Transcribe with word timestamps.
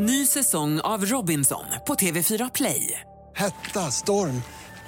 Ny 0.00 0.26
säsong 0.26 0.80
av 0.80 1.04
Robinson 1.04 1.64
på 1.86 1.94
TV4 1.94 2.50
Play. 2.54 3.00
Hetta, 3.36 3.80
storm, 3.80 4.42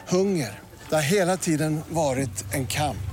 hunger. 0.09 0.59
Det 0.89 0.95
har 0.95 1.03
hela 1.03 1.37
tiden 1.37 1.81
varit 1.89 2.55
en 2.55 2.67
kamp. 2.67 3.11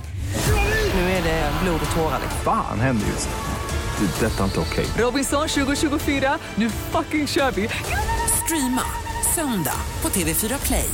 Nu 0.94 1.00
är 1.00 1.22
det 1.22 1.52
blod 1.62 1.80
och 1.90 1.96
tårar. 1.96 2.20
Fan 2.44 2.80
händer 2.80 3.06
just 3.06 3.28
nu. 3.28 4.06
Det. 4.06 4.26
är 4.26 4.30
Detta 4.30 4.40
är 4.40 4.44
inte 4.44 4.60
okej. 4.60 4.86
Robinson 4.98 5.48
2024, 5.48 6.38
nu 6.54 6.70
fucking 6.70 7.26
kör 7.26 7.50
vi! 7.50 7.68
Streama 8.44 8.82
söndag 9.34 9.80
på 10.00 10.08
TV4 10.08 10.66
Play. 10.66 10.90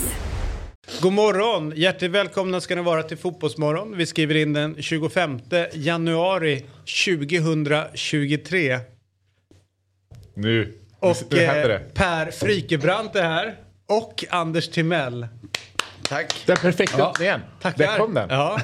God 1.01 1.13
morgon! 1.13 1.73
Hjärtligt 1.77 2.11
välkomna 2.11 2.61
ska 2.61 2.77
ni 2.77 2.83
vara 2.83 3.03
till 3.03 3.17
Fotbollsmorgon. 3.19 3.97
Vi 3.97 4.07
skriver 4.07 4.35
in 4.35 4.53
den 4.53 4.83
25 4.83 5.41
januari 5.73 6.65
2023. 7.07 8.79
Nu, 10.37 10.81
Och 11.05 11.35
eh, 11.35 11.69
det. 11.69 11.95
Per 11.95 12.31
Frykebrandt 12.31 13.17
är 13.17 13.23
här. 13.23 13.55
Och 13.89 14.25
Anders 14.31 14.69
Timell. 14.69 15.27
Tack. 16.09 16.43
Den 16.47 16.57
perfekta 16.57 17.09
öppningen. 17.09 17.41
Tackar. 17.63 17.87
Där 17.87 17.99
kom 17.99 18.15
den. 18.15 18.29
Ja. 18.31 18.61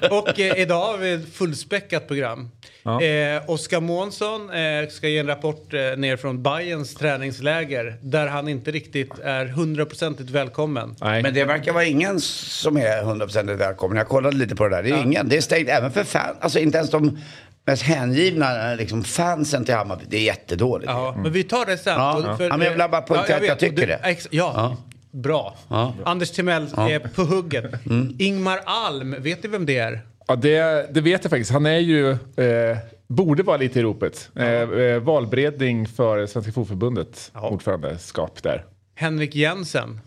Och 0.10 0.40
eh, 0.40 0.60
idag 0.60 0.86
har 0.86 0.98
vi 0.98 1.12
ett 1.12 1.34
fullspäckat 1.34 2.08
program. 2.08 2.50
Ja. 2.82 3.02
Eh, 3.02 3.50
Oskar 3.50 3.80
Månsson 3.80 4.50
eh, 4.50 4.88
ska 4.88 5.08
ge 5.08 5.18
en 5.18 5.26
rapport 5.26 5.74
eh, 5.74 5.80
ner 5.80 6.16
från 6.16 6.42
Bayerns 6.42 6.94
träningsläger 6.94 7.96
där 8.02 8.26
han 8.26 8.48
inte 8.48 8.70
riktigt 8.70 9.18
är 9.18 9.46
hundraprocentigt 9.46 10.30
välkommen. 10.30 10.96
Nej. 11.00 11.22
Men 11.22 11.34
det 11.34 11.44
verkar 11.44 11.72
vara 11.72 11.84
ingen 11.84 12.20
som 12.20 12.76
är 12.76 13.02
hundraprocentigt 13.02 13.60
välkommen. 13.60 13.96
Jag 13.96 14.08
kollade 14.08 14.36
lite 14.36 14.56
på 14.56 14.68
det 14.68 14.76
där. 14.76 14.82
Det 14.82 14.90
är 14.90 15.02
ingen. 15.02 15.28
Det 15.28 15.36
är 15.36 15.40
stängt 15.40 15.68
även 15.68 15.92
för 15.92 16.04
fan. 16.04 16.36
Alltså 16.40 16.58
inte 16.58 16.78
ens 16.78 16.90
de 16.90 17.18
mest 17.66 17.82
hängivna 17.82 18.74
liksom, 18.74 19.04
fansen 19.04 19.64
till 19.64 19.74
Hammarby. 19.74 20.04
Det 20.08 20.16
är 20.16 20.22
jättedåligt. 20.22 20.90
Ja, 20.90 21.14
men 21.22 21.32
vi 21.32 21.44
tar 21.44 21.66
det 21.66 21.78
sen. 21.78 21.92
Ja. 21.98 22.16
Och 22.16 22.40
Ja, 22.44 22.48
men 22.56 22.60
jag 22.60 22.70
vill 22.70 22.78
bara 22.90 23.02
poängtera 23.02 23.36
att 23.36 23.46
jag 23.46 23.58
tycker 23.58 23.86
det. 23.86 24.00
Ex, 24.02 24.28
ja, 24.30 24.52
Ja. 24.56 24.76
bra. 25.10 25.56
Ja. 25.68 25.94
Anders 26.04 26.30
Timell 26.30 26.62
är 26.76 26.98
på 26.98 27.22
hugget. 27.22 27.86
Mm. 27.86 28.16
Ingmar 28.18 28.60
Alm, 28.64 29.16
vet 29.18 29.42
ni 29.42 29.48
vem 29.48 29.66
det 29.66 29.78
är? 29.78 30.00
Ja, 30.26 30.36
det, 30.36 30.88
det 30.94 31.00
vet 31.00 31.24
jag 31.24 31.30
faktiskt. 31.30 31.50
Han 31.50 31.66
är 31.66 31.78
ju, 31.78 32.10
eh, 32.10 32.76
borde 33.08 33.42
vara 33.42 33.56
lite 33.56 33.78
i 33.78 33.82
ropet. 33.82 34.30
Eh, 34.36 34.46
eh, 34.46 34.98
valberedning 35.00 35.88
för 35.88 36.26
Svenska 36.26 36.52
Fotbollförbundet, 36.52 37.32
ordförandeskap 37.34 38.42
där. 38.42 38.64
Henrik 38.94 39.34
Jensen. 39.34 40.00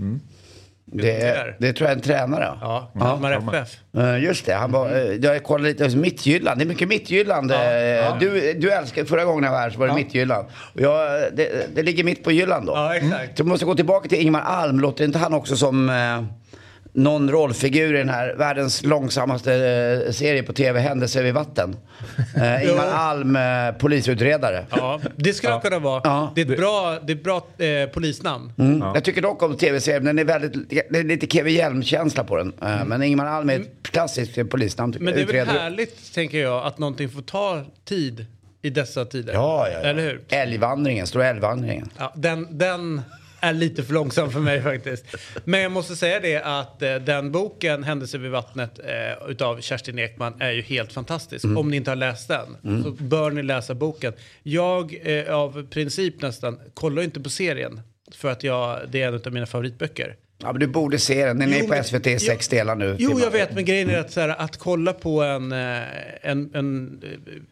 Det, 0.92 1.22
är, 1.22 1.56
det 1.60 1.74
tror 1.74 1.86
jag 1.90 1.92
är 1.92 1.96
en 1.96 2.02
tränare. 2.02 2.54
Ja, 2.62 2.92
Kalmar 3.00 3.32
FF. 3.32 3.78
Eh, 3.98 4.24
Just 4.24 4.46
det, 4.46 4.54
han 4.54 4.72
var, 4.72 4.96
uh, 4.96 5.16
jag 5.16 5.44
kollade 5.44 5.70
lite, 5.70 5.84
alltså, 5.84 6.00
Mittjylland, 6.00 6.60
det 6.60 6.64
är 6.64 6.68
mycket 6.68 6.88
Mittjylland. 6.88 7.52
Eh, 7.52 7.58
Du, 8.20 8.54
du 8.54 8.72
älskade, 8.72 9.08
förra 9.08 9.26
gången 9.26 9.44
jag 9.44 9.52
var 9.52 9.60
här 9.60 9.70
så 9.70 9.80
var 9.80 9.88
det 9.88 9.94
Mittjylland. 9.94 10.48
Och 10.74 10.82
jag, 10.82 11.22
det, 11.34 11.76
det 11.76 11.84
ligger 11.84 12.04
mitt 12.04 12.24
på 12.24 12.32
Jylland 12.32 12.66
då. 12.68 12.74
Ja, 12.74 12.96
exakt. 12.96 13.38
Så 13.38 13.44
vi 13.44 13.50
måste 13.50 13.66
gå 13.66 13.76
tillbaka 13.76 14.10
till 14.10 14.22
Ingmar 14.22 14.42
Alm, 14.42 14.80
låter 14.80 15.06
inte 15.06 15.20
han 15.20 15.34
också 15.34 15.56
som 15.56 15.90
eh, 15.90 16.24
någon 16.98 17.32
rollfigur 17.32 17.96
i 17.96 17.98
den 17.98 18.10
här 18.10 18.36
världens 18.38 18.84
långsammaste 18.84 19.54
eh, 20.06 20.12
serie 20.12 20.44
på 20.44 20.54
tv, 20.54 20.80
Händelser 20.80 21.24
vid 21.24 21.34
vatten? 21.34 21.76
Eh, 22.36 22.64
Ingmar. 22.70 22.88
Alm, 22.88 23.36
eh, 23.36 23.72
polisutredare. 23.80 24.66
Ja, 24.70 25.00
det 25.16 25.34
skulle 25.34 25.52
han 25.54 25.62
kunna 25.62 25.80
vara. 25.80 26.02
Ja. 26.04 26.32
Det 26.36 26.42
är 26.42 26.52
ett 26.52 26.58
bra, 26.58 27.00
det 27.04 27.14
är 27.14 27.16
ett 27.16 27.24
bra 27.24 27.48
eh, 27.66 27.90
polisnamn. 27.90 28.54
Mm. 28.58 28.80
Jag 28.80 29.04
tycker 29.04 29.22
dock 29.22 29.44
om 29.44 29.58
tv-serien, 29.58 30.06
den 30.06 30.20
är 30.20 30.24
väldigt, 30.26 30.70
det 30.70 30.98
är 31.00 31.04
lite 31.04 31.28
Kevin 31.28 31.56
Hjelm-känsla 31.56 32.24
på 32.24 32.38
den. 32.38 32.54
Eh, 32.62 32.86
Men 32.86 33.04
Ingmar 33.04 33.26
Alm 33.26 33.50
är 33.50 33.60
ett 33.60 33.70
klassiskt 33.92 34.50
polisnamn 34.50 34.94
tycker 34.94 35.06
Men 35.06 35.14
det 35.14 35.20
är 35.20 35.22
jag. 35.22 35.28
väl 35.28 35.36
Utredare. 35.42 35.64
härligt, 35.64 36.14
tänker 36.14 36.38
jag, 36.42 36.66
att 36.66 36.78
någonting 36.80 37.10
får 37.10 37.22
ta 37.22 37.62
tid 37.86 38.26
i 38.62 38.70
dessa 38.70 39.06
tider. 39.06 39.34
Ja, 39.34 39.68
ja, 39.68 39.80
ja. 39.84 39.90
Eller 39.90 40.02
hur? 40.04 40.22
Älgvandringen, 40.30 41.08
Stora 41.08 41.28
älgvandringen. 41.28 41.90
Ja, 41.98 42.14
den, 42.16 42.58
den 42.58 43.02
är 43.40 43.54
lite 43.54 43.84
för 43.84 43.94
långsam 43.94 44.32
för 44.32 44.40
mig 44.40 44.62
faktiskt. 44.62 45.06
Men 45.44 45.60
jag 45.60 45.72
måste 45.72 45.96
säga 45.96 46.20
det 46.20 46.42
att 46.42 46.82
eh, 46.82 46.96
den 46.96 47.32
boken, 47.32 47.84
Händelser 47.84 48.20
vid 48.20 48.32
vattnet, 48.32 48.80
eh, 48.80 49.30
utav 49.30 49.62
Kerstin 49.62 50.00
Ekman 50.00 50.42
är 50.42 50.52
ju 50.52 50.62
helt 50.62 50.94
fantastisk. 50.94 51.46
Mm. 51.46 51.58
Om 51.58 51.72
ni 51.72 51.78
inte 51.78 51.92
har 51.92 51.96
läst 51.96 52.28
den 52.28 52.84
så 52.84 52.92
bör 52.92 53.32
ni 53.32 53.44
läsa 53.44 53.76
boken. 53.76 54.14
Jag, 54.44 55.00
eh, 55.04 55.36
av 55.36 55.68
princip 55.70 56.22
nästan, 56.22 56.60
kollar 56.74 57.02
inte 57.02 57.20
på 57.20 57.30
serien. 57.30 57.82
För 58.16 58.32
att 58.32 58.44
jag, 58.44 58.80
det 58.90 59.02
är 59.02 59.08
en 59.08 59.22
av 59.26 59.34
mina 59.34 59.46
favoritböcker. 59.46 60.16
Ja, 60.42 60.52
men 60.52 60.60
du 60.60 60.68
borde 60.68 61.00
se 61.00 61.26
den. 61.26 61.40
Den 61.40 61.54
är 61.54 61.58
Jo, 61.60 61.64
på 61.64 61.70
men- 61.70 61.84
SVT 61.84 62.08
i 62.08 62.20
sex 62.20 62.50
jo- 62.52 62.58
delar 62.58 62.76
nu. 62.76 62.96
Jo, 63.00 63.20
jag 63.20 63.32
vet, 63.32 63.56
men 63.56 63.66
grejen 63.66 63.90
är 63.90 63.98
att, 64.00 64.12
så 64.12 64.20
här, 64.22 64.30
att 64.30 64.58
kolla 64.58 64.94
på 64.94 65.24
en, 65.24 65.52
eh, 65.52 65.58
en, 66.22 66.50
en 66.54 67.00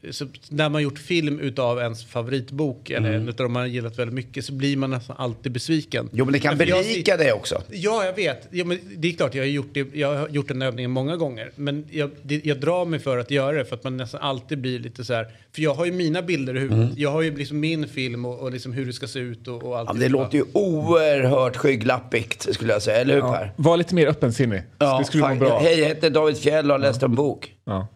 eh, 0.03 0.12
så, 0.12 0.28
när 0.50 0.69
man 0.69 0.81
gjort 0.84 1.00
film 1.00 1.40
utav 1.40 1.79
ens 1.79 2.06
favoritbok 2.06 2.90
eller 2.90 3.13
en 3.13 3.29
utav 3.29 3.44
de 3.46 3.53
man 3.53 3.72
gillat 3.72 4.00
väldigt 4.00 4.13
mycket 4.13 4.46
så 4.46 4.53
blir 4.53 4.78
man 4.78 4.90
nästan 4.90 5.16
alltid 5.19 5.51
besviken. 5.51 6.00
Mm. 6.01 6.12
Jo, 6.13 6.25
men 6.25 6.31
det 6.34 6.40
kan 6.40 6.57
Därför 6.57 6.72
jag 6.72 6.84
berika 6.85 7.13
sit- 7.13 7.18
dig 7.18 7.34
också. 7.34 7.62
Ja, 7.72 8.06
jag 8.06 8.13
vet. 8.16 8.47
Ja, 8.51 8.66
men 8.66 8.79
det 8.97 9.07
är 9.07 9.12
klart, 9.13 9.35
jag 9.35 9.44
har, 9.44 9.47
gjort 9.47 9.69
det, 9.73 9.88
jag 9.94 10.16
har 10.16 10.29
gjort 10.29 10.47
den 10.47 10.62
övningen 10.62 10.91
många 10.91 11.16
gånger. 11.17 11.52
Men 11.56 11.85
jag, 11.91 12.09
det, 12.22 12.46
jag 12.46 12.59
drar 12.59 12.85
mig 12.85 13.00
för 13.00 13.17
att 13.17 13.31
göra 13.31 13.57
det 13.57 13.66
för 13.66 13.75
att 13.75 13.84
man 13.84 13.97
nästan 13.97 14.22
alltid 14.22 14.57
blir 14.62 14.79
lite 14.79 15.06
så 15.06 15.13
här. 15.13 15.28
För 15.56 15.62
jag 15.62 15.73
har 15.73 15.85
ju 15.85 15.91
mina 15.91 16.22
bilder 16.22 16.57
i 16.57 16.59
huvudet. 16.59 16.90
Jag 16.97 17.12
har 17.12 17.22
ju 17.22 17.38
liksom 17.38 17.59
min 17.59 17.88
film 17.88 18.25
och, 18.25 18.40
och 18.40 18.52
liksom 18.52 18.73
hur 18.73 18.85
det 18.85 18.94
ska 18.94 19.07
se 19.07 19.19
ut 19.19 19.47
och, 19.47 19.63
och 19.63 19.78
allt. 19.79 19.90
Mm. 19.90 20.02
Ja, 20.02 20.07
det 20.07 20.12
låter 20.12 20.38
ju 20.38 20.44
oerhört 20.53 21.57
skygglappigt 21.57 22.53
skulle 22.53 22.73
jag 22.73 22.75
säga. 22.81 22.97
Eller 22.97 23.13
hur 23.13 23.22
Per? 23.22 23.52
Var 23.56 23.78
lite 23.78 23.96
mer 23.96 24.08
öppensinnig. 24.08 24.63
det 24.78 25.06
skulle 25.06 25.24
fan. 25.24 25.40
bra. 25.40 25.59
Hej, 25.59 25.80
jag 25.80 25.88
heter 25.88 26.09
David 26.09 26.38
Fjell 26.38 26.72
och 26.72 26.74
har 26.74 26.80
läst 26.80 27.03
en 27.03 27.16
bok. 27.16 27.53
Ja. 27.66 27.88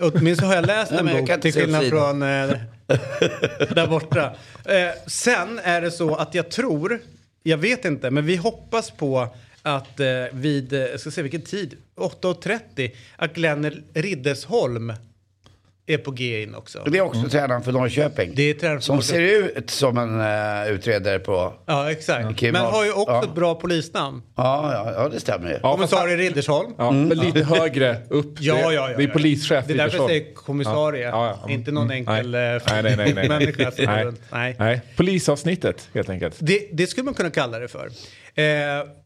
Åtminstone 0.00 0.48
har 0.48 0.54
jag 0.54 0.66
läst 0.66 0.92
en 0.92 1.04
men 1.04 1.16
jag 1.16 1.26
bok 1.26 1.42
till 1.42 1.52
skillnad 1.52 1.88
från 1.88 2.22
eh, 2.22 2.50
där 3.74 3.86
borta. 3.86 4.34
Eh, 4.64 4.88
sen 5.06 5.60
är 5.62 5.80
det 5.80 5.90
så 5.90 6.14
att 6.14 6.34
jag 6.34 6.50
tror, 6.50 7.00
jag 7.42 7.58
vet 7.58 7.84
inte, 7.84 8.10
men 8.10 8.26
vi 8.26 8.36
hoppas 8.36 8.90
på 8.90 9.28
att 9.62 10.00
eh, 10.00 10.06
vid, 10.32 10.72
eh, 10.72 10.80
jag 10.80 11.00
ska 11.00 11.10
se 11.10 11.22
vilken 11.22 11.42
tid, 11.42 11.76
8.30, 11.96 12.90
att 13.16 13.34
Glenn 13.34 13.84
Riddersholm 13.94 14.92
är 15.86 15.98
på 15.98 16.10
G 16.10 16.42
in 16.42 16.54
också. 16.54 16.82
Det 16.90 16.98
är 16.98 17.02
också 17.02 17.28
tränaren 17.28 17.62
för 17.62 17.72
Norrköping. 17.72 18.32
Det 18.34 18.42
är 18.42 18.54
tränaren 18.54 18.80
för 18.80 18.84
Som 18.84 18.96
Norrköping. 18.96 19.26
ser 19.52 19.58
ut 19.58 19.70
som 19.70 19.98
en 19.98 20.20
uh, 20.20 20.72
utredare 20.74 21.18
på... 21.18 21.52
Ja, 21.66 21.90
exakt. 21.90 22.42
Men 22.42 22.54
har 22.56 22.84
ju 22.84 22.92
också 22.92 23.12
Ja. 23.14 23.22
ett 23.24 23.34
bra 23.34 23.54
polisnamn. 23.54 24.22
Ja, 24.36 24.72
ja, 24.72 24.92
ja 25.02 25.08
det 25.08 25.20
stämmer 25.20 25.48
ju. 25.48 25.58
Ja, 25.62 25.72
Kommissarie 25.74 26.16
Riddersholm. 26.16 26.72
Ja, 26.78 26.90
men 26.90 27.08
lite 27.18 27.42
högre 27.44 27.96
upp. 28.10 28.36
Ja, 28.40 28.54
det, 28.56 28.60
ja, 28.60 28.72
ja, 28.72 28.96
det 28.96 29.04
är 29.04 29.08
polischef 29.08 29.64
Det 29.66 29.72
är 29.72 29.76
därför 29.76 29.98
jag 29.98 30.08
säger 30.08 30.34
kommissarie, 30.34 31.02
Ja, 31.08 31.26
ja, 31.26 31.38
ja. 31.46 31.50
inte 31.52 31.70
någon 31.72 31.90
Mm. 31.90 31.96
enkel 32.08 32.30
Nej. 32.30 32.54
eh, 32.56 32.62
Nej, 32.70 32.82
nej, 32.82 32.96
nej, 32.96 33.14
nej. 33.14 33.28
människa 33.28 33.70
Nej. 33.78 34.06
Nej. 34.32 34.56
Nej. 34.58 34.80
Polisavsnittet 34.96 35.88
helt 35.94 36.08
enkelt. 36.10 36.34
Det, 36.38 36.68
det 36.72 36.86
skulle 36.86 37.04
man 37.04 37.14
kunna 37.14 37.30
kalla 37.30 37.58
det 37.58 37.68
för. 37.68 37.86
Eh, 38.34 38.44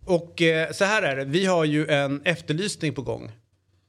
och 0.06 0.42
eh, 0.42 0.70
så 0.70 0.84
här 0.84 1.02
är 1.02 1.16
det, 1.16 1.24
vi 1.24 1.47
har 1.47 1.64
ju 1.64 1.86
en 1.88 2.20
efterlysning 2.24 2.94
på 2.94 3.02
gång 3.02 3.30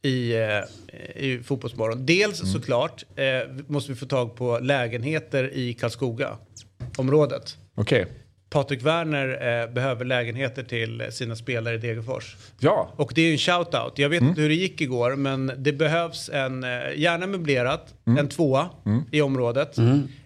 i, 0.02 0.34
eh, 0.34 1.24
i 1.24 1.40
Fotbollsmorgon. 1.44 2.06
Dels 2.06 2.52
såklart 2.52 3.04
eh, 3.16 3.26
måste 3.68 3.92
vi 3.92 3.98
få 3.98 4.06
tag 4.06 4.36
på 4.36 4.60
lägenheter 4.60 5.54
i 5.54 5.74
Karlskoga-området. 5.74 7.58
Okej. 7.76 8.06
Patrik 8.50 8.84
Werner 8.84 9.62
eh, 9.62 9.74
behöver 9.74 10.06
lägenheter 10.06 10.64
till 10.64 11.04
sina 11.12 11.36
spelare 11.36 11.76
i 11.76 11.78
Degerfors. 11.78 12.36
Ja. 12.60 12.94
Och 12.96 13.12
det 13.16 13.22
är 13.22 13.26
ju 13.26 13.32
en 13.32 13.38
shout-out. 13.38 13.92
Jag 13.96 14.10
vet 14.10 14.22
inte 14.22 14.42
hur 14.42 14.50
det 14.50 14.56
gick 14.56 14.82
igår, 14.82 15.16
men 15.16 15.52
det 15.58 15.74
behövs 15.74 16.30
en, 16.30 16.64
eh, 16.64 16.70
gärna 16.96 17.28
möblerat, 17.28 17.94
en 18.20 18.28
tvåa 18.28 18.70
i 19.12 19.22
området 19.22 19.78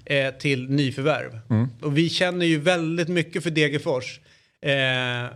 eh, 0.05 0.33
till 0.39 0.69
nyförvärv. 0.69 1.39
Och 1.81 1.97
vi 1.97 2.09
känner 2.09 2.45
ju 2.45 2.59
väldigt 2.59 3.07
mycket 3.07 3.43
för 3.43 3.49
Degerfors. 3.49 4.19
Eh, 4.61 5.35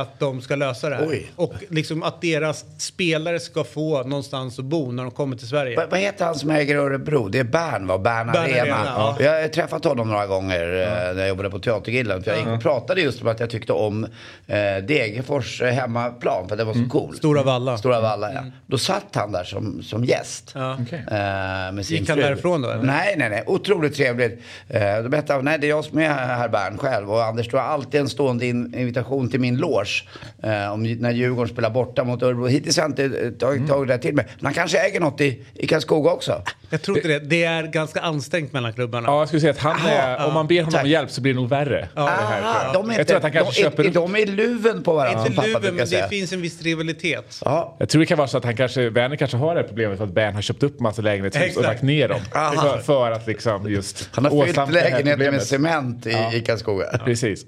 att 0.00 0.18
de 0.18 0.40
ska 0.40 0.56
lösa 0.56 0.88
det 0.88 0.96
här. 0.96 1.06
Oj. 1.08 1.30
Och 1.36 1.54
liksom 1.70 2.02
att 2.02 2.20
deras 2.20 2.64
spelare 2.78 3.40
ska 3.40 3.64
få 3.64 4.02
någonstans 4.02 4.58
att 4.58 4.64
bo 4.64 4.92
när 4.92 5.02
de 5.02 5.10
kommer 5.12 5.36
till 5.36 5.48
Sverige. 5.48 5.76
Vad, 5.76 5.90
vad 5.90 6.00
heter 6.00 6.24
han 6.24 6.34
som 6.34 6.50
äger 6.50 6.76
Örebro? 6.76 7.28
Det 7.28 7.38
är 7.38 7.44
Bern 7.44 7.86
va? 7.86 7.98
Bern 7.98 8.26
Bern 8.26 8.36
Arena. 8.36 8.62
Arena, 8.62 8.92
ja. 8.96 9.16
Jag 9.20 9.40
har 9.42 9.48
träffat 9.48 9.84
honom 9.84 10.08
några 10.08 10.26
gånger 10.26 10.62
eh, 10.82 11.14
när 11.14 11.20
jag 11.20 11.28
jobbade 11.28 11.50
på 11.50 11.58
Teatergillen. 11.58 12.22
För 12.22 12.30
jag 12.30 12.38
gick 12.38 12.48
och 12.48 12.62
pratade 12.62 13.00
just 13.00 13.22
om 13.22 13.28
att 13.28 13.40
jag 13.40 13.50
tyckte 13.50 13.72
om 13.72 14.04
eh, 14.46 14.76
Degerfors 14.88 15.62
eh, 15.62 15.72
hemmaplan 15.72 16.48
för 16.48 16.56
det 16.56 16.64
var 16.64 16.74
så 16.74 16.86
cool. 16.90 17.16
Stora 17.16 17.42
Valla. 17.42 17.78
Stora 17.78 18.00
Valla 18.00 18.32
ja. 18.32 18.40
Då 18.66 18.78
satt 18.78 19.14
han 19.14 19.32
där 19.32 19.44
som, 19.44 19.82
som 19.82 20.04
gäst. 20.04 20.52
Ja. 20.54 20.72
Eh, 20.92 21.72
med 21.72 21.86
sin 21.86 21.96
Gick 21.96 22.08
han 22.08 22.16
fru. 22.18 22.24
därifrån 22.24 22.62
då, 22.62 22.70
eller? 22.70 22.82
Nej, 22.82 23.14
nej, 23.18 23.30
nej. 23.30 23.44
Otroligt 23.46 23.94
trevligt. 23.96 24.40
Eh, 24.68 24.96
då 25.02 25.08
berättade 25.08 25.32
han, 25.32 25.44
nej 25.44 25.58
det 25.58 25.66
är 25.66 25.68
jag 25.68 25.84
som 25.84 25.98
är 25.98 26.08
herr 26.08 26.48
Bern 26.48 26.78
själv. 26.78 27.12
Och 27.12 27.24
Anders, 27.24 27.48
du 27.48 27.56
har 27.56 27.64
alltid 27.64 28.00
en 28.00 28.08
stående 28.08 28.46
in- 28.46 28.74
invitation 28.78 29.30
till 29.30 29.40
min 29.40 29.56
loge. 29.56 29.85
Degerfors. 29.86 30.04
Eh, 30.42 30.72
om, 30.72 30.82
när 30.82 31.10
Djurgården 31.10 31.52
spelar 31.52 31.70
borta 31.70 32.04
mot 32.04 32.22
Örebro. 32.22 32.46
Hittills 32.46 32.76
har 32.76 32.84
jag 32.84 32.90
inte 32.90 33.30
tagit, 33.30 33.56
Mm. 33.56 33.68
tagit 33.68 33.88
det 33.88 33.98
till 33.98 34.14
mig. 34.14 34.26
Men 34.36 34.44
han 34.46 34.54
kanske 34.54 34.78
äger 34.78 35.00
något 35.00 35.20
i, 35.20 35.44
i 35.54 35.66
Karlskoga 35.66 36.10
också. 36.10 36.42
Jag 36.70 36.82
tror 36.82 36.96
inte 36.96 37.08
det. 37.08 37.18
Det 37.18 37.44
är 37.44 37.62
ganska 37.62 38.00
ansträngt 38.00 38.52
mellan 38.52 38.72
klubbarna. 38.72 39.08
Ja, 39.08 39.18
jag 39.18 39.28
skulle 39.28 39.40
säga 39.40 39.50
att 39.52 39.58
han 39.58 39.76
är, 39.86 40.26
om 40.26 40.34
man 40.34 40.46
ber 40.46 40.62
honom 40.62 40.80
om 40.82 40.88
hjälp 40.88 41.10
så 41.10 41.20
blir 41.20 41.34
det 41.34 41.40
nog 41.40 41.48
värre. 41.48 41.88
Här, 41.96 42.02
Aha, 42.42 42.72
de 42.72 42.90
är 42.90 42.98
jag 42.98 43.06
tror 43.06 43.16
att 43.16 43.22
han 43.22 43.32
kanske 43.32 43.62
de, 43.62 43.62
köper 43.62 43.84
är, 43.84 43.90
de 43.90 44.14
luven 44.36 44.82
på 44.82 44.94
varandra 44.94 45.26
Inte 45.26 45.46
luven, 45.46 45.74
men 45.74 45.88
det 45.88 46.08
finns 46.10 46.32
en 46.32 46.42
viss 46.42 46.62
rivalitet. 46.62 47.40
Ja. 47.44 47.76
Jag 47.78 47.88
tror 47.88 48.00
det 48.00 48.06
kan 48.06 48.18
vara 48.18 48.28
så 48.28 48.38
att 48.38 48.44
han 48.44 48.56
kanske, 48.56 48.90
Werner 48.90 49.16
kanske 49.16 49.36
har 49.36 49.54
det 49.54 49.60
här 49.60 49.68
problemet 49.68 49.98
för 49.98 50.04
att 50.04 50.14
Bern 50.14 50.34
har 50.34 50.42
köpt 50.42 50.62
upp 50.62 50.80
massa 50.80 51.02
lägenhetshus 51.02 51.56
och 51.56 51.62
lagt 51.62 51.82
ner 51.82 52.08
dem. 52.08 52.20
För, 52.32 52.78
för 52.78 53.10
att 53.10 53.26
liksom 53.26 53.70
just 53.70 54.08
Han 54.12 54.24
har 54.24 54.44
fyllt 54.46 54.72
lägenheten 54.72 55.32
med 55.32 55.42
cement 55.42 56.06
i, 56.06 56.10
i 56.32 56.40
Karlskoga. 56.46 57.00
Precis. 57.04 57.46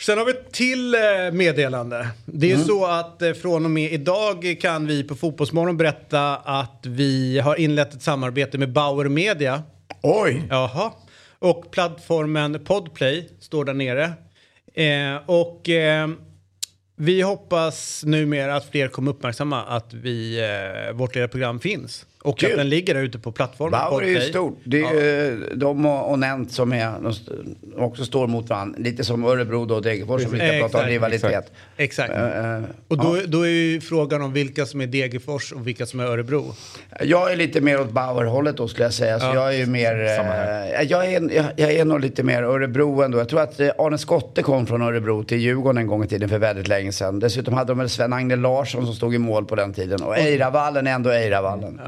Sen 0.00 0.18
har 0.18 0.24
vi 0.24 0.30
ett 0.32 0.52
till 0.52 0.94
eh, 0.94 1.00
meddelande. 1.32 2.08
Det 2.24 2.50
är 2.50 2.54
Mm. 2.54 2.66
så 2.66 2.86
att 2.86 3.22
eh, 3.22 3.32
från 3.32 3.64
och 3.64 3.70
med 3.70 3.92
idag 3.92 4.56
kan 4.60 4.86
vi 4.86 5.04
på 5.04 5.14
Fotbollsmorgon 5.14 5.76
berätta 5.76 6.36
att 6.36 6.80
vi 6.86 7.38
har 7.38 7.56
inlett 7.60 7.94
ett 7.94 8.02
samarbete 8.02 8.58
med 8.58 8.72
Bauer 8.72 9.04
Media. 9.08 9.62
Oj! 10.02 10.42
Jaha. 10.50 10.92
Och 11.38 11.70
plattformen 11.70 12.64
Podplay 12.64 13.28
står 13.40 13.64
där 13.64 13.74
nere. 13.74 14.12
Eh, 14.74 15.20
och 15.26 15.68
eh, 15.68 16.08
vi 16.96 17.22
hoppas 17.22 18.02
numera 18.04 18.56
att 18.56 18.70
fler 18.70 18.88
kommer 18.88 19.10
uppmärksamma 19.10 19.62
att 19.62 19.94
vi, 19.94 20.38
eh, 20.88 20.92
vårt 20.92 21.14
lilla 21.14 21.28
program 21.28 21.60
finns. 21.60 22.06
Och 22.26 22.38
Kul. 22.38 22.50
att 22.50 22.56
den 22.56 22.68
ligger 22.68 22.94
där 22.94 23.02
ute 23.02 23.18
på 23.18 23.32
plattformen 23.32 23.80
Bauer 23.90 24.02
är 24.04 24.08
ju 24.08 24.20
stort. 24.20 24.58
Det 24.64 24.80
är 24.82 24.92
ju 24.94 25.42
de 25.54 25.86
och, 25.86 26.18
Nent 26.18 26.52
som 26.52 26.72
är, 26.72 26.92
också 27.76 28.04
står 28.04 28.26
mot 28.26 28.48
varandra. 28.48 28.78
Lite 28.78 29.04
som 29.04 29.24
Örebro 29.24 29.64
då 29.64 29.74
och 29.74 29.82
Degerfors 29.82 30.22
som 30.22 30.32
vi 30.32 30.38
ska 30.38 30.58
prata 30.60 30.78
om 30.78 30.84
rivalitet. 30.88 31.52
exakt. 31.76 32.12
Eh, 32.14 32.60
Och 32.88 32.96
då, 32.98 33.18
då 33.26 33.42
är 33.46 33.50
ju 33.50 33.80
frågan 33.80 34.22
om 34.22 34.32
vilka 34.32 34.66
som 34.66 34.80
är 34.80 34.86
Degerfors 34.86 35.52
och 35.52 35.66
vilka 35.66 35.86
som 35.86 36.00
är 36.00 36.04
Örebro. 36.04 36.54
Jag 37.02 37.32
är 37.32 37.36
lite 37.36 37.60
mer 37.60 37.80
åt 37.80 37.90
Bauer-hållet 37.90 38.56
då 38.56 38.68
skulle 38.68 38.84
jag 38.84 38.94
säga. 38.94 39.20
Så 39.20 39.26
Ja. 39.26 39.34
jag 39.34 39.54
är 39.54 39.58
ju 39.58 39.66
mer, 39.66 39.92
eh, 40.04 40.82
jag, 40.82 41.12
är, 41.12 41.34
jag, 41.34 41.44
jag 41.56 41.72
är 41.72 41.84
nog 41.84 42.00
lite 42.00 42.22
mer 42.22 42.42
Örebro 42.42 43.02
ändå. 43.02 43.18
Jag 43.18 43.28
tror 43.28 43.40
att 43.40 43.60
Arne 43.60 43.98
Skotte 43.98 44.42
kom 44.42 44.66
från 44.66 44.82
Örebro 44.82 45.24
till 45.24 45.38
Djurgården 45.38 45.78
en 45.78 45.86
gång 45.86 46.04
i 46.04 46.06
tiden 46.06 46.28
för 46.28 46.38
väldigt 46.38 46.68
länge 46.68 46.92
sedan. 46.92 47.18
Dessutom 47.18 47.54
hade 47.54 47.68
de 47.68 47.78
väl 47.78 47.88
Sven-Agne 47.88 48.36
Larsson 48.36 48.86
som 48.86 48.94
stod 48.94 49.14
i 49.14 49.18
mål 49.18 49.44
på 49.44 49.54
den 49.54 49.72
tiden. 49.72 50.02
Och 50.02 50.18
Eiravallen 50.18 50.86
är 50.86 50.92
ändå 50.92 51.10
Eiravallen. 51.10 51.80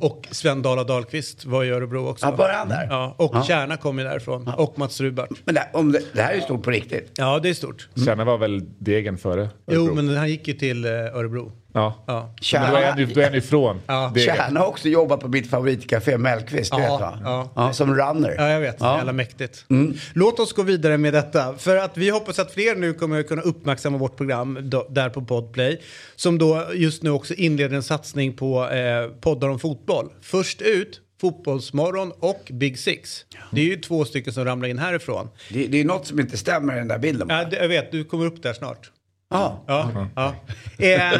Och 0.00 0.26
Sven 0.30 0.62
Dala 0.62 0.84
Dahlqvist 0.84 1.44
var 1.44 1.64
i 1.64 1.70
Örebro 1.70 2.08
också. 2.08 2.26
Ja, 2.26 2.36
började 2.36 2.58
han 2.58 2.68
där? 2.68 2.86
Ja, 2.90 3.14
och 3.18 3.30
Ja. 3.34 3.42
Kärna 3.44 3.76
kom 3.76 3.98
ju 3.98 4.04
därifrån. 4.04 4.48
Och 4.56 4.78
Mats 4.78 5.00
Rubart. 5.00 5.28
Men 5.44 5.54
det, 5.54 5.68
om 5.72 5.92
det, 5.92 6.00
det 6.12 6.22
här 6.22 6.30
är 6.32 6.34
ju 6.36 6.40
stort 6.42 6.62
på 6.62 6.70
riktigt. 6.70 7.12
Ja, 7.16 7.38
det 7.38 7.48
är 7.48 7.54
stort. 7.54 7.88
Kärna 8.04 8.24
var 8.24 8.38
väl 8.38 8.62
degen 8.78 9.18
före 9.18 9.48
Jo, 9.66 9.80
Örebro. 9.80 9.94
men 9.94 10.16
han 10.16 10.28
gick 10.28 10.48
ju 10.48 10.54
till 10.54 10.84
eh, 10.84 10.90
Örebro. 10.90 11.52
Ja. 11.76 11.94
Ja. 12.06 12.30
Men 12.52 12.70
då 12.70 12.76
är 12.76 12.86
han 12.86 13.14
då 13.14 13.20
är 13.20 13.24
han 13.24 13.34
ifrån 13.34 13.80
Ja. 13.86 14.12
Kärna 14.16 14.60
har 14.60 14.66
också 14.66 14.88
jobbat 14.88 15.20
på 15.20 15.28
mitt 15.28 15.50
favoritcafé 15.50 16.18
Mellqvist, 16.18 16.72
Ja, 16.72 16.78
vet 16.78 16.88
va? 16.88 17.18
ja. 17.24 17.50
Ja, 17.54 17.72
som 17.72 17.94
runner. 17.96 18.34
Ja, 18.38 18.48
jag 18.48 18.60
vet. 18.60 18.76
Ja. 18.80 18.86
Mm. 18.86 18.96
Jävla 18.98 19.12
mäktigt. 19.12 19.64
Låt 20.12 20.40
oss 20.40 20.52
gå 20.52 20.62
vidare 20.62 20.98
med 20.98 21.14
detta. 21.14 21.54
För 21.58 21.76
att 21.76 21.96
vi 21.96 22.10
hoppas 22.10 22.38
att 22.38 22.52
fler 22.52 22.74
nu 22.76 22.92
kommer 22.94 23.22
kunna 23.22 23.42
uppmärksamma 23.42 23.98
vårt 23.98 24.16
program 24.16 24.58
då, 24.62 24.86
där 24.90 25.08
på 25.10 25.22
Podplay. 25.22 25.82
Som 26.16 26.38
då 26.38 26.64
just 26.74 27.02
nu 27.02 27.10
också 27.10 27.34
inleder 27.34 27.76
en 27.76 27.82
satsning 27.82 28.32
på 28.36 28.68
eh, 28.68 29.08
poddar 29.20 29.48
om 29.48 29.58
fotboll. 29.58 30.08
Först 30.22 30.62
ut 30.62 31.00
Fotbollsmorgon 31.20 32.12
och 32.20 32.50
Big 32.50 32.78
Six. 32.78 33.24
Det 33.52 33.60
är 33.60 33.64
ju 33.64 33.76
två 33.76 34.04
stycken 34.04 34.32
som 34.32 34.44
ramlar 34.44 34.68
in 34.68 34.78
härifrån. 34.78 35.28
Det, 35.50 35.66
det 35.66 35.80
är 35.80 35.84
något 35.84 36.06
som 36.06 36.20
inte 36.20 36.36
stämmer 36.36 36.74
i 36.74 36.78
den 36.78 36.88
där 36.88 36.98
bilden. 36.98 37.28
Ja, 37.30 37.44
det, 37.44 37.56
jag 37.56 37.68
vet, 37.68 37.92
du 37.92 38.04
kommer 38.04 38.26
upp 38.26 38.42
där 38.42 38.52
snart. 38.52 38.90
Ja. 39.28 39.64
Ja, 39.66 40.06
ja. 40.16 40.34
Eh, 40.78 41.12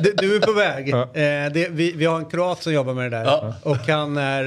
du, 0.00 0.14
du 0.16 0.36
är 0.36 0.40
på 0.40 0.52
väg. 0.52 0.88
Eh, 0.88 1.52
det, 1.52 1.68
vi, 1.70 1.92
vi 1.92 2.04
har 2.04 2.18
en 2.18 2.24
kroat 2.24 2.62
som 2.62 2.72
jobbar 2.72 2.94
med 2.94 3.04
det 3.04 3.16
där. 3.18 3.24
Ja. 3.24 3.54
Och 3.62 3.76
han 3.76 4.16
är, 4.16 4.44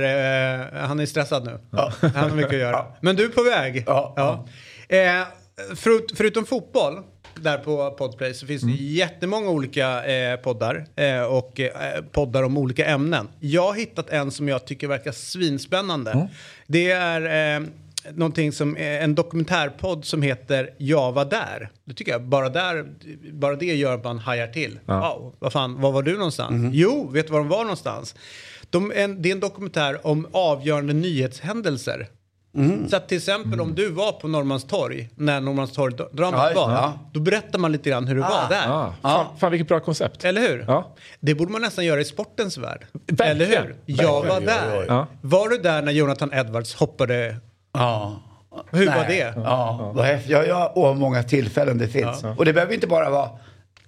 eh, 0.74 0.88
han 0.88 1.00
är 1.00 1.06
stressad 1.06 1.46
nu. 1.46 1.60
Han 2.02 2.30
har 2.30 2.36
mycket 2.36 2.54
att 2.54 2.60
göra. 2.60 2.86
Men 3.02 3.16
du 3.16 3.26
är 3.26 3.30
på 3.30 3.44
väg. 3.44 3.84
Ja. 3.88 4.46
Eh, 4.90 4.98
förut, 5.76 6.14
förutom 6.16 6.46
fotboll, 6.46 7.04
där 7.36 7.58
på 7.58 7.92
Podplay, 7.92 8.34
så 8.34 8.46
finns 8.46 8.62
det 8.62 8.72
jättemånga 8.72 9.50
olika 9.50 10.06
eh, 10.06 10.38
poddar. 10.38 10.86
Eh, 10.96 11.22
och 11.22 11.60
eh, 11.60 12.02
poddar 12.12 12.44
om 12.44 12.58
olika 12.58 12.86
ämnen. 12.86 13.28
Jag 13.40 13.68
har 13.68 13.74
hittat 13.74 14.10
en 14.10 14.32
som 14.32 14.48
jag 14.48 14.66
tycker 14.66 14.88
verkar 14.88 15.12
svinspännande. 15.12 16.28
Det 16.68 16.92
är... 16.92 17.85
Någonting 18.14 18.52
som 18.52 18.78
är 18.78 19.00
en 19.02 19.16
dokumentärpodd 19.16 20.06
som 20.06 20.22
heter 20.22 20.70
Jag 20.78 21.12
var 21.12 21.26
där. 21.26 21.70
Det 21.86 21.94
tycker 21.94 22.12
jag, 22.12 22.24
bara, 22.24 22.50
där, 22.50 22.86
bara 23.34 23.56
det 23.56 23.66
gör 23.66 23.94
att 23.96 24.04
man 24.04 24.20
hajar 24.20 24.48
till. 24.48 24.80
Wow, 24.86 25.36
vad 25.40 25.54
fan, 25.54 25.82
var 25.82 25.92
var 25.92 26.02
du 26.04 26.18
någonstans? 26.18 26.70
Jo, 26.74 27.10
vet 27.14 27.28
du 27.28 27.34
var 27.34 27.40
de 27.40 27.48
var 27.50 27.62
någonstans? 27.64 28.16
De, 28.70 28.92
en, 28.96 29.22
det 29.22 29.30
är 29.30 29.34
en 29.34 29.40
dokumentär 29.40 30.08
om 30.08 30.28
avgörande 30.32 30.94
nyhetshändelser. 30.94 32.08
Så 32.90 32.96
att 32.96 33.08
till 33.08 33.18
exempel 33.18 33.62
om 33.62 33.76
du 33.76 33.90
var 33.90 34.12
på 34.12 34.28
Norrmalmstorg 34.28 35.10
när 35.16 35.42
Norrmalmstorg-dramat 35.42 36.52
Ja, 36.56 36.66
var, 36.66 36.72
ja. 36.74 36.94
då 37.14 37.20
berättar 37.20 37.60
man 37.60 37.72
lite 37.72 37.90
grann 37.90 38.08
hur 38.08 38.16
det 38.16 38.22
var 38.22 38.50
där. 38.50 38.68
Ah, 38.68 38.94
fan, 39.02 39.26
fan 39.40 39.52
vilket 39.52 39.68
bra 39.68 39.80
koncept. 39.80 40.26
Eller 40.26 40.42
hur? 40.42 40.66
Ja. 40.68 40.96
Det 41.20 41.36
borde 41.36 41.52
man 41.52 41.62
nästan 41.62 41.86
göra 41.86 42.02
i 42.02 42.06
sportens 42.06 42.58
värld. 42.58 42.86
Verkligen. 42.94 43.32
Eller 43.32 43.46
hur? 43.46 43.76
Jag 43.86 44.26
var 44.26 44.42
där. 44.42 44.86
Ja. 44.88 45.08
Var 45.22 45.50
du 45.50 45.58
där 45.58 45.82
när 45.82 45.92
Jonathan 45.92 46.34
Edwards 46.34 46.76
hoppade? 46.76 47.36
Ja. 47.78 48.22
Hur 48.72 48.86
Nej. 48.86 48.98
var 48.98 49.06
det? 49.06 49.34
Ja. 49.36 49.94
Ja, 50.28 50.44
ja, 50.46 50.72
åh, 50.76 50.88
hur 50.94 51.00
många 51.00 51.24
tillfällen 51.24 51.78
det 51.78 51.88
finns. 51.88 52.24
Och 52.38 52.46
det 52.46 52.54
behöver 52.54 52.74
inte 52.74 52.88
bara 52.88 53.10
vara 53.10 53.30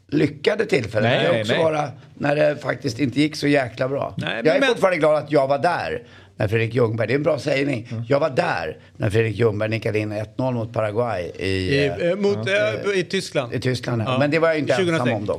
lyckade 0.08 0.66
tillfällen. 0.66 1.10
Nej, 1.12 1.20
det 1.24 1.32
kan 1.32 1.42
också 1.42 1.54
nej. 1.54 1.64
vara 1.64 1.90
när 2.14 2.36
det 2.36 2.56
faktiskt 2.62 3.00
inte 3.00 3.20
gick 3.22 3.36
så 3.36 3.48
jäkla 3.48 3.88
bra. 3.88 4.14
Nej, 4.18 4.42
jag 4.46 4.56
är 4.56 4.60
men- 4.60 4.70
fortfarande 4.70 4.98
glad 4.98 5.16
att 5.16 5.32
jag 5.32 5.48
var 5.48 5.58
där 5.58 6.04
när 6.38 6.48
Fredrik 6.48 6.74
Ljungberg, 6.76 7.08
det 7.08 7.14
är 7.14 7.16
en 7.16 7.24
bra 7.24 7.40
sägning. 7.40 7.88
Jag 8.08 8.20
var 8.20 8.30
där 8.30 8.78
när 8.98 9.10
Fredrik 9.10 9.36
Ljungberg 9.36 9.70
nickade 9.70 10.00
in 10.00 10.14
1-0 10.14 10.52
mot 10.54 10.74
Paraguay 10.74 11.32
i, 11.40 11.48
I, 11.48 11.86
eh, 11.88 12.10
eh, 12.10 12.16
mot, 12.16 12.38
eh, 12.48 13.00
I 13.00 13.04
Tyskland. 13.04 13.54
i 13.54 13.60
Tyskland. 13.60 14.02
Ja. 14.02 14.06
Ja. 14.12 14.20
Men 14.20 14.32
det 14.32 14.40
var 14.40 14.48
jag 14.48 14.58
inte 14.60 14.74
2006. 14.76 15.00
ensam 15.10 15.16
om 15.16 15.26
då. 15.26 15.34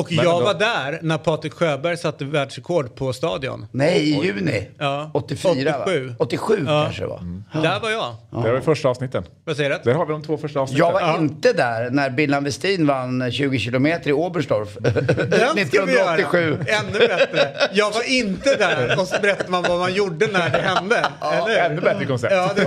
Och 0.00 0.06
Men 0.12 0.24
jag 0.24 0.34
ändå. 0.34 0.44
var 0.44 0.54
där 0.54 0.98
när 1.02 1.18
Patrik 1.18 1.52
Sjöberg 1.52 1.96
satte 1.96 2.24
världsrekord 2.24 2.94
på 2.94 3.12
stadion. 3.12 3.66
Nej, 3.72 3.98
i 4.10 4.24
juni. 4.26 4.68
Ja. 4.78 5.10
84 5.14 5.74
87. 5.82 6.06
va? 6.08 6.14
87 6.18 6.64
Ja. 6.66 6.82
kanske 6.84 7.02
det 7.02 7.06
var. 7.08 7.22
Där 7.62 7.80
var 7.80 7.90
jag. 7.90 8.14
Där 8.30 8.38
har 8.50 8.54
vi 8.54 8.60
första 8.60 8.88
avsnitten. 8.88 9.24
Vad 9.44 9.56
säger 9.56 9.70
du? 9.70 9.76
Där 9.84 9.94
har 9.94 10.06
vi 10.06 10.12
de 10.12 10.22
två 10.22 10.36
första 10.38 10.60
avsnitten. 10.60 10.86
Jag 10.86 10.92
var 10.92 11.00
Ja. 11.00 11.18
inte 11.18 11.52
där 11.52 11.90
när 11.90 12.10
Billan 12.10 12.44
Westin 12.44 12.86
vann 12.86 13.32
20 13.32 13.58
kilometer 13.58 14.10
i 14.10 14.12
Oberstdorf. 14.12 14.76
Den 14.80 15.66
ska 15.66 15.84
vi 15.84 15.92
göra. 15.94 16.14
1987. 16.16 16.58
Ännu 16.66 16.98
bättre. 16.98 17.48
Jag 17.72 17.90
var 17.90 18.10
inte 18.12 18.54
där. 18.56 19.00
Och 19.00 19.06
så 19.08 19.16
berättar 19.22 19.48
man 19.48 19.62
vad 19.68 19.78
man 19.78 19.94
gjorde 19.94 20.26
när 20.26 20.37
det 20.52 20.58
hände. 20.58 21.06
eller 21.22 21.46
hur? 21.48 21.58
Ännu 21.58 21.80
bättre 21.80 22.04
koncept. 22.06 22.32
Ja, 22.34 22.50
det, 22.56 22.62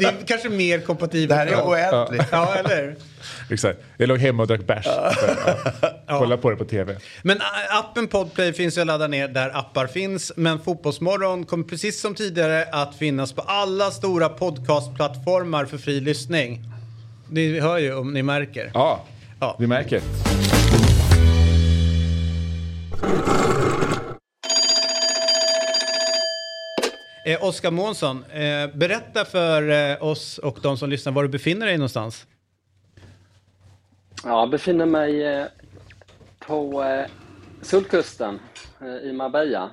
det 0.00 0.04
är 0.04 0.26
kanske 0.26 0.48
mer 0.48 0.80
kompatibelt 0.80 1.28
Det 1.28 1.34
här 1.34 1.46
är 1.46 1.68
oändligt. 1.68 2.24
Ja, 2.32 2.54
eller? 2.54 2.96
Exakt. 3.50 3.78
Jag 3.96 4.08
låg 4.08 4.18
hemma 4.18 4.42
och 4.42 4.46
drack 4.48 4.66
bärs. 4.66 4.86
Ja. 4.86 6.18
Kolla 6.18 6.36
på 6.36 6.50
det 6.50 6.56
på 6.56 6.64
tv. 6.64 6.96
Men 7.22 7.36
ä, 7.36 7.40
appen 7.70 8.06
Podplay 8.08 8.52
finns 8.52 8.78
att 8.78 8.86
ladda 8.86 9.06
ner 9.06 9.28
där 9.28 9.58
appar 9.58 9.86
finns. 9.86 10.32
Men 10.36 10.58
Fotbollsmorgon 10.58 11.44
kommer 11.46 11.64
precis 11.64 12.00
som 12.00 12.14
tidigare 12.14 12.64
att 12.72 12.94
finnas 12.96 13.32
på 13.32 13.42
alla 13.42 13.90
stora 13.90 14.28
podcastplattformar 14.28 15.64
för 15.64 15.78
fri 15.78 16.00
lyssning. 16.00 16.64
Ni 17.30 17.60
hör 17.60 17.78
ju 17.78 17.94
om 17.94 18.12
ni 18.12 18.22
märker. 18.22 18.70
Ja, 18.74 19.04
Ja. 19.40 19.56
vi 19.58 19.66
märker. 19.66 20.00
Eh, 27.24 27.44
Oskar 27.44 27.70
Månsson, 27.70 28.24
eh, 28.24 28.66
berätta 28.74 29.24
för 29.24 29.70
eh, 29.70 30.02
oss 30.04 30.38
och 30.38 30.58
de 30.62 30.76
som 30.78 30.90
lyssnar 30.90 31.12
var 31.12 31.22
du 31.22 31.28
befinner 31.28 31.66
dig 31.66 31.76
någonstans. 31.76 32.26
Ja, 34.24 34.40
jag 34.40 34.50
befinner 34.50 34.86
mig 34.86 35.22
eh, 35.26 35.46
på 36.38 36.84
eh, 36.84 37.06
Solkusten 37.62 38.38
eh, 38.80 39.08
i 39.08 39.12
Marbella. 39.12 39.70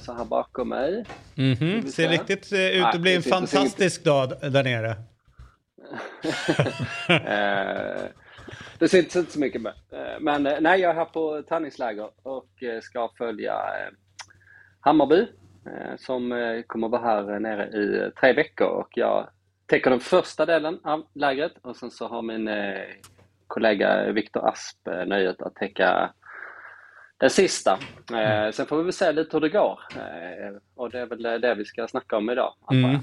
Så 0.00 0.12
här 0.14 0.24
bakom 0.24 0.68
mig. 0.68 1.04
Mhm, 1.34 1.56
vi 1.58 1.82
Ser 1.82 1.90
se. 1.90 2.08
riktigt 2.08 2.52
ut 2.52 2.84
att 2.84 3.00
bli 3.00 3.14
en 3.14 3.22
fantastisk 3.22 4.04
dag 4.04 4.32
där 4.40 4.64
nere. 4.64 4.96
Det 8.78 8.88
syns 8.88 9.16
inte 9.16 9.32
så 9.32 9.38
mycket 9.38 9.62
med. 9.62 9.72
Men 10.20 10.42
nej, 10.42 10.80
jag 10.80 10.90
är 10.90 10.94
här 10.94 11.04
på 11.04 11.42
träningsläger 11.48 12.08
och 12.22 12.48
ska 12.82 13.10
följa 13.18 13.54
Hammarby 14.80 15.26
som 15.96 16.32
eh, 16.32 16.62
kommer 16.62 16.88
vara 16.88 17.02
här 17.02 17.38
nere 17.38 17.68
i 17.68 17.98
eh, 17.98 18.08
tre 18.20 18.32
veckor 18.32 18.68
och 18.68 18.88
jag 18.94 19.28
täcker 19.66 19.90
den 19.90 20.00
första 20.00 20.46
delen 20.46 20.78
av 20.84 21.06
lägret 21.14 21.52
och 21.62 21.76
sen 21.76 21.90
så 21.90 22.08
har 22.08 22.22
min 22.22 22.48
eh, 22.48 22.82
kollega 23.46 24.12
Viktor 24.12 24.48
Asp 24.48 24.88
eh, 24.88 25.06
nöjet 25.06 25.42
att 25.42 25.54
täcka 25.54 26.10
den 27.18 27.30
sista. 27.30 27.78
Eh, 28.12 28.50
Sen 28.52 28.66
får 28.66 28.76
vi 28.76 28.82
väl 28.82 28.92
se 28.92 29.12
lite 29.12 29.36
hur 29.36 29.40
det 29.40 29.48
går 29.48 29.80
Eh, 29.96 30.56
och 30.74 30.90
det 30.90 31.00
är 31.00 31.06
väl 31.06 31.22
det 31.40 31.54
vi 31.54 31.64
ska 31.64 31.88
snacka 31.88 32.16
om 32.16 32.30
idag. 32.30 32.54
jag. 32.68 33.00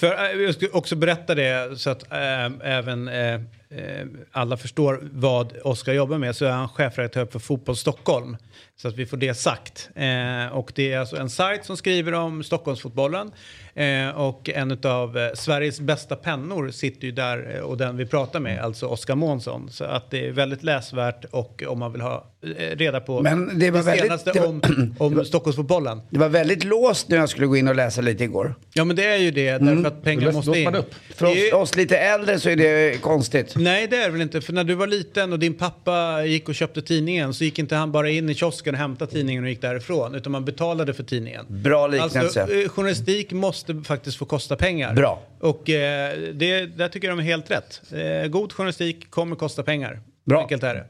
För 0.00 0.06
eh, 0.06 0.42
jag 0.42 0.54
ska 0.54 0.66
också 0.72 0.96
berätta 0.96 1.34
det 1.34 1.78
så 1.78 1.90
att 1.90 2.12
eh, 2.12 2.46
även 2.62 3.08
eh, 3.08 3.34
eh, 3.34 4.06
alla 4.32 4.56
förstår 4.56 5.00
vad 5.02 5.56
Oskar 5.64 5.92
jobbar 5.92 6.18
med 6.18 6.36
så 6.36 6.44
är 6.44 6.50
han 6.50 6.68
chefredaktör 6.68 7.26
för 7.26 7.38
Fotboll 7.38 7.76
Stockholm. 7.76 8.36
Så 8.82 8.88
att 8.88 8.96
vi 8.96 9.06
får 9.06 9.16
det 9.16 9.34
sagt. 9.34 9.88
Eh, 9.94 10.56
och 10.56 10.72
det 10.74 10.92
är 10.92 10.98
alltså 10.98 11.16
en 11.16 11.30
sajt 11.30 11.64
som 11.64 11.76
skriver 11.76 12.12
om 12.14 12.42
Stockholmsfotbollen. 12.42 13.30
Eh, 13.74 14.08
och 14.08 14.50
en 14.50 14.78
av 14.84 15.18
eh, 15.18 15.28
Sveriges 15.34 15.80
bästa 15.80 16.16
pennor 16.16 16.70
sitter 16.70 17.04
ju 17.06 17.12
där 17.12 17.54
eh, 17.56 17.60
och 17.60 17.76
den 17.76 17.96
vi 17.96 18.06
pratar 18.06 18.40
med, 18.40 18.60
alltså 18.64 18.86
Oskar 18.86 19.14
Månsson. 19.14 19.70
Så 19.70 19.84
att 19.84 20.10
det 20.10 20.26
är 20.26 20.30
väldigt 20.32 20.62
läsvärt 20.62 21.24
och 21.30 21.62
om 21.66 21.78
man 21.78 21.92
vill 21.92 22.00
ha 22.00 22.26
eh, 22.58 22.76
reda 22.76 23.00
på 23.00 23.22
Men 23.22 23.58
det 23.58 23.70
var 23.70 23.78
det 23.78 23.84
väldigt- 23.84 24.04
senaste 24.04 24.32
det 24.32 24.40
var- 24.40 24.46
om, 24.48 24.94
om 24.98 25.24
Stockholmsfotbollen. 25.24 26.00
Det 26.10 26.18
var 26.18 26.28
väldigt 26.28 26.64
låst 26.64 27.08
när 27.08 27.16
jag 27.16 27.28
skulle 27.28 27.46
gå 27.46 27.56
in 27.56 27.68
och 27.68 27.74
läsa 27.76 28.00
lite 28.00 28.24
igår. 28.24 28.54
Ja 28.74 28.84
men 28.84 28.96
det 28.96 29.04
är 29.06 29.16
ju 29.16 29.30
det, 29.30 29.58
därför 29.58 29.86
att 29.86 30.02
pengar 30.02 30.26
Då 30.26 30.32
måste 30.32 30.58
in. 30.58 30.74
upp. 30.74 30.94
För 31.14 31.26
Det 31.26 31.52
oss, 31.52 31.70
oss 31.70 31.76
lite 31.76 31.98
äldre 31.98 32.40
så 32.40 32.48
är 32.50 32.56
det 32.56 33.00
konstigt. 33.02 33.52
Nej 33.56 33.86
det 33.88 33.96
är 33.96 34.04
det 34.04 34.10
väl 34.12 34.20
inte, 34.20 34.40
för 34.40 34.52
när 34.52 34.64
du 34.64 34.74
var 34.74 34.86
liten 34.86 35.32
och 35.32 35.38
din 35.38 35.54
pappa 35.54 36.24
gick 36.24 36.48
och 36.48 36.54
köpte 36.54 36.82
tidningen 36.82 37.34
så 37.34 37.44
gick 37.44 37.58
inte 37.58 37.76
han 37.76 37.92
bara 37.92 38.10
in 38.10 38.30
i 38.30 38.34
kiosken 38.34 38.71
och 38.74 38.78
hämtade 38.78 39.12
tidningen 39.12 39.44
och 39.44 39.50
gick 39.50 39.60
därifrån, 39.60 40.14
utan 40.14 40.32
man 40.32 40.44
betalade 40.44 40.94
för 40.94 41.02
tidningen. 41.02 41.46
Bra 41.48 41.86
liknelse. 41.86 42.20
Alltså, 42.20 42.54
eh, 42.54 42.68
journalistik 42.68 43.32
måste 43.32 43.82
faktiskt 43.84 44.16
få 44.16 44.24
kosta 44.24 44.56
pengar. 44.56 44.94
Bra. 44.94 45.22
Och 45.40 45.70
eh, 45.70 46.18
det, 46.34 46.66
där 46.66 46.88
tycker 46.88 47.08
jag 47.08 47.18
de 47.18 47.22
är 47.22 47.26
helt 47.26 47.50
rätt. 47.50 47.82
Eh, 47.92 48.28
god 48.28 48.52
journalistik 48.52 49.10
kommer 49.10 49.36
kosta 49.36 49.62
pengar. 49.62 50.00
Bra. 50.24 50.40
Enkelt 50.40 50.62
är 50.62 50.74
det. 50.74 50.86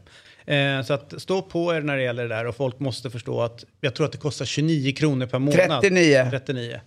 Eh, 0.46 0.82
så 0.82 0.94
att 0.94 1.14
stå 1.22 1.42
på 1.42 1.74
er 1.74 1.80
när 1.80 1.96
det 1.96 2.02
gäller 2.02 2.22
det 2.22 2.34
där 2.34 2.46
och 2.46 2.56
folk 2.56 2.78
måste 2.78 3.10
förstå 3.10 3.42
att 3.42 3.64
jag 3.80 3.94
tror 3.94 4.06
att 4.06 4.12
det 4.12 4.18
kostar 4.18 4.44
29 4.44 4.92
kronor 4.92 5.26
per 5.26 5.38
månad. 5.38 5.80
39. 5.80 6.28
39 6.30 6.80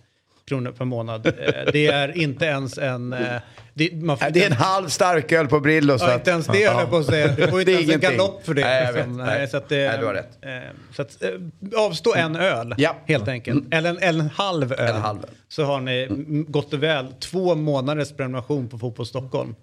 kronor 0.48 0.72
per 0.72 0.84
månad. 0.84 1.26
Eh, 1.26 1.32
det 1.72 1.86
är 1.86 2.16
inte 2.18 2.44
ens 2.44 2.78
en... 2.78 3.12
Eh, 3.12 3.36
det, 3.74 3.92
man 3.94 4.18
får 4.18 4.30
Det 4.30 4.42
är 4.42 4.46
en 4.46 4.52
halv 4.52 4.88
starköl 4.88 5.48
på 5.48 5.60
Brillo. 5.60 5.98
Så 5.98 6.04
Ja, 6.04 6.14
inte 6.14 6.30
ens 6.30 6.46
det 6.46 6.68
höll 6.68 6.80
jag 6.80 6.90
på 6.90 6.96
att 6.96 7.06
säga. 7.06 7.36
Du 7.36 7.48
får 7.48 7.60
inte 7.60 7.72
ens 7.72 7.90
en 7.94 8.00
galopp 8.00 8.46
för 8.46 8.54
det. 8.54 8.60
Nej, 8.64 8.84
jag 8.84 8.94
liksom. 8.94 9.16
vet. 9.16 9.26
Nej. 9.26 9.48
så 9.48 9.56
att, 9.56 9.70
Nej, 9.70 9.98
du 9.98 10.06
har 10.06 10.14
rätt. 10.14 10.38
eh, 10.42 10.50
Så 10.96 11.02
att, 11.02 11.22
avstå 11.76 12.14
en 12.14 12.36
öl, 12.36 12.74
Ja. 12.78 12.96
helt 13.06 13.28
enkelt. 13.28 13.74
Eller, 13.74 13.90
en, 13.90 13.98
eller 13.98 14.20
en 14.20 14.30
halv 14.30 14.72
öl. 14.72 14.94
En 14.96 15.00
halv. 15.02 15.18
Så 15.48 15.64
har 15.64 15.80
ni 15.80 16.02
mm, 16.10 16.46
gott 16.48 16.72
och 16.72 16.82
väl 16.82 17.06
två 17.20 17.54
månaders 17.54 18.12
prenumeration 18.12 18.68
på 18.68 18.78
Fotboll 18.78 19.06
Stockholm. 19.06 19.54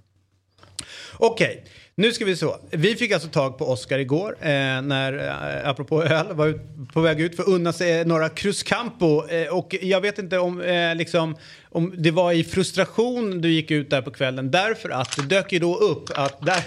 Okej, 1.17 1.63
nu 1.95 2.11
ska 2.11 2.25
vi 2.25 2.35
så. 2.35 2.59
Vi 2.71 2.95
fick 2.95 3.11
alltså 3.11 3.29
tag 3.29 3.57
på 3.57 3.65
Oscar 3.65 3.99
igår 3.99 4.37
eh, 4.41 4.47
när, 4.81 5.27
eh, 5.27 5.69
apropå 5.69 6.03
öl, 6.03 6.33
var 6.33 6.47
ut, 6.47 6.61
på 6.93 7.01
väg 7.01 7.21
ut 7.21 7.35
för 7.35 7.43
att 7.43 7.49
unna 7.49 7.73
sig 7.73 8.05
några 8.05 8.29
Cruzcampo. 8.29 9.27
Eh, 9.27 9.47
och 9.57 9.75
jag 9.81 10.01
vet 10.01 10.19
inte 10.19 10.37
om, 10.37 10.61
eh, 10.61 10.95
liksom, 10.95 11.35
om 11.69 11.93
det 11.97 12.11
var 12.11 12.31
i 12.31 12.43
frustration 12.43 13.41
du 13.41 13.51
gick 13.51 13.71
ut 13.71 13.89
där 13.89 14.01
på 14.01 14.11
kvällen 14.11 14.51
därför 14.51 14.89
att 14.89 15.17
det 15.17 15.23
dök 15.23 15.53
ju 15.53 15.59
då 15.59 15.75
upp 15.75 16.09
att 16.15 16.45
där, 16.45 16.63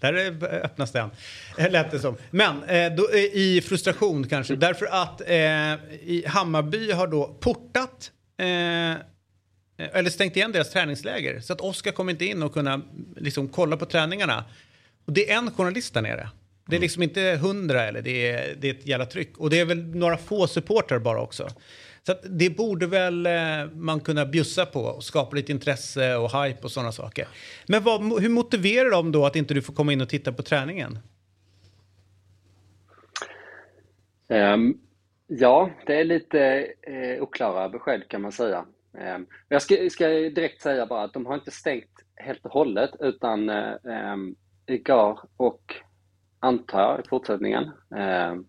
där 0.00 0.44
öppnas 0.64 0.92
den, 0.92 1.10
eh, 1.58 1.70
lät 1.70 1.90
det 1.90 1.98
som. 1.98 2.16
Men 2.30 2.62
eh, 2.62 2.92
då, 2.92 3.08
eh, 3.12 3.18
i 3.18 3.62
frustration 3.68 4.28
kanske, 4.28 4.56
därför 4.56 4.86
att 4.86 5.20
eh, 5.20 5.36
i 6.10 6.24
Hammarby 6.26 6.92
har 6.92 7.06
då 7.06 7.36
portat 7.40 8.10
eh, 8.38 9.06
eller 9.92 10.10
stängt 10.10 10.36
igen 10.36 10.52
deras 10.52 10.70
träningsläger. 10.70 11.40
Så 11.40 11.52
att 11.52 11.60
Oskar 11.60 11.92
kommer 11.92 12.12
inte 12.12 12.24
in 12.24 12.42
och 12.42 12.52
kunna 12.52 12.80
liksom, 13.16 13.48
kolla 13.48 13.76
på 13.76 13.86
träningarna. 13.86 14.44
Och 15.04 15.12
det 15.12 15.30
är 15.30 15.38
en 15.38 15.50
journalist 15.50 15.94
där 15.94 16.02
nere. 16.02 16.28
Det 16.66 16.76
är 16.76 16.80
liksom 16.80 17.02
inte 17.02 17.38
hundra 17.42 17.82
eller 17.82 18.02
det 18.02 18.30
är, 18.30 18.54
det 18.60 18.68
är 18.68 18.74
ett 18.74 18.86
jävla 18.86 19.06
tryck. 19.06 19.38
Och 19.38 19.50
det 19.50 19.60
är 19.60 19.64
väl 19.64 19.96
några 19.96 20.16
få 20.16 20.46
supportrar 20.46 20.98
bara 20.98 21.22
också. 21.22 21.48
Så 22.02 22.12
att 22.12 22.24
det 22.24 22.50
borde 22.50 22.86
väl 22.86 23.26
eh, 23.26 23.32
man 23.74 24.00
kunna 24.00 24.26
bjussa 24.26 24.66
på 24.66 24.80
och 24.80 25.04
skapa 25.04 25.36
lite 25.36 25.52
intresse 25.52 26.16
och 26.16 26.42
hype 26.42 26.62
och 26.62 26.70
sådana 26.70 26.92
saker. 26.92 27.28
Men 27.66 27.82
vad, 27.82 28.22
hur 28.22 28.28
motiverar 28.28 28.90
de 28.90 29.12
då 29.12 29.26
att 29.26 29.36
inte 29.36 29.54
du 29.54 29.62
får 29.62 29.72
komma 29.72 29.92
in 29.92 30.00
och 30.00 30.08
titta 30.08 30.32
på 30.32 30.42
träningen? 30.42 30.98
Ehm, 34.28 34.74
ja, 35.26 35.70
det 35.86 36.00
är 36.00 36.04
lite 36.04 36.66
eh, 36.82 37.22
oklara 37.22 37.68
besked 37.68 38.08
kan 38.08 38.22
man 38.22 38.32
säga. 38.32 38.64
Ehm, 38.98 39.26
jag 39.48 39.62
ska, 39.62 39.90
ska 39.90 40.08
direkt 40.08 40.62
säga 40.62 40.86
bara 40.86 41.02
att 41.02 41.12
de 41.12 41.26
har 41.26 41.34
inte 41.34 41.50
stängt 41.50 41.90
helt 42.16 42.44
och 42.44 42.52
hållet 42.52 42.90
utan 43.00 43.48
eh, 43.48 44.16
igår 44.66 45.20
och 45.36 45.74
antar 46.40 46.80
jag 46.80 47.00
i 47.00 47.08
fortsättningen 47.08 47.70
ehm, 47.96 48.46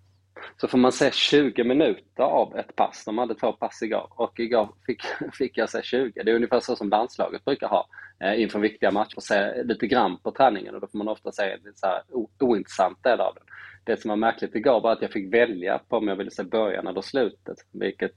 så 0.57 0.67
får 0.67 0.77
man 0.77 0.91
se 0.91 1.11
20 1.11 1.63
minuter 1.63 2.23
av 2.23 2.57
ett 2.57 2.75
pass. 2.75 3.05
De 3.05 3.17
hade 3.17 3.35
två 3.35 3.53
pass 3.53 3.81
igår 3.81 4.07
och 4.09 4.39
igår 4.39 4.69
fick, 4.85 5.01
fick 5.33 5.57
jag 5.57 5.69
se 5.69 5.81
20. 5.83 6.23
Det 6.23 6.31
är 6.31 6.35
ungefär 6.35 6.59
så 6.59 6.75
som 6.75 6.89
landslaget 6.89 7.45
brukar 7.45 7.67
ha 7.67 7.87
eh, 8.19 8.41
inför 8.41 8.59
viktiga 8.59 8.91
matcher, 8.91 9.19
se 9.19 9.63
lite 9.63 9.87
grann 9.87 10.17
på 10.17 10.31
träningen 10.31 10.75
och 10.75 10.81
då 10.81 10.87
får 10.87 10.97
man 10.97 11.07
ofta 11.07 11.31
se 11.31 11.43
en 11.43 11.73
så 11.75 11.87
här 11.87 12.01
ointressant 12.39 13.03
del 13.03 13.21
av 13.21 13.35
den. 13.35 13.43
Det 13.83 14.01
som 14.01 14.09
var 14.09 14.15
märkligt 14.15 14.55
igår 14.55 14.81
var 14.81 14.91
att 14.91 15.01
jag 15.01 15.11
fick 15.11 15.33
välja 15.33 15.77
på 15.77 15.97
om 15.97 16.07
jag 16.07 16.15
ville 16.15 16.31
se 16.31 16.43
början 16.43 16.87
eller 16.87 17.01
slutet, 17.01 17.57
vilket 17.71 18.15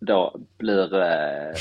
då 0.00 0.40
blir 0.58 0.94
eh, 0.94 1.54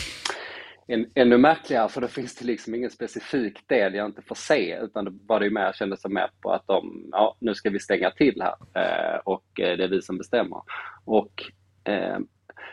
en, 0.87 1.09
ännu 1.15 1.37
märkligare 1.37 1.89
för 1.89 2.01
då 2.01 2.07
finns 2.07 2.35
det 2.35 2.45
liksom 2.45 2.75
ingen 2.75 2.89
specifik 2.89 3.67
del 3.67 3.95
jag 3.95 4.05
inte 4.05 4.21
får 4.21 4.35
se 4.35 4.79
utan 4.81 5.05
det 5.05 5.11
var 5.27 5.39
det 5.39 5.45
ju 5.45 5.51
mer, 5.51 5.71
kändes 5.71 6.01
som 6.01 6.13
med 6.13 6.29
på 6.41 6.51
att 6.51 6.67
de, 6.67 7.09
ja 7.11 7.35
nu 7.39 7.55
ska 7.55 7.69
vi 7.69 7.79
stänga 7.79 8.11
till 8.11 8.41
här 8.41 8.55
eh, 8.73 9.19
och 9.23 9.59
eh, 9.59 9.77
det 9.77 9.83
är 9.83 9.87
vi 9.87 10.01
som 10.01 10.17
bestämmer. 10.17 10.61
Och 11.05 11.43
eh, 11.83 12.17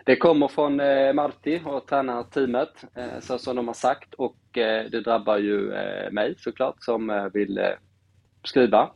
det 0.04 0.16
kommer 0.16 0.48
från 0.48 0.80
eh, 0.80 1.12
Marti 1.12 1.60
och 1.64 1.86
tränarteamet 1.86 2.84
eh, 2.94 3.20
så 3.20 3.38
som 3.38 3.56
de 3.56 3.66
har 3.66 3.74
sagt 3.74 4.14
och 4.14 4.58
eh, 4.58 4.90
det 4.90 5.00
drabbar 5.00 5.38
ju 5.38 5.72
eh, 5.72 6.10
mig 6.10 6.34
såklart 6.38 6.76
som 6.78 7.10
eh, 7.10 7.26
vill 7.32 7.58
eh, 7.58 7.72
skriva 8.44 8.90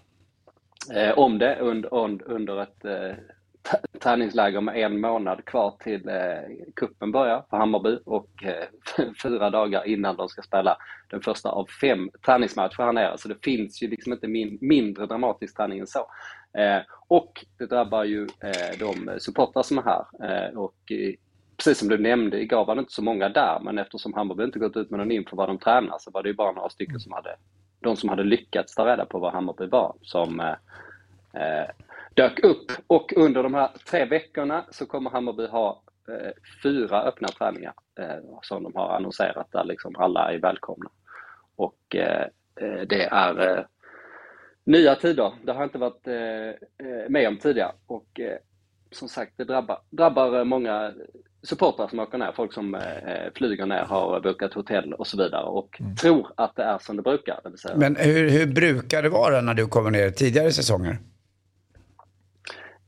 eh, 0.95 1.19
om 1.19 1.39
det 1.39 1.57
under, 1.61 1.95
under 2.31 2.63
ett 2.63 2.85
eh, 2.85 3.17
träningsläger 4.01 4.61
med 4.61 4.77
en 4.77 5.01
månad 5.01 5.45
kvar 5.45 5.75
till 5.81 6.09
eh, 6.09 6.67
kuppen 6.77 7.13
börjar 7.13 7.45
för 7.51 7.57
Hammarby 7.57 7.99
och 8.05 8.45
eh, 8.45 9.05
fyra 9.23 9.51
dagar 9.51 9.87
innan 9.87 10.17
de 10.17 10.29
ska 10.29 10.43
spela 10.43 10.77
den 11.11 11.21
första 11.21 11.49
av 11.49 11.67
fem 11.81 12.11
träningsmatcher 12.27 12.83
här 12.83 12.93
nere. 12.93 13.19
Så 13.19 13.29
det 13.29 13.45
finns 13.45 13.83
ju 13.83 13.89
liksom 13.89 14.13
inte 14.13 14.29
min, 14.29 14.59
mindre 14.61 15.07
dramatisk 15.07 15.57
träning 15.57 15.79
än 15.79 15.87
så. 15.87 16.07
Eh, 16.59 16.83
och 17.09 17.45
det 17.59 17.67
drabbar 17.67 18.05
ju 18.05 18.23
eh, 18.23 18.79
de 18.79 19.21
supportrar 19.21 19.63
som 19.63 19.79
är 19.79 19.83
här. 19.83 20.05
Eh, 20.23 20.59
och 20.59 20.93
eh, 20.93 21.15
precis 21.57 21.79
som 21.79 21.89
du 21.89 21.99
nämnde, 21.99 22.43
igår 22.43 22.65
var 22.65 22.75
det 22.75 22.81
inte 22.81 22.93
så 22.93 23.03
många 23.03 23.29
där, 23.29 23.61
men 23.63 23.79
eftersom 23.79 24.15
Hammarby 24.15 24.45
inte 24.45 24.59
gått 24.59 24.77
ut 24.77 24.91
med 24.91 24.99
någon 24.99 25.13
info 25.13 25.37
vad 25.37 25.49
de 25.49 25.59
tränar 25.59 25.97
så 25.99 26.11
var 26.11 26.23
det 26.23 26.29
ju 26.29 26.35
bara 26.35 26.53
några 26.53 26.69
stycken 26.69 27.01
som 27.01 27.13
hade, 27.13 27.37
de 27.81 27.97
som 27.97 28.09
hade 28.09 28.25
lyckats 28.25 28.75
ta 28.75 28.87
reda 28.87 29.05
på 29.05 29.19
vad 29.19 29.33
Hammarby 29.33 29.67
var, 29.67 29.95
som 30.03 30.41
eh, 30.41 31.71
dök 32.19 32.45
upp. 32.45 32.73
Och 32.87 33.13
under 33.17 33.43
de 33.43 33.55
här 33.55 33.71
tre 33.91 34.05
veckorna 34.05 34.65
så 34.71 34.87
kommer 34.87 35.11
Hammarby 35.11 35.47
ha 35.47 35.83
eh, 36.09 36.31
fyra 36.63 37.03
öppna 37.03 37.29
träningar 37.29 37.73
eh, 38.01 38.17
som 38.43 38.63
de 38.63 38.75
har 38.75 38.97
annonserat 38.97 39.53
där 39.53 39.65
liksom 39.65 39.97
alla 39.97 40.33
är 40.33 40.39
välkomna. 40.39 40.91
Och 41.57 41.97
eh, 41.97 42.27
eh, 42.61 42.81
det 42.89 43.03
är 43.05 43.59
eh, 43.59 43.65
nya 44.65 44.95
tider. 44.95 45.33
Det 45.43 45.53
har 45.53 45.61
jag 45.61 45.67
inte 45.67 45.79
varit 45.79 46.07
eh, 46.07 47.09
med 47.09 47.29
om 47.29 47.37
tidigare. 47.37 47.73
Och 47.87 48.21
som 48.91 49.09
sagt, 49.09 49.33
det 49.37 49.45
drabbar, 49.45 49.79
drabbar 49.91 50.45
många 50.45 50.93
supportrar 51.43 51.89
som 51.89 51.99
åker 51.99 52.19
ner. 52.19 52.33
Folk 52.37 52.53
som 52.53 52.75
eh, 52.75 52.81
flyger 53.35 53.67
ner, 53.67 53.85
har 53.85 54.21
bokat 54.21 54.55
hotell 54.55 54.95
och 54.95 55.07
så 55.07 55.17
vidare 55.17 55.45
och 55.45 55.81
tror 56.01 56.33
att 56.37 56.57
det 56.57 56.63
är 56.63 56.79
som 56.79 56.97
det 56.97 57.03
brukar. 57.03 57.41
Det 57.45 57.77
Men 57.77 57.97
hur, 57.97 58.31
hur 58.31 58.47
brukar 58.47 59.03
det 59.03 59.09
vara 59.09 59.41
när 59.41 59.55
du 59.55 59.67
kommer 59.67 59.91
ner 59.91 60.11
tidigare 60.11 60.53
säsonger? 60.53 60.99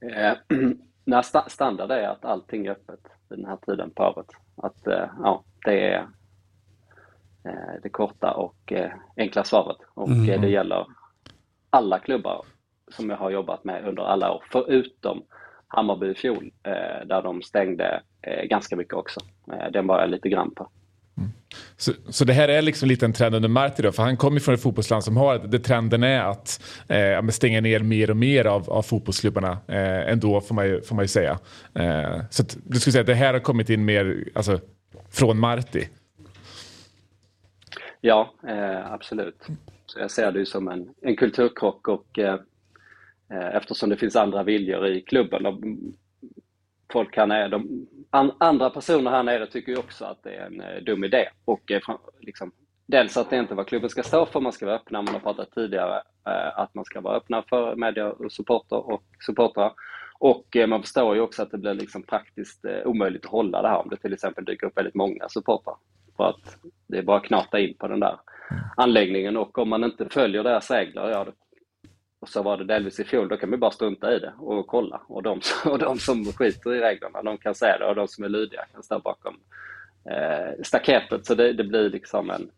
Eh, 0.00 0.33
när 1.04 1.23
sta- 1.23 1.49
standard 1.49 1.90
är 1.90 2.09
att 2.09 2.25
allting 2.25 2.66
är 2.66 2.71
öppet 2.71 3.00
vid 3.28 3.38
den 3.38 3.47
här 3.47 3.57
tiden 3.57 3.90
på 3.90 4.02
året. 4.02 4.26
Att 4.57 4.87
eh, 4.87 5.07
ja, 5.23 5.45
det 5.64 5.88
är 5.95 6.07
eh, 7.45 7.75
det 7.83 7.88
korta 7.88 8.33
och 8.35 8.73
eh, 8.73 8.92
enkla 9.16 9.45
svaret. 9.45 9.76
Och 9.95 10.11
eh, 10.11 10.40
det 10.40 10.49
gäller 10.49 10.87
alla 11.71 11.99
klubbar 11.99 12.45
som 12.88 13.11
jag 13.11 13.16
har 13.16 13.30
jobbat 13.30 13.64
med 13.64 13.88
under 13.88 14.02
alla 14.02 14.33
år, 14.33 14.45
förutom 14.52 15.23
Hammarby 15.66 16.07
i 16.11 16.14
fjol, 16.14 16.52
eh, 16.62 17.07
där 17.07 17.23
de 17.23 17.42
stängde 17.42 18.02
ganska 18.45 18.76
mycket 18.76 18.95
också. 18.95 19.21
Den 19.73 19.87
var 19.87 20.00
jag 20.00 20.11
lite 20.11 20.28
grann 20.28 20.54
på. 20.54 20.69
Så, 21.76 21.92
så 22.08 22.24
det 22.24 22.32
här 22.32 22.48
är 22.48 22.62
liksom 22.62 22.88
lite 22.88 23.04
en 23.04 23.12
trend 23.12 23.34
under 23.34 23.48
Marti 23.48 23.82
då, 23.82 23.92
för 23.92 24.02
han 24.02 24.16
kommer 24.16 24.40
från 24.40 24.54
ett 24.54 24.62
fotbollsland 24.62 25.04
som 25.04 25.16
har, 25.16 25.38
det 25.38 25.58
trenden 25.58 26.02
är 26.02 26.20
att 26.20 26.62
eh, 26.88 27.28
stänga 27.28 27.60
ner 27.60 27.80
mer 27.80 28.10
och 28.10 28.16
mer 28.16 28.44
av, 28.44 28.70
av 28.70 28.82
fotbollsklubbarna 28.82 29.58
eh, 29.68 30.12
ändå 30.12 30.40
får 30.40 30.54
man 30.54 30.66
ju, 30.66 30.82
får 30.82 30.94
man 30.94 31.04
ju 31.04 31.08
säga. 31.08 31.38
Eh, 31.74 32.20
så 32.30 32.42
att, 32.42 32.56
du 32.64 32.80
skulle 32.80 32.92
säga 32.92 33.00
att 33.00 33.06
det 33.06 33.14
här 33.14 33.32
har 33.32 33.40
kommit 33.40 33.70
in 33.70 33.84
mer 33.84 34.24
alltså, 34.34 34.60
från 35.10 35.38
Marti? 35.38 35.88
Ja, 38.00 38.34
eh, 38.48 38.92
absolut. 38.92 39.46
Så 39.86 40.00
jag 40.00 40.10
ser 40.10 40.32
det 40.32 40.38
ju 40.38 40.46
som 40.46 40.68
en, 40.68 40.88
en 41.02 41.16
kulturkrock 41.16 41.88
och 41.88 42.18
eh, 42.18 42.34
eh 43.30 43.56
eftersom 43.56 43.90
det 43.90 43.96
finns 43.96 44.16
andra 44.16 44.42
viljor 44.42 44.86
i 44.86 45.00
klubben. 45.00 45.42
De, 45.42 45.78
folk 46.92 47.14
kan 47.14 47.30
eh, 47.30 47.48
de, 47.48 47.86
an, 48.11 48.33
andra 48.38 48.71
personer 48.71 49.11
här 49.11 49.23
nere 49.23 49.47
tycker 49.47 49.73
ju 49.73 49.79
också 49.79 50.05
att 50.05 50.23
det 50.23 50.35
är 50.35 50.47
en 50.47 50.61
eh, 50.61 50.83
dum 50.83 51.05
idé 51.05 51.29
och 51.45 51.71
eh, 51.71 51.81
fram- 51.81 51.99
liksom, 52.21 52.52
dels 52.87 53.17
att 53.17 53.31
det 53.31 53.37
inte 53.37 53.55
är 53.55 53.57
vad 53.57 53.67
klubben 53.67 53.90
ska 53.90 54.02
stå 54.02 54.26
för, 54.26 54.40
man 54.40 54.52
ska 54.52 54.67
vara 54.67 54.76
öppna, 54.76 55.02
man 55.02 55.14
har 55.14 55.21
pratat 55.21 55.52
tidigare 55.55 55.97
eh, 56.26 56.59
att 56.59 56.75
man 56.75 56.85
ska 56.85 57.00
vara 57.00 57.17
öppna 57.17 57.43
för 57.43 57.76
media 57.76 58.12
och 58.12 58.33
supporter 58.33 58.76
och 58.93 59.02
supportrar. 59.26 59.73
Och 60.19 60.57
eh, 60.57 60.67
man 60.67 60.83
förstår 60.83 61.14
ju 61.14 61.21
också 61.21 61.43
att 61.43 61.50
det 61.50 61.59
blir 61.59 61.75
liksom 61.75 62.02
praktiskt 62.02 62.64
eh, 62.64 62.87
omöjligt 62.87 63.25
att 63.25 63.31
hålla 63.31 63.62
det 63.62 63.69
här 63.69 63.79
om 63.79 63.88
det 63.88 63.97
till 63.97 64.12
exempel 64.12 64.45
dyker 64.45 64.67
upp 64.67 64.76
väldigt 64.79 64.95
många 64.95 65.29
supportrar. 65.29 65.76
För 66.17 66.25
att 66.25 66.57
det 66.87 66.99
är 66.99 67.02
bara 67.02 67.17
att 67.17 67.25
knata 67.25 67.61
in 67.61 67.75
på 67.79 67.88
den 67.88 68.00
där 68.00 68.17
anläggningen 68.76 69.37
och 69.37 69.59
om 69.59 69.69
man 69.69 69.85
inte 69.85 70.09
följer 70.09 70.45
deras 70.45 70.71
regler, 70.71 71.11
ja, 71.11 71.26
och 72.20 72.28
så 72.28 72.42
var 72.42 72.56
det 72.56 72.64
delvis 72.64 73.00
i 73.00 73.04
fjol, 73.04 73.28
då 73.28 73.36
kan 73.36 73.50
man 73.50 73.60
bara 73.60 73.70
strunta 73.70 74.14
i 74.14 74.18
det 74.18 74.32
och 74.38 74.66
kolla. 74.66 75.00
Och 75.06 75.22
de, 75.22 75.40
och 75.64 75.78
de 75.78 75.98
som 75.98 76.24
skiter 76.24 76.74
i 76.74 76.80
reglerna, 76.80 77.22
de 77.22 77.38
kan 77.38 77.54
säga 77.54 77.78
det 77.78 77.84
och 77.84 77.94
de 77.94 78.08
som 78.08 78.24
är 78.24 78.28
lydiga 78.28 78.64
kan 78.72 78.82
stå 78.82 78.98
bakom 78.98 79.36
eh, 80.10 80.62
staketet. 80.64 81.26
Så 81.26 81.34
det, 81.34 81.52
det 81.52 81.64
blir 81.64 81.90
liksom 81.90 82.30
en, 82.30 82.50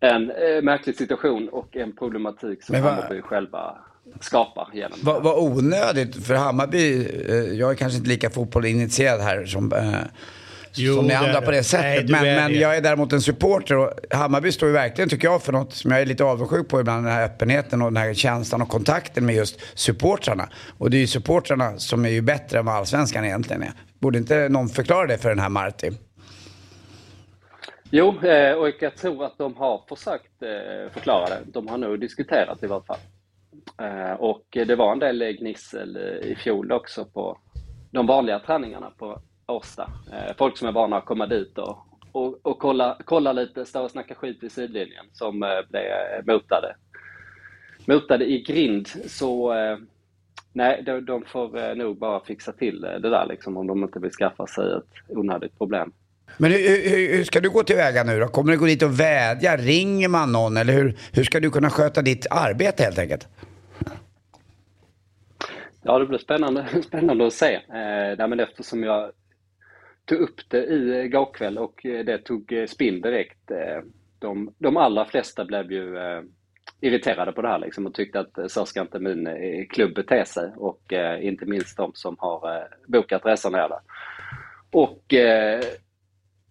en 0.00 0.30
eh, 0.30 0.62
märklig 0.62 0.96
situation 0.96 1.48
och 1.48 1.76
en 1.76 1.96
problematik 1.96 2.62
som 2.62 2.72
Men 2.72 2.82
vad- 2.82 2.92
Hammarby 2.92 3.22
själva 3.22 3.78
skapar 4.20 4.68
genom 4.72 4.98
Vad 5.02 5.22
vad 5.22 5.38
onödigt 5.38 6.26
för 6.26 6.34
Hammarby. 6.34 7.06
eh, 7.28 7.34
Jag 7.58 7.70
är 7.70 7.74
kanske 7.74 7.96
inte 7.98 8.08
lika 8.08 8.30
fotbollsinitierad 8.30 9.20
här 9.20 9.46
som, 9.46 9.72
eh, 9.72 9.94
Jo, 10.74 10.94
som 10.94 11.06
ni 11.06 11.14
andra 11.14 11.40
på 11.40 11.50
det 11.50 11.62
sättet. 11.62 12.10
Nej, 12.10 12.22
men 12.22 12.30
är 12.30 12.36
men 12.36 12.52
det. 12.52 12.58
jag 12.58 12.76
är 12.76 12.80
däremot 12.80 13.12
en 13.12 13.20
supporter 13.20 13.76
och 13.76 13.90
Hammarby 14.10 14.52
står 14.52 14.68
ju 14.68 14.72
verkligen, 14.74 15.08
tycker 15.10 15.28
jag, 15.28 15.42
för 15.42 15.52
något 15.52 15.72
som 15.72 15.90
jag 15.90 16.00
är 16.00 16.06
lite 16.06 16.24
avundsjuk 16.24 16.68
på 16.68 16.80
ibland. 16.80 17.04
Den 17.06 17.12
här 17.12 17.24
öppenheten 17.24 17.82
och 17.82 17.92
den 17.92 18.02
här 18.02 18.14
känslan 18.14 18.62
och 18.62 18.68
kontakten 18.68 19.26
med 19.26 19.34
just 19.34 19.78
supportrarna. 19.78 20.48
Och 20.78 20.90
det 20.90 20.96
är 20.96 21.00
ju 21.00 21.06
supportrarna 21.06 21.78
som 21.78 22.04
är 22.04 22.08
ju 22.08 22.20
bättre 22.20 22.58
än 22.58 22.66
vad 22.66 22.74
allsvenskan 22.74 23.24
egentligen 23.24 23.62
är. 23.62 23.72
Borde 23.98 24.18
inte 24.18 24.48
någon 24.48 24.68
förklara 24.68 25.06
det 25.06 25.18
för 25.18 25.28
den 25.28 25.38
här 25.38 25.48
Marti? 25.48 25.90
Jo, 27.90 28.24
eh, 28.26 28.52
och 28.54 28.68
jag 28.80 28.96
tror 28.96 29.24
att 29.24 29.38
de 29.38 29.56
har 29.56 29.82
försökt 29.88 30.42
eh, 30.42 30.92
förklara 30.92 31.28
det. 31.28 31.38
De 31.46 31.68
har 31.68 31.78
nog 31.78 32.00
diskuterat 32.00 32.62
i 32.62 32.66
vart 32.66 32.86
fall. 32.86 32.98
Eh, 33.82 34.12
Och 34.12 34.42
det 34.50 34.76
var 34.76 34.92
en 34.92 34.98
del 34.98 35.36
gnissel 35.40 35.96
i 36.22 36.34
fjol 36.34 36.72
också 36.72 37.04
på 37.04 37.38
de 37.90 38.06
vanliga 38.06 38.38
träningarna 38.38 38.90
på 38.98 39.22
Årsta. 39.50 39.90
Eh, 40.12 40.36
Folk 40.38 40.56
som 40.56 40.68
är 40.68 40.72
vana 40.72 40.96
att 40.96 41.04
komma 41.04 41.26
dit 41.26 41.58
och, 41.58 41.78
och, 42.12 42.46
och 42.46 42.58
kolla, 42.58 42.98
kolla 43.04 43.32
lite, 43.32 43.66
stå 43.66 43.82
och 43.82 43.90
snacka 43.90 44.14
skit 44.14 44.38
vid 44.40 44.52
sidlinjen 44.52 45.06
som 45.12 45.42
eh, 45.42 45.48
blev 45.70 45.82
eh, 45.82 46.34
motade. 46.34 46.76
Motade 47.86 48.24
i 48.24 48.42
grind. 48.42 48.88
Så 49.06 49.54
nej, 50.52 50.82
de, 50.86 51.00
de 51.00 51.24
får 51.24 51.74
nog 51.74 51.98
bara 51.98 52.20
fixa 52.20 52.52
till 52.52 52.80
det 52.80 53.10
där 53.10 53.26
liksom, 53.26 53.56
om 53.56 53.66
de 53.66 53.82
inte 53.82 53.98
vill 53.98 54.10
skaffa 54.10 54.46
sig 54.46 54.72
ett 54.72 55.16
onödigt 55.16 55.58
problem. 55.58 55.92
Men 56.38 56.50
hur, 56.52 56.90
hur, 56.90 57.16
hur 57.16 57.24
ska 57.24 57.40
du 57.40 57.50
gå 57.50 57.62
tillväga 57.62 58.04
nu 58.04 58.20
då? 58.20 58.28
Kommer 58.28 58.52
du 58.52 58.58
gå 58.58 58.66
dit 58.66 58.82
och 58.82 59.00
vädja? 59.00 59.56
Ringer 59.56 60.08
man 60.08 60.32
någon? 60.32 60.56
Eller 60.56 60.72
hur, 60.72 60.96
hur 61.12 61.24
ska 61.24 61.40
du 61.40 61.50
kunna 61.50 61.70
sköta 61.70 62.02
ditt 62.02 62.26
arbete 62.30 62.82
helt 62.82 62.98
enkelt? 62.98 63.28
Ja, 65.82 65.98
det 65.98 66.06
blir 66.06 66.18
spännande, 66.18 66.66
spännande 66.86 67.26
att 67.26 67.32
se. 67.32 67.54
Eh, 67.54 68.16
nej, 68.18 68.28
men 68.28 68.40
eftersom 68.40 68.82
jag 68.82 69.10
tog 70.10 70.20
upp 70.20 70.40
det 70.48 70.64
i 70.64 71.00
eh, 71.00 71.06
går 71.06 71.34
kväll 71.34 71.58
och 71.58 71.86
eh, 71.86 72.04
det 72.04 72.18
tog 72.18 72.52
eh, 72.52 72.66
spinn 72.66 73.00
direkt. 73.00 73.50
De, 74.18 74.54
de 74.58 74.76
allra 74.76 75.04
flesta 75.04 75.44
blev 75.44 75.72
ju 75.72 75.96
irriterade 76.80 77.32
på 77.32 77.42
det 77.42 77.48
här 77.48 77.58
liksom, 77.58 77.86
och 77.86 77.94
tyckte 77.94 78.20
att 78.20 78.50
så 78.50 78.66
ska 78.66 78.80
inte 78.80 78.98
min 78.98 79.28
klubb 79.70 79.94
bete 79.94 80.24
sig. 80.24 80.52
Och 80.56 80.92
eh, 80.92 81.26
inte 81.26 81.46
minst 81.46 81.76
de 81.76 81.92
som 81.94 82.16
har 82.18 82.56
eh, 82.56 82.64
bokat 82.86 83.26
resan 83.26 83.54
här. 83.54 83.68
där. 83.68 83.80
Och 84.70 85.14
eh, 85.14 85.60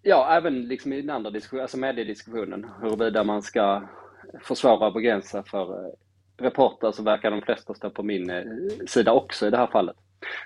ja, 0.01 0.37
även 0.37 0.67
liksom 0.67 0.93
i 0.93 1.01
den 1.01 1.09
andra 1.09 1.29
diskussionen, 1.29 1.61
alltså 1.61 1.77
mediediskussionen, 1.77 2.65
huruvida 2.81 3.23
man 3.23 3.41
ska 3.41 3.87
försvara 4.41 4.87
och 4.87 4.93
begränsa 4.93 5.43
för 5.43 5.85
eh, 5.85 5.91
reportrar 6.37 6.91
så 6.91 7.03
verkar 7.03 7.31
de 7.31 7.41
flesta 7.41 7.73
stå 7.73 7.89
på 7.89 8.03
min 8.03 8.31
sida 8.87 9.11
också 9.11 9.47
i 9.47 9.49
det 9.49 9.57
här 9.57 9.67
fallet. 9.67 9.95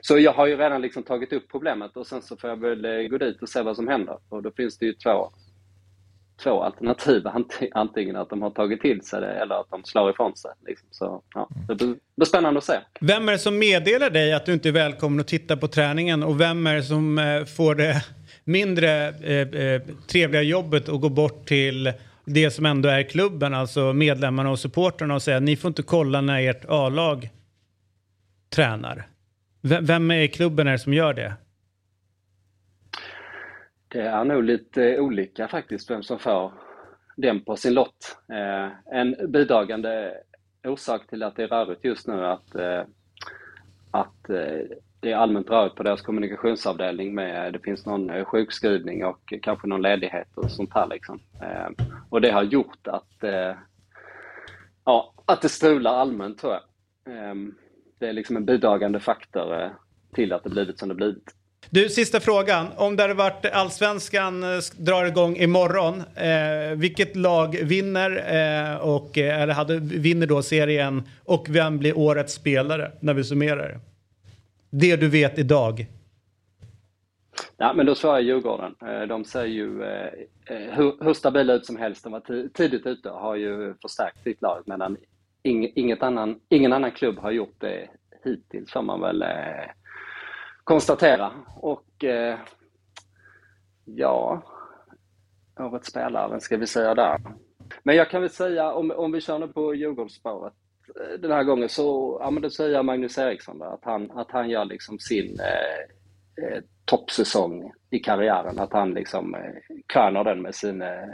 Så 0.02 0.20
jag 0.20 0.34
har 0.34 0.48
ju 0.48 0.58
redan 0.58 0.82
liksom 0.82 1.04
tagit 1.04 1.34
upp 1.34 1.44
problemet 1.52 1.98
och 1.98 2.08
sen 2.08 2.22
så 2.22 2.38
får 2.38 2.50
jag 2.50 2.58
väl 2.58 2.86
eh, 2.86 3.08
gå 3.08 3.18
dit 3.18 3.42
och 3.42 3.50
se 3.50 3.62
vad 3.62 3.76
som 3.76 3.88
händer. 3.88 4.18
Och 4.30 4.44
då 4.44 4.52
finns 4.52 4.78
det 4.78 4.86
ju 4.86 4.94
två, 4.94 5.32
två 6.44 6.64
alternativ. 6.64 7.24
Ant- 7.28 7.70
Antingen 7.72 8.16
att 8.16 8.30
de 8.30 8.42
har 8.42 8.50
tagit 8.50 8.82
till 8.82 9.02
sig 9.02 9.22
det 9.22 9.32
eller 9.34 9.56
att 9.56 9.70
de 9.70 9.84
slår 9.84 10.10
ifrån 10.10 10.36
sig. 10.36 10.52
Liksom. 10.68 10.88
Så 10.92 11.24
ja, 11.34 11.50
det 11.68 11.76
blir, 11.76 11.96
blir 12.16 12.26
spännande 12.26 12.58
att 12.58 12.64
se. 12.64 12.80
Vem 13.02 13.28
är 13.28 13.32
det 13.32 13.40
som 13.40 13.60
meddelar 13.60 14.10
dig 14.10 14.34
att 14.34 14.46
du 14.46 14.54
inte 14.54 14.70
är 14.70 14.74
välkommen 14.74 15.20
att 15.20 15.28
titta 15.28 15.58
på 15.58 15.68
träningen 15.68 16.24
och 16.24 16.42
vem 16.42 16.68
är 16.68 16.76
det 16.76 16.84
som 16.84 17.18
eh, 17.18 17.46
får 17.46 17.76
det 17.76 18.06
mindre 18.44 19.08
eh, 19.10 19.66
eh, 19.66 19.82
trevliga 20.08 20.42
jobbet 20.42 20.90
att 20.90 21.02
gå 21.02 21.10
bort 21.10 21.48
till 21.48 21.94
det 22.26 22.52
som 22.52 22.66
ändå 22.66 22.90
är 22.90 23.04
klubben, 23.04 23.54
alltså 23.54 23.94
medlemmarna 23.94 24.52
och 24.52 24.60
supporterna 24.60 25.16
och 25.16 25.22
säga 25.22 25.40
ni 25.40 25.56
får 25.56 25.68
inte 25.68 25.84
kolla 25.84 26.22
när 26.22 26.50
ert 26.50 26.66
A-lag 26.68 27.30
tränar. 28.50 29.08
Vem 29.66 30.12
är 30.12 30.22
i 30.22 30.28
klubben 30.28 30.68
är 30.68 30.72
det 30.72 30.80
som 30.80 30.94
gör 30.94 31.14
det? 31.14 31.34
Det 33.88 34.02
är 34.02 34.26
nog 34.26 34.44
lite 34.44 35.00
olika 35.00 35.48
faktiskt 35.48 35.90
vem 35.90 36.04
som 36.04 36.20
får 36.20 36.54
den 37.16 37.42
på 37.42 37.56
sin 37.56 37.74
lott. 37.74 38.18
Eh, 38.32 38.96
en 38.98 39.32
bidragande 39.32 40.14
orsak 40.64 41.08
till 41.08 41.24
att 41.24 41.36
det 41.36 41.44
är 41.44 41.48
rörigt 41.48 41.86
just 41.86 42.08
nu 42.08 42.14
är 42.14 42.24
att, 42.24 42.56
eh, 42.56 42.82
att 43.92 44.30
eh, 44.30 44.78
det 45.00 45.12
är 45.12 45.16
allmänt 45.16 45.50
rörigt 45.50 45.76
på 45.76 45.84
deras 45.84 46.02
kommunikationsavdelning 46.02 47.16
med 47.16 47.54
det 47.54 47.60
finns 47.60 47.86
någon 47.86 48.10
eh, 48.10 48.26
sjukskrivning 48.26 49.06
och 49.06 49.34
kanske 49.42 49.68
någon 49.68 49.82
ledighet 49.82 50.28
och 50.36 50.52
sånt 50.52 50.74
här 50.74 50.88
liksom. 50.88 51.20
Eh, 51.42 51.86
och 52.10 52.22
det 52.22 52.32
har 52.32 52.44
gjort 52.44 52.88
att, 52.88 53.24
eh, 53.24 53.56
ja, 54.86 55.14
att 55.26 55.42
det 55.42 55.50
strular 55.50 55.94
allmänt 55.94 56.40
tror 56.40 56.54
jag. 56.54 56.64
Ehm, 57.16 57.56
det 58.04 58.10
är 58.10 58.14
liksom 58.14 58.38
en 58.38 58.46
bidragande 58.46 59.00
faktor 59.00 59.62
eh, 59.62 59.70
till 60.16 60.34
att 60.34 60.44
det 60.44 60.50
blivit 60.50 60.80
som 60.80 60.90
det 60.90 60.96
blivit. 60.96 61.24
Du, 61.70 61.90
sista 61.90 62.20
frågan. 62.20 62.68
Om 62.76 62.96
det 62.96 63.04
hade 63.04 63.14
varit 63.14 63.46
allsvenskan 63.46 64.44
eh, 64.44 64.60
drar 64.78 65.06
igång 65.06 65.36
imorgon, 65.36 66.04
eh, 66.16 66.78
vilket 66.78 67.16
lag 67.16 67.58
vinner 67.64 68.12
eh, 68.12 68.78
och 68.78 69.18
eh, 69.18 69.42
eller 69.42 69.54
hade, 69.54 69.80
vinner 69.80 70.28
då 70.28 70.42
serien 70.42 71.04
och 71.26 71.46
vem 71.50 71.80
blir 71.80 71.98
årets 71.98 72.34
spelare 72.34 72.92
när 73.00 73.14
vi 73.14 73.24
summerar? 73.24 73.80
Det 74.70 74.96
du 74.96 75.10
vet 75.10 75.40
idag. 75.40 75.86
Ja, 77.58 77.74
men 77.74 77.86
då 77.86 77.96
svarar 77.96 78.16
jag 78.16 78.24
Djurgården. 78.24 78.76
De 79.08 79.26
ser 79.26 79.46
ju 79.46 79.84
eh, 79.84 80.10
hur, 80.46 81.04
hur 81.04 81.14
stabila 81.14 81.54
ut 81.54 81.66
som 81.66 81.78
helst. 81.78 82.04
De 82.04 82.12
var 82.12 82.20
ti- 82.20 82.50
tidigt 82.54 82.86
ute 82.86 83.10
och 83.10 83.20
har 83.20 83.36
ju 83.36 83.74
förstärkt 83.82 84.24
sitt 84.24 84.42
lag 84.42 84.64
medan 84.66 84.98
inget 85.44 86.04
annan, 86.04 86.40
ingen 86.50 86.74
annan 86.74 86.92
klubb 86.92 87.20
har 87.20 87.32
gjort 87.32 87.56
det 87.58 87.90
hittills 88.24 88.72
får 88.72 88.82
man 88.82 89.02
väl 89.02 89.22
eh, 89.22 89.70
konstatera. 90.64 91.32
Och 91.56 92.04
eh, 92.04 92.40
ja, 93.86 94.44
årets 95.60 95.90
spelare, 95.90 96.30
vem 96.30 96.40
ska 96.40 96.58
vi 96.58 96.68
säga 96.68 96.96
där? 96.96 97.22
Men 97.84 97.96
jag 97.96 98.10
kan 98.10 98.22
väl 98.22 98.30
säga, 98.30 98.74
om, 98.74 98.92
om 98.92 99.12
vi 99.12 99.22
kör 99.22 99.40
nu 99.40 99.48
på 99.48 99.76
Djurgårdsspåret 99.76 100.54
eh, 101.00 101.20
den 101.20 101.32
här 101.32 101.44
gången 101.44 101.70
så, 101.70 102.18
ja 102.22 102.32
men 102.32 102.44
då 102.44 102.50
säger 102.50 102.72
jag 102.72 102.86
Magnus 102.86 103.18
Eriksson 103.18 103.60
där, 103.60 103.74
att 103.74 103.86
han, 103.86 104.12
att 104.12 104.32
han 104.32 104.50
gör 104.50 104.66
liksom 104.66 105.00
sin 105.00 105.40
eh, 105.40 106.46
eh, 106.46 106.64
toppsäsong 106.86 107.72
i 107.90 108.00
karriären. 108.00 108.60
Att 108.60 108.74
han 108.74 108.94
liksom 108.94 109.36
eh, 109.36 109.76
kröner 109.88 110.24
den 110.24 110.42
med 110.42 110.56
sin, 110.56 110.82
eh, 110.82 111.14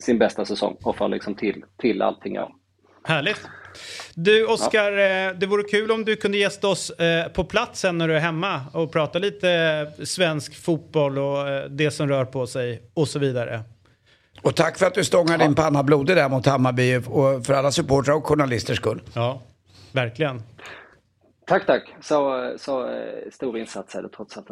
sin 0.00 0.18
bästa 0.18 0.44
säsong 0.44 0.76
och 0.84 0.96
får 0.96 1.08
liksom 1.08 1.34
till, 1.34 1.64
till 1.76 2.02
allting 2.02 2.34
Ja. 2.34 2.61
Härligt. 3.04 3.40
Du 4.14 4.46
Oskar, 4.46 4.92
eh, 4.92 5.34
det 5.34 5.46
vore 5.46 5.62
kul 5.62 5.90
om 5.90 6.04
du 6.04 6.16
kunde 6.16 6.38
gästa 6.38 6.68
oss 6.68 6.90
eh, 6.90 7.28
på 7.28 7.44
plats 7.44 7.80
sen 7.80 7.98
när 7.98 8.08
du 8.08 8.16
är 8.16 8.20
hemma 8.20 8.60
och 8.72 8.92
prata 8.92 9.18
lite 9.18 9.50
eh, 9.50 10.04
svensk 10.04 10.64
fotboll 10.64 11.18
och 11.18 11.70
det 11.70 11.90
som 11.90 12.08
rör 12.08 12.24
på 12.24 12.46
sig 12.46 12.82
och 12.94 13.08
så 13.08 13.18
vidare. 13.18 13.62
Och 14.42 14.56
tack 14.56 14.78
för 14.78 14.86
att 14.86 14.94
du 14.94 15.04
stångar 15.04 15.38
din 15.38 15.54
panna 15.54 15.82
blodig 15.82 16.16
där 16.16 16.28
mot 16.28 16.46
Hammarby 16.46 16.96
och 16.96 17.46
för 17.46 17.52
alla 17.52 17.72
supportrar 17.72 18.14
och 18.14 18.26
journalisters 18.26 18.76
skull. 18.76 19.02
Ja, 19.14 19.42
verkligen. 19.92 20.42
Tack, 21.46 21.66
tack. 21.66 21.94
Så, 22.00 22.52
så 22.58 22.88
stor 23.32 23.58
insats 23.58 23.94
är 23.94 24.02
det 24.02 24.08
trots 24.08 24.36
allt. 24.36 24.48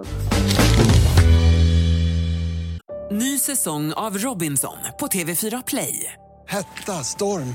Ny 3.10 3.38
säsong 3.38 3.92
av 3.92 4.18
Robinson 4.18 4.76
på 5.00 5.06
TV4 5.06 5.62
Play. 5.66 6.12
Hetta, 6.46 6.92
storm, 6.92 7.54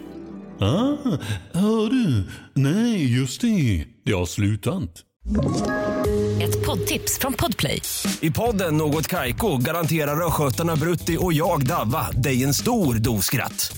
Ah, 0.61 1.17
hör 1.53 1.89
du? 1.89 2.23
Nej, 2.53 3.17
just 3.19 3.41
det. 3.41 3.85
Det 4.05 4.11
har 4.11 4.25
slutat. 4.25 4.89
Ett 6.41 6.65
poddtips 6.65 7.19
från 7.19 7.33
Podplay. 7.33 7.81
I 8.21 8.31
podden 8.31 8.77
Något 8.77 9.07
Kaiko 9.07 9.57
garanterar 9.57 10.27
östgötarna 10.27 10.75
Brutti 10.75 11.17
och 11.19 11.33
jag, 11.33 11.65
Davva, 11.65 12.11
dig 12.11 12.43
en 12.43 12.53
stor 12.53 12.95
dos 12.95 13.25
skratt. 13.25 13.77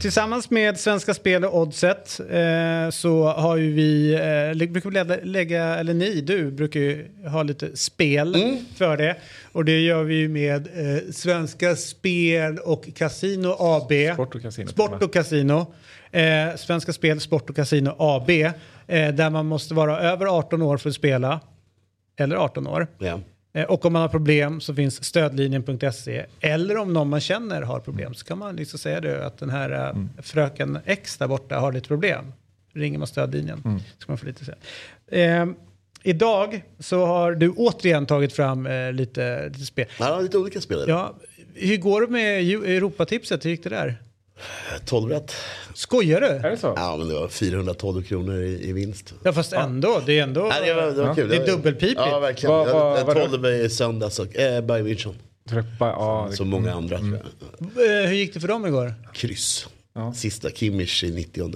Tillsammans 0.00 0.50
med 0.50 0.80
Svenska 0.80 1.14
Spel 1.14 1.44
och 1.44 1.58
Oddset 1.58 2.20
eh, 2.30 2.90
så 2.90 3.28
har 3.28 3.56
ju 3.56 3.72
vi, 3.72 4.14
eh, 4.14 4.68
brukar 4.70 4.90
lägga, 4.90 5.18
lägga, 5.22 5.64
eller 5.64 5.94
ni, 5.94 6.20
du 6.20 6.50
brukar 6.50 6.80
ju 6.80 7.08
ha 7.28 7.42
lite 7.42 7.76
spel 7.76 8.58
för 8.76 8.96
det. 8.96 9.16
Och 9.52 9.64
det 9.64 9.80
gör 9.80 10.02
vi 10.02 10.14
ju 10.14 10.28
med 10.28 10.66
eh, 10.66 11.12
Svenska 11.12 11.76
Spel 11.76 12.58
och 12.58 12.88
Casino 12.94 13.56
AB. 13.58 13.92
Sport 14.14 14.34
och 14.34 14.42
Casino. 14.42 14.68
Sport 14.68 15.02
och 15.02 15.12
Casino. 15.12 15.74
Eh, 16.10 16.56
Svenska 16.56 16.92
Spel, 16.92 17.20
Sport 17.20 17.50
och 17.50 17.56
Casino 17.56 17.96
AB. 17.98 18.30
Eh, 18.30 18.52
där 18.86 19.30
man 19.30 19.46
måste 19.46 19.74
vara 19.74 20.00
över 20.00 20.26
18 20.26 20.62
år 20.62 20.76
för 20.76 20.88
att 20.88 20.94
spela. 20.94 21.40
Eller 22.16 22.36
18 22.36 22.66
år. 22.66 22.86
Ja. 22.98 23.20
Eh, 23.52 23.64
Och 23.64 23.84
om 23.84 23.92
man 23.92 24.02
har 24.02 24.08
problem 24.08 24.60
så 24.60 24.74
finns 24.74 25.04
stödlinjen.se. 25.04 26.26
Eller 26.40 26.76
om 26.76 26.92
någon 26.92 27.08
man 27.08 27.20
känner 27.20 27.62
har 27.62 27.80
problem 27.80 28.14
så 28.14 28.24
kan 28.26 28.38
man 28.38 28.56
liksom 28.56 28.78
säga 28.78 29.00
det 29.00 29.26
att 29.26 29.38
den 29.38 29.50
här 29.50 29.70
eh, 29.88 30.22
fröken 30.22 30.78
X 30.84 31.16
där 31.18 31.28
borta 31.28 31.58
har 31.58 31.72
lite 31.72 31.88
problem. 31.88 32.32
Ringer 32.74 32.98
man 32.98 33.06
stödlinjen 33.08 33.62
Mm. 33.64 33.78
så 33.78 33.84
kan 34.06 34.12
man 34.12 34.18
få 34.18 34.26
lite 34.26 34.44
se. 34.44 34.52
Eh, 35.22 35.46
idag 36.02 36.62
så 36.78 37.06
har 37.06 37.32
du 37.34 37.50
återigen 37.50 38.06
tagit 38.06 38.32
fram 38.32 38.66
eh, 38.66 38.92
lite, 38.92 39.48
lite 39.48 39.64
spel. 39.66 39.86
Ja, 39.98 40.20
lite 40.20 40.38
olika 40.38 40.60
spel. 40.60 40.84
Ja, 40.88 41.14
hur 41.54 41.76
går 41.76 42.00
det 42.00 42.06
med 42.06 42.40
Europatipset? 42.50 43.44
Hur 43.44 43.50
gick 43.50 43.62
det 43.64 43.70
där? 43.70 44.02
12 44.84 45.10
rätt. 45.10 45.32
Skojar 45.74 46.20
du? 46.20 46.26
Är 46.26 46.50
det 46.50 46.56
så? 46.56 46.72
Ja, 46.76 46.96
men 46.96 47.08
det 47.08 47.14
var 47.14 47.28
412 47.28 48.02
kronor 48.02 48.42
i, 48.42 48.68
i 48.68 48.72
vinst. 48.72 49.14
Ja 49.24 49.32
fast 49.32 49.52
ändå, 49.52 50.02
det 50.06 50.18
är 50.18 50.22
ändå 50.22 50.40
Ja, 50.40 50.66
det 50.66 50.74
var, 50.74 50.82
det 50.86 51.02
var 51.02 51.14
kul. 51.14 51.28
det 51.28 51.36
är 51.36 51.46
dubbelpipigt. 51.46 52.00
Ja, 52.00 52.18
verkligen. 52.20 52.54
Vad- 52.54 52.68
vad- 52.68 52.98
jag, 53.00 53.16
jag 53.16 53.30
12 53.30 53.46
i 53.46 53.70
söndags 53.70 54.18
och 54.18 54.36
eh, 54.36 54.60
Bayern 54.64 54.86
München. 54.86 55.14
Ja, 55.80 56.26
det- 56.30 56.36
Som 56.36 56.48
många 56.48 56.72
andra 56.74 56.98
tror 56.98 57.20
jag. 57.76 58.02
Eh, 58.02 58.06
hur 58.08 58.14
gick 58.14 58.34
det 58.34 58.40
för 58.40 58.48
dem 58.48 58.66
igår? 58.66 58.94
Kryss. 59.14 59.66
Sista 60.14 60.50
Kimmich 60.50 61.04
i 61.04 61.10
90 61.10 61.54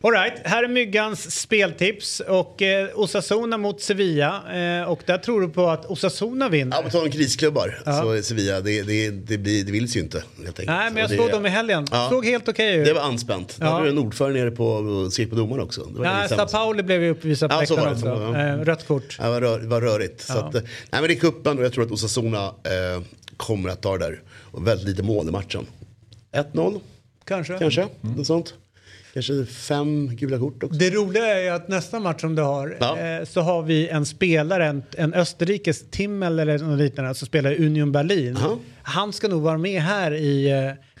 Alright, 0.00 0.32
här 0.44 0.64
är 0.64 0.68
Myggans 0.68 1.40
speltips 1.40 2.20
och 2.20 2.62
eh, 2.62 2.88
Osasuna 2.94 3.58
mot 3.58 3.80
Sevilla. 3.80 4.42
Eh, 4.80 4.82
och 4.90 5.02
där 5.06 5.18
tror 5.18 5.40
du 5.40 5.48
på 5.48 5.68
att 5.68 5.86
Osasuna 5.86 6.48
vinner? 6.48 6.76
Ja, 6.76 6.82
på 6.82 6.90
tal 6.90 7.04
om 7.04 7.10
krisklubbar. 7.10 7.82
Ja. 7.86 8.02
Så 8.02 8.22
Sevilla, 8.22 8.60
det, 8.60 8.82
det, 8.82 9.10
det, 9.10 9.38
blir, 9.38 9.64
det 9.64 9.72
vill 9.72 9.92
sig 9.92 9.98
ju 10.00 10.04
inte. 10.04 10.22
Helt 10.36 10.48
enkelt. 10.48 10.66
Nej, 10.66 10.90
men 10.90 11.00
jag 11.00 11.10
såg 11.10 11.30
dem 11.30 11.46
i 11.46 11.48
helgen. 11.48 11.86
Såg 12.10 12.24
helt 12.26 12.48
okej 12.48 12.76
ut. 12.76 12.86
Det 12.86 12.92
var 12.92 13.00
anspänt. 13.00 13.56
Ja. 13.60 13.66
hade 13.66 13.84
du 13.84 13.90
en 13.90 13.98
ordförande 13.98 14.40
nere 14.40 14.50
på 14.50 15.08
skrek 15.10 15.30
på 15.30 15.36
domaren 15.36 15.62
också. 15.62 15.84
Det 15.84 15.98
var 15.98 16.04
Nej, 16.04 16.22
lite 16.22 16.36
Sao. 16.36 16.46
Pauli 16.48 16.82
blev 16.82 17.02
ju 17.02 17.10
uppvisad 17.10 17.50
på 17.50 17.56
Ja, 17.56 17.60
läktaren 17.60 17.92
också. 17.92 18.02
Så 18.26 18.32
det. 18.32 18.40
Eh, 18.48 18.56
rött 18.58 18.86
kort. 18.86 19.16
Ja, 19.18 19.24
det 19.24 19.30
var, 19.30 19.40
rör, 19.40 19.58
var 19.60 19.80
rörigt. 19.80 20.20
Så 20.20 20.32
Ja. 20.32 20.38
att, 20.48 20.54
eh, 20.54 20.60
nej, 20.62 21.00
men 21.00 21.02
det 21.02 21.12
är 21.14 21.20
kuppen 21.20 21.58
och 21.58 21.64
jag 21.64 21.72
tror 21.72 21.84
att 21.84 21.90
Osasuna 21.90 22.44
eh, 22.46 23.02
kommer 23.36 23.68
att 23.70 23.82
ta 23.82 23.98
det 23.98 24.04
där. 24.04 24.22
Och 24.52 24.66
väldigt 24.66 24.88
lite 24.88 25.02
mål 25.02 25.28
i 25.28 25.30
matchen. 25.30 25.66
1-0 26.32 26.80
Kanske. 27.24 27.58
kanske, 27.58 27.86
något 28.00 28.26
sånt. 28.26 28.54
Kanske 29.14 29.44
fem 29.46 30.16
gula 30.16 30.38
kort 30.38 30.62
också. 30.62 30.78
Det 30.78 30.90
roliga 30.90 31.26
är 31.38 31.42
ju 31.42 31.48
att 31.48 31.68
nästa 31.68 32.00
match 32.00 32.20
som 32.20 32.34
du 32.34 32.42
har 32.42 32.76
Ja. 32.80 32.98
eh, 32.98 33.24
så 33.24 33.40
har 33.40 33.62
vi 33.62 33.88
en 33.88 34.06
spelare, 34.06 34.66
en, 34.66 34.82
en 34.96 35.14
Österrikes 35.14 35.90
Timmel 35.90 36.38
eller 36.38 36.58
något 36.58 36.78
liknande 36.78 37.14
som 37.14 37.26
spelar 37.26 37.52
i 37.52 37.66
Union 37.66 37.92
Berlin. 37.92 38.38
Han 38.82 39.12
ska 39.12 39.28
nog 39.28 39.42
vara 39.42 39.58
med 39.58 39.82
här 39.82 40.12
i, 40.14 40.50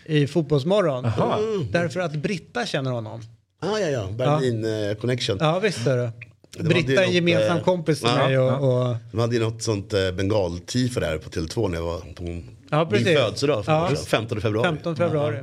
eh, 0.06 0.16
i 0.16 0.26
Fotbollsmorgon. 0.26 1.04
Aha. 1.04 1.38
Därför 1.72 2.00
att 2.00 2.12
Britta 2.12 2.66
känner 2.66 2.90
honom. 2.90 3.20
Ah, 3.60 3.78
ja, 3.78 3.88
ja, 3.88 4.08
Berlin 4.18 4.64
eh, 4.90 4.94
connection. 4.96 5.36
Ja, 5.40 5.58
visst 5.58 5.86
är 5.86 5.96
det. 5.96 6.12
Var 6.58 6.64
Britta 6.68 6.92
är 6.92 7.06
en 7.06 7.12
gemensam 7.12 7.56
eh, 7.56 7.62
kompis 7.62 8.00
till 8.00 8.08
ja, 8.08 8.16
mig 8.28 8.38
och, 8.38 8.46
ja. 8.52 8.56
och 8.90 8.96
De 9.12 9.20
hade 9.20 9.34
ju 9.36 9.42
något 9.42 9.62
sånt 9.62 9.92
eh, 9.92 10.00
bengal-tifo 10.12 11.00
där 11.00 11.18
på 11.18 11.30
Tele2 11.30 11.68
när 11.68 11.76
jag 11.78 11.84
var 11.84 12.00
på 12.14 12.22
min 12.22 12.44
Ja, 12.70 12.86
precis. 12.86 13.18
födelsedag. 13.18 13.64
Ja. 13.66 13.72
några 13.78 13.92
år 13.92 13.94
sedan. 13.96 14.06
15 14.06 14.40
februari. 14.40 14.66
15 14.68 14.96
februari. 14.96 15.36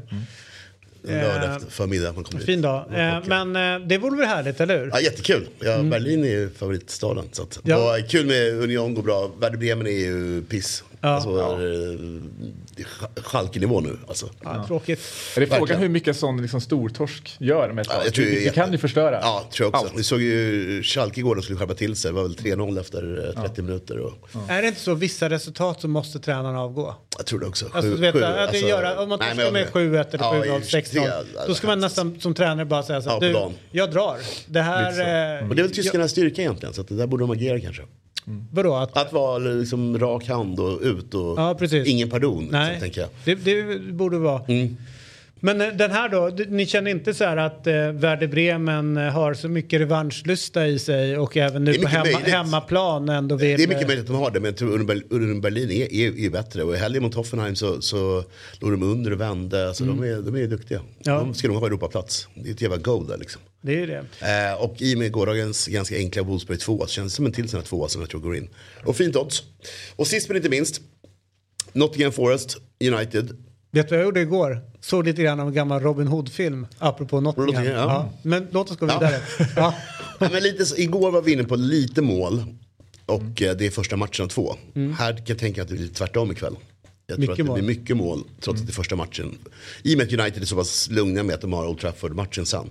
En 1.07 1.19
lördag 1.21 1.49
Eh, 1.49 1.57
förmiddag 1.69 2.13
man 2.13 2.23
kom. 2.23 2.39
Fin 2.39 2.61
dag. 2.61 2.85
Eh, 2.93 3.17
men 3.25 3.55
eh, 3.55 3.87
det 3.87 3.97
vore 3.97 4.17
väl 4.17 4.27
härligt, 4.27 4.61
eller 4.61 4.79
hur? 4.79 4.89
Ja, 4.93 4.99
jättekul. 4.99 5.47
Ja, 5.59 5.83
Berlin 5.83 6.23
är 6.23 6.27
ju 6.29 6.49
favoritstaden. 6.49 7.25
Så 7.31 7.43
att, 7.43 7.65
Mm. 7.65 7.79
Ja. 7.79 7.97
och 8.03 8.09
kul 8.09 8.25
med 8.25 8.47
Union, 8.53 8.93
går 8.95 9.03
bra. 9.03 9.31
Werder 9.41 9.57
Bremen 9.57 9.87
är 9.87 9.91
ju 9.91 10.41
piss. 10.49 10.83
Ja. 11.01 11.09
Alltså, 11.09 11.29
eh, 11.29 11.35
är 11.35 11.97
Sch- 11.97 12.21
Schalke-nivå 13.15 13.79
nu. 13.81 13.97
Alltså. 14.07 14.29
Ja, 14.43 14.65
tråkigt. 14.67 14.99
Är 15.35 15.39
det 15.41 15.47
frågan 15.47 15.79
hur 15.79 15.89
mycket 15.89 16.17
sån 16.17 16.41
liksom, 16.41 16.61
stortorsk 16.61 17.35
gör 17.39 17.71
med 17.71 17.81
ett 17.81 17.87
Ja, 17.91 18.01
jag 18.03 18.13
tror 18.13 18.25
det, 18.25 18.55
kan 18.55 18.71
ju 18.71 18.77
förstöra. 18.77 19.19
Ja, 19.21 19.43
tror 19.53 19.69
jag 19.73 19.81
också. 19.83 19.95
Vi 19.97 20.03
såg 20.03 20.21
ju 20.21 20.83
Schalke 20.83 21.19
igår, 21.19 21.35
de 21.35 21.41
skulle 21.41 21.59
skärpa 21.59 21.73
till 21.73 21.95
sig. 21.95 22.11
Det 22.11 22.15
var 22.15 22.23
väl 22.23 22.35
3-0 22.35 22.79
efter 22.79 23.33
eh, 23.37 23.41
30 23.43 23.61
minuter. 23.61 23.97
Och, 23.99 24.13
Är 24.47 24.61
det 24.61 24.67
inte 24.67 24.79
så 24.79 24.93
vissa 24.93 25.29
resultat 25.29 25.81
så 25.81 25.87
måste 25.87 26.19
tränaren 26.19 26.55
avgå? 26.55 26.95
Jag 27.17 27.25
tror 27.25 27.39
det 27.39 27.45
också. 27.45 27.65
Alltså, 27.65 27.81
Sju- 27.91 27.95
vet, 28.01 28.13
sju, 28.13 28.23
att 28.23 28.49
alltså- 28.49 28.67
göra, 28.67 28.99
om 28.99 29.09
man 29.09 29.19
torskar 29.19 29.51
med 29.51 29.67
7-1 29.67 30.13
eller 30.13 30.23
Ja, 30.23 30.43
7-0, 30.43 30.59
i- 30.59 30.61
6-0. 30.61 30.93
det- 31.33 31.47
Då 31.47 31.53
ska 31.53 31.67
man 31.67 31.79
nästan 31.79 32.19
som 32.21 32.33
tränare 32.33 32.65
bara 32.65 32.83
säga 32.83 33.01
så 33.01 33.09
här, 33.09 33.27
Ja, 33.27 33.49
du, 33.71 33.77
jag 33.79 33.91
drar. 33.91 34.17
Det 34.47 34.61
här... 34.61 34.89
Eh, 35.41 35.49
Och 35.49 35.55
det 35.55 35.61
är 35.61 35.63
väl 35.63 35.75
tyskarnas 35.75 36.11
styrka 36.11 36.41
egentligen, 36.41 36.73
så 36.73 36.81
att 36.81 36.87
det 36.87 36.95
där 36.95 37.07
borde 37.07 37.23
de 37.23 37.31
agera 37.31 37.59
kanske. 37.59 37.83
Vadå? 38.51 38.75
Att, 38.75 38.97
Att 38.97 39.13
vara 39.13 39.37
liksom 39.37 39.99
rak 39.99 40.27
hand 40.27 40.59
och 40.59 40.79
ut 40.81 41.13
och 41.13 41.39
Ja, 41.39 41.57
ingen 41.85 42.09
pardon. 42.09 42.47
nej, 42.51 42.75
Så, 42.75 42.81
tänker 42.81 43.01
jag. 43.01 43.09
Det, 43.25 43.35
det 43.35 43.79
borde 43.93 44.17
vara. 44.17 44.41
Mm. 44.47 44.77
Men 45.39 45.61
eh, 45.61 45.67
den 45.67 45.91
här 45.91 46.09
då, 46.09 46.31
ni 46.49 46.65
känner 46.65 46.91
inte 46.91 47.13
så 47.13 47.23
här 47.23 47.37
att 47.37 47.67
eh, 47.67 47.73
Werder 47.73 48.27
Bremen 48.27 48.97
eh, 48.97 49.03
har 49.03 49.33
så 49.33 49.49
mycket 49.49 49.81
revanschlusta 49.81 50.67
i 50.67 50.79
sig 50.79 51.17
och 51.17 51.37
även 51.37 51.63
nu 51.63 51.73
på 51.73 51.87
hemma, 51.87 52.03
möjligt. 52.03 52.27
hemmaplan 52.27 53.09
ändå 53.09 53.35
vill... 53.35 53.57
Det 53.57 53.63
är 53.63 53.67
mycket 53.67 53.87
möjligt 53.87 54.05
att 54.05 54.11
de 54.11 54.15
har 54.15 54.31
det, 54.31 54.39
men 54.39 54.45
jag 54.49 54.57
tror 54.57 54.69
Union 54.73 54.87
Ber- 54.87 55.03
Union 55.13 55.41
Berlin 55.41 55.71
är, 55.71 55.93
är, 55.93 56.25
är 56.25 56.29
bättre. 56.29 56.63
Och 56.63 56.75
i 56.75 56.77
helgen 56.77 57.03
mot 57.03 57.13
Hoffenheim 57.13 57.55
så, 57.55 57.81
så 57.81 58.23
låg 58.59 58.71
de 58.71 58.83
under 58.83 59.11
och 59.11 59.21
vände. 59.21 59.67
Alltså 59.67 59.83
de, 59.83 60.03
är, 60.03 60.21
de 60.31 60.35
är 60.35 60.47
duktiga. 60.47 60.79
Mm. 60.79 60.91
Ja. 61.03 61.13
De 61.19 61.33
ska 61.33 61.47
nog 61.47 61.57
ha 61.57 61.67
Europaplats. 61.67 62.27
Det 62.35 62.49
är 62.49 62.53
ett 62.53 62.61
jävla 62.61 62.77
goal 62.77 63.07
där 63.07 63.17
liksom. 63.17 63.41
Det 63.65 63.79
är 63.83 63.87
det. 63.87 64.51
Eh, 64.51 64.61
och 64.63 64.75
i 64.81 64.95
och 64.95 64.99
med 64.99 65.11
gårdagens 65.11 65.67
ganska 65.67 65.95
enkla 65.97 66.23
Wolfsburg 66.23 66.59
2 66.59 66.79
så 66.79 66.87
känns 66.87 67.13
det 67.13 67.15
som 67.15 67.25
en 67.25 67.31
till 67.31 67.49
sån 67.49 67.59
här 67.59 67.67
tvåa 67.67 67.87
som 67.89 68.01
jag 68.01 68.09
tror 68.09 68.21
går 68.21 68.35
in. 68.37 68.49
Och 68.85 68.95
fint 68.95 69.15
odds. 69.15 69.43
Och 69.95 70.07
sist 70.07 70.27
men 70.27 70.37
inte 70.37 70.49
minst, 70.49 70.81
Nottingham 71.73 72.11
Forest 72.11 72.57
United. 72.83 73.37
Vet 73.71 73.89
du 73.89 73.95
vad 73.95 73.99
jag 73.99 74.05
gjorde 74.05 74.21
igår? 74.21 74.61
Såg 74.81 75.05
lite 75.05 75.21
grann 75.23 75.39
av 75.39 75.47
en 75.47 75.53
gammal 75.53 75.81
Robin 75.81 76.07
Hood-film, 76.07 76.67
apropå 76.79 77.21
Nottingham. 77.21 77.53
Nottingham, 77.63 77.89
ja. 77.89 78.13
Men 78.21 78.47
låt 78.51 78.71
oss 78.71 78.77
gå 78.77 78.87
Ja. 78.87 78.99
vidare. 78.99 79.21
Ja. 79.55 79.73
Ja, 80.19 80.29
men 80.31 80.43
lite, 80.43 80.65
så- 80.65 80.75
igår 80.77 81.11
var 81.11 81.21
vi 81.21 81.31
inne 81.33 81.43
på 81.43 81.55
lite 81.55 82.01
mål. 82.01 82.43
Och 83.05 83.41
eh, 83.41 83.55
det 83.57 83.65
är 83.65 83.69
första 83.71 83.97
matchen 83.97 84.23
av 84.25 84.29
två. 84.29 84.55
Här 84.97 85.13
kan 85.17 85.25
jag 85.27 85.37
tänka 85.39 85.61
att 85.61 85.67
det 85.67 85.73
blir 85.75 85.87
tvärtom 85.87 86.31
ikväll. 86.31 86.55
Jag 87.07 87.15
tror 87.15 87.19
Mycket 87.21 87.31
att 87.31 87.37
det 87.37 87.43
mål. 87.43 87.53
blir 87.53 87.67
mycket 87.67 87.97
mål 87.97 88.23
trots 88.39 88.61
att 88.61 88.67
det 88.67 88.71
är 88.71 88.73
första 88.73 88.95
matchen. 88.95 89.37
I 89.83 89.93
och 89.93 89.97
med 89.97 90.07
att 90.07 90.13
United 90.19 90.41
är 90.41 90.45
så 90.45 90.55
pass 90.55 90.89
lugna 90.91 91.23
med 91.23 91.35
att 91.35 91.41
de 91.41 91.53
har 91.53 91.67
Old 91.67 91.79
Trafford-matchen 91.79 92.45
sen. 92.45 92.69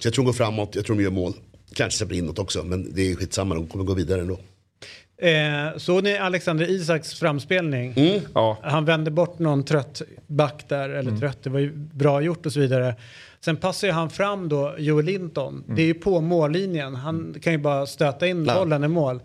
Så 0.00 0.06
jag 0.06 0.14
tror 0.14 0.24
de 0.24 0.26
går 0.26 0.32
framåt, 0.32 0.74
jag 0.74 0.84
tror 0.86 0.96
de 0.96 1.02
gör 1.02 1.10
mål. 1.10 1.32
Kanske 1.74 1.98
släpper 1.98 2.14
in 2.14 2.24
något 2.26 2.38
också, 2.38 2.62
men 2.62 2.94
det 2.94 3.10
är 3.10 3.16
skitsamma, 3.16 3.54
de 3.54 3.66
kommer 3.66 3.84
gå 3.84 3.94
vidare 3.94 4.20
ändå. 4.20 4.38
Eh, 5.18 5.78
såg 5.78 6.04
ni 6.04 6.16
Alexander 6.18 6.70
Isaks 6.70 7.14
framspelning? 7.14 7.92
Mm. 7.96 8.20
Ja. 8.34 8.58
Han 8.62 8.84
vände 8.84 9.10
bort 9.10 9.38
någon 9.38 9.64
trött 9.64 10.02
back 10.26 10.64
där, 10.68 10.88
eller 10.88 11.16
trött, 11.16 11.38
det 11.42 11.50
var 11.50 11.60
ju 11.60 11.72
bra 11.76 12.20
gjort 12.22 12.46
och 12.46 12.52
så 12.52 12.60
vidare. 12.60 12.94
Sen 13.44 13.56
passar 13.56 13.86
ju 13.88 13.92
han 13.92 14.10
fram 14.10 14.48
då 14.48 14.74
Joel 14.78 15.04
Linton. 15.04 15.64
Det 15.68 15.82
är 15.82 15.86
ju 15.86 15.94
på 15.94 16.20
mållinjen. 16.20 16.94
Han 16.94 17.34
kan 17.42 17.52
ju 17.52 17.58
bara 17.58 17.86
stöta 17.86 18.26
in 18.26 18.44
bollen 18.44 18.84
i 18.84 18.88
mål. 18.88 19.20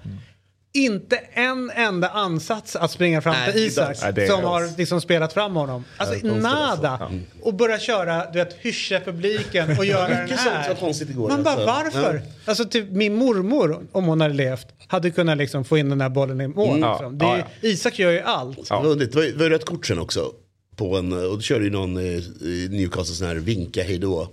Inte 0.74 1.16
en 1.34 1.72
enda 1.76 2.10
ansats 2.10 2.76
att 2.76 2.92
springa 2.92 3.22
fram 3.22 3.36
till 3.52 3.64
Isak 3.64 3.98
som 3.98 4.44
har 4.44 4.78
liksom 4.78 5.02
spelat 5.02 5.34
fram 5.34 5.56
honom. 5.56 5.84
Alltså 5.98 6.28
Ja, 6.28 6.36
nada. 6.36 6.98
Ja. 7.00 7.10
Och 7.42 7.54
börja 7.54 7.80
köra, 7.80 8.32
du 8.32 8.40
vet, 8.40 8.54
hyscha 8.54 9.00
publiken 9.00 9.78
och 9.78 9.86
göra 9.86 10.08
den 10.08 10.30
här. 10.30 10.76
Man 11.16 11.44
bara, 11.44 11.54
alltså. 11.54 11.66
varför? 11.66 12.16
Ja. 12.16 12.22
Alltså 12.46 12.66
typ 12.66 12.92
min 12.92 13.16
mormor, 13.16 13.88
om 13.92 14.06
hon 14.06 14.22
hade 14.22 14.34
levt, 14.34 14.68
hade 14.88 15.12
kunnat 15.12 15.38
liksom 15.38 15.66
få 15.66 15.78
in 15.78 15.90
den 15.90 16.02
här 16.02 16.10
bollen 16.10 16.42
i 16.42 16.48
mål. 16.48 16.78
Mm. 16.78 16.90
Liksom. 16.90 17.18
Det 17.18 17.26
är, 17.26 17.38
Ja, 17.38 17.46
Isak 17.62 18.00
gör 18.00 18.12
ju 18.12 18.20
allt. 18.22 18.70
Det 18.70 18.74
var 18.74 18.86
underligt. 18.86 19.14
Det 19.14 19.34
var, 19.38 19.44
ju 19.44 19.50
rött 19.50 19.66
kort 19.66 19.86
sen 19.86 20.00
också. 20.00 20.32
På 20.76 20.98
en, 20.98 21.14
och 21.14 21.36
då 21.36 21.42
körde 21.42 21.64
ju 21.64 21.72
någon 21.72 21.98
eh, 21.98 22.04
i 22.42 22.68
Newcastle 22.72 23.16
sån 23.16 23.28
här 23.28 23.36
vinka 23.36 23.84
hejdå. 23.84 24.28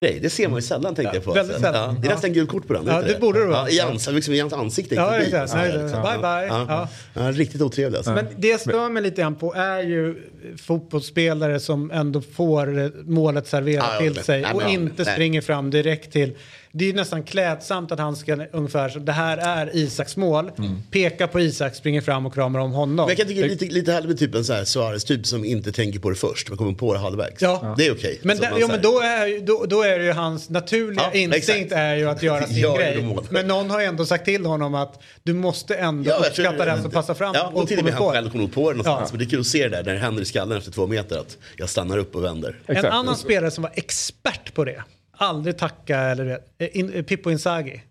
Grej. 0.00 0.18
Det 0.22 0.30
ser 0.30 0.48
man 0.48 0.56
ju 0.58 0.62
sällan 0.62 0.94
tänkte 0.94 1.16
jag 1.16 1.24
på. 1.24 1.32
väldigt 1.32 1.56
alltså. 1.56 1.72
sällan. 1.72 1.94
Ja, 1.94 2.00
det 2.00 2.06
är 2.06 2.10
Ja. 2.10 2.14
nästan 2.14 2.32
gult 2.32 2.50
kort 2.50 2.66
på 2.66 2.72
den. 2.72 2.86
Ja, 2.86 3.02
det 3.02 3.20
borde 3.20 3.38
det 3.40 3.46
vara. 3.46 3.70
Ja, 3.70 3.86
I, 3.86 3.90
ans 3.90 4.08
liksom, 4.10 4.34
i 4.34 4.40
hans 4.40 4.52
ansikte. 4.52 4.94
Ja, 4.94 5.16
exakt. 5.18 5.54
Liksom. 5.54 6.02
bye, 6.02 6.18
bye. 6.18 6.46
Ja. 6.46 6.66
Ja. 6.68 6.88
Ja, 7.14 7.32
riktigt 7.32 7.60
otrevlig 7.62 7.96
alltså. 7.96 8.12
Men 8.12 8.26
det 8.36 8.48
jag 8.48 8.60
stör 8.60 8.88
mig 8.88 9.02
lite 9.02 9.20
grann 9.20 9.34
på 9.34 9.54
är 9.54 9.82
ju 9.82 10.22
fotbollsspelare 10.62 11.60
som 11.60 11.90
ändå 11.90 12.20
får 12.20 12.78
eh, 12.78 12.88
målet 13.04 13.46
serverat 13.46 13.86
Ja, 13.88 14.04
ja, 14.04 14.12
till 14.14 14.24
sig 14.24 14.46
och 14.54 14.70
inte 14.70 15.04
springer 15.04 15.40
fram 15.40 15.70
direkt 15.70 16.12
till. 16.12 16.32
Det 16.78 16.84
är 16.84 16.86
ju 16.88 16.94
nästan 16.94 17.22
klädsamt 17.22 17.92
att 17.92 17.98
han 17.98 18.16
ska 18.16 18.36
ungefär 18.52 18.88
så 18.88 18.98
det 18.98 19.12
här 19.12 19.36
är 19.38 19.76
Isaks 19.76 20.16
mål. 20.16 20.50
Peka 20.90 21.26
på 21.26 21.40
Isak, 21.40 21.74
springer 21.74 22.00
fram 22.00 22.26
och 22.26 22.34
kramar 22.34 22.60
om 22.60 22.72
honom. 22.72 22.96
Men 22.96 23.08
jag 23.08 23.16
kan 23.16 23.26
tycka 23.26 23.40
det 23.40 23.46
är 23.46 23.50
lite, 23.50 23.64
lite 23.64 23.92
härligt 23.92 24.08
med 24.08 24.18
typ 24.18 24.34
en 24.34 24.44
så 24.44 24.52
här 24.52 24.64
Suarez-typ 24.64 25.26
som 25.26 25.44
inte 25.44 25.72
tänker 25.72 25.98
på 25.98 26.10
det 26.10 26.16
först, 26.16 26.48
men 26.48 26.58
kommer 26.58 26.72
på 26.72 26.92
det 26.92 26.98
halvvägs. 26.98 27.42
Ja. 27.42 27.74
Det 27.78 27.86
är 27.86 27.92
okej. 27.94 28.20
Men, 28.22 28.36
Så 28.36 28.42
där, 28.42 28.52
jo, 28.60 28.68
men 28.68 28.82
då, 28.82 29.00
är, 29.00 29.26
ju- 29.26 29.40
då, 29.40 29.64
då 29.68 29.82
är 29.82 29.98
det 29.98 30.04
ju 30.04 30.12
hans 30.12 30.50
naturliga 30.50 31.02
Ja, 31.12 31.18
instinkt 31.18 31.48
exakt. 31.48 31.72
är 31.72 31.94
ju 31.94 32.08
att 32.08 32.22
göra 32.22 32.46
sin 32.46 32.74
grej. 32.74 33.16
Men 33.30 33.46
någon 33.48 33.70
har 33.70 33.80
ju 33.80 33.86
ändå 33.86 34.04
sagt 34.06 34.24
till 34.24 34.46
honom 34.46 34.74
att 34.74 35.02
du 35.22 35.32
måste 35.34 35.74
ändå 35.74 36.10
Ja, 36.10 36.14
jag 36.14 36.34
tror- 36.34 36.44
uppskatta 36.46 36.64
den 36.64 36.82
som 36.82 36.90
passar 36.90 37.14
fram 37.14 37.32
Ja, 37.34 37.50
och 37.54 37.68
till 37.68 37.78
och 37.78 37.84
med 37.84 37.94
han 37.94 38.10
själv 38.12 38.30
kommer 38.30 38.44
nog 38.44 38.54
på 38.54 38.60
det 38.72 38.76
någonstans. 38.76 39.00
Ja. 39.02 39.08
Men 39.10 39.18
det 39.18 39.24
är 39.24 39.30
kul 39.30 39.40
att 39.40 39.46
se 39.46 39.62
det 39.62 39.76
där 39.76 39.82
när 39.84 39.92
det 39.92 39.98
händer 40.00 40.22
i 40.22 40.24
skallen 40.24 40.58
efter 40.58 40.72
två 40.72 40.86
meter 40.86 41.18
att 41.18 41.36
jag 41.56 41.68
stannar 41.68 41.98
upp 41.98 42.14
och 42.16 42.24
vänder. 42.24 42.58
En 42.66 42.84
annan 42.86 43.16
spelare 43.16 43.50
som 43.50 43.62
var 43.62 43.72
expert 43.74 44.54
på 44.54 44.64
det, 44.64 44.82
aldrig 45.16 45.58
tacka 45.58 45.98
eller 46.00 46.38
eh, 46.58 46.68
in, 46.72 46.92
eh, 46.92 47.02
Pippo 47.02 47.30
Inzaghi. 47.30 47.82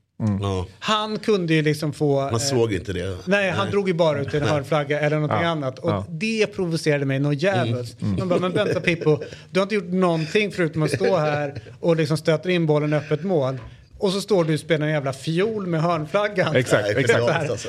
Ja. 0.42 0.66
Han 0.80 1.20
kunde 1.20 1.54
ju 1.54 1.62
liksom 1.62 1.94
få... 1.94 2.22
Man 2.22 2.34
eh, 2.34 2.38
såg 2.38 2.74
inte 2.74 2.94
det. 2.94 3.18
Nej, 3.26 3.50
han 3.52 3.70
drog 3.72 3.88
ju 3.88 3.94
bara 3.94 4.20
ut 4.22 4.34
en 4.34 4.42
Nej. 4.42 4.50
hörnflagga 4.52 5.00
eller 5.00 5.16
någonting 5.16 5.42
Ja. 5.42 5.48
annat. 5.48 5.80
Och 5.80 5.90
Ja. 5.90 6.06
det 6.10 6.48
provocerade 6.48 7.06
mig 7.06 7.20
något 7.20 7.42
djävulskt. 7.42 8.02
Mm. 8.02 8.16
Man 8.20 8.28
bara, 8.30 8.40
men 8.40 8.52
vänta 8.52 8.80
Pippo, 8.80 9.20
du 9.52 9.60
har 9.60 9.64
inte 9.64 9.76
gjort 9.76 9.90
någonting 9.92 10.52
förutom 10.52 10.84
att 10.84 10.92
stå 10.92 11.18
här 11.18 11.62
och 11.80 11.96
liksom 11.96 12.18
stöter 12.18 12.50
in 12.50 12.66
bollen 12.66 12.94
i 12.94 12.96
öppet 12.96 13.24
mål. 13.24 13.58
Och 13.98 14.12
så 14.12 14.22
står 14.22 14.44
du 14.44 14.54
och 14.54 14.60
spelar 14.60 14.86
en 14.88 14.94
jävla 14.94 15.14
fiol 15.14 15.68
med 15.68 15.82
hörnflaggan. 15.82 16.56
Exakt, 16.56 16.84
Nej, 16.88 16.96
exakt. 16.98 17.24
alltså. 17.50 17.68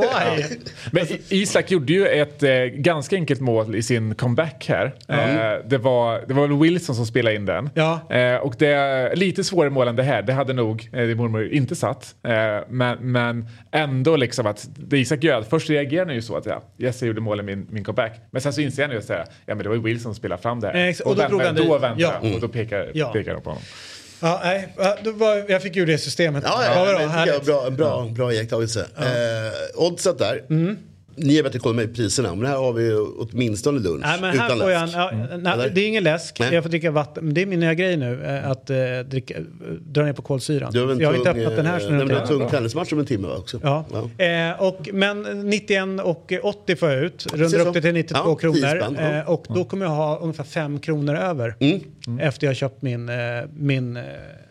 Why? 0.00 0.44
Men 0.92 1.06
Isak 1.28 1.70
gjorde 1.70 1.92
ju 1.92 2.06
ett 2.06 2.42
eh, 2.42 2.50
ganska 2.64 3.16
enkelt 3.16 3.40
mål 3.40 3.74
i 3.76 3.82
sin 3.82 4.14
comeback 4.14 4.66
här. 4.68 4.94
Eh, 5.08 5.68
det, 5.68 5.78
var, 5.78 6.24
det 6.28 6.34
var 6.34 6.46
väl 6.48 6.58
Wilson 6.58 6.94
som 6.94 7.06
spelade 7.06 7.36
in 7.36 7.46
den. 7.46 7.70
Ja. 7.74 8.00
Eh, 8.10 8.36
och 8.36 8.54
det 8.58 9.12
lite 9.14 9.44
svårare 9.44 9.70
mål 9.70 9.88
än 9.88 9.96
det 9.96 10.02
här. 10.02 10.22
Det 10.22 10.32
hade 10.32 10.52
nog 10.52 10.88
eh, 10.92 11.00
mormor 11.16 11.48
inte 11.52 11.76
satt. 11.76 12.14
Eh, 12.22 12.32
men, 12.68 12.98
men 13.12 13.46
ändå 13.72 14.16
liksom 14.16 14.46
att 14.46 14.68
det 14.76 14.98
Isak 14.98 15.24
gör, 15.24 15.42
först 15.42 15.70
reagerar 15.70 16.06
han 16.06 16.14
ju 16.14 16.22
så 16.22 16.36
att 16.36 16.46
ja, 16.46 16.62
yes 16.78 17.02
jag 17.02 17.06
gjorde 17.08 17.20
mål 17.20 17.40
i 17.40 17.42
min, 17.42 17.66
min 17.70 17.84
comeback. 17.84 18.20
Men 18.30 18.42
sen 18.42 18.52
så 18.52 18.60
inser 18.60 18.82
han 18.82 18.92
ju 18.92 18.98
att 18.98 19.08
ja, 19.08 19.24
men 19.46 19.58
det 19.58 19.68
var 19.68 19.76
ju 19.76 19.82
Wilson 19.82 20.02
som 20.02 20.14
spelade 20.14 20.42
fram 20.42 20.60
det 20.60 20.66
här. 20.66 20.88
Ex- 20.88 21.00
och 21.00 21.16
då 21.16 21.22
han 21.22 21.30
då 21.30 21.38
dit. 21.38 21.82
väntade 21.82 21.94
Ja. 22.02 22.34
och 22.34 22.40
då 22.40 22.48
pekar, 22.48 22.90
Ja. 22.94 23.12
pekar 23.12 23.34
de 23.34 23.42
på 23.42 23.50
honom. 23.50 23.62
Ja, 24.20 24.40
nej, 24.44 24.68
ja, 24.76 24.96
var, 25.12 25.44
jag 25.48 25.62
fick 25.62 25.76
ju 25.76 25.84
det 25.84 25.98
systemet. 25.98 26.44
Ja, 26.46 26.64
ja, 26.64 26.74
ja, 26.74 26.84
bra, 26.84 26.98
men 26.98 27.46
bra, 27.46 27.66
en 27.66 27.76
bra, 27.76 28.04
bra 28.14 28.32
iakttagelse. 28.32 28.86
Eh, 28.98 29.06
oddset 29.74 30.18
där. 30.18 30.42
Mm. 30.50 30.78
Ni 31.22 31.36
har 31.36 31.42
bättre 31.42 31.58
koll 31.58 31.74
med 31.74 31.94
priserna, 31.94 32.34
men 32.34 32.46
här 32.46 32.56
har 32.56 32.72
vi 32.72 32.94
åtminstone 32.94 33.80
lunch. 33.80 34.00
Nej, 34.06 34.20
men 34.20 34.38
här 34.38 34.46
utan 34.46 34.58
får 34.58 34.70
jag 34.70 34.80
en, 34.82 34.86
läsk. 34.86 34.98
ja, 34.98 35.10
nej, 35.36 35.52
Eller? 35.52 35.70
det 35.70 35.80
är 35.80 35.88
ingen 35.88 36.02
läsk, 36.04 36.40
Nej. 36.40 36.54
jag 36.54 36.62
får 36.62 36.70
dricka 36.70 36.90
vatten. 36.90 37.24
Men 37.24 37.34
det 37.34 37.42
är 37.42 37.46
min 37.46 37.60
nya 37.60 37.74
grej 37.74 37.96
nu, 37.96 38.24
eh, 38.24 38.50
att 38.50 38.70
eh, 38.70 38.76
dricka, 39.10 39.34
eh, 39.36 39.42
dra 39.80 40.02
ner 40.02 40.12
på 40.12 40.22
kolsyran. 40.22 40.72
Du 40.72 40.80
har 40.86 41.00
jag 41.00 41.08
har 41.08 41.16
inte 41.16 41.32
tung, 41.32 41.40
öppnat 41.42 41.56
den 41.56 41.66
här. 41.66 41.78
nej, 41.78 41.88
den 41.88 41.98
men 41.98 42.16
är 42.16 42.20
en 42.20 42.26
tung 42.26 42.48
tennismatch 42.48 42.92
om 42.92 42.98
en 42.98 43.04
timme 43.06 43.28
också? 43.28 43.60
Ja. 43.62 43.84
Eh, 44.24 44.62
och, 44.62 44.88
men 44.92 45.22
91 45.50 46.00
och 46.04 46.32
80 46.42 46.76
får 46.76 46.90
jag 46.90 47.04
ut. 47.04 47.26
Rundar 47.34 47.66
upp 47.66 47.74
det 47.74 47.80
till 47.80 47.94
92 47.94 48.20
Ja, 48.24 48.52
10 48.52 48.60
kronor. 48.62 48.96
ja. 49.00 49.18
Eh, 49.18 49.30
och 49.30 49.46
då 49.48 49.64
kommer 49.64 49.86
jag 49.86 49.92
ha 49.92 50.18
ungefär 50.18 50.44
5 50.44 50.78
kronor 50.80 51.16
över. 51.16 51.54
Mm. 51.60 52.18
Efter 52.20 52.46
jag 52.46 52.50
har 52.50 52.54
köpt 52.54 52.82
min, 52.82 53.10
min 53.56 53.98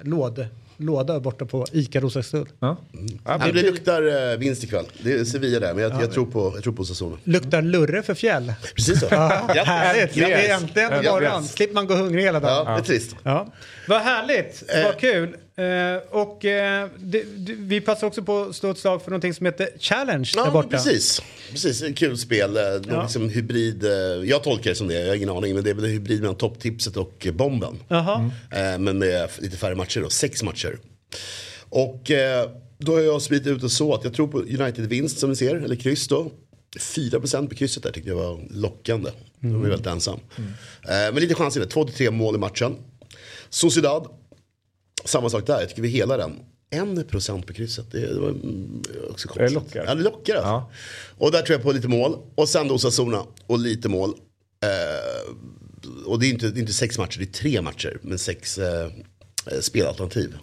låd, 0.01 0.45
låda 0.79 1.19
borta 1.19 1.45
på 1.45 1.65
ICA 1.71 1.99
Roslagsstull. 1.99 2.47
Ja. 2.59 2.77
Ja, 3.25 3.37
men 3.37 3.55
det 3.55 3.61
luktar 3.61 4.31
eh, 4.31 4.37
vinst 4.37 4.63
ikväll. 4.63 4.85
Det 5.03 5.13
är 5.13 5.23
Sevilla 5.25 5.59
där, 5.59 5.73
men 5.73 5.83
jag, 5.83 6.01
jag, 6.01 6.11
tror, 6.11 6.25
på, 6.25 6.51
jag 6.55 6.63
tror 6.63 6.73
på 6.73 6.85
Sassona. 6.85 7.17
Luktar 7.23 7.61
lurre 7.61 8.01
för 8.01 8.13
fjäll. 8.13 8.53
Precis 8.75 8.99
så. 8.99 9.07
Ja, 9.11 9.63
härligt! 9.65 10.13
Det 10.13 10.33
är 10.33 10.55
äntligen 10.55 10.89
morgon. 10.89 11.43
Slipper 11.43 11.73
man 11.73 11.87
gå 11.87 11.93
hungrig 11.95 12.23
hela 12.23 12.39
dagen. 12.39 12.65
Ja, 12.67 12.73
det 12.73 12.79
är 12.79 12.83
trist. 12.83 13.15
Ja. 13.23 13.53
Vad 13.87 14.01
härligt, 14.01 14.63
vad 14.83 14.97
kul. 14.97 15.35
Eh, 15.59 16.01
och 16.09 16.45
eh, 16.45 16.87
det, 16.97 17.23
det, 17.37 17.53
vi 17.53 17.81
passar 17.81 18.07
också 18.07 18.23
på 18.23 18.41
att 18.41 18.55
slå 18.55 18.71
ett 18.71 18.77
slag 18.77 19.01
för 19.01 19.11
någonting 19.11 19.33
som 19.33 19.45
heter 19.45 19.69
Challenge 19.79 20.29
där 20.33 20.41
Ja, 20.45 20.51
borta. 20.51 20.67
men 20.71 20.83
precis. 20.83 21.21
Precis, 21.51 21.81
ett 21.81 21.97
kul 21.97 22.17
spel. 22.17 22.57
eh, 22.57 22.63
någon 22.63 22.83
Ja. 22.89 23.01
Liksom 23.03 23.29
hybrid. 23.29 23.83
eh, 23.83 23.91
Jag 24.29 24.43
tolkar 24.43 24.69
det 24.69 24.75
som 24.75 24.87
det, 24.87 24.93
jag 24.99 25.07
har 25.07 25.15
ingen 25.15 25.29
aning. 25.29 25.55
Men 25.55 25.63
det 25.63 25.69
är 25.69 25.73
väl 25.73 25.83
en 25.85 25.89
hybrid 25.91 26.21
mellan 26.21 26.35
topptipset 26.35 26.97
och 26.97 27.27
bomben. 27.33 27.79
Jaha. 27.87 28.31
Eh, 28.51 28.79
Men 28.79 28.97
med 28.99 29.29
lite 29.39 29.57
färre 29.57 29.75
matcher 29.75 30.01
då, 30.01 30.09
sex 30.09 30.43
matcher. 30.43 30.77
Och 31.69 32.11
eh, 32.11 32.49
då 32.77 32.91
har 32.93 32.99
jag 33.01 33.21
spridit 33.21 33.47
ut 33.47 33.61
det 33.61 33.69
så 33.69 33.93
att 33.93 34.03
jag 34.03 34.13
tror 34.13 34.27
på 34.27 34.37
United-vinst 34.39 35.19
som 35.19 35.29
ni 35.29 35.35
ser, 35.35 35.55
eller 35.55 35.75
kryss 35.75 36.07
då. 36.07 36.31
4% 36.79 37.49
på 37.49 37.55
krysset 37.55 37.83
där 37.83 37.91
tyckte 37.91 38.09
jag 38.09 38.15
var 38.17 38.39
lockande. 38.49 39.09
De 39.39 39.65
är 39.65 39.69
väldigt 39.69 39.87
ensam. 39.87 40.19
Eh, 40.37 40.43
Men 40.87 41.15
lite 41.15 41.35
chans 41.35 41.57
i 41.57 41.59
det, 41.59 41.65
2-3 41.65 42.11
mål 42.11 42.35
i 42.35 42.37
matchen. 42.37 42.75
Sociedad, 43.49 44.07
samma 45.05 45.29
sak 45.29 45.47
där, 45.47 45.59
jag 45.59 45.69
tycker 45.69 45.81
vi 45.81 45.89
hela 45.89 46.17
den. 46.17 46.39
1% 46.71 47.45
på 47.45 47.53
krysset, 47.53 47.91
det, 47.91 48.13
det 48.13 48.19
var 48.19 48.29
mm, 48.29 48.81
också 49.09 49.27
konstigt. 49.27 49.47
Det 49.47 49.53
lockar. 49.53 49.85
Ja, 49.85 49.95
det 49.95 50.03
lockar 50.03 50.35
alltså. 50.35 50.71
Och 51.17 51.31
där 51.31 51.41
tror 51.41 51.55
jag 51.55 51.63
på 51.63 51.71
lite 51.71 51.87
mål. 51.87 52.17
Och 52.35 52.49
sen 52.49 52.67
då 52.67 52.75
Osasuna 52.75 53.23
och 53.47 53.59
lite 53.59 53.89
mål. 53.89 54.13
Eh, 54.63 55.35
och 56.05 56.19
det 56.19 56.25
är, 56.27 56.29
inte, 56.29 56.49
det 56.49 56.59
är 56.59 56.61
inte 56.61 56.73
sex 56.73 56.97
matcher, 56.97 57.19
det 57.19 57.23
är 57.23 57.33
tre 57.33 57.61
matcher. 57.61 57.97
Men 58.01 58.19
sex 58.19 58.57
eh, 58.57 58.85
eh, 59.51 59.59
spelalternativ. 59.61 60.37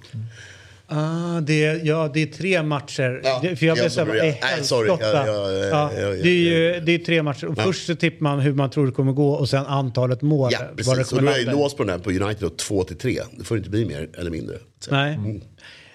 Ah, 0.89 1.41
det, 1.41 1.65
är- 1.65 1.81
ja, 1.85 2.11
det 2.15 2.23
är 2.23 2.27
tre 2.27 2.63
matcher. 2.63 3.21
Ja, 3.25 3.41
för 3.41 3.49
jag 3.49 3.59
blev 3.59 3.67
jag 3.67 3.77
så 3.77 3.83
här, 3.83 3.89
som 3.89 4.09
vad 4.09 4.17
är 4.17 4.21
börjar- 4.21 4.37
Nej, 4.57 4.65
sorry. 4.65 4.89
Jag- 4.89 5.01
jag- 5.01 5.29
Ja, 5.29 5.53
jag- 5.53 6.01
jag- 6.17 6.23
Det 6.23 6.29
är 6.29 6.35
ju 6.35 6.81
det 6.81 6.93
är 6.95 6.99
tre 6.99 7.23
matcher. 7.23 7.47
Och 7.47 7.55
Ja. 7.59 7.63
Först 7.63 7.87
så 7.87 7.95
tippar 7.95 8.23
man 8.23 8.41
hur 8.41 8.53
man 8.53 8.71
tror 8.71 8.87
det 8.87 8.93
kommer 8.93 9.13
gå 9.13 9.31
och 9.31 9.49
sen 9.49 9.67
antalet 9.67 10.23
mål. 10.23 10.51
Ja, 10.53 10.59
precis. 10.77 11.09
Kommer 11.09 11.23
då 11.23 11.29
är 11.29 11.39
ju 11.39 11.51
låst 11.51 11.77
på 11.77 11.83
den 11.85 11.91
här 11.93 11.99
på 11.99 12.11
United 12.11 12.37
då, 12.41 12.49
2 12.51 12.85
till 12.85 12.97
3. 12.99 13.21
Det 13.39 13.45
får 13.45 13.57
inte 13.59 13.71
bli 13.71 13.85
mer 13.85 14.09
eller 14.19 14.31
mindre. 14.31 14.57
Så. 14.81 14.91
Nej. 14.91 15.15
Mm. 15.15 15.41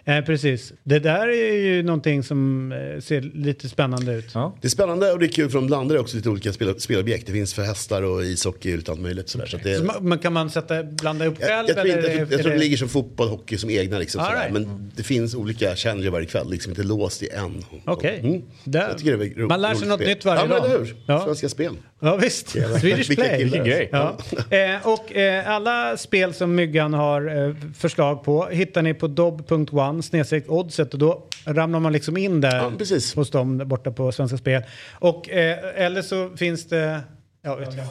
Eh, 0.05 0.21
precis. 0.25 0.73
Det 0.83 0.99
där 0.99 1.27
är 1.27 1.53
ju 1.55 1.83
någonting 1.83 2.23
som 2.23 2.71
eh, 2.71 3.01
ser 3.01 3.21
lite 3.21 3.69
spännande 3.69 4.13
ut. 4.13 4.33
Det 4.33 4.67
är 4.67 4.69
spännande 4.69 5.11
och 5.11 5.19
det 5.19 5.25
är 5.25 5.31
kul 5.31 5.49
för 5.49 5.57
de 5.57 5.67
blandar 5.67 5.97
också 5.97 6.17
lite 6.17 6.29
olika 6.29 6.53
spel, 6.53 6.79
spelobjekt. 6.79 7.27
Det 7.27 7.33
finns 7.33 7.53
för 7.53 7.61
hästar 7.61 8.01
och 8.03 8.23
ishockey 8.23 8.73
och 8.73 8.77
lite 8.77 8.91
allt 8.91 8.99
möjligt. 9.01 9.29
Sådär. 9.29 9.45
Så 9.45 9.57
det, 9.57 9.77
Så 9.77 9.83
man, 9.83 9.95
men 10.09 10.19
kan 10.19 10.33
man 10.33 10.49
sätta, 10.49 10.83
blanda 10.83 11.25
ihop 11.25 11.37
jag, 11.39 11.49
själv? 11.49 11.67
jag 11.67 11.75
tror, 11.77 11.87
inte, 11.87 11.99
eller 11.99 12.09
jag, 12.09 12.17
är 12.17 12.31
jag 12.31 12.41
tror 12.41 12.49
det- 12.49 12.55
det 12.55 12.59
ligger 12.59 12.77
som 12.77 12.89
fotboll 12.89 13.27
och 13.27 13.31
hockey 13.37 13.57
som 13.57 13.69
egna. 13.69 13.99
Liksom, 13.99 14.21
right. 14.21 14.53
Men 14.53 14.91
det 14.95 15.03
finns 15.03 15.35
olika 15.35 15.75
challenger 15.75 16.09
varje 16.09 16.25
kväll, 16.27 16.49
liksom 16.51 16.71
inte 16.71 16.83
låst 16.83 17.23
i 17.23 17.29
en. 17.29 17.65
Okej. 17.85 18.19
Mm. 18.23 18.41
Jag 18.63 19.07
är 19.07 19.35
ro- 19.39 19.47
Man 19.47 19.61
lär 19.61 19.75
sig 19.75 19.87
något 19.87 19.97
spel. 19.99 20.09
nytt 20.09 20.25
varje 20.25 20.41
ja, 20.41 20.47
men 20.47 20.57
dag. 20.57 20.65
eller 20.69 20.79
hur? 20.79 20.95
Ja. 21.05 21.23
Svenska 21.25 21.49
spel. 21.49 21.73
Ja 22.03 22.15
visst, 22.15 22.55
Jävlar. 22.55 22.79
Swedish 22.79 23.15
Play. 23.15 23.43
Vilken 23.43 23.63
grej. 23.65 23.89
Ja. 23.91 24.17
Eh, 24.49 24.87
och 24.87 25.15
eh, 25.15 25.49
alla 25.49 25.97
spel 25.97 26.33
som 26.33 26.55
Myggan 26.55 26.93
har 26.93 27.47
eh, 27.47 27.55
förslag 27.77 28.23
på 28.23 28.45
hittar 28.45 28.81
ni 28.81 28.93
på 28.93 29.07
dobb.one 29.07 30.03
snedstreck 30.03 30.49
oddset 30.49 30.93
och 30.93 30.99
då 30.99 31.23
ramlar 31.45 31.79
man 31.79 31.93
liksom 31.93 32.17
in 32.17 32.41
där 32.41 33.15
hos 33.15 33.31
dem 33.31 33.57
borta 33.57 33.91
på 33.91 34.11
Svenska 34.11 34.37
Spel. 34.37 34.63
Och 34.93 35.29
eh, 35.29 35.85
eller 35.85 36.01
så 36.01 36.29
finns 36.37 36.67
det, 36.67 36.99
ja 37.41 37.55
vet 37.55 37.73
jag, 37.77 37.85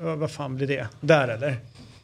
Ja, 0.00 0.16
vad 0.16 0.30
fan 0.30 0.56
blir 0.56 0.66
det? 0.66 0.88
Där 1.00 1.28
eller? 1.28 1.56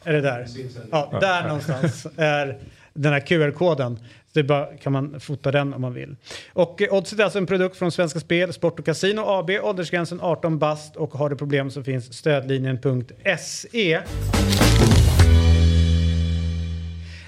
Är 0.05 0.13
det 0.13 0.21
där? 0.21 0.47
Ja, 0.91 1.19
där 1.21 1.43
någonstans 1.49 2.07
är 2.17 2.59
den 2.95 3.13
här 3.13 3.21
QR-koden. 3.21 3.99
Så 4.33 4.39
det 4.39 4.45
bara, 4.45 4.67
kan 4.67 4.93
man 4.93 5.21
fota 5.21 5.51
den 5.51 5.75
om 5.75 5.81
man 5.81 5.95
vill. 5.95 6.17
Och 6.53 6.83
eh, 6.83 6.95
Oddset 6.95 7.19
är 7.19 7.25
alltså 7.25 7.39
en 7.39 7.47
produkt 7.47 7.77
från 7.77 7.93
Svenska 7.93 8.21
Spel, 8.21 8.53
Sport 8.53 8.79
och 8.79 8.87
Casino 8.87 9.21
AB. 9.21 9.51
Åldersgränsen 9.63 10.21
18 10.21 10.59
bast 10.59 10.97
och 10.97 11.15
har 11.15 11.31
du 11.31 11.37
problem 11.37 11.71
så 11.71 11.83
finns 11.83 12.15
stödlinjen.se. 12.15 13.95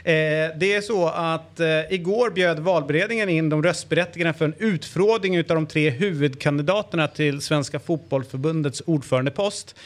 Eh, 0.04 0.56
det 0.56 0.74
är 0.74 0.80
så 0.80 1.08
att 1.08 1.60
eh, 1.60 1.92
igår 1.92 2.30
bjöd 2.30 2.58
valberedningen 2.58 3.28
in 3.28 3.48
de 3.48 3.62
röstberättigade 3.62 4.32
för 4.32 4.44
en 4.44 4.54
utfrågning 4.58 5.38
av 5.38 5.44
de 5.44 5.66
tre 5.66 5.90
huvudkandidaterna 5.90 7.08
till 7.08 7.40
Svenska 7.40 7.78
Fotbollförbundets 7.78 8.82
ordförandepost. 8.86 9.76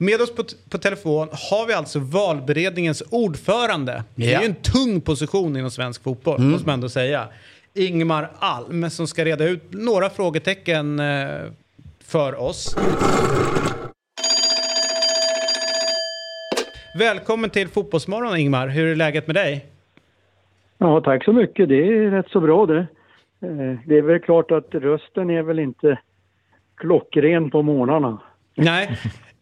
Med 0.00 0.20
oss 0.20 0.34
på, 0.34 0.44
på 0.70 0.78
telefon 0.78 1.28
har 1.50 1.66
vi 1.66 1.72
alltså 1.74 1.98
valberedningens 1.98 3.02
ordförande. 3.10 4.04
Det 4.14 4.26
är 4.26 4.32
Ja. 4.32 4.40
ju 4.40 4.46
en 4.46 4.54
tung 4.54 5.00
position 5.00 5.56
inom 5.56 5.70
svensk 5.70 6.02
fotboll, 6.02 6.36
Mm. 6.38 6.50
måste 6.50 6.66
man 6.66 6.74
ändå 6.74 6.88
säga. 6.88 7.28
Ingmar 7.74 8.30
Alm 8.38 8.90
som 8.90 9.06
ska 9.06 9.24
reda 9.24 9.44
ut 9.44 9.62
några 9.70 10.10
frågetecken 10.10 11.00
eh, 11.00 11.28
för 12.04 12.40
oss. 12.40 12.76
Välkommen 16.98 17.50
till 17.50 17.68
Fotbollsmorgon 17.68 18.36
Ingmar. 18.36 18.68
Hur 18.68 18.86
är 18.92 18.96
läget 18.96 19.26
med 19.26 19.36
dig? 19.36 19.66
Ja, 20.78 21.00
tack 21.00 21.24
så 21.24 21.32
mycket. 21.32 21.68
Det 21.68 21.74
är 21.88 22.10
rätt 22.10 22.28
så 22.30 22.40
bra 22.40 22.66
det. 22.66 22.78
Eh, 23.42 23.78
Det 23.86 23.98
är 23.98 24.02
väl 24.02 24.20
klart 24.20 24.50
att 24.50 24.74
rösten 24.74 25.30
är 25.30 25.42
väl 25.42 25.58
inte 25.58 25.98
klockren 26.76 27.50
på 27.50 27.62
morgnarna. 27.62 28.20
Nej, 28.54 28.98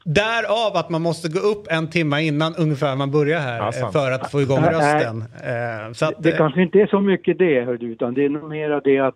därav 0.06 0.76
att 0.76 0.90
man 0.90 1.02
måste 1.02 1.28
gå 1.28 1.38
upp 1.38 1.66
en 1.70 1.90
timme 1.90 2.22
innan 2.22 2.54
ungefär 2.54 2.96
man 2.96 3.10
börjar 3.10 3.40
här 3.40 3.58
Ja, 3.58 3.86
eh, 3.86 3.90
för 3.90 4.12
att 4.12 4.30
få 4.30 4.42
igång 4.42 4.62
rösten. 4.64 5.24
Eh, 5.44 5.92
Så 5.92 6.06
att, 6.06 6.22
Det 6.22 6.30
eh, 6.30 6.36
kanske 6.36 6.62
inte 6.62 6.78
är 6.78 6.86
så 6.86 7.00
mycket 7.00 7.38
det, 7.38 7.64
hör 7.64 7.76
du, 7.76 7.86
utan 7.86 8.14
det 8.14 8.24
är 8.24 8.28
nog 8.28 8.48
mera 8.48 8.80
det 8.80 8.98
att 8.98 9.14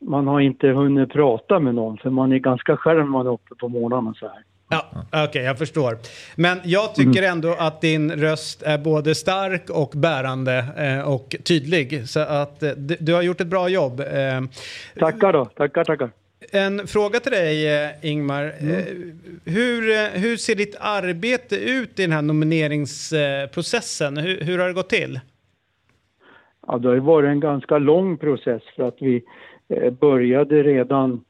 man 0.00 0.26
har 0.26 0.40
inte 0.40 0.66
hunnit 0.68 1.12
prata 1.12 1.58
med 1.58 1.74
någon, 1.74 1.98
för 1.98 2.10
man 2.10 2.32
är 2.32 2.38
ganska 2.38 2.76
själv 2.76 2.98
när 2.98 3.06
man 3.06 3.26
är 3.26 3.32
uppe 3.32 3.54
på 3.54 3.68
morgnarna 3.68 4.14
så 4.14 4.26
här. 4.26 4.42
Ja, 4.70 4.84
okej, 5.24 5.42
jag 5.42 5.58
förstår. 5.58 5.96
Men 6.36 6.60
jag 6.64 6.94
tycker 6.94 7.22
ändå 7.22 7.54
att 7.58 7.80
din 7.80 8.12
röst 8.12 8.62
är 8.62 8.78
både 8.78 9.14
stark 9.14 9.70
och 9.70 9.90
bärande 9.94 10.64
eh, 10.78 11.08
och 11.12 11.36
tydlig. 11.44 12.08
Så 12.08 12.20
att 12.20 12.62
eh, 12.62 12.70
du, 12.70 12.96
du 13.00 13.14
har 13.14 13.22
gjort 13.22 13.40
ett 13.40 13.46
bra 13.46 13.68
jobb. 13.68 14.00
Eh, 14.00 14.06
Tackar 14.98 15.32
då, 15.32 15.44
tackar, 15.44 15.84
tackar. 15.84 16.10
En 16.52 16.86
fråga 16.86 17.20
till 17.20 17.32
dig, 17.32 17.84
eh, 17.84 17.90
Ingmar. 18.02 18.44
Eh, 18.44 18.84
Hur, 19.44 19.90
eh, 19.90 20.20
hur 20.20 20.36
ser 20.36 20.54
ditt 20.54 20.76
arbete 20.80 21.56
ut 21.56 21.98
i 21.98 22.02
den 22.02 22.12
här 22.12 22.22
nomineringsprocessen? 22.22 24.16
Hur, 24.16 24.40
hur 24.40 24.58
har 24.58 24.66
det 24.66 24.72
gått 24.72 24.88
till? 24.88 25.20
Ja, 26.66 26.78
det 26.78 26.88
har 26.88 26.96
varit 26.96 27.28
en 27.28 27.40
ganska 27.40 27.78
lång 27.78 28.16
process 28.16 28.62
för 28.76 28.88
att 28.88 28.96
vi 29.00 29.22
började 30.00 30.62
redan, 30.62 31.20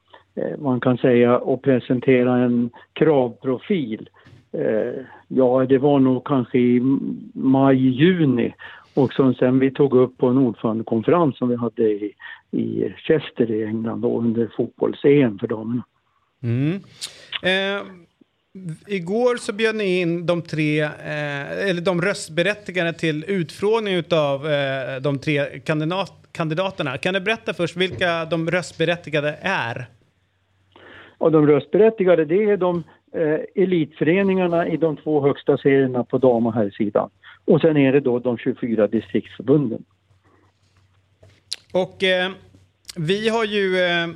man 0.58 0.80
kan 0.80 0.98
säga, 0.98 1.36
att 1.36 1.62
presentera 1.62 2.36
en 2.36 2.70
kravprofil. 2.92 4.08
Ja, 5.28 5.66
det 5.68 5.78
var 5.78 5.98
nog 5.98 6.24
kanske 6.26 6.58
i 6.58 6.80
maj, 7.32 7.76
juni 7.76 8.54
och 8.94 9.12
som 9.12 9.34
sen 9.34 9.58
vi 9.58 9.70
tog 9.70 9.94
upp 9.94 10.18
på 10.18 10.26
en 10.26 10.38
ordförandekonferens 10.38 11.38
som 11.38 11.48
vi 11.48 11.56
hade 11.56 11.82
i, 11.82 12.12
i 12.50 12.94
Chester 12.96 13.50
i 13.50 13.64
England 13.64 14.00
då, 14.00 14.18
under 14.18 14.50
fotbolls-EM 14.56 15.38
för 15.38 15.46
damerna. 15.46 15.82
Mm. 16.42 16.80
Eh, 17.42 17.86
igår 18.86 19.36
så 19.36 19.52
bjöd 19.52 19.76
ni 19.76 20.00
in 20.00 20.26
de 20.26 20.42
tre, 20.42 20.80
eh, 20.82 21.70
eller 21.70 21.80
de 21.80 22.02
röstberättigade 22.02 22.92
till 22.92 23.24
utfrågning 23.28 23.94
utav 23.94 24.46
eh, 24.46 25.00
de 25.02 25.18
tre 25.18 25.60
kandidat, 25.60 26.12
kandidaterna. 26.32 26.98
Kan 26.98 27.14
du 27.14 27.20
berätta 27.20 27.54
först 27.54 27.76
vilka 27.76 28.24
de 28.24 28.50
röstberättigade 28.50 29.38
är? 29.42 29.86
Och 31.18 31.32
de 31.32 31.46
röstberättigade 31.46 32.24
det 32.24 32.44
är 32.44 32.56
de 32.56 32.84
eh, 33.12 33.62
elitföreningarna 33.62 34.68
i 34.68 34.76
de 34.76 34.96
två 34.96 35.22
högsta 35.22 35.58
serierna 35.58 36.04
på 36.04 36.18
dam 36.18 36.46
och 36.46 36.54
herrsidan. 36.54 37.10
Och 37.44 37.60
sen 37.60 37.76
är 37.76 37.92
det 37.92 38.00
då 38.00 38.18
de 38.18 38.38
24 38.38 38.86
distriktsförbunden. 38.86 39.84
Och 41.72 42.04
eh, 42.04 42.30
vi 42.96 43.28
har 43.28 43.44
ju 43.44 43.78
eh, 43.80 44.08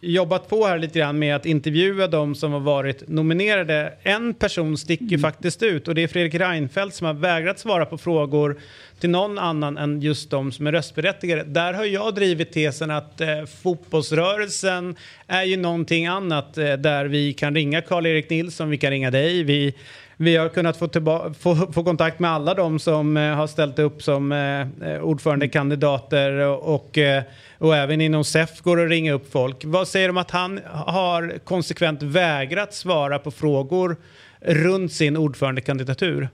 jobbat 0.00 0.48
på 0.48 0.66
här 0.66 0.78
lite 0.78 0.98
grann 0.98 1.18
med 1.18 1.36
att 1.36 1.46
intervjua 1.46 2.06
de 2.06 2.34
som 2.34 2.52
har 2.52 2.60
varit 2.60 3.08
nominerade. 3.08 3.94
En 4.02 4.34
person 4.34 4.76
sticker 4.76 5.06
ju 5.06 5.18
faktiskt 5.18 5.62
ut 5.62 5.88
och 5.88 5.94
det 5.94 6.02
är 6.02 6.08
Fredrik 6.08 6.34
Reinfeldt 6.34 6.94
som 6.94 7.06
har 7.06 7.14
vägrat 7.14 7.58
svara 7.58 7.86
på 7.86 7.98
frågor 7.98 8.60
till 9.00 9.10
någon 9.10 9.38
annan 9.38 9.78
än 9.78 10.00
just 10.00 10.30
de 10.30 10.52
som 10.52 10.66
är 10.66 10.72
röstberättigade. 10.72 11.44
Där 11.44 11.72
har 11.72 11.84
jag 11.84 12.14
drivit 12.14 12.52
tesen 12.52 12.90
att 12.90 13.20
eh, 13.20 13.44
fotbollsrörelsen 13.62 14.96
är 15.26 15.44
ju 15.44 15.56
någonting 15.56 16.06
annat 16.06 16.58
eh, 16.58 16.72
där 16.72 17.04
vi 17.04 17.32
kan 17.32 17.54
ringa 17.54 17.80
Karl-Erik 17.80 18.30
Nilsson, 18.30 18.70
vi 18.70 18.78
kan 18.78 18.90
ringa 18.90 19.10
dig, 19.10 19.42
vi 19.42 19.74
vi 20.20 20.36
har 20.36 20.48
kunnat 20.48 20.76
få, 20.76 20.86
tillba- 20.86 21.32
få, 21.34 21.54
få 21.54 21.84
kontakt 21.84 22.18
med 22.18 22.30
alla 22.30 22.54
de 22.54 22.78
som 22.78 23.16
eh, 23.16 23.22
har 23.22 23.46
ställt 23.46 23.78
upp 23.78 24.02
som 24.02 24.32
eh, 24.32 24.60
eh, 24.60 25.02
ordförandekandidater 25.02 26.48
och, 26.48 26.74
och, 26.74 26.98
eh, 26.98 27.22
och 27.58 27.76
även 27.76 28.00
inom 28.00 28.24
SEF 28.24 28.60
går 28.60 28.76
det 28.76 28.84
att 28.84 28.90
ringa 28.90 29.12
upp 29.12 29.32
folk. 29.32 29.64
Vad 29.64 29.88
säger 29.88 30.08
om 30.10 30.16
att 30.16 30.30
han 30.30 30.60
har 30.86 31.38
konsekvent 31.44 32.02
vägrat 32.02 32.74
svara 32.74 33.18
på 33.18 33.30
frågor 33.30 33.96
runt 34.40 34.92
sin 34.92 35.16
ordförandekandidatur? 35.16 36.28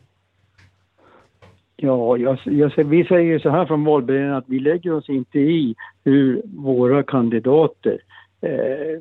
Ja, 1.76 2.16
jag, 2.16 2.38
jag, 2.44 2.84
vi 2.84 3.04
säger 3.04 3.32
ju 3.32 3.40
så 3.40 3.50
här 3.50 3.66
från 3.66 3.84
valberedningen 3.84 4.34
att 4.34 4.48
vi 4.48 4.60
lägger 4.60 4.92
oss 4.92 5.08
inte 5.08 5.38
i 5.38 5.74
hur 6.04 6.42
våra 6.44 7.02
kandidater 7.02 7.98
eh, 8.40 9.00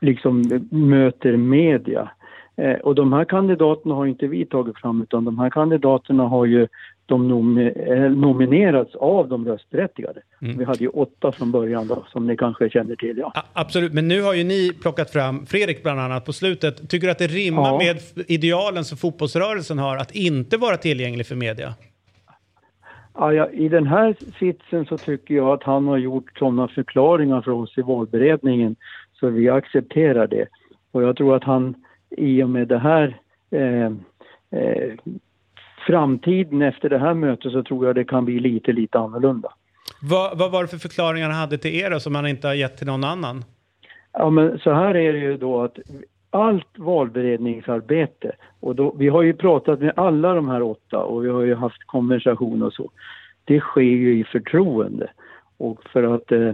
liksom 0.00 0.40
möter 0.70 1.36
media. 1.36 2.10
Eh, 2.56 2.74
och 2.74 2.94
de 2.94 3.12
här 3.12 3.24
kandidaterna 3.24 3.94
har 3.94 4.06
inte 4.06 4.26
vi 4.26 4.46
tagit 4.46 4.78
fram 4.78 5.02
utan 5.02 5.24
de 5.24 5.38
här 5.38 5.50
kandidaterna 5.50 6.22
har 6.22 6.46
ju 6.46 6.68
de 7.06 7.58
eh, 7.58 8.10
nominerats 8.10 8.94
av 8.94 9.28
de 9.28 9.48
röstberättigade. 9.48 10.20
Mm. 10.42 10.58
Vi 10.58 10.64
hade 10.64 10.78
ju 10.78 10.88
åtta 10.88 11.32
från 11.32 11.52
början 11.52 11.88
då, 11.88 12.04
som 12.08 12.26
ni 12.26 12.36
kanske 12.36 12.70
känner 12.70 12.96
till. 12.96 13.18
Ja. 13.18 13.32
Absolut, 13.52 13.92
men 13.92 14.08
nu 14.08 14.22
har 14.22 14.34
ju 14.34 14.44
ni 14.44 14.72
plockat 14.82 15.10
fram 15.10 15.46
Fredrik 15.46 15.82
bland 15.82 16.00
annat 16.00 16.24
på 16.24 16.32
slutet. 16.32 16.90
Tycker 16.90 17.06
du 17.06 17.10
att 17.10 17.18
det 17.18 17.26
rimmar 17.26 17.62
Ja. 17.62 17.78
med 17.78 17.96
idealen 18.30 18.84
som 18.84 18.98
fotbollsrörelsen 18.98 19.78
har 19.78 19.96
att 19.96 20.14
inte 20.14 20.56
vara 20.56 20.76
tillgänglig 20.76 21.26
för 21.26 21.34
media? 21.34 21.74
Ja, 23.14 23.32
ja, 23.32 23.50
I 23.50 23.68
den 23.68 23.86
här 23.86 24.16
sitsen 24.38 24.86
så 24.86 24.98
tycker 24.98 25.34
jag 25.34 25.48
att 25.48 25.62
han 25.62 25.86
har 25.88 25.98
gjort 25.98 26.38
sådana 26.38 26.68
förklaringar 26.68 27.40
för 27.40 27.50
oss 27.50 27.78
i 27.78 27.82
valberedningen 27.82 28.76
så 29.20 29.28
vi 29.28 29.48
accepterar 29.48 30.26
det. 30.26 30.46
Och 30.92 31.02
jag 31.02 31.16
tror 31.16 31.36
att 31.36 31.44
han 31.44 31.74
i 32.18 32.42
och 32.42 32.50
med 32.50 32.68
det 32.68 32.78
här 32.78 33.16
eh, 33.50 33.86
eh, 34.60 34.94
framtiden 35.86 36.62
efter 36.62 36.88
det 36.88 36.98
här 36.98 37.14
mötet 37.14 37.52
så 37.52 37.62
tror 37.62 37.86
jag 37.86 37.94
det 37.94 38.04
kan 38.04 38.24
bli 38.24 38.40
lite, 38.40 38.72
lite 38.72 38.98
annorlunda. 38.98 39.48
Vad, 40.02 40.38
vad 40.38 40.52
var 40.52 40.62
det 40.62 40.68
för 40.68 40.76
förklaringar 40.76 41.30
han 41.30 41.40
hade 41.40 41.58
till 41.58 41.74
er 41.74 41.90
då, 41.90 42.00
som 42.00 42.14
han 42.14 42.26
inte 42.26 42.46
har 42.46 42.54
gett 42.54 42.76
till 42.76 42.86
någon 42.86 43.04
annan? 43.04 43.44
Ja, 44.12 44.30
men 44.30 44.58
så 44.58 44.72
här 44.72 44.96
är 44.96 45.12
det 45.12 45.18
ju 45.18 45.36
då 45.36 45.62
att 45.62 45.78
allt 46.30 46.78
valberedningsarbete 46.78 48.32
och 48.60 48.76
då, 48.76 48.94
vi 48.98 49.08
har 49.08 49.22
ju 49.22 49.34
pratat 49.34 49.80
med 49.80 49.92
alla 49.96 50.34
de 50.34 50.48
här 50.48 50.62
åtta 50.62 50.98
och 50.98 51.24
vi 51.24 51.28
har 51.28 51.42
ju 51.42 51.54
haft 51.54 51.84
konversation 51.86 52.62
och 52.62 52.72
så. 52.72 52.90
Det 53.44 53.60
sker 53.60 53.80
ju 53.80 54.18
i 54.18 54.24
förtroende 54.24 55.10
och 55.56 55.82
för 55.92 56.14
att 56.14 56.32
eh, 56.32 56.52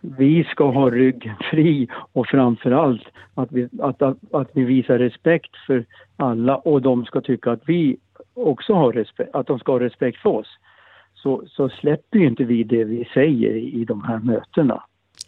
vi 0.00 0.44
ska 0.44 0.70
ha 0.70 0.90
ryggen 0.90 1.34
fri 1.50 1.88
och 2.12 2.26
framförallt 2.26 3.02
att 3.34 3.52
vi, 3.52 3.68
att, 3.82 4.02
att, 4.02 4.16
att 4.32 4.50
vi 4.52 4.64
visar 4.64 4.98
respekt 4.98 5.50
för 5.66 5.84
alla 6.16 6.56
och 6.56 6.82
de 6.82 7.04
ska 7.04 7.20
tycka 7.20 7.50
att 7.50 7.62
vi 7.66 7.96
också 8.34 8.72
har 8.72 8.92
respekt, 8.92 9.34
att 9.34 9.46
de 9.46 9.58
ska 9.58 9.72
ha 9.72 9.80
respekt 9.80 10.18
för 10.18 10.30
oss. 10.30 10.48
Så, 11.14 11.42
så 11.46 11.68
släpper 11.68 12.18
ju 12.18 12.26
inte 12.26 12.44
vi 12.44 12.64
det 12.64 12.84
vi 12.84 13.08
säger 13.14 13.56
i, 13.56 13.84
de 13.84 14.04
här 14.04 14.18
mötena. 14.18 14.82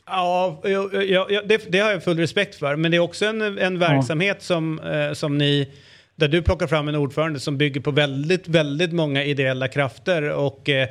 Ja, 0.06 0.60
ja, 0.64 0.90
ja, 0.92 1.26
ja, 1.30 1.42
det, 1.44 1.72
det 1.72 1.78
har 1.78 1.90
jag 1.90 2.04
full 2.04 2.18
respekt 2.18 2.54
för. 2.54 2.76
Men 2.76 2.90
det 2.90 2.96
är 2.96 3.00
också 3.00 3.24
en, 3.24 3.58
en 3.58 3.78
verksamhet 3.78 4.42
som, 4.42 4.78
eh, 4.78 5.12
som 5.12 5.38
ni, 5.38 5.68
där 6.16 6.28
du 6.28 6.42
plockar 6.42 6.66
fram 6.66 6.88
en 6.88 6.94
ordförande 6.94 7.40
som 7.40 7.58
bygger 7.58 7.80
på 7.80 7.90
väldigt, 7.90 8.48
väldigt 8.48 8.92
många 8.92 9.24
ideella 9.24 9.68
krafter 9.68 10.36
och 10.36 10.68
eh, 10.68 10.88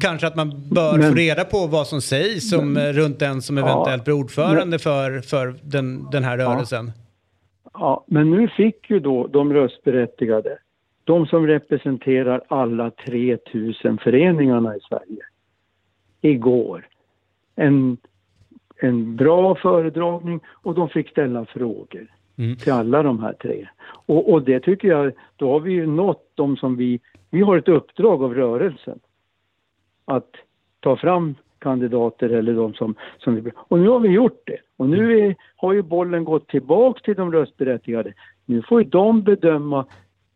kanske 0.00 0.26
att 0.26 0.36
man 0.36 0.50
bör 0.70 0.98
Men- 0.98 1.08
få 1.10 1.14
reda 1.14 1.44
på 1.44 1.66
vad 1.66 1.86
som 1.86 2.00
sägs 2.00 2.50
som, 2.50 2.76
eh, 2.76 2.82
runt 2.92 3.18
den 3.18 3.42
som 3.42 3.56
Ja. 3.56 3.64
eventuellt 3.64 4.04
blir 4.04 4.14
ordförande 4.14 4.78
för, 4.78 5.20
för 5.20 5.54
den, 5.62 6.10
den 6.10 6.24
här 6.24 6.38
rörelsen. 6.38 6.92
Ja, 7.72 8.04
men 8.08 8.30
nu 8.30 8.48
fick 8.48 8.90
ju 8.90 9.00
då 9.00 9.26
de 9.26 9.52
röstberättigade, 9.52 10.58
de 11.04 11.26
som 11.26 11.46
representerar 11.46 12.42
alla 12.48 12.90
3000 12.90 13.98
föreningarna 13.98 14.76
i 14.76 14.80
Sverige, 14.88 15.22
igår 16.20 16.86
en, 17.56 17.96
en 18.76 19.16
bra 19.16 19.54
föredragning 19.54 20.40
och 20.62 20.74
de 20.74 20.88
fick 20.88 21.10
ställa 21.10 21.44
frågor 21.44 22.06
till 22.62 22.72
alla 22.72 23.02
de 23.02 23.22
här 23.22 23.32
tre. 23.32 23.68
Och, 24.06 24.32
och 24.32 24.42
det 24.42 24.60
tycker 24.60 24.88
jag, 24.88 25.12
då 25.36 25.52
har 25.52 25.60
vi 25.60 25.72
ju 25.72 25.86
nått 25.86 26.30
de 26.34 26.56
som 26.56 26.76
vi, 26.76 27.00
vi 27.30 27.40
har 27.40 27.56
ett 27.56 27.68
uppdrag 27.68 28.22
av 28.22 28.34
rörelsen 28.34 28.98
att 30.08 30.30
ta 30.80 30.96
fram 30.96 31.34
kandidater 31.58 32.28
eller 32.28 32.52
de 32.52 32.74
som, 32.74 32.94
som 33.18 33.50
Och 33.54 33.78
nu 33.78 33.88
har 33.88 34.00
vi 34.00 34.08
gjort 34.08 34.42
det. 34.46 34.58
Och 34.76 34.88
nu 34.88 35.20
är, 35.20 35.34
har 35.56 35.72
ju 35.72 35.82
bollen 35.82 36.24
gått 36.24 36.48
tillbaks 36.48 37.02
till 37.02 37.14
de 37.14 37.32
röstberättigade. 37.32 38.12
Nu 38.46 38.62
får 38.62 38.82
ju 38.82 38.88
de 38.88 39.22
bedöma 39.22 39.86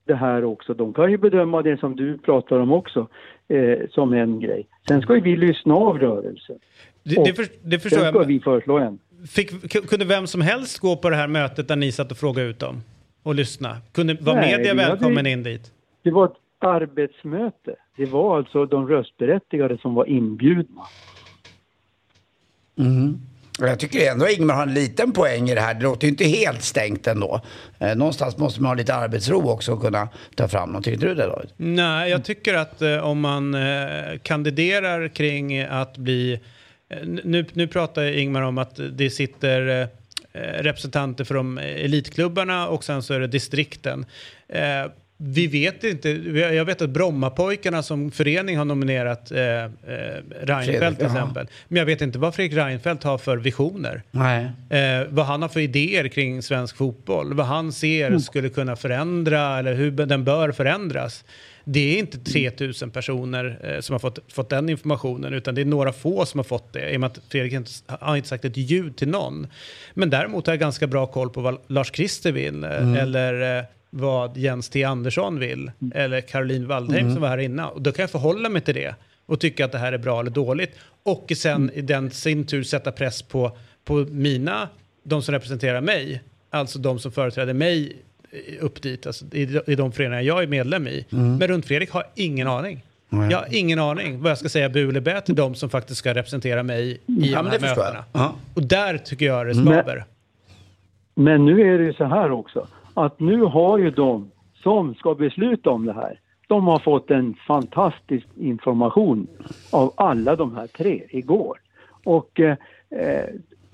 det 0.04 0.14
här 0.14 0.44
också. 0.44 0.74
De 0.74 0.92
kan 0.92 1.10
ju 1.10 1.18
bedöma 1.18 1.62
det 1.62 1.80
som 1.80 1.96
du 1.96 2.18
pratar 2.18 2.58
om 2.58 2.72
också 2.72 3.08
eh, 3.48 3.78
som 3.90 4.12
en 4.12 4.40
grej. 4.40 4.66
Sen 4.88 5.02
ska 5.02 5.14
ju 5.14 5.20
vi 5.20 5.36
lyssna 5.36 5.74
av 5.74 5.98
rörelsen. 5.98 6.56
Det, 7.02 7.24
det, 7.24 7.34
för, 7.34 7.46
det 7.62 7.78
förstår 7.78 7.98
sen 7.98 8.08
ska 8.08 8.18
jag. 8.20 8.26
vi 8.26 8.40
föreslå 8.40 8.78
en. 8.78 8.98
Fick, 9.28 9.88
kunde 9.88 10.04
vem 10.04 10.26
som 10.26 10.40
helst 10.40 10.78
gå 10.78 10.96
på 10.96 11.10
det 11.10 11.16
här 11.16 11.28
mötet 11.28 11.68
där 11.68 11.76
ni 11.76 11.92
satt 11.92 12.10
och 12.10 12.16
frågade 12.16 12.48
ut 12.48 12.58
dem? 12.58 12.82
Och 13.22 13.34
lyssna? 13.34 13.76
Kunde, 13.92 14.16
var 14.20 14.34
Nej, 14.34 14.56
media 14.56 14.74
vi 14.74 14.80
hade- 14.82 14.94
välkommen 14.94 15.26
in 15.26 15.42
dit? 15.42 15.72
Det 16.02 16.10
var 16.10 16.30
arbetsmöte. 16.62 17.76
Det 17.96 18.06
var 18.06 18.36
alltså 18.36 18.66
de 18.66 18.88
röstberättigade 18.88 19.78
som 19.78 19.94
var 19.94 20.04
inbjudna. 20.08 20.82
Mm. 22.78 23.18
Jag 23.58 23.78
tycker 23.78 24.12
ändå 24.12 24.28
Ingmar 24.28 24.54
har 24.54 24.62
en 24.62 24.74
liten 24.74 25.12
poäng 25.12 25.50
i 25.50 25.54
det 25.54 25.60
här. 25.60 25.74
Det 25.74 25.82
låter 25.82 26.06
ju 26.06 26.10
inte 26.10 26.24
helt 26.24 26.62
stängt 26.62 27.06
ändå. 27.06 27.40
Eh, 27.78 27.96
någonstans 27.96 28.38
måste 28.38 28.62
man 28.62 28.68
ha 28.68 28.74
lite 28.74 28.94
arbetsro 28.94 29.50
också 29.50 29.72
och 29.72 29.80
kunna 29.80 30.08
ta 30.36 30.48
fram 30.48 30.72
något. 30.72 30.84
Tycker 30.84 31.08
du 31.08 31.14
det 31.14 31.26
David? 31.26 31.50
Nej, 31.56 32.10
jag 32.10 32.24
tycker 32.24 32.54
att 32.54 32.82
eh, 32.82 32.98
om 32.98 33.20
man 33.20 33.54
eh, 33.54 34.18
kandiderar 34.22 35.08
kring 35.08 35.60
att 35.60 35.96
bli... 35.96 36.40
Nu, 37.04 37.46
nu 37.52 37.68
pratar 37.68 38.18
Ingmar 38.18 38.42
om 38.42 38.58
att 38.58 38.80
det 38.92 39.10
sitter 39.10 39.88
representanter 40.62 41.24
för 41.24 41.34
de 41.34 41.58
elitklubbarna 41.58 42.68
och 42.68 42.84
sen 42.84 43.02
så 43.02 43.14
är 43.14 43.20
det 43.20 43.26
distrikten. 43.26 44.06
Vi 45.24 45.46
vet 45.46 45.84
inte, 45.84 46.10
jag 46.54 46.64
vet 46.64 46.82
att 46.82 46.90
Brommapojkarna 46.90 47.82
som 47.82 48.10
förening 48.10 48.58
har 48.58 48.64
nominerat 48.64 49.30
eh, 49.32 49.40
eh, 49.64 49.68
Reinfeldt 50.42 50.98
till 50.98 51.06
ja. 51.08 51.12
exempel. 51.12 51.46
Men 51.68 51.78
jag 51.78 51.86
vet 51.86 52.00
inte 52.00 52.18
vad 52.18 52.34
Fredrik 52.34 52.58
Reinfeldt 52.58 53.02
har 53.04 53.18
för 53.18 53.36
visioner. 53.36 54.02
Eh, 54.70 55.06
vad 55.08 55.26
han 55.26 55.42
har 55.42 55.48
för 55.48 55.60
idéer 55.60 56.08
kring 56.08 56.42
svensk 56.42 56.76
fotboll. 56.76 57.34
Vad 57.34 57.46
han 57.46 57.72
ser 57.72 58.06
Mm. 58.06 58.20
skulle 58.20 58.48
kunna 58.48 58.76
förändra 58.76 59.58
eller 59.58 59.74
hur 59.74 59.90
den 59.90 60.24
bör 60.24 60.52
förändras. 60.52 61.24
Det 61.64 61.94
är 61.94 61.98
inte 61.98 62.18
3000 62.18 62.90
personer 62.90 63.58
eh, 63.74 63.80
som 63.80 63.94
har 63.94 63.98
fått, 63.98 64.18
fått 64.32 64.48
den 64.48 64.68
informationen 64.68 65.32
utan 65.34 65.54
det 65.54 65.60
är 65.60 65.64
några 65.64 65.92
få 65.92 66.26
som 66.26 66.38
har 66.38 66.44
fått 66.44 66.72
det. 66.72 66.90
I 66.90 66.96
och 66.96 67.00
med 67.00 67.06
att 67.10 67.20
Fredrik 67.28 67.52
inte, 67.52 67.70
har 67.86 68.16
inte 68.16 68.28
sagt 68.28 68.44
ett 68.44 68.56
ljud 68.56 68.96
till 68.96 69.08
någon. 69.08 69.46
Men 69.94 70.10
däremot 70.10 70.46
har 70.46 70.52
jag 70.54 70.60
ganska 70.60 70.86
bra 70.86 71.06
koll 71.06 71.30
på 71.30 71.40
vad 71.40 71.58
Lars-Christer 71.66 72.32
vill. 72.32 72.64
eh, 72.64 72.70
Mm. 72.76 72.94
Eller 72.96 73.64
vad 73.94 74.36
Jens 74.36 74.68
T 74.68 74.84
Andersson 74.84 75.38
vill. 75.38 75.70
Eller 75.94 76.20
Caroline 76.20 76.66
Waldheim 76.66 77.00
Mm. 77.00 77.12
som 77.12 77.22
var 77.22 77.28
här 77.28 77.38
innan. 77.38 77.68
Och 77.72 77.82
då 77.82 77.92
kan 77.92 78.02
jag 78.02 78.10
förhålla 78.10 78.48
mig 78.48 78.62
till 78.62 78.74
det. 78.74 78.94
Och 79.26 79.40
tycka 79.40 79.64
att 79.64 79.72
det 79.72 79.78
här 79.78 79.92
är 79.92 79.98
bra 79.98 80.20
eller 80.20 80.30
dåligt. 80.30 80.78
Och 81.02 81.32
sen 81.36 81.70
i 81.74 81.80
den 81.80 82.10
sin 82.10 82.46
tur 82.46 82.62
sätta 82.62 82.92
press 82.92 83.22
på, 83.22 83.56
på 83.84 83.94
mina, 84.10 84.68
de 85.02 85.22
som 85.22 85.32
representerar 85.32 85.80
mig. 85.80 86.22
Alltså 86.50 86.78
de 86.78 86.98
som 86.98 87.12
företräder 87.12 87.54
mig 87.54 87.96
eh, 88.30 88.64
upp 88.64 88.82
dit, 88.82 89.06
alltså 89.06 89.24
i, 89.32 89.60
i 89.66 89.74
de 89.74 89.92
föreningar 89.92 90.20
jag 90.22 90.42
är 90.42 90.46
medlem 90.46 90.88
i. 90.88 91.06
Mm. 91.12 91.36
Men 91.36 91.48
runt 91.48 91.66
Fredrik 91.66 91.90
har 91.90 92.00
jag 92.02 92.24
ingen 92.24 92.48
aning. 92.48 92.84
Nej. 93.08 93.30
Jag 93.30 93.38
har 93.38 93.46
ingen 93.50 93.78
aning 93.78 94.20
vad 94.22 94.30
jag 94.30 94.38
ska 94.38 94.48
säga 94.48 94.68
bu 94.68 94.88
eller 94.88 95.00
bä 95.00 95.20
till 95.20 95.34
de 95.34 95.54
som 95.54 95.70
faktiskt 95.70 95.98
ska 95.98 96.14
representera 96.14 96.62
mig 96.62 96.90
i 96.92 96.98
Ja, 97.06 97.36
de 97.36 97.42
men 97.42 97.52
här 97.52 97.60
mötena. 97.60 98.04
Ja. 98.12 98.34
Och 98.54 98.62
där 98.62 98.98
tycker 98.98 99.26
jag 99.26 99.46
det 99.46 99.54
Men- 99.54 99.64
skaver. 99.64 100.04
Men 101.14 101.44
nu 101.46 101.74
är 101.74 101.78
det 101.78 101.84
ju 101.84 101.92
så 101.92 102.04
här 102.04 102.30
också, 102.30 102.68
att 102.94 103.20
nu 103.20 103.42
har 103.42 103.78
ju 103.78 103.90
de 103.90 104.30
som 104.62 104.94
ska 104.94 105.14
besluta 105.14 105.70
om 105.70 105.86
det 105.86 105.92
här, 105.92 106.20
de 106.46 106.66
har 106.66 106.78
fått 106.78 107.10
en 107.10 107.34
fantastisk 107.34 108.26
information 108.36 109.26
av 109.70 109.92
alla 109.96 110.36
de 110.36 110.56
här 110.56 110.66
tre 110.66 111.02
igår. 111.10 111.58
Och 112.04 112.40
eh, 112.40 112.56
eh 112.90 113.26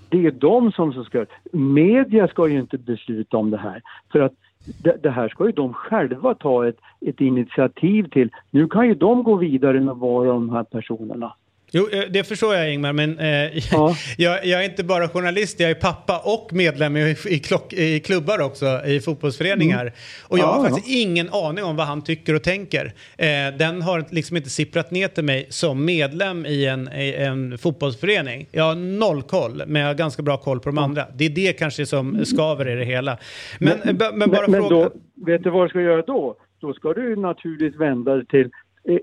det 0.08 0.26
är 0.26 0.30
de 0.30 0.72
som 0.72 1.04
ska... 1.04 1.26
Media 1.52 2.28
ska 2.28 2.48
ju 2.48 2.60
inte 2.60 2.78
besluta 2.78 3.36
om 3.36 3.50
det 3.50 3.56
här. 3.56 3.82
För 4.12 4.20
att 4.20 4.32
det, 4.64 5.02
det 5.02 5.10
här 5.10 5.28
ska 5.28 5.46
ju 5.46 5.52
de 5.52 5.74
själva 5.74 6.34
ta 6.34 6.68
ett, 6.68 6.78
ett 7.00 7.20
initiativ 7.20 8.08
till. 8.08 8.30
Nu 8.50 8.68
kan 8.68 8.88
ju 8.88 8.94
de 8.94 9.22
gå 9.22 9.36
vidare 9.36 9.80
med 9.80 9.96
var 9.96 10.26
av 10.26 10.26
de 10.26 10.50
här 10.50 10.64
personerna. 10.64 11.34
Jo, 11.70 11.88
eh, 11.92 12.02
det 12.10 12.24
förstår 12.24 12.54
jag 12.54 12.72
Ingmar, 12.74 12.92
men 12.92 13.18
eh, 13.18 13.26
jag, 14.18 14.46
jag 14.46 14.60
är 14.60 14.64
inte 14.64 14.84
bara 14.84 15.08
journalist, 15.08 15.60
jag 15.60 15.70
är 15.70 15.74
pappa 15.74 16.18
och 16.24 16.48
medlem 16.52 16.96
i, 16.96 17.16
i, 17.28 17.38
klock, 17.38 17.72
i 17.72 18.00
klubbar 18.00 18.40
också, 18.40 18.80
i 18.86 19.00
fotbollsföreningar. 19.00 19.80
Mm. 19.80 19.92
Och 20.28 20.38
jag 20.38 20.44
Ja, 20.44 20.52
har 20.52 20.64
ja. 20.64 20.70
faktiskt 20.70 20.88
ingen 20.96 21.28
aning 21.32 21.64
om 21.64 21.76
vad 21.76 21.86
han 21.86 22.04
tycker 22.04 22.34
och 22.34 22.42
tänker. 22.42 22.92
Eh, 23.18 23.26
den 23.58 23.82
har 23.82 24.04
liksom 24.10 24.36
inte 24.36 24.50
sipprat 24.50 24.90
ner 24.90 25.08
till 25.08 25.24
mig 25.24 25.46
som 25.48 25.84
medlem 25.84 26.46
i 26.46 26.66
en, 26.66 26.88
i 26.92 27.14
en 27.14 27.58
fotbollsförening. 27.58 28.46
Jag 28.52 28.64
har 28.64 28.74
noll 28.74 29.22
koll, 29.22 29.62
men 29.66 29.82
jag 29.82 29.88
har 29.88 29.94
ganska 29.94 30.22
bra 30.22 30.36
koll 30.36 30.60
på 30.60 30.68
de 30.68 30.78
andra. 30.78 31.04
Det 31.14 31.24
är 31.24 31.30
det 31.30 31.52
kanske 31.52 31.86
som 31.86 32.24
skaver 32.24 32.68
i 32.68 32.74
det 32.74 32.84
hela. 32.84 33.18
Men, 33.58 33.82
eh, 33.82 33.92
b- 33.92 34.04
men 34.14 34.30
bara 34.30 34.48
men 34.48 34.60
fråga... 34.68 34.76
då, 34.84 34.90
vet 35.26 35.42
du 35.42 35.50
vad 35.50 35.64
du 35.64 35.68
ska 35.68 35.80
göra 35.80 36.02
då? 36.02 36.36
Då 36.60 36.72
ska 36.72 36.92
du 36.92 37.16
naturligtvis 37.16 37.80
vända 37.80 38.14
dig 38.14 38.26
till, 38.26 38.50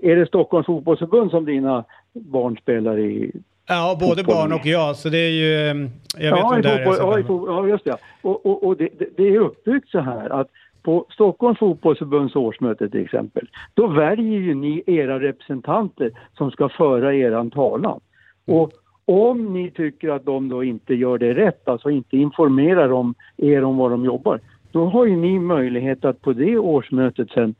är 0.02 0.16
det 0.16 0.26
Stockholms 0.26 0.66
fotbollsförbund 0.66 1.30
som 1.30 1.44
dina 1.44 1.84
barn 2.20 2.56
spelar 2.56 2.98
i? 2.98 3.32
Ja, 3.68 3.96
både 4.00 4.16
fotboll. 4.16 4.34
barn 4.36 4.52
och 4.52 4.66
jag, 4.66 4.96
så 4.96 5.08
det 5.08 5.18
är 5.18 5.30
ju... 5.30 5.54
eh, 5.54 5.88
Jag 6.18 6.30
vet 6.32 6.40
ja, 6.40 6.58
i 6.58 6.62
det 6.62 6.68
är. 6.68 6.84
ja, 6.84 7.18
ja, 7.28 7.68
just 7.68 7.84
det. 7.84 7.96
Och, 8.22 8.46
och, 8.46 8.64
och 8.66 8.76
det, 8.76 8.88
det 9.16 9.22
är 9.28 9.38
uppbyggt 9.38 9.88
så 9.88 10.00
här 10.00 10.30
att 10.30 10.48
på 10.82 11.06
Stockholms 11.10 11.58
fotbollsförbunds 11.58 12.36
årsmöte 12.36 12.88
till 12.88 13.04
exempel, 13.04 13.48
då 13.74 13.86
väljer 13.86 14.40
ju 14.40 14.54
ni 14.54 14.82
era 14.86 15.20
representanter 15.20 16.10
som 16.36 16.50
ska 16.50 16.68
föra 16.68 17.14
eran 17.14 17.50
talan. 17.50 18.00
Och 18.46 18.72
om 19.04 19.52
ni 19.52 19.70
tycker 19.70 20.08
att 20.08 20.24
de 20.24 20.48
då 20.48 20.64
inte 20.64 20.94
gör 20.94 21.18
det 21.18 21.34
rätt, 21.34 21.68
alltså 21.68 21.90
inte 21.90 22.16
informerar 22.16 22.92
om 22.92 23.14
er 23.36 23.64
om 23.64 23.76
vad 23.76 23.90
de 23.90 24.04
jobbar, 24.04 24.40
då 24.72 24.84
har 24.84 25.06
ju 25.06 25.16
ni 25.16 25.38
möjlighet 25.38 26.04
att 26.04 26.20
på 26.22 26.32
det 26.32 26.58
årsmötet 26.58 27.30
sen 27.30 27.54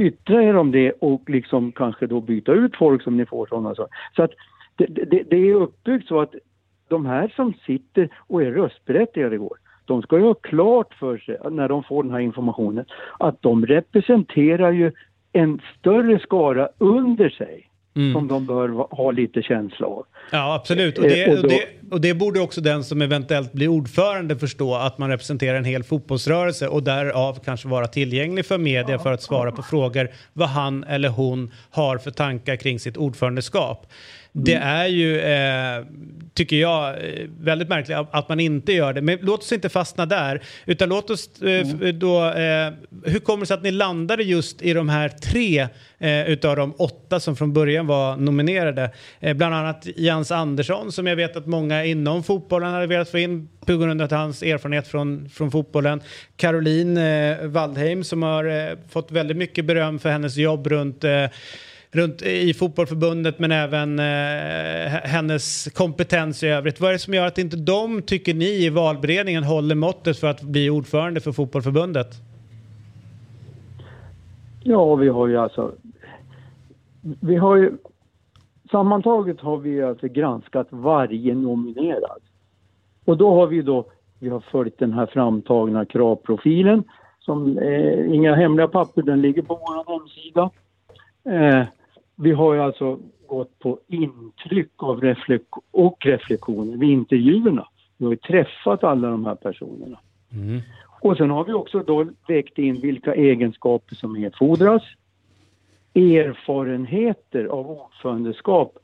yttra 0.00 0.42
er 0.42 0.56
om 0.56 0.70
det 0.70 0.92
och 1.00 1.30
liksom 1.30 1.72
kanske 1.72 2.06
då 2.06 2.20
byta 2.20 2.52
ut 2.52 2.76
folk 2.76 3.02
som 3.02 3.16
ni 3.16 3.26
får 3.26 3.46
sådana 3.46 3.74
saker. 3.74 3.96
Så 4.16 4.22
att 4.22 4.30
det, 4.76 4.86
det, 4.86 5.22
det 5.30 5.36
är 5.36 5.54
uppbyggt 5.54 6.08
så 6.08 6.20
att 6.20 6.34
de 6.88 7.06
här 7.06 7.32
som 7.36 7.54
sitter 7.66 8.08
och 8.26 8.42
är 8.42 8.50
röstberättigade 8.50 9.34
igår, 9.34 9.58
de 9.84 10.02
ska 10.02 10.18
ju 10.18 10.24
ha 10.24 10.34
klart 10.34 10.94
för 10.94 11.18
sig 11.18 11.38
när 11.50 11.68
de 11.68 11.82
får 11.82 12.02
den 12.02 12.12
här 12.12 12.20
informationen 12.20 12.84
att 13.18 13.42
de 13.42 13.66
representerar 13.66 14.72
ju 14.72 14.92
en 15.32 15.60
större 15.78 16.18
skara 16.18 16.68
under 16.78 17.28
sig 17.28 17.69
Mm. 17.96 18.12
som 18.12 18.28
de 18.28 18.46
bör 18.46 18.68
ha 18.96 19.10
lite 19.10 19.42
känsla 19.42 19.86
av. 19.86 20.06
Ja, 20.32 20.54
absolut. 20.54 20.98
Och 20.98 21.04
Eh, 21.04 21.10
det, 21.10 21.38
och 21.38 21.48
det, 21.48 21.66
och 21.90 22.00
det 22.00 22.14
borde 22.14 22.40
också 22.40 22.60
den 22.60 22.84
som 22.84 23.02
eventuellt 23.02 23.52
blir 23.52 23.68
ordförande 23.68 24.38
förstå, 24.38 24.74
att 24.74 24.98
man 24.98 25.10
representerar 25.10 25.58
en 25.58 25.64
hel 25.64 25.82
fotbollsrörelse 25.82 26.68
och 26.68 26.82
därav 26.82 27.38
kanske 27.44 27.68
vara 27.68 27.86
tillgänglig 27.86 28.46
för 28.46 28.58
media 28.58 28.98
för 28.98 29.12
att 29.12 29.22
svara 29.22 29.52
på 29.52 29.62
frågor 29.62 30.08
vad 30.32 30.48
han 30.48 30.84
eller 30.84 31.08
hon 31.08 31.50
har 31.70 31.98
för 31.98 32.10
tankar 32.10 32.56
kring 32.56 32.80
sitt 32.80 32.96
ordförandeskap. 32.96 33.86
Det 34.32 34.54
är 34.54 34.86
ju, 34.86 35.20
eh, 35.20 35.84
tycker 36.34 36.56
jag, 36.56 36.88
eh, 36.88 37.26
väldigt 37.40 37.68
märkligt 37.68 37.98
att- 38.12 38.28
man 38.28 38.40
inte 38.40 38.72
gör 38.72 38.92
det. 38.92 39.00
Men 39.02 39.18
låt 39.22 39.40
oss 39.40 39.52
inte 39.52 39.68
fastna 39.68 40.06
där, 40.06 40.42
utan 40.66 40.88
låt 40.88 41.10
oss 41.10 41.42
eh, 41.42 41.48
f- 41.60 41.94
då... 41.94 42.24
Eh, 42.24 42.72
hur 43.04 43.18
kommer 43.20 43.40
det 43.40 43.46
sig 43.46 43.54
att 43.54 43.62
ni 43.62 43.70
landade 43.70 44.22
just 44.22 44.62
i 44.62 44.72
de 44.72 44.88
här 44.88 45.08
tre 45.08 45.68
eh, 45.98 46.28
utav 46.30 46.56
de 46.56 46.74
åtta 46.78 47.20
som 47.20 47.36
från 47.36 47.52
början 47.52 47.86
var 47.86 48.16
nominerade? 48.16 48.90
Eh, 49.20 49.34
bland 49.36 49.54
annat 49.54 49.86
Jens 49.96 50.30
Andersson 50.32 50.92
som 50.92 51.06
jag 51.06 51.16
vet 51.16 51.36
att 51.36 51.46
många 51.46 51.84
inom 51.84 52.22
fotbollen 52.22 52.72
hade 52.72 52.86
velat 52.86 53.08
få 53.10 53.18
in 53.18 53.48
på 53.66 53.76
grund 53.76 54.02
av 54.02 54.12
hans 54.12 54.42
erfarenhet 54.42 54.88
från, 54.88 55.28
från 55.28 55.50
fotbollen. 55.50 56.00
Caroline 56.36 56.96
eh, 56.96 57.46
Waldheim 57.46 58.04
som 58.04 58.22
har 58.22 58.44
eh, 58.44 58.76
fått 58.90 59.10
väldigt 59.10 59.36
mycket 59.36 59.64
beröm 59.64 59.98
för 59.98 60.10
hennes 60.10 60.36
jobb 60.36 60.66
runt 60.66 61.04
eh, 61.04 61.24
runt 61.92 62.22
i 62.22 62.54
fotbollförbundet 62.54 63.38
men 63.38 63.52
även 63.52 63.98
eh, 63.98 64.92
hennes 65.02 65.68
kompetens 65.74 66.42
i 66.42 66.48
övrigt. 66.48 66.80
Vad 66.80 66.88
är 66.88 66.92
det 66.92 66.98
som 66.98 67.14
gör 67.14 67.26
att 67.26 67.38
inte 67.38 67.56
de, 67.56 68.02
tycker 68.02 68.34
ni, 68.34 68.64
i 68.64 68.70
valberedningen 68.70 69.44
håller 69.44 69.74
måttet 69.74 70.18
för 70.18 70.26
att 70.26 70.42
bli 70.42 70.70
ordförande 70.70 71.20
för 71.20 71.32
fotbollförbundet? 71.32 72.08
Ja, 74.62 74.94
vi 74.94 75.08
har 75.08 75.26
ju 75.26 75.36
alltså... 75.36 75.72
Vi 77.20 77.36
har 77.36 77.56
ju... 77.56 77.72
Sammantaget 78.70 79.40
har 79.40 79.56
vi 79.56 79.82
alltså 79.82 80.08
granskat 80.08 80.66
varje 80.70 81.34
nominerad. 81.34 82.20
Och 83.04 83.16
då 83.16 83.34
har 83.34 83.46
vi 83.46 83.62
då 83.62 83.86
vi 84.18 84.28
har 84.28 84.40
följt 84.40 84.78
den 84.78 84.92
här 84.92 85.06
framtagna 85.06 85.84
kravprofilen. 85.84 86.84
Som, 87.18 87.58
eh, 87.58 88.14
inga 88.14 88.34
hemliga 88.34 88.68
papper, 88.68 89.02
den 89.02 89.20
ligger 89.20 89.42
på 89.42 89.54
vår 89.54 89.92
hemsida. 89.92 90.50
Eh, 91.24 91.66
vi 92.20 92.32
har 92.32 92.54
ju 92.54 92.60
alltså 92.60 92.98
gått 93.26 93.58
på 93.58 93.78
intryck 93.88 94.70
av 94.76 95.00
reflek- 95.00 95.62
och 95.70 95.96
reflektioner 96.00 96.76
vid 96.76 96.90
intervjuerna. 96.90 97.68
Vi 97.96 98.04
har 98.04 98.12
ju 98.12 98.16
träffat 98.16 98.84
alla 98.84 99.10
de 99.10 99.24
här 99.24 99.34
personerna. 99.34 99.98
Och 101.00 101.16
sen 101.16 101.30
har 101.30 101.44
vi 101.44 101.52
också 101.52 101.78
då 101.78 102.06
vägt 102.28 102.58
in 102.58 102.80
vilka 102.80 103.14
egenskaper 103.14 103.94
som 103.94 104.16
erfordras, 104.16 104.82
erfarenheter 105.94 107.44
av 107.44 107.70
ordförandeskap 107.70 108.78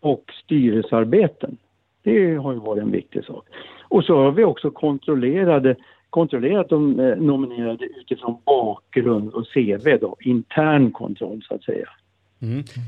och 0.00 0.24
styrelsearbeten. 0.44 1.56
Det 2.02 2.34
har 2.34 2.52
ju 2.52 2.58
varit 2.58 2.82
en 2.82 2.90
viktig 2.90 3.24
sak. 3.24 3.48
Och 3.88 4.04
så 4.04 4.16
har 4.16 4.32
vi 4.32 4.44
också 4.44 4.70
kontrollerade, 4.70 5.76
kontrollerat 6.10 6.68
de 6.68 7.00
eh, 7.00 7.16
nominerade 7.16 7.84
utifrån 7.84 8.36
bakgrund 8.46 9.32
och 9.32 9.46
CV 9.48 9.98
då, 10.00 10.16
intern 10.20 10.90
kontroll 10.90 11.42
så 11.48 11.54
att 11.54 11.64
säga. 11.64 11.88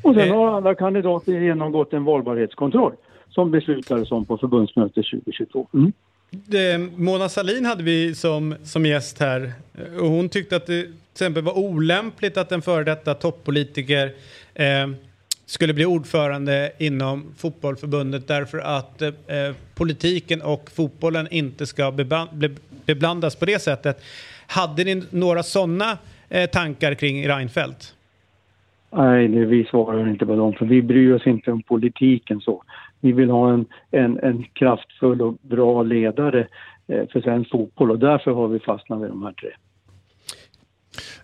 Och 0.02 0.14
sen 0.14 0.30
har 0.30 0.56
alla 0.56 0.74
kandidater 0.74 1.32
genomgått 1.32 1.92
en 1.92 2.04
valbarhetskontroll 2.04 2.92
som 3.28 3.50
beslutades 3.50 4.12
om 4.12 4.24
på 4.24 4.38
förbundsmötet 4.38 5.06
2022. 5.10 5.68
Mm. 5.74 5.92
Det, 6.30 6.78
Mona 6.78 7.28
Salin 7.28 7.64
hade 7.64 7.82
vi 7.82 8.14
som, 8.14 8.54
som 8.64 8.86
gäst 8.86 9.20
här 9.20 9.52
eh, 9.74 10.02
och 10.02 10.08
hon 10.08 10.28
tyckte 10.28 10.56
att 10.56 10.66
det 10.66 10.82
till 10.82 10.92
exempel 11.12 11.42
var 11.42 11.58
olämpligt 11.58 12.36
att 12.36 12.52
en 12.52 12.62
före 12.62 12.84
detta 12.84 13.14
toppolitiker 13.14 14.14
eh, 14.54 14.88
skulle 15.46 15.74
bli 15.74 15.86
ordförande 15.86 16.72
inom 16.78 17.34
fotbollförbundet 17.36 18.28
därför 18.28 18.58
att 18.58 19.02
eh, 19.02 19.12
politiken 19.74 20.42
och 20.42 20.70
fotbollen 20.74 21.28
inte 21.30 21.66
ska 21.66 21.92
beblandas 22.86 23.36
på 23.36 23.44
det 23.44 23.62
sättet. 23.62 24.02
Hade 24.46 24.84
ni 24.84 25.02
några 25.10 25.42
sådana 25.42 25.98
eh, 26.28 26.50
tankar 26.50 26.94
kring 26.94 27.28
Reinfeldt? 27.28 27.95
Nej, 28.96 29.28
det, 29.28 29.44
vi 29.44 29.64
svarar 29.64 30.08
inte 30.08 30.26
på 30.26 30.36
dem 30.36 30.52
för 30.52 30.66
vi 30.66 30.82
bryr 30.82 31.14
oss 31.14 31.26
inte 31.26 31.52
om 31.52 31.62
politiken 31.62 32.40
så. 32.40 32.62
Vi 33.00 33.12
vill 33.12 33.30
ha 33.30 33.52
en, 33.52 33.66
en, 33.90 34.18
en 34.18 34.44
kraftfull 34.52 35.22
och 35.22 35.34
bra 35.34 35.82
ledare 35.82 36.48
eh, 36.88 37.08
för 37.12 37.20
svensk 37.20 37.50
fotboll 37.50 37.90
och 37.90 37.98
därför 37.98 38.30
har 38.30 38.48
vi 38.48 38.58
fastnat 38.58 39.02
vid 39.02 39.08
de 39.08 39.22
här 39.22 39.32
tre. 39.32 39.50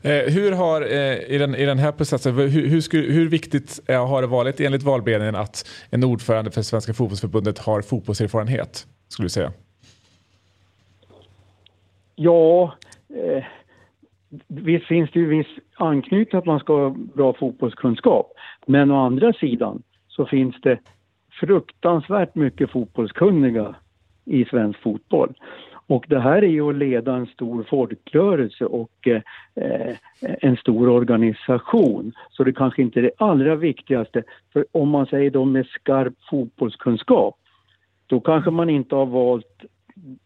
Eh, 0.03 0.33
hur 0.33 0.53
har, 0.53 0.83
eh, 0.83 1.35
i, 1.35 1.39
den, 1.39 1.55
i 1.55 1.67
den 1.67 1.79
här 1.79 1.93
processen, 1.93 2.35
hur, 2.35 2.49
hur, 2.49 2.81
skulle, 2.81 3.13
hur 3.13 3.29
viktigt 3.29 3.81
eh, 3.87 4.09
har 4.09 4.23
det 4.23 4.29
varit 4.29 4.61
enligt 4.61 4.83
valberedningen 4.83 5.37
att 5.37 5.69
en 5.91 6.05
ordförande 6.05 6.51
för 6.51 6.63
Svenska 6.63 6.95
fotbollsförbundet 6.95 7.59
har 7.59 7.83
fotbollserfarenhet? 7.83 8.87
Skulle 9.09 9.25
du 9.25 9.31
säga? 9.31 9.53
Ja, 12.15 12.75
eh, 13.15 13.45
visst 14.49 14.87
finns 14.87 15.11
det 15.11 15.21
ju 15.21 15.27
viss 15.27 15.47
anknytning 15.75 16.39
att 16.39 16.47
man 16.47 16.61
ska 16.61 16.73
ha 16.73 16.91
bra 17.15 17.33
fotbollskunskap. 17.33 18.33
Men 18.67 18.91
å 18.91 19.07
andra 19.07 19.33
sidan 19.33 19.83
så 20.09 20.27
finns 20.27 20.61
det 20.63 20.79
fruktansvärt 21.41 22.35
mycket 22.35 22.71
fotbollskunniga 22.71 23.75
i 24.25 24.45
svensk 24.45 24.83
fotboll. 24.83 25.35
Och 25.87 26.05
det 26.09 26.21
här 26.21 26.43
är 26.43 26.49
ju 26.49 26.69
att 26.69 26.75
leda 26.75 27.15
en 27.15 27.27
stor 27.27 27.63
folkrörelse 27.63 28.65
och 28.65 29.09
eh, 29.09 29.97
en 30.21 30.57
stor 30.57 30.89
organisation. 30.89 32.13
Så 32.31 32.45
det 32.45 32.53
kanske 32.53 32.83
inte 32.83 33.01
är 33.01 33.03
det 33.03 33.13
allra 33.19 33.55
viktigaste. 33.55 34.23
För 34.53 34.67
om 34.73 34.89
man 34.89 35.07
säger 35.07 35.31
de 35.31 35.53
med 35.53 35.67
skarp 35.67 36.15
fotbollskunskap, 36.31 37.37
då 38.07 38.21
kanske 38.21 38.51
man 38.51 38.71
inte 38.71 38.95
har 38.95 39.07
valt 39.07 39.65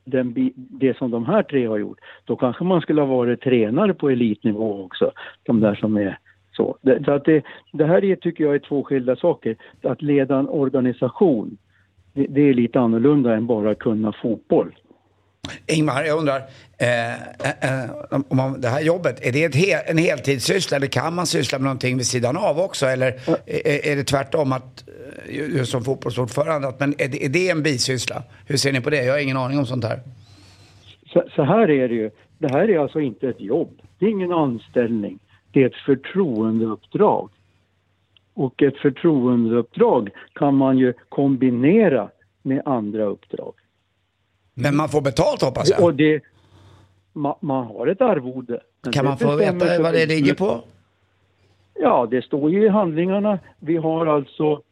den, 0.04 0.52
det 0.54 0.96
som 0.96 1.10
de 1.10 1.26
här 1.26 1.42
tre 1.42 1.66
har 1.66 1.78
gjort. 1.78 1.98
Då 2.24 2.36
kanske 2.36 2.64
man 2.64 2.80
skulle 2.80 3.00
ha 3.00 3.16
varit 3.16 3.40
tränare 3.40 3.94
på 3.94 4.10
elitnivå 4.10 4.84
också, 4.84 5.12
de 5.42 5.60
där 5.60 5.74
som 5.74 5.96
är 5.96 6.18
så. 6.52 6.76
Det, 6.82 7.04
så 7.04 7.10
att 7.10 7.24
det, 7.24 7.42
det 7.72 7.84
här 7.84 8.04
är, 8.04 8.16
tycker 8.16 8.44
jag 8.44 8.54
är 8.54 8.58
två 8.58 8.84
skilda 8.84 9.16
saker. 9.16 9.56
Att 9.82 10.02
leda 10.02 10.38
en 10.38 10.48
organisation, 10.48 11.56
det, 12.12 12.26
det 12.26 12.40
är 12.40 12.54
lite 12.54 12.80
annorlunda 12.80 13.34
än 13.34 13.46
bara 13.46 13.74
kunna 13.74 14.12
fotboll. 14.12 14.74
Ingmar, 15.66 16.04
jag 16.04 16.18
undrar, 16.18 16.42
eh, 16.78 17.12
eh, 17.12 17.90
om 18.28 18.56
det 18.58 18.68
här 18.68 18.80
jobbet, 18.80 19.26
är 19.26 19.32
det 19.32 19.44
ett 19.44 19.54
hel, 19.54 19.80
en 19.86 19.98
heltidssyssla 19.98 20.76
eller 20.76 20.86
kan 20.86 21.14
man 21.14 21.26
syssla 21.26 21.58
med 21.58 21.64
någonting 21.64 21.96
vid 21.96 22.06
sidan 22.06 22.36
av 22.36 22.58
också? 22.58 22.86
Eller 22.86 23.06
är, 23.46 23.86
är 23.86 23.96
det 23.96 24.04
tvärtom 24.04 24.52
att, 24.52 24.84
eh, 25.28 25.56
just 25.56 25.72
som 25.72 25.84
fotbollsordförande, 25.84 26.68
att, 26.68 26.80
men 26.80 26.94
är 26.98 27.08
det, 27.08 27.24
är 27.24 27.28
det 27.28 27.50
en 27.50 27.62
bisyssla? 27.62 28.22
Hur 28.46 28.56
ser 28.56 28.72
ni 28.72 28.80
på 28.80 28.90
det? 28.90 29.04
Jag 29.04 29.12
har 29.12 29.20
ingen 29.20 29.36
aning 29.36 29.58
om 29.58 29.66
sånt 29.66 29.84
här. 29.84 30.00
Så, 31.12 31.24
så 31.36 31.42
här 31.42 31.70
är 31.70 31.88
det 31.88 31.94
ju. 31.94 32.10
Det 32.38 32.48
här 32.48 32.70
är 32.70 32.78
alltså 32.78 33.00
inte 33.00 33.28
ett 33.28 33.40
jobb. 33.40 33.80
Det 33.98 34.06
är 34.06 34.10
ingen 34.10 34.32
anställning. 34.32 35.18
Det 35.52 35.62
är 35.62 35.66
ett 35.66 35.84
förtroendeuppdrag. 35.86 37.30
Och 38.34 38.62
ett 38.62 38.76
förtroendeuppdrag 38.76 40.10
kan 40.32 40.54
man 40.54 40.78
ju 40.78 40.92
kombinera 41.08 42.08
med 42.42 42.62
andra 42.64 43.04
uppdrag. 43.04 43.54
Men 44.58 44.76
man 44.76 44.88
får 44.88 45.00
betalt 45.00 45.42
hoppas 45.42 45.70
jag? 45.70 45.82
Och 45.82 45.94
det, 45.94 46.22
man, 47.12 47.34
man 47.40 47.66
har 47.66 47.86
ett 47.86 48.00
arvode. 48.00 48.60
Kan 48.92 49.04
man 49.04 49.18
få 49.18 49.36
veta 49.36 49.82
vad 49.82 49.94
det 49.94 50.06
ligger 50.06 50.34
på? 50.34 50.60
Ja, 51.74 52.08
det 52.10 52.22
står 52.22 52.50
ju 52.50 52.64
i 52.64 52.68
handlingarna. 52.68 53.38
Vi 53.60 53.76
har 53.76 54.06
alltså 54.06 54.62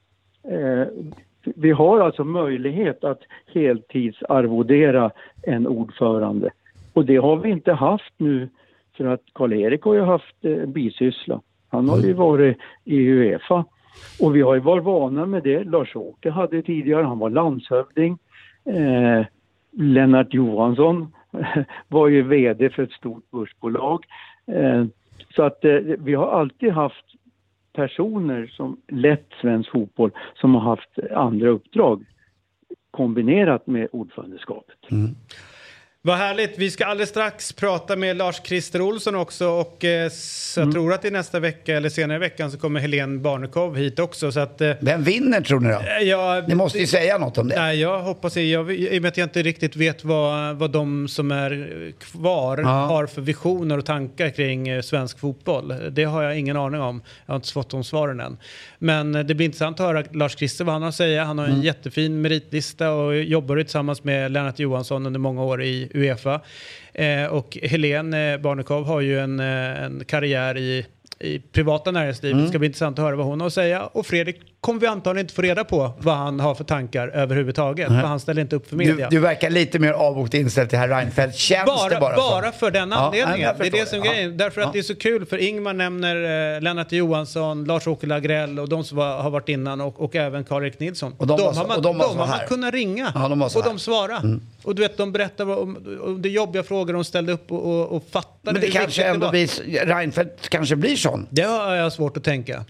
eh, 0.45 0.87
vi 1.45 1.70
har 1.70 2.01
alltså 2.01 2.24
möjlighet 2.24 3.05
att 3.05 3.20
heltidsarvodera 3.55 5.11
en 5.43 5.66
ordförande. 5.66 6.51
Och 6.93 7.05
det 7.05 7.16
har 7.16 7.37
vi 7.37 7.51
inte 7.51 7.72
haft 7.72 8.12
nu 8.16 8.49
för 8.97 9.05
att 9.05 9.22
Karl-Erik 9.32 9.82
har 9.82 9.95
ju 9.95 10.01
haft 10.01 10.37
eh, 10.45 10.66
bisyssla. 10.66 11.41
Han 11.68 11.89
har 11.89 11.99
ju 11.99 12.12
varit 12.12 12.59
i 12.85 12.97
Uefa. 12.97 13.64
Och 14.20 14.37
vi 14.37 14.41
har 14.41 14.55
ju 14.55 14.61
varit 14.61 14.85
vana 14.85 15.26
med 15.26 15.43
det. 15.43 15.64
Lars-Åke 15.64 16.30
hade 16.30 16.62
tidigare, 16.62 17.03
han 17.03 17.18
var 17.18 17.30
landshövding. 17.30 18.18
Eh, 18.64 19.26
Lennart 19.76 20.34
Johansson 20.34 21.12
var 21.88 22.08
ju 22.08 22.22
VD 22.22 22.70
för 22.70 22.82
ett 22.82 22.92
stort 22.92 23.30
börsbolag. 23.30 24.04
Eh, 24.46 24.84
så 25.36 25.42
att 25.42 25.64
eh, 25.64 25.76
vi 25.98 26.14
har 26.14 26.26
alltid 26.26 26.72
haft 26.72 27.04
personer 27.72 28.46
som 28.46 28.80
lett 28.88 29.28
svensk 29.40 29.70
fotboll 29.70 30.10
som 30.34 30.54
har 30.54 30.60
haft 30.60 30.98
andra 31.12 31.48
uppdrag 31.48 32.04
kombinerat 32.90 33.66
med 33.66 33.88
ordförandeskapet. 33.92 34.78
Mm. 34.90 35.14
Vad 36.07 36.16
härligt. 36.16 36.59
Vi 36.59 36.70
ska 36.70 36.84
alldeles 36.86 37.11
strax 37.11 37.52
prata 37.52 37.96
med 37.96 38.16
Lars-Christer 38.16 38.80
Olsson 38.80 39.14
också 39.14 39.46
och 39.48 39.84
eh, 39.84 40.11
jag 40.57 40.72
tror 40.72 40.92
att 40.92 41.05
är 41.05 41.11
nästa 41.11 41.40
vecka 41.40 41.76
eller 41.76 41.88
senare 41.88 42.16
i 42.16 42.20
veckan 42.20 42.50
så 42.50 42.59
kommer 42.59 42.80
Helene 42.80 43.18
Barnekow 43.18 43.76
hit 43.76 43.98
också. 43.98 44.32
Så 44.32 44.40
att, 44.40 44.61
eh, 44.61 44.72
Vem 44.80 45.02
vinner 45.02 45.40
tror 45.40 45.61
ni 45.61 45.68
då? 45.68 45.80
Ja, 46.02 46.42
Ni 46.48 46.55
måste 46.55 46.78
ju 46.78 46.86
säga 46.86 47.18
något 47.18 47.38
om 47.38 47.48
det. 47.48 47.57
Nej, 47.57 47.80
jag 47.80 48.00
hoppas 48.02 48.34
det. 48.34 48.42
Jag, 48.50 48.72
I 48.74 48.98
och 48.98 49.02
med 49.02 49.09
att 49.09 49.16
jag 49.16 49.24
inte 49.26 49.42
riktigt 49.42 49.76
vet 49.76 50.05
vad, 50.05 50.57
vad 50.57 50.70
de 50.70 51.09
som 51.09 51.30
är 51.32 51.92
kvar 52.00 52.59
Ja. 52.59 52.68
har 52.68 53.07
för 53.07 53.20
visioner 53.22 53.78
och 53.78 53.84
tankar 53.86 54.30
kring 54.30 54.68
eh, 54.68 54.82
svensk 54.82 55.18
fotboll. 55.18 55.74
Det 55.90 56.05
har 56.05 56.22
jag 56.22 56.38
ingen 56.38 56.57
aning 56.57 56.80
om. 56.80 57.02
Jag 57.26 57.32
har 57.32 57.36
inte 57.36 57.52
fått 57.52 57.70
de 57.70 57.84
svaren 57.84 58.20
än. 58.20 58.36
Men 58.78 59.14
eh, 59.14 59.24
det 59.24 59.34
blir 59.34 59.44
intressant 59.46 59.80
att 59.80 59.86
höra 59.86 60.02
Lars-Christer 60.12 60.64
vad 60.64 60.72
han 60.72 60.82
har 60.82 60.88
att 60.88 60.94
säga. 60.94 61.24
Han 61.24 61.38
har 61.38 61.44
en 61.44 61.50
Mm. 61.55 61.64
jättefin 61.64 62.20
meritlista 62.22 62.90
och 62.90 63.16
jobbar 63.16 63.57
tillsammans 63.57 64.05
med 64.05 64.32
Lennart 64.32 64.59
Johansson 64.59 65.07
under 65.07 65.20
många 65.20 65.42
år 65.44 65.62
i 65.62 65.90
Uefa. 65.95 66.40
Eh, 66.95 67.24
och 67.24 67.59
Helene 67.62 68.32
eh, 68.32 68.40
Barnekow 68.40 68.84
har 68.84 69.01
ju 69.01 69.20
en, 69.20 69.40
eh, 69.40 69.84
en 69.84 70.05
karriär 70.05 70.59
i 70.59 70.86
i 71.18 71.38
privata 71.38 71.90
näringslivet. 71.90 72.32
Mm. 72.32 72.45
Det 72.45 72.49
ska 72.49 72.59
bli 72.59 72.66
intressant 72.66 72.99
att 72.99 73.05
höra 73.05 73.16
vad 73.16 73.26
hon 73.26 73.40
har 73.40 73.47
att 73.47 73.53
säga. 73.53 73.86
Och 73.86 74.07
Fredrik 74.07 74.40
kommer 74.64 74.80
vi 74.80 74.86
antagligen 74.86 75.24
inte 75.24 75.34
få 75.34 75.42
reda 75.42 75.64
på 75.64 75.92
vad 75.98 76.14
han 76.16 76.40
har 76.40 76.54
för 76.54 76.64
tankar 76.64 77.08
överhuvudtaget. 77.08 77.90
Nej. 77.90 78.00
För 78.00 78.08
han 78.08 78.20
ställer 78.20 78.42
inte 78.42 78.56
upp 78.56 78.68
för 78.68 78.76
Du, 78.76 78.86
media. 78.86 79.08
du 79.10 79.18
verkar 79.18 79.50
lite 79.50 79.78
mer 79.78 79.92
avvokt 79.92 80.34
inställd 80.34 80.68
till 80.70 80.78
herr 80.78 80.88
Reinfeldt. 80.88 81.36
Känns 81.36 81.66
bara, 81.66 81.88
det 81.88 82.00
bara, 82.00 82.16
bara, 82.16 82.52
så? 82.52 82.58
för 82.58 82.70
den 82.70 82.90
Ja, 82.90 82.96
anledningen. 82.96 83.40
jag 83.40 83.58
det 83.58 83.66
är 83.66 83.70
det 83.70 83.88
som 83.88 83.98
är 83.98 84.02
det. 84.02 84.08
grejen. 84.08 84.30
Ja. 84.30 84.36
Därför 84.36 84.60
att 84.60 84.66
Ja. 84.66 84.70
det 84.72 84.78
är 84.78 84.82
så 84.82 84.94
kul 84.94 85.26
för 85.26 85.38
Ingmar 85.38 85.72
nämner 85.72 86.54
eh, 86.56 86.60
Lennart 86.62 86.92
Johansson, 86.92 87.64
Lars-Åke 87.64 88.06
Lagrell 88.06 88.58
och 88.58 88.68
de 88.68 88.84
som 88.84 88.98
var, 88.98 89.22
har 89.22 89.30
varit 89.30 89.48
innan 89.48 89.80
och, 89.80 90.00
och 90.00 90.16
även 90.16 90.44
Karl-Erik 90.44 90.80
Nilsson. 90.80 91.14
Och 91.18 91.26
de 91.26 91.38
så- 91.38 91.50
har 91.52 91.66
man, 91.66 91.76
och 91.76 91.82
de 91.82 92.00
så 92.00 92.08
har 92.08 92.14
man 92.26 92.38
kunnat 92.48 92.74
ringa 92.74 93.12
Ja, 93.14 93.28
de 93.28 93.42
och 93.42 93.62
de 93.64 93.78
svarade. 93.78 94.18
Mm. 94.18 94.40
Och 94.62 94.74
du 94.74 94.82
vet, 94.82 94.96
de 94.96 95.12
berättar 95.12 95.44
om, 95.58 95.76
om 96.04 96.22
det 96.22 96.28
jobbiga 96.28 96.62
frågor 96.62 96.92
de 96.92 97.04
ställde 97.04 97.32
upp 97.32 97.52
och, 97.52 97.64
och, 97.80 97.96
och 97.96 98.04
fattade 98.10 98.30
Men 98.42 98.54
det 98.54 98.60
hur 98.60 98.72
kanske 98.72 99.04
ändå 99.04 99.26
var. 99.26 99.30
blir, 99.30 99.86
Reinfeldt 99.86 100.48
kanske 100.48 100.76
blir 100.76 100.96
sån. 100.96 101.26
Det 101.30 101.42
har 101.42 101.74
jag 101.74 101.92
svårt 101.92 102.16
att 102.16 102.24
tänka. 102.24 102.64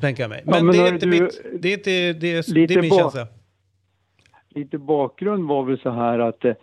tänka 0.00 0.28
mig. 0.28 0.42
Ja, 0.46 0.50
Men, 0.52 0.66
men 0.66 0.76
det, 0.76 0.82
är 0.82 0.88
inte 0.92 1.06
du, 1.06 1.20
mitt, 1.20 1.33
det 1.58 1.68
är 1.68 1.72
inte 1.76 2.12
det 2.12 2.32
är, 2.32 2.54
det 2.54 2.74
är 2.74 2.80
min 2.82 2.90
känsla. 2.90 3.26
Lite 4.54 4.78
bakgrund 4.78 5.48
var 5.48 5.64
väl 5.64 5.78
så 5.78 5.90
här 5.90 6.18
att 6.18 6.44
eh, 6.44 6.54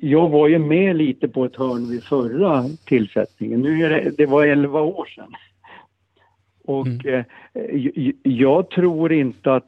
jag 0.00 0.28
var 0.28 0.48
ju 0.48 0.58
med 0.58 0.96
lite 0.96 1.28
på 1.28 1.44
ett 1.44 1.56
hörn 1.56 1.88
vid 1.90 2.02
förra 2.04 2.64
tillsättningen. 2.84 3.60
Nu 3.60 3.84
är 3.84 3.90
det, 3.90 4.10
det 4.16 4.26
var 4.26 4.46
11 4.46 4.80
år 4.80 5.04
sedan. 5.06 5.34
Och 6.64 7.06
eh, 7.06 7.24
j- 7.74 8.16
jag 8.22 8.70
tror 8.70 9.12
inte 9.12 9.54
att, 9.54 9.66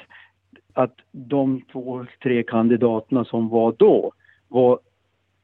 att 0.72 0.94
de 1.10 1.60
två, 1.72 2.06
tre 2.22 2.42
kandidaterna 2.42 3.24
som 3.24 3.48
var 3.48 3.74
då 3.78 4.12
var, 4.48 4.78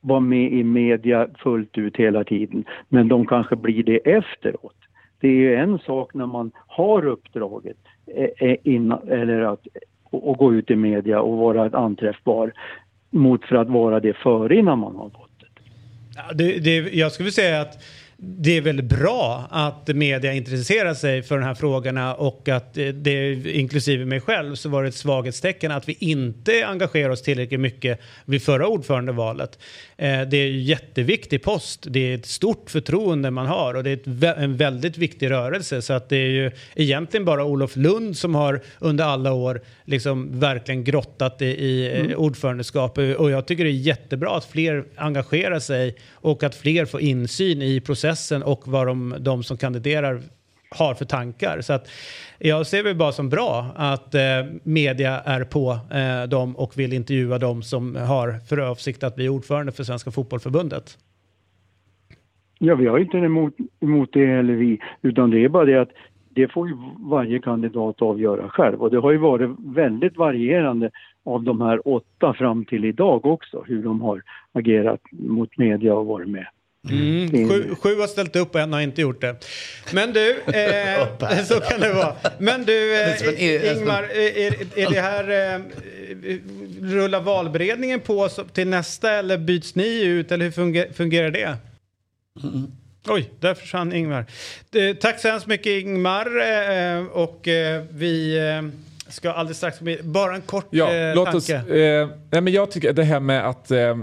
var 0.00 0.20
med 0.20 0.52
i 0.52 0.64
media 0.64 1.28
fullt 1.38 1.78
ut 1.78 1.96
hela 1.96 2.24
tiden. 2.24 2.64
Men 2.88 3.08
de 3.08 3.26
kanske 3.26 3.56
blir 3.56 3.82
det 3.82 3.96
efteråt. 3.96 4.74
Det 5.20 5.28
är 5.28 5.32
ju 5.32 5.54
en 5.54 5.78
sak 5.78 6.14
när 6.14 6.26
man 6.26 6.50
har 6.66 7.06
uppdraget 7.06 7.76
Eh, 8.16 8.48
eh, 8.48 8.56
in, 8.62 8.92
eller 8.92 9.40
att 9.40 9.66
och, 10.10 10.38
gå 10.38 10.54
ut 10.54 10.70
i 10.70 10.76
media 10.76 11.20
och 11.20 11.38
vara 11.38 11.78
anträffbar 11.78 12.52
mot 13.10 13.44
för 13.44 13.56
att 13.56 13.68
vara 13.68 14.00
det 14.00 14.12
före 14.12 14.56
innan 14.56 14.78
man 14.78 14.96
har 14.96 15.08
gått. 15.08 15.30
Ja, 16.16 16.22
det, 16.34 16.58
det, 16.58 16.94
jag 16.94 17.12
skulle 17.12 17.30
säga 17.30 17.60
att 17.60 17.82
det 18.20 18.56
är 18.56 18.60
väl 18.60 18.82
bra 18.82 19.44
att 19.50 19.88
media 19.88 20.32
intresserar 20.32 20.94
sig 20.94 21.22
för 21.22 21.38
de 21.38 21.44
här 21.44 21.54
frågorna 21.54 22.14
och 22.14 22.48
att 22.48 22.78
eh, 22.78 22.86
det, 22.86 23.32
inklusive 23.52 24.04
mig 24.04 24.20
själv, 24.20 24.54
så 24.54 24.68
var 24.68 24.82
det 24.82 24.88
ett 24.88 24.94
svaghetstecken 24.94 25.70
att 25.70 25.88
vi 25.88 25.96
inte 26.00 26.66
engagerar 26.66 27.10
oss 27.10 27.22
tillräckligt 27.22 27.60
mycket 27.60 28.00
vid 28.24 28.42
förra 28.42 28.68
ordförandevalet. 28.68 29.58
Eh, 30.00 30.20
det 30.28 30.36
är 30.36 30.46
ju 30.46 30.60
jätteviktig 30.60 31.42
post, 31.42 31.86
det 31.90 32.00
är 32.00 32.14
ett 32.14 32.26
stort 32.26 32.70
förtroende 32.70 33.30
man 33.30 33.46
har 33.46 33.74
och 33.74 33.84
det 33.84 33.90
är 33.90 34.24
ett, 34.24 34.38
en 34.38 34.56
väldigt 34.56 34.98
viktig 34.98 35.30
rörelse. 35.30 35.82
Så 35.82 35.92
att 35.92 36.08
det 36.08 36.16
är 36.16 36.28
ju 36.28 36.50
egentligen 36.74 37.24
bara 37.24 37.44
Olof 37.44 37.76
Lund 37.76 38.16
som 38.16 38.34
har 38.34 38.60
under 38.78 39.04
alla 39.04 39.32
år 39.32 39.60
liksom 39.84 40.40
verkligen 40.40 40.84
grottat 40.84 41.42
i, 41.42 41.46
i 41.46 41.86
eh, 41.92 41.98
Mm. 42.00 42.18
ordförandeskap. 42.18 42.98
Och 42.98 43.30
jag 43.30 43.46
tycker 43.46 43.64
det 43.64 43.70
är 43.70 43.72
jättebra 43.72 44.36
att 44.36 44.44
fler 44.44 44.84
engagerar 44.96 45.58
sig 45.60 45.96
och 46.12 46.42
att 46.42 46.54
fler 46.54 46.84
får 46.84 47.00
insyn 47.00 47.62
i 47.62 47.80
processen 47.80 48.42
och 48.42 48.68
vad 48.68 48.86
de, 48.86 49.16
de 49.20 49.42
som 49.44 49.56
kandiderar 49.56 50.22
har 50.70 50.94
för 50.94 51.04
tankar. 51.04 51.60
Så 51.60 51.72
att 51.72 51.88
jag 52.38 52.66
ser 52.66 52.84
det 52.84 52.94
bara 52.94 53.12
som 53.12 53.28
bra 53.28 53.66
att 53.76 54.14
eh, 54.14 54.20
media 54.62 55.20
är 55.20 55.44
på 55.44 55.70
eh, 55.70 56.28
dem 56.28 56.56
och 56.56 56.78
vill 56.78 56.92
intervjua 56.92 57.38
dem 57.38 57.62
som 57.62 57.96
har 57.96 58.32
för 58.48 58.58
avsikt 58.58 59.04
att 59.04 59.16
bli 59.16 59.28
ordförande 59.28 59.72
för 59.72 59.84
Svenska 59.84 60.10
Fotbollförbundet. 60.10 60.98
Ja, 62.58 62.74
vi 62.74 62.86
har 62.86 62.98
inte 62.98 63.18
emot, 63.18 63.54
emot 63.80 64.12
det 64.12 64.26
heller 64.26 64.54
vi, 64.54 64.80
utan 65.02 65.30
det 65.30 65.44
är 65.44 65.48
bara 65.48 65.64
det 65.64 65.80
att 65.80 65.90
det 66.30 66.48
får 66.48 66.68
ju 66.68 66.76
varje 66.98 67.38
kandidat 67.38 68.02
avgöra 68.02 68.48
själv 68.48 68.82
och 68.82 68.90
det 68.90 68.98
har 68.98 69.10
ju 69.12 69.18
varit 69.18 69.50
väldigt 69.58 70.16
varierande 70.16 70.90
av 71.24 71.42
de 71.42 71.60
här 71.60 71.88
åtta 71.88 72.34
fram 72.34 72.64
till 72.64 72.84
idag 72.84 73.26
också, 73.26 73.64
hur 73.66 73.82
de 73.82 74.00
har 74.00 74.22
agerat 74.52 75.00
mot 75.10 75.58
media 75.58 75.94
och 75.94 76.06
varit 76.06 76.28
med. 76.28 76.46
Mm. 76.90 77.48
Sju, 77.48 77.74
sju 77.74 78.00
har 78.00 78.06
ställt 78.06 78.36
upp 78.36 78.54
och 78.54 78.60
en 78.60 78.72
har 78.72 78.80
inte 78.80 79.00
gjort 79.00 79.20
det. 79.20 79.36
Men 79.92 80.12
du, 80.12 80.30
eh, 80.46 81.44
så 81.44 81.60
kan 81.60 81.80
det 81.80 81.92
vara. 81.92 82.16
Men 82.38 82.64
du, 82.64 83.00
eh, 83.00 83.76
Ingmar, 83.76 84.02
är, 84.02 84.78
är 84.78 84.90
det 84.90 85.00
här... 85.00 85.54
Eh, 85.54 85.60
rullar 86.80 87.20
valberedningen 87.20 88.00
på 88.00 88.28
till 88.28 88.68
nästa 88.68 89.10
eller 89.12 89.38
byts 89.38 89.74
ni 89.74 90.04
ut 90.04 90.32
eller 90.32 90.44
hur 90.44 90.52
funger, 90.52 90.92
fungerar 90.92 91.30
det? 91.30 91.56
Mm. 92.42 92.72
Oj, 93.08 93.30
där 93.40 93.54
försvann 93.54 93.92
Ingmar. 93.92 94.26
Eh, 94.74 94.96
tack 94.96 95.20
så 95.20 95.28
hemskt 95.28 95.46
mycket 95.46 95.66
Ingmar 95.66 96.26
eh, 96.26 97.04
och 97.04 97.48
eh, 97.48 97.84
vi 97.90 98.38
ska 99.08 99.32
alldeles 99.32 99.56
strax 99.56 99.80
bli... 99.80 100.00
Bara 100.02 100.34
en 100.34 100.40
kort 100.40 100.66
ja, 100.70 100.94
eh, 100.94 101.14
låt 101.14 101.24
tanke. 101.24 101.36
Oss, 101.38 101.50
eh, 101.50 102.08
nej, 102.30 102.40
men 102.40 102.52
jag 102.52 102.70
tycker 102.70 102.92
det 102.92 103.04
här 103.04 103.20
med 103.20 103.48
att 103.48 103.70
eh, 103.70 103.94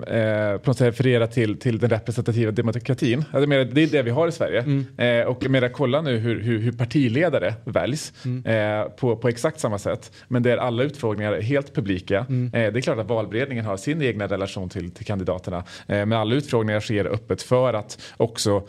på 0.57 0.69
något 0.69 0.77
sätt 0.77 0.87
referera 0.87 1.27
till, 1.27 1.59
till 1.59 1.79
den 1.79 1.89
representativa 1.89 2.51
demokratin. 2.51 3.25
Menar, 3.33 3.63
det 3.63 3.83
är 3.83 3.87
det 3.87 4.01
vi 4.01 4.11
har 4.11 4.27
i 4.27 4.31
Sverige. 4.31 4.59
Mm. 4.59 4.85
Eh, 4.97 5.27
och 5.27 5.37
jag 5.41 5.51
menar, 5.51 5.69
kolla 5.69 6.01
nu 6.01 6.17
hur, 6.17 6.41
hur, 6.41 6.59
hur 6.59 6.71
partiledare 6.71 7.53
väljs 7.63 8.13
mm. 8.25 8.45
eh, 8.45 8.89
på, 8.89 9.15
på 9.15 9.27
exakt 9.27 9.59
samma 9.59 9.77
sätt. 9.77 10.11
Men 10.27 10.43
där 10.43 10.57
alla 10.57 10.83
utfrågningar 10.83 11.33
är 11.33 11.41
helt 11.41 11.75
publika. 11.75 12.25
Mm. 12.29 12.45
Eh, 12.45 12.73
det 12.73 12.79
är 12.79 12.81
klart 12.81 12.99
att 12.99 13.07
valberedningen 13.07 13.65
har 13.65 13.77
sin 13.77 14.01
egna 14.01 14.27
relation 14.27 14.69
till, 14.69 14.91
till 14.91 15.05
kandidaterna. 15.05 15.63
men 15.87 16.13
alla 16.13 16.35
utfrågningar 16.35 16.79
sker 16.79 17.05
öppet 17.05 17.41
för 17.41 17.73
att 17.73 17.99
också 18.17 18.67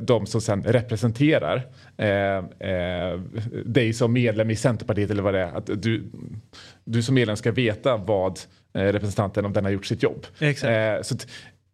de 0.00 0.26
som 0.26 0.40
sen 0.40 0.62
representerar 0.62 1.66
dig 3.64 3.92
som 3.92 4.12
medlem 4.12 4.50
i 4.50 4.56
Centerpartiet 4.56 5.10
eller 5.10 5.22
vad 5.22 5.34
det 5.34 5.40
är 5.40 5.52
att 5.52 5.82
du, 5.82 6.04
du 6.84 7.02
som 7.02 7.14
medlem 7.14 7.36
ska 7.36 7.52
veta 7.52 7.96
vad 7.96 8.40
eh, 8.74 8.82
representanten, 8.82 9.44
om 9.44 9.52
den 9.52 9.64
har 9.64 9.70
gjort 9.70 9.86
sitt 9.86 10.02
jobb. 10.02 10.26
Exakt. 10.38 10.70
Eh, 10.70 11.02
så 11.02 11.26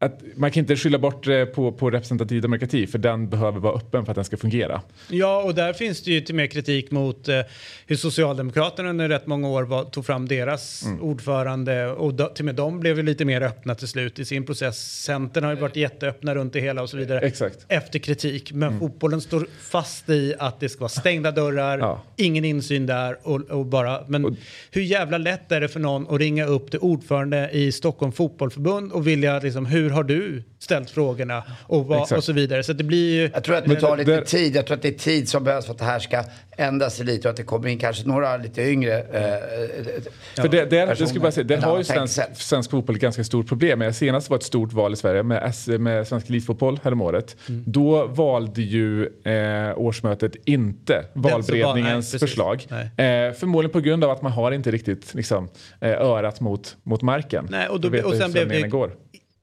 att 0.04 0.20
man 0.36 0.50
kan 0.50 0.60
inte 0.60 0.76
skylla 0.76 0.98
bort 0.98 1.24
det 1.24 1.46
på, 1.46 1.72
på 1.72 1.90
representativ 1.90 2.42
demokrati 2.42 2.86
för 2.86 2.98
den 2.98 3.28
behöver 3.28 3.60
vara 3.60 3.74
öppen 3.74 4.04
för 4.04 4.12
att 4.12 4.16
den 4.16 4.24
ska 4.24 4.36
fungera. 4.36 4.82
Ja, 5.08 5.42
och 5.42 5.54
där 5.54 5.72
finns 5.72 6.02
det 6.02 6.10
ju 6.10 6.20
till 6.20 6.34
mer 6.34 6.46
kritik 6.46 6.90
mot 6.90 7.28
eh, 7.28 7.40
hur 7.86 7.96
Socialdemokraterna 7.96 8.90
under 8.90 9.08
rätt 9.08 9.26
många 9.26 9.48
år 9.48 9.62
var, 9.62 9.84
tog 9.84 10.06
fram 10.06 10.28
deras 10.28 10.86
mm. 10.86 11.02
ordförande 11.02 11.86
och 11.86 12.14
do, 12.14 12.26
till 12.26 12.42
och 12.42 12.46
med 12.46 12.54
de 12.54 12.80
blev 12.80 12.96
ju 12.96 13.02
lite 13.02 13.24
mer 13.24 13.40
öppna 13.40 13.74
till 13.74 13.88
slut 13.88 14.18
i 14.18 14.24
sin 14.24 14.46
process. 14.46 15.02
Centern 15.02 15.44
har 15.44 15.54
ju 15.54 15.60
varit 15.60 15.76
jätteöppna 15.76 16.34
runt 16.34 16.52
det 16.52 16.60
hela 16.60 16.82
och 16.82 16.90
så 16.90 16.96
vidare. 16.96 17.20
Exakt. 17.20 17.66
Efter 17.68 17.98
kritik. 17.98 18.52
Men 18.52 18.68
mm. 18.68 18.80
fotbollen 18.80 19.20
står 19.20 19.46
fast 19.60 20.08
i 20.08 20.34
att 20.38 20.60
det 20.60 20.68
ska 20.68 20.80
vara 20.80 20.88
stängda 20.88 21.30
dörrar, 21.30 21.78
ja. 21.78 22.02
ingen 22.16 22.44
insyn 22.44 22.86
där 22.86 23.18
och, 23.22 23.40
och 23.40 23.66
bara... 23.66 24.00
Men 24.06 24.24
och, 24.24 24.32
hur 24.70 24.82
jävla 24.82 25.18
lätt 25.18 25.52
är 25.52 25.60
det 25.60 25.68
för 25.68 25.80
någon 25.80 26.14
att 26.14 26.20
ringa 26.20 26.46
upp 26.46 26.70
till 26.70 26.80
ordförande 26.80 27.50
i 27.52 27.72
Stockholm 27.72 28.12
Fotbollförbund 28.12 28.92
och 28.92 29.06
vilja 29.06 29.38
liksom, 29.38 29.66
hur 29.66 29.90
har 29.94 30.04
du 30.04 30.42
ställt 30.58 30.90
frågorna 30.90 31.42
och, 31.62 31.86
vad, 31.86 32.12
och 32.12 32.24
så 32.24 32.32
vidare. 32.32 32.62
Så 32.62 32.72
det 32.72 32.84
blir 32.84 33.14
ju... 33.14 33.30
Jag 33.34 33.44
tror 33.44 33.56
att 33.56 33.64
det 33.64 33.80
tar 33.80 33.96
lite 33.96 34.20
tid. 34.20 34.56
Jag 34.56 34.66
tror 34.66 34.76
att 34.76 34.82
det 34.82 34.88
är 34.88 34.92
tid 34.92 35.28
som 35.28 35.44
behövs 35.44 35.66
för 35.66 35.72
att 35.72 35.78
det 35.78 35.84
här 35.84 35.98
ska 35.98 36.24
ändra 36.56 36.90
sig 36.90 37.06
lite 37.06 37.28
och 37.28 37.30
att 37.30 37.36
det 37.36 37.42
kommer 37.42 37.68
in 37.68 37.78
kanske 37.78 38.08
några 38.08 38.36
lite 38.36 38.62
yngre 38.62 38.98
eh, 38.98 40.42
För 40.42 40.48
det, 40.48 40.64
det, 40.64 40.94
det 40.98 41.06
skulle 41.06 41.20
bara 41.20 41.32
säga, 41.32 41.44
det 41.44 41.56
har 41.56 41.78
ju 41.78 41.84
svensk, 41.84 42.20
svensk 42.34 42.70
fotboll 42.70 42.96
ett 42.96 43.02
ganska 43.02 43.24
stort 43.24 43.48
problem 43.48 43.78
med. 43.78 43.96
Senast 43.96 44.30
var 44.30 44.36
ett 44.36 44.42
stort 44.42 44.72
val 44.72 44.92
i 44.92 44.96
Sverige 44.96 45.22
med, 45.22 45.42
S, 45.44 45.68
med 45.68 46.08
Svensk 46.08 46.28
Elitfotboll 46.28 46.80
häromåret. 46.82 47.36
Mm. 47.48 47.64
Då 47.66 48.06
valde 48.06 48.62
ju 48.62 49.02
eh, 49.04 49.78
årsmötet 49.78 50.36
inte 50.44 51.04
valberedningens 51.12 52.12
nej, 52.12 52.20
förslag. 52.20 52.66
Eh, 52.70 53.32
förmodligen 53.32 53.72
på 53.72 53.80
grund 53.80 54.04
av 54.04 54.10
att 54.10 54.22
man 54.22 54.32
har 54.32 54.52
inte 54.52 54.70
riktigt 54.70 55.14
liksom, 55.14 55.48
eh, 55.80 55.90
örat 55.90 56.40
mot, 56.40 56.76
mot 56.82 57.02
marken. 57.02 57.48
Nej, 57.50 57.68
och, 57.68 57.80
då, 57.80 58.02
och 58.02 58.14
sen 58.14 58.32
blev 58.32 58.48
det 58.48 58.68
går 58.68 58.90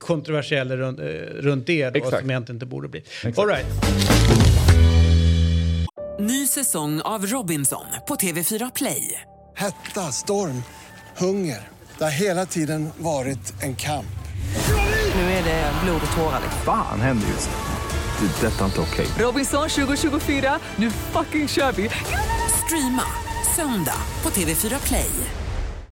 kontroversiella 0.01 0.77
runt, 0.77 0.99
eh, 0.99 1.05
runt 1.33 1.67
det 1.67 1.89
då, 1.89 2.09
som 2.09 2.29
egentligen 2.29 2.55
inte 2.55 2.65
borde 2.65 2.87
bli. 2.87 2.99
Exakt. 2.99 3.39
All 3.39 3.47
right. 3.47 3.65
Ny 6.19 6.47
säsong 6.47 7.01
av 7.01 7.25
Robinson 7.25 7.85
på 8.07 8.15
TV4 8.15 8.71
Play. 8.75 9.21
Hetta, 9.55 10.01
storm, 10.01 10.63
hunger. 11.17 11.69
Det 11.97 12.03
har 12.03 12.11
hela 12.11 12.45
tiden 12.45 12.89
varit 12.97 13.53
en 13.63 13.75
kamp. 13.75 14.05
Nu 15.15 15.21
är 15.21 15.43
det 15.43 15.71
blod 15.83 16.01
och 16.11 16.17
tårar. 16.17 16.41
Fan 16.65 17.01
händer 17.01 17.27
just 17.27 17.49
det. 17.49 18.25
det 18.25 18.47
detta 18.47 18.61
är 18.61 18.65
inte 18.65 18.81
okej. 18.81 19.05
Okay. 19.05 19.25
Robinson 19.25 19.69
2024, 19.69 20.59
nu 20.75 20.91
fucking 20.91 21.47
kör 21.47 21.71
vi. 21.71 21.89
Streama 22.65 23.05
söndag 23.55 23.97
på 24.23 24.29
TV4 24.29 24.87
Play. 24.87 25.40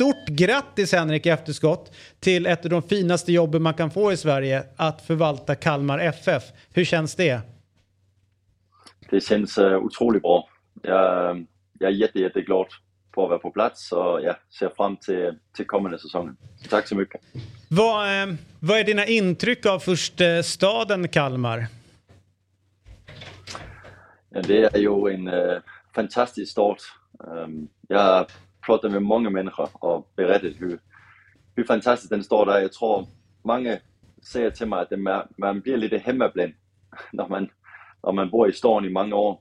Stort 0.00 0.26
grattis 0.26 0.92
Henrik 0.92 1.26
efterskott 1.26 1.92
till 2.20 2.46
ett 2.46 2.64
av 2.64 2.70
de 2.70 2.82
finaste 2.82 3.32
jobben 3.32 3.62
man 3.62 3.74
kan 3.74 3.90
få 3.90 4.12
i 4.12 4.16
Sverige, 4.16 4.64
att 4.76 5.06
förvalta 5.06 5.54
Kalmar 5.54 5.98
FF. 5.98 6.42
Hur 6.74 6.84
känns 6.84 7.14
det? 7.14 7.40
Det 9.10 9.20
känns 9.20 9.58
uh, 9.58 9.76
otroligt 9.76 10.22
bra. 10.22 10.48
Jag, 10.82 11.46
jag 11.78 11.90
är 11.90 11.94
jätte, 11.94 12.18
jätteglad 12.18 12.66
på 13.12 13.22
att 13.24 13.28
vara 13.30 13.38
på 13.38 13.50
plats 13.50 13.92
och 13.92 14.22
jag 14.22 14.36
ser 14.58 14.68
fram 14.76 14.96
till, 14.96 15.34
till 15.56 15.66
kommande 15.66 15.98
säsongen. 15.98 16.36
Tack 16.68 16.88
så 16.88 16.96
mycket. 16.96 17.20
Vad, 17.68 18.22
eh, 18.22 18.34
vad 18.60 18.78
är 18.78 18.84
dina 18.84 19.06
intryck 19.06 19.66
av 19.66 19.78
först 19.78 20.20
eh, 20.20 20.40
staden 20.42 21.08
Kalmar? 21.08 21.66
Ja, 24.30 24.42
det 24.42 24.74
är 24.74 24.78
ju 24.78 25.14
en 25.14 25.28
fantastiskt 25.94 26.52
fantastisk. 26.52 26.82
Um, 27.18 27.68
jag 27.88 28.26
pratat 28.66 28.92
med 28.92 29.02
många 29.02 29.30
människor 29.30 29.68
och 29.72 30.12
berättat 30.16 30.52
hur, 30.58 30.78
hur 31.56 31.64
fantastiskt 31.64 32.10
den 32.10 32.24
står 32.24 32.46
där. 32.46 32.60
Jag 32.60 32.72
tror 32.72 33.06
många 33.42 33.78
säger 34.32 34.50
till 34.50 34.68
mig 34.68 34.80
att 34.80 34.98
man, 34.98 35.22
man 35.38 35.60
blir 35.60 35.76
lite 35.76 35.98
hemmablind 35.98 36.52
när 37.12 37.28
man, 37.28 37.48
när 38.02 38.12
man 38.12 38.30
bor 38.30 38.48
i 38.48 38.52
stan 38.52 38.84
i 38.84 38.90
många 38.90 39.16
år. 39.16 39.40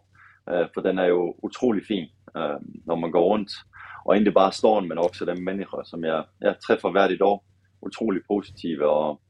Øh, 0.51 0.59
uh, 0.59 0.67
för 0.73 0.81
den 0.81 0.99
är 0.99 1.05
ju 1.05 1.33
otroligt 1.41 1.87
fin 1.87 2.09
uh, 2.37 2.57
när 2.85 2.95
man 2.95 3.11
går 3.11 3.33
runt. 3.33 3.51
Och 4.05 4.15
inte 4.15 4.31
bara 4.31 4.51
stan 4.51 4.87
men 4.87 4.97
också 4.97 5.25
de 5.25 5.43
människor 5.43 5.83
som 5.83 6.03
jag, 6.03 6.25
jag 6.39 6.61
träffar 6.61 6.91
varje 6.91 7.17
dag. 7.17 7.41
Otroligt 7.79 8.27
positiva 8.27 8.87
och 8.87 9.21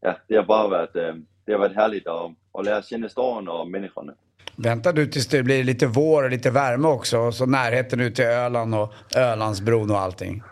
ja, 0.00 0.16
det 0.28 0.36
har 0.36 0.44
bara 0.44 0.68
varit, 0.68 0.96
uh, 0.96 1.14
det 1.44 1.52
har 1.52 1.58
varit 1.58 1.76
härligt 1.76 2.06
att, 2.06 2.30
att 2.52 2.64
lära 2.64 2.82
känna 2.82 3.08
stan 3.08 3.48
och 3.48 3.70
människorna. 3.70 4.14
Vänta 4.56 4.92
du 4.92 5.06
tills 5.06 5.26
det 5.26 5.42
blir 5.42 5.64
lite 5.64 5.86
vår 5.86 6.22
och 6.22 6.30
lite 6.30 6.50
värme 6.50 6.88
också. 6.88 7.18
Och 7.18 7.34
så 7.34 7.46
närheten 7.46 8.00
ut 8.00 8.14
till 8.14 8.24
Öland 8.24 8.74
och 8.74 8.94
Ölandsbron 9.16 9.90
och 9.90 9.98
allting. 9.98 10.42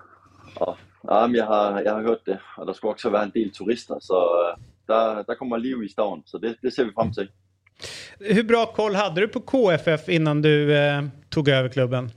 Ja, 0.60 0.76
ja 1.02 1.26
men 1.26 1.34
jag, 1.34 1.46
har, 1.46 1.82
jag 1.82 1.94
har 1.94 2.02
hört 2.02 2.24
det. 2.24 2.40
Och 2.56 2.66
det 2.66 2.74
ska 2.74 2.88
också 2.88 3.10
vara 3.10 3.22
en 3.22 3.30
del 3.30 3.50
turister. 3.50 3.96
Så 4.00 4.14
där, 4.86 5.24
där 5.26 5.34
kommer 5.34 5.58
liv 5.58 5.82
i 5.84 5.88
stan. 5.88 6.22
Så 6.24 6.38
det, 6.38 6.54
det 6.62 6.70
ser 6.70 6.84
vi 6.84 6.92
fram 6.92 7.12
till. 7.12 7.30
Hur 8.18 8.44
bra 8.44 8.66
koll 8.66 8.94
hade 8.94 9.20
du 9.20 9.28
på 9.28 9.40
KFF 9.40 10.08
innan 10.08 10.42
du 10.42 10.76
eh, 10.76 11.02
tog 11.28 11.48
över 11.48 11.68
klubben? 11.68 12.10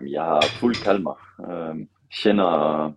Jeg 0.00 0.22
har 0.22 0.42
fulgt 0.42 0.84
Kalmar. 0.84 1.18
Øhm, 1.48 1.88
kender 2.10 2.92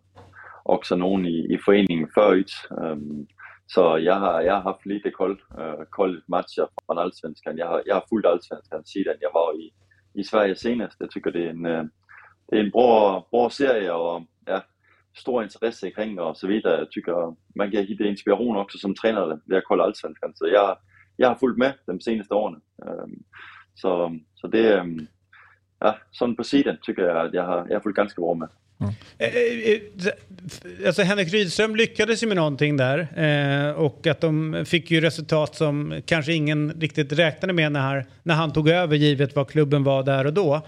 også 0.65 0.95
nogen 0.95 1.25
i, 1.25 1.53
i 1.53 1.57
foreningen 1.65 2.07
förut. 2.13 2.51
Øhm, 2.71 3.27
så 3.73 3.99
jag 3.99 4.15
har, 4.15 4.41
jag 4.41 4.53
har 4.53 4.61
haft 4.61 4.85
lite 4.85 5.11
koll, 5.11 5.41
øh, 5.59 5.85
koll 5.89 6.21
matcher 6.27 6.67
från 6.85 6.97
Allsvenskan. 6.97 7.57
Jag 7.57 7.67
har, 7.67 7.83
jag 7.85 7.95
har 7.95 8.05
följt 8.09 8.25
Allsvenskan 8.25 8.85
sedan 8.85 9.17
jag 9.21 9.33
var 9.33 9.53
i, 9.61 9.73
i 10.19 10.23
Sverige 10.23 10.55
senast. 10.55 10.97
Jag 10.99 11.11
tycker 11.11 11.31
det 11.31 11.45
är 11.45 11.49
en, 11.49 11.65
øh, 11.65 11.85
det 12.49 12.55
är 12.55 12.63
en 12.63 12.71
bra, 12.71 13.27
bra 13.31 13.49
serie 13.49 13.91
och 13.91 14.21
ja, 14.45 14.61
stor 15.15 15.43
intresse 15.43 15.91
kring 15.91 16.19
och 16.19 16.37
så 16.37 16.47
vidare. 16.47 16.79
Jag 16.79 16.91
tycker 16.91 17.35
man 17.55 17.71
kan 17.71 17.85
hitta 17.85 18.03
inspiration 18.03 18.57
också 18.57 18.77
som 18.77 18.95
tränare 18.95 19.39
när 19.45 19.55
jag 19.55 19.63
kolla 19.63 19.83
Allsvenskan. 19.83 20.31
Så 20.35 20.47
jag, 20.47 20.77
jag 21.17 21.27
har 21.27 21.35
följt 21.35 21.57
med 21.57 21.73
de 21.85 21.99
senaste 21.99 22.33
åren. 22.33 22.61
Øhm, 22.85 23.23
så, 23.73 24.19
så 24.35 24.47
det, 24.47 24.73
øhm, 24.73 25.07
ja, 25.79 25.95
sådan 26.11 26.35
på 26.35 26.43
sidan 26.43 26.77
tycker 26.81 27.03
jag 27.03 27.25
att 27.25 27.33
jag 27.33 27.43
har, 27.43 27.65
jag 27.69 27.75
har 27.75 27.81
följt 27.81 27.95
ganska 27.95 28.21
bra 28.21 28.33
med. 28.33 28.49
Mm. 28.81 28.93
Alltså 30.87 31.01
Henrik 31.01 31.33
Rydström 31.33 31.75
lyckades 31.75 32.23
ju 32.23 32.27
med 32.27 32.37
någonting 32.37 32.77
där 32.77 33.07
och 33.77 34.07
att 34.07 34.21
de 34.21 34.63
fick 34.67 34.91
ju 34.91 35.01
resultat 35.01 35.55
som 35.55 36.01
kanske 36.05 36.33
ingen 36.33 36.73
riktigt 36.79 37.11
räknade 37.11 37.53
med 37.53 37.71
när, 37.71 37.79
han- 37.79 38.03
när 38.23 38.35
han 38.35 38.53
tog 38.53 38.69
över 38.69 38.95
givet 38.95 39.35
vad 39.35 39.47
klubben 39.49 39.83
var 39.83 40.03
där 40.03 40.25
och 40.27 40.33
då. 40.33 40.61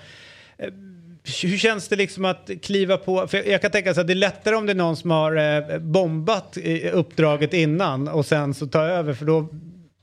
Hur 1.44 1.58
känns 1.58 1.88
det 1.88 1.96
liksom 1.96 2.26
att 2.26 2.50
kliva 2.62 2.98
på, 2.98 3.28
för 3.28 3.50
jag 3.50 3.62
kan 3.62 3.72
tänka 3.72 3.94
så 3.94 4.02
att 4.02 4.08
det 4.08 4.14
är 4.14 4.16
lättare 4.16 4.56
om 4.56 4.66
det 4.66 4.72
är 4.72 4.76
någon 4.76 4.96
som 4.98 5.12
har 5.12 5.80
bombat 5.80 6.58
uppdraget 6.94 7.54
innan 7.54 8.08
och 8.08 8.26
sen 8.26 8.54
så 8.54 8.68
tar 8.68 8.84
över 8.90 9.14
för 9.14 9.26
då, 9.26 9.48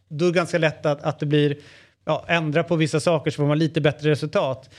då 0.09 0.25
är 0.25 0.31
det 0.31 0.37
ganska 0.37 0.59
lätt 0.59 0.87
att, 0.87 1.03
att 1.03 1.19
det 1.21 1.27
blir, 1.27 1.57
ja, 2.05 2.25
ändra 2.29 2.65
på 2.65 2.77
vissa 2.77 3.01
saker 3.01 3.31
så 3.31 3.37
får 3.37 3.47
man 3.47 3.59
lite 3.59 3.81
bättre 3.81 4.11
resultat. 4.11 4.71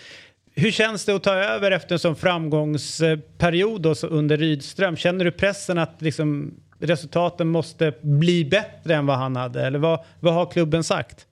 Hur 0.56 0.72
känns 0.72 1.06
det 1.06 1.16
att 1.16 1.24
ta 1.24 1.34
över 1.34 1.72
efter 1.72 1.96
en 1.96 2.00
sån 2.00 2.16
framgångsperiod 2.16 3.98
så 3.98 4.08
under 4.08 4.38
Rydström? 4.38 4.96
Känner 4.96 5.26
du 5.26 5.32
pressen 5.32 5.78
att 5.78 6.02
liksom, 6.02 6.54
resultaten 6.80 7.48
måste 7.48 7.94
bli 8.02 8.46
bättre 8.46 8.96
än 8.96 9.06
vad 9.06 9.18
han 9.18 9.36
hade? 9.36 9.66
Eller 9.66 9.80
vad, 9.80 10.00
vad 10.20 10.34
har 10.34 10.52
klubben 10.52 10.84
sagt? 10.84 11.28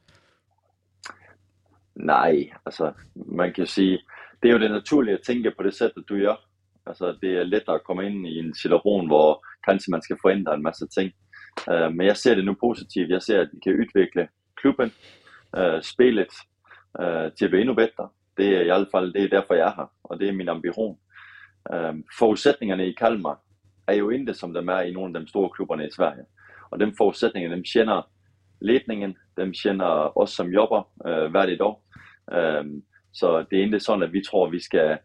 Nej, 1.93 2.55
alltså 2.63 2.93
man 3.13 3.53
kan 3.53 3.67
säga, 3.67 3.97
det 4.39 4.47
är 4.47 4.53
ju 4.53 4.59
det 4.59 4.69
naturliga 4.69 5.15
att 5.15 5.23
tänka 5.23 5.51
på 5.51 5.63
det 5.63 5.71
sättet 5.71 6.03
du 6.07 6.23
gör. 6.23 6.37
Alltså 6.83 7.17
det 7.21 7.37
är 7.37 7.45
lättare 7.45 7.75
att 7.75 7.83
komma 7.83 8.03
in 8.03 8.25
i 8.25 8.39
en 8.39 8.53
situation 8.53 9.07
där 9.07 9.35
kanske 9.61 9.91
man 9.91 10.01
ska 10.01 10.15
förändra 10.21 10.53
en 10.53 10.61
massa 10.61 10.87
ting. 10.87 11.11
Eh, 11.67 11.89
men 11.89 12.05
jag 12.05 12.17
ser 12.17 12.35
det 12.35 12.43
nu 12.43 12.55
positivt, 12.55 13.09
jag 13.09 13.23
ser 13.23 13.39
att 13.39 13.49
vi 13.51 13.59
kan 13.59 13.73
utveckla 13.73 14.27
klubben, 14.61 14.91
eh, 15.57 15.79
spelet 15.81 16.27
eh, 16.99 17.29
till 17.29 17.45
att 17.45 17.51
bli 17.51 17.61
ännu 17.61 17.73
bättre. 17.73 18.09
Det 18.41 18.55
är 18.55 18.65
i 18.65 18.71
alla 18.71 18.85
fall 18.85 19.11
det 19.11 19.19
är 19.19 19.29
därför 19.29 19.55
jag 19.55 19.67
är 19.67 19.75
här 19.75 19.87
och 20.01 20.17
det 20.17 20.29
är 20.29 20.31
min 20.31 20.49
ambition. 20.49 20.97
Um, 21.69 22.03
förutsättningarna 22.19 22.83
i 22.83 22.93
Kalmar 22.93 23.37
är 23.85 23.93
ju 23.93 24.11
inte 24.11 24.33
som 24.33 24.53
de 24.53 24.69
är 24.69 24.85
i 24.85 24.91
någon 24.91 25.15
av 25.15 25.21
de 25.21 25.27
stora 25.27 25.49
klubbarna 25.49 25.85
i 25.85 25.91
Sverige. 25.91 26.25
Och 26.69 26.77
de 26.77 26.93
förutsättningarna, 26.93 27.55
de 27.55 27.63
känner 27.63 28.03
ledningen, 28.59 29.15
de 29.35 29.53
känner 29.53 30.17
oss 30.17 30.35
som 30.35 30.53
jobbar 30.53 30.85
uh, 31.05 31.11
øh, 31.11 31.33
varje 31.33 31.55
dag. 31.55 31.75
Um, 32.31 32.81
så 33.11 33.45
det 33.49 33.55
är 33.55 33.63
inte 33.63 33.79
så 33.79 34.03
att 34.03 34.11
vi 34.11 34.21
tror 34.21 34.47
att 34.47 34.53
vi 34.53 34.59
ska 34.59 34.97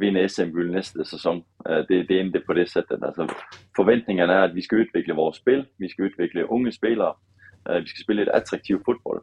vinna 0.00 0.28
SM-guld 0.28 0.72
nästa 0.72 1.04
säsong. 1.04 1.44
Uh, 1.68 1.76
øh, 1.76 1.84
det, 1.88 2.08
det 2.08 2.16
är 2.16 2.20
inte 2.20 2.40
på 2.40 2.52
det 2.52 2.70
sättet. 2.70 3.02
Alltså, 3.02 3.28
förväntningarna 3.76 4.32
är 4.32 4.42
att 4.48 4.54
vi 4.54 4.62
ska 4.62 4.76
utveckla 4.76 5.14
vårt 5.14 5.36
spel, 5.36 5.64
vi 5.78 5.88
ska 5.88 6.02
utveckla 6.02 6.42
unga 6.42 6.72
spelare, 6.72 7.14
uh, 7.70 7.76
øh, 7.76 7.82
vi 7.82 7.86
ska 7.86 8.02
spela 8.02 8.22
ett 8.22 8.28
attraktivt 8.28 8.84
fotboll. 8.84 9.20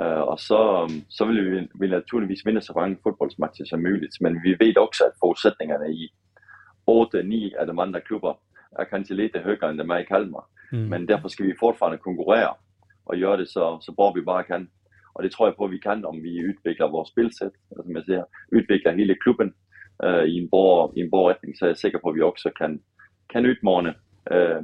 Uh, 0.00 0.20
och 0.20 0.40
så, 0.40 0.88
så 1.08 1.24
vill 1.24 1.40
vi, 1.40 1.68
vi 1.74 1.88
naturligtvis 1.88 2.46
vinna 2.46 2.60
så 2.60 2.72
många 2.72 2.96
fotbollsmatcher 3.02 3.64
som 3.64 3.82
möjligt. 3.82 4.20
Men 4.20 4.42
vi 4.42 4.54
vet 4.54 4.76
också 4.76 5.04
att 5.04 5.18
förutsättningarna 5.20 5.86
i 5.86 6.08
8-9 6.86 7.60
av 7.60 7.66
de 7.66 7.78
andra 7.78 8.00
klubbar 8.00 8.36
är 8.78 8.84
kanske 8.84 9.14
lite 9.14 9.38
högre 9.38 9.68
än 9.68 9.76
de 9.76 9.90
är 9.90 10.00
i 10.00 10.04
Kalmar. 10.04 10.44
Mm. 10.72 10.88
Men 10.88 11.06
därför 11.06 11.28
ska 11.28 11.44
vi 11.44 11.54
fortfarande 11.54 11.98
konkurrera 11.98 12.54
och 13.04 13.16
göra 13.16 13.36
det 13.36 13.46
så, 13.46 13.78
så 13.80 13.92
bra 13.92 14.12
vi 14.14 14.22
bara 14.22 14.42
kan. 14.42 14.68
Och 15.12 15.22
det 15.22 15.32
tror 15.32 15.48
jag 15.48 15.56
på 15.56 15.64
att 15.64 15.70
vi 15.70 15.78
kan 15.78 16.04
om 16.04 16.22
vi 16.22 16.38
utvecklar 16.38 16.88
vårt 16.88 17.08
spelsätt, 17.08 17.52
alltså, 17.70 17.82
som 17.82 17.94
jag 17.94 18.04
säger, 18.04 18.24
utvecklar 18.50 18.92
hela 18.92 19.14
klubben 19.14 19.52
uh, 20.04 20.24
i, 20.24 20.38
en 20.38 20.48
bra, 20.48 20.92
i 20.94 21.02
en 21.02 21.10
bra 21.10 21.30
riktning. 21.30 21.54
Så 21.54 21.64
är 21.64 21.68
jag 21.68 21.78
säker 21.78 21.98
på 21.98 22.10
att 22.10 22.16
vi 22.16 22.22
också 22.22 22.50
kan, 22.50 22.78
kan 23.26 23.44
utmana 23.44 23.88
uh, 24.32 24.62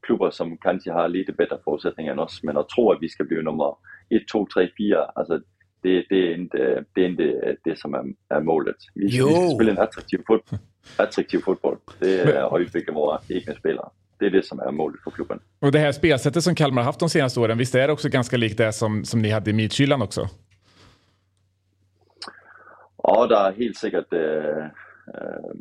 klubbar 0.00 0.30
som 0.30 0.56
kanske 0.56 0.92
har 0.92 1.08
lite 1.08 1.32
bättre 1.32 1.58
förutsättningar 1.64 2.12
än 2.12 2.18
oss. 2.18 2.40
Men 2.42 2.56
att 2.56 2.68
tro 2.68 2.92
att 2.92 2.98
vi 3.00 3.08
ska 3.08 3.24
bli 3.24 3.42
nummer 3.42 3.74
1, 4.10 4.28
2, 4.32 4.46
3, 4.54 4.70
4, 4.78 5.04
alltså 5.14 5.40
det, 5.82 6.04
det, 6.08 6.16
är 6.16 6.34
inte, 6.34 6.84
det 6.94 7.00
är 7.04 7.08
inte 7.08 7.56
det 7.64 7.78
som 7.78 7.94
är, 7.94 8.04
är 8.28 8.40
målet. 8.40 8.76
Vi, 8.94 9.04
vi 9.04 9.10
ska 9.10 9.20
Jo. 9.20 9.54
spela 9.54 9.70
en 9.70 9.78
attraktiv, 9.78 10.20
fot, 10.26 10.50
attraktiv 10.96 11.38
fotboll. 11.38 11.76
Det 11.98 12.20
är 12.20 12.54
att 12.54 12.60
utveckla 12.60 12.94
våra 12.94 13.20
egna 13.28 13.54
spelare. 13.54 13.88
Det 14.18 14.26
är 14.26 14.30
det 14.30 14.46
som 14.46 14.60
är 14.60 14.70
målet 14.70 15.00
för 15.04 15.10
klubben. 15.10 15.40
Och 15.60 15.72
det 15.72 15.78
här 15.78 15.92
spelsättet 15.92 16.44
som 16.44 16.54
Kalmar 16.54 16.82
har 16.82 16.86
haft 16.86 17.00
de 17.00 17.08
senaste 17.08 17.40
åren, 17.40 17.58
visst 17.58 17.74
är 17.74 17.86
det 17.86 17.92
också 17.92 18.08
ganska 18.08 18.36
likt 18.36 18.58
det 18.58 18.72
som, 18.72 19.04
som 19.04 19.22
ni 19.22 19.30
hade 19.30 19.50
i 19.50 19.52
Midtjylland 19.52 20.02
också? 20.02 20.28
Ja, 23.02 23.26
der 23.26 23.36
er 23.36 23.52
helt 23.52 23.78
sikkert 23.78 24.12
øh, 24.12 24.64
øh, 25.14 25.54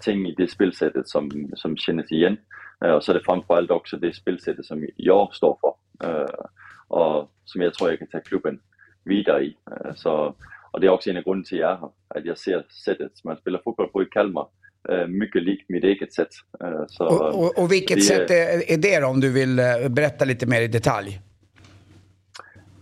ting 0.00 0.28
i 0.28 0.34
det 0.38 0.50
spilsættet, 0.50 1.08
som, 1.08 1.30
som 1.56 1.76
kändes 1.76 2.10
igen. 2.10 2.38
Øh, 2.84 2.94
og 2.94 3.02
så 3.02 3.12
er 3.12 3.16
det 3.16 3.26
frem 3.26 3.42
for 3.46 3.54
alt 3.56 3.70
også 3.70 3.96
det 3.96 4.16
spilsættet, 4.16 4.66
som 4.66 4.82
jeg 4.98 5.26
står 5.32 5.58
for, 5.60 5.78
øh, 6.04 6.44
og 6.90 7.30
som 7.46 7.62
jeg 7.62 7.72
tror, 7.72 7.88
jeg 7.88 7.98
kan 7.98 8.10
tage 8.12 8.28
klubben 8.30 8.60
videre 9.06 9.44
i. 9.44 9.56
Øh, 9.70 9.92
så, 9.96 10.32
og 10.72 10.80
det 10.80 10.86
er 10.86 10.90
også 10.90 11.10
en 11.10 11.16
af 11.16 11.24
grunden 11.24 11.44
til, 11.44 11.56
at 11.56 11.60
jeg 11.60 11.72
er 11.72 11.76
her, 11.80 11.92
at 12.10 12.26
jeg 12.26 12.38
ser 12.38 12.62
sættet, 12.84 13.12
man 13.24 13.36
spiller 13.40 13.60
fodbold 13.64 13.90
på 13.92 14.00
i 14.00 14.04
Kalmar, 14.12 14.48
øh, 14.90 15.08
mycket 15.08 15.42
likt 15.42 15.66
mitt 15.70 15.84
eget 15.84 16.12
sätt. 16.14 16.32
Øh, 16.62 16.84
så, 16.88 17.04
Och, 17.04 17.34
och, 17.42 17.58
och 17.58 17.72
vilket 17.72 17.96
det- 17.96 18.04
sätt 18.04 18.30
är, 18.30 18.72
är 18.72 18.76
det 18.76 19.00
då, 19.00 19.06
om 19.06 19.20
du 19.20 19.32
vill 19.32 19.56
berätta 19.90 20.24
lite 20.24 20.46
mer 20.46 20.60
i 20.60 20.66
detalj? 20.66 21.20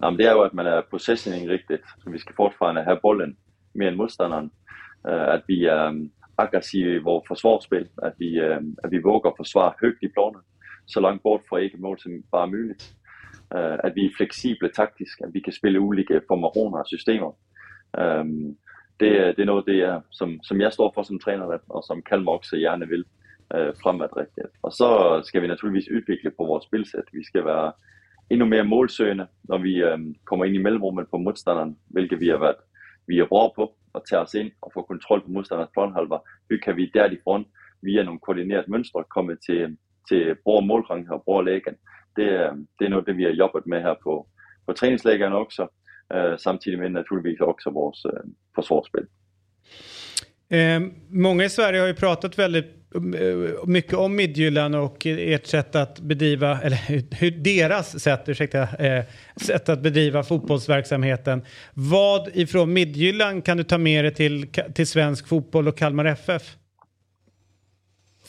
Men 0.00 0.16
det 0.16 0.26
er 0.26 0.32
jo, 0.32 0.42
at 0.42 0.54
man 0.54 0.66
er 0.66 0.82
rigtigt. 1.50 1.84
Så 2.04 2.10
vi 2.10 2.18
skal 2.18 2.34
fortfarande 2.36 2.84
have 2.84 2.98
bolden 3.02 3.36
mere 3.74 3.88
end 3.88 3.96
modstanderen. 3.96 4.50
Uh, 5.08 5.34
at 5.34 5.42
vi 5.48 5.64
er 5.64 5.88
um, 5.88 6.10
aggressive 6.38 6.94
i 6.94 6.98
vores 6.98 7.24
forsvarsspil. 7.28 7.88
At 8.02 8.12
vi, 8.18 8.40
uh, 8.40 8.62
at 8.84 8.90
vi 8.90 8.98
våger 8.98 9.30
at 9.30 9.36
forsvare 9.36 9.72
højt 9.80 10.02
i 10.02 10.08
planen. 10.08 10.42
Så 10.86 11.00
langt 11.00 11.22
bort 11.22 11.40
fra 11.48 11.58
eget 11.58 11.80
mål 11.80 11.98
som 11.98 12.12
bare 12.32 12.46
er 12.46 12.50
muligt. 13.54 13.72
Uh, 13.72 13.78
at 13.84 13.92
vi 13.94 14.04
er 14.06 14.16
fleksible 14.16 14.68
taktisk. 14.68 15.20
At 15.20 15.34
vi 15.34 15.40
kan 15.40 15.52
spille 15.52 15.80
ulike 15.80 16.20
formationer 16.28 16.78
og 16.78 16.86
systemer. 16.86 17.32
Um, 17.98 18.56
det, 19.00 19.36
det 19.36 19.42
er 19.42 19.44
noget, 19.44 19.66
det 19.66 19.80
er, 19.80 20.00
som, 20.10 20.40
som 20.42 20.60
jeg 20.60 20.72
står 20.72 20.92
for 20.94 21.02
som 21.02 21.18
træner, 21.18 21.58
og 21.68 21.84
som 21.84 22.02
Kalmar 22.02 22.32
også 22.32 22.56
gerne 22.56 22.88
vil 22.88 23.04
uh, 23.54 23.72
fremadrettet. 23.82 24.50
Og 24.62 24.72
så 24.72 25.20
skal 25.24 25.42
vi 25.42 25.46
naturligvis 25.46 25.90
udvikle 25.90 26.30
på 26.30 26.44
vores 26.44 26.64
spilsæt. 26.64 27.08
Vi 27.12 27.24
skal 27.24 27.44
være 27.44 27.72
endnu 28.30 28.46
mere 28.46 28.64
målsøgende, 28.64 29.26
når 29.44 29.58
vi 29.58 29.82
øhm, 29.82 30.14
kommer 30.24 30.44
ind 30.44 30.54
i 30.54 30.62
mellemrummet 30.62 31.06
på 31.10 31.16
modstanderen, 31.16 31.78
hvilket 31.86 32.20
vi 32.20 32.28
har 32.28 32.38
været 32.38 32.56
vi 33.08 33.18
er 33.18 33.26
bra 33.26 33.48
på 33.56 33.64
at 33.94 34.02
tage 34.08 34.20
os 34.20 34.34
ind 34.34 34.50
og 34.62 34.70
få 34.74 34.82
kontrol 34.82 35.20
på 35.22 35.30
modstanderens 35.30 35.74
planhalva. 35.76 36.18
Hur 36.48 36.58
kan 36.64 36.76
vi 36.76 36.90
derifrån 36.94 37.44
via 37.82 38.02
nogle 38.02 38.20
koordineret 38.20 38.68
mønstre 38.68 39.04
komme 39.14 39.36
til, 39.46 39.76
til 40.08 40.36
bra 40.44 40.60
målgang 40.60 41.10
og 41.12 41.22
bra 41.26 41.42
lægen. 41.42 41.76
Det, 42.18 42.28
det 42.78 42.84
er 42.86 42.90
noget, 42.90 43.06
det 43.06 43.16
vi 43.16 43.24
har 43.28 43.30
jobbet 43.42 43.62
med 43.66 43.80
her 43.86 43.94
på, 44.04 44.14
på 44.66 44.72
træningslæggerne 44.72 45.36
også, 45.44 45.62
øh, 46.14 46.38
samtidig 46.38 46.78
med 46.78 46.90
naturligvis 46.90 47.40
också 47.40 47.70
vores 47.70 48.00
øh, 48.10 48.20
forsvarsspil. 48.54 49.06
Eh, 50.50 50.80
många 51.10 51.44
i 51.44 51.48
Sverige 51.48 51.80
har 51.80 51.86
ju 51.86 51.94
pratat 51.94 52.38
väldigt 52.38 52.66
eh, 52.94 53.66
mycket 53.66 53.94
om 53.94 54.10
Midtjylland 54.16 54.74
och 54.76 55.06
ert 55.06 55.46
sätt 55.46 55.76
att 55.76 56.00
bedriva, 56.00 56.60
eller 56.62 56.76
hur- 56.88 57.16
hur 57.20 57.30
deras 57.30 58.00
sätt, 58.00 58.28
ursäkta, 58.28 58.62
eh, 58.62 59.04
sätt 59.36 59.68
att 59.68 59.82
bedriva 59.82 60.22
fotbollsverksamheten. 60.22 61.42
Vad 61.74 62.28
ifrån 62.34 62.72
Midtjylland 62.72 63.44
kan 63.44 63.56
du 63.56 63.64
ta 63.64 63.78
med 63.78 64.04
dig 64.04 64.14
till, 64.14 64.46
till 64.74 64.86
svensk 64.86 65.28
fotboll 65.28 65.68
och 65.68 65.76
Kalmar 65.78 66.04
FF? 66.04 66.56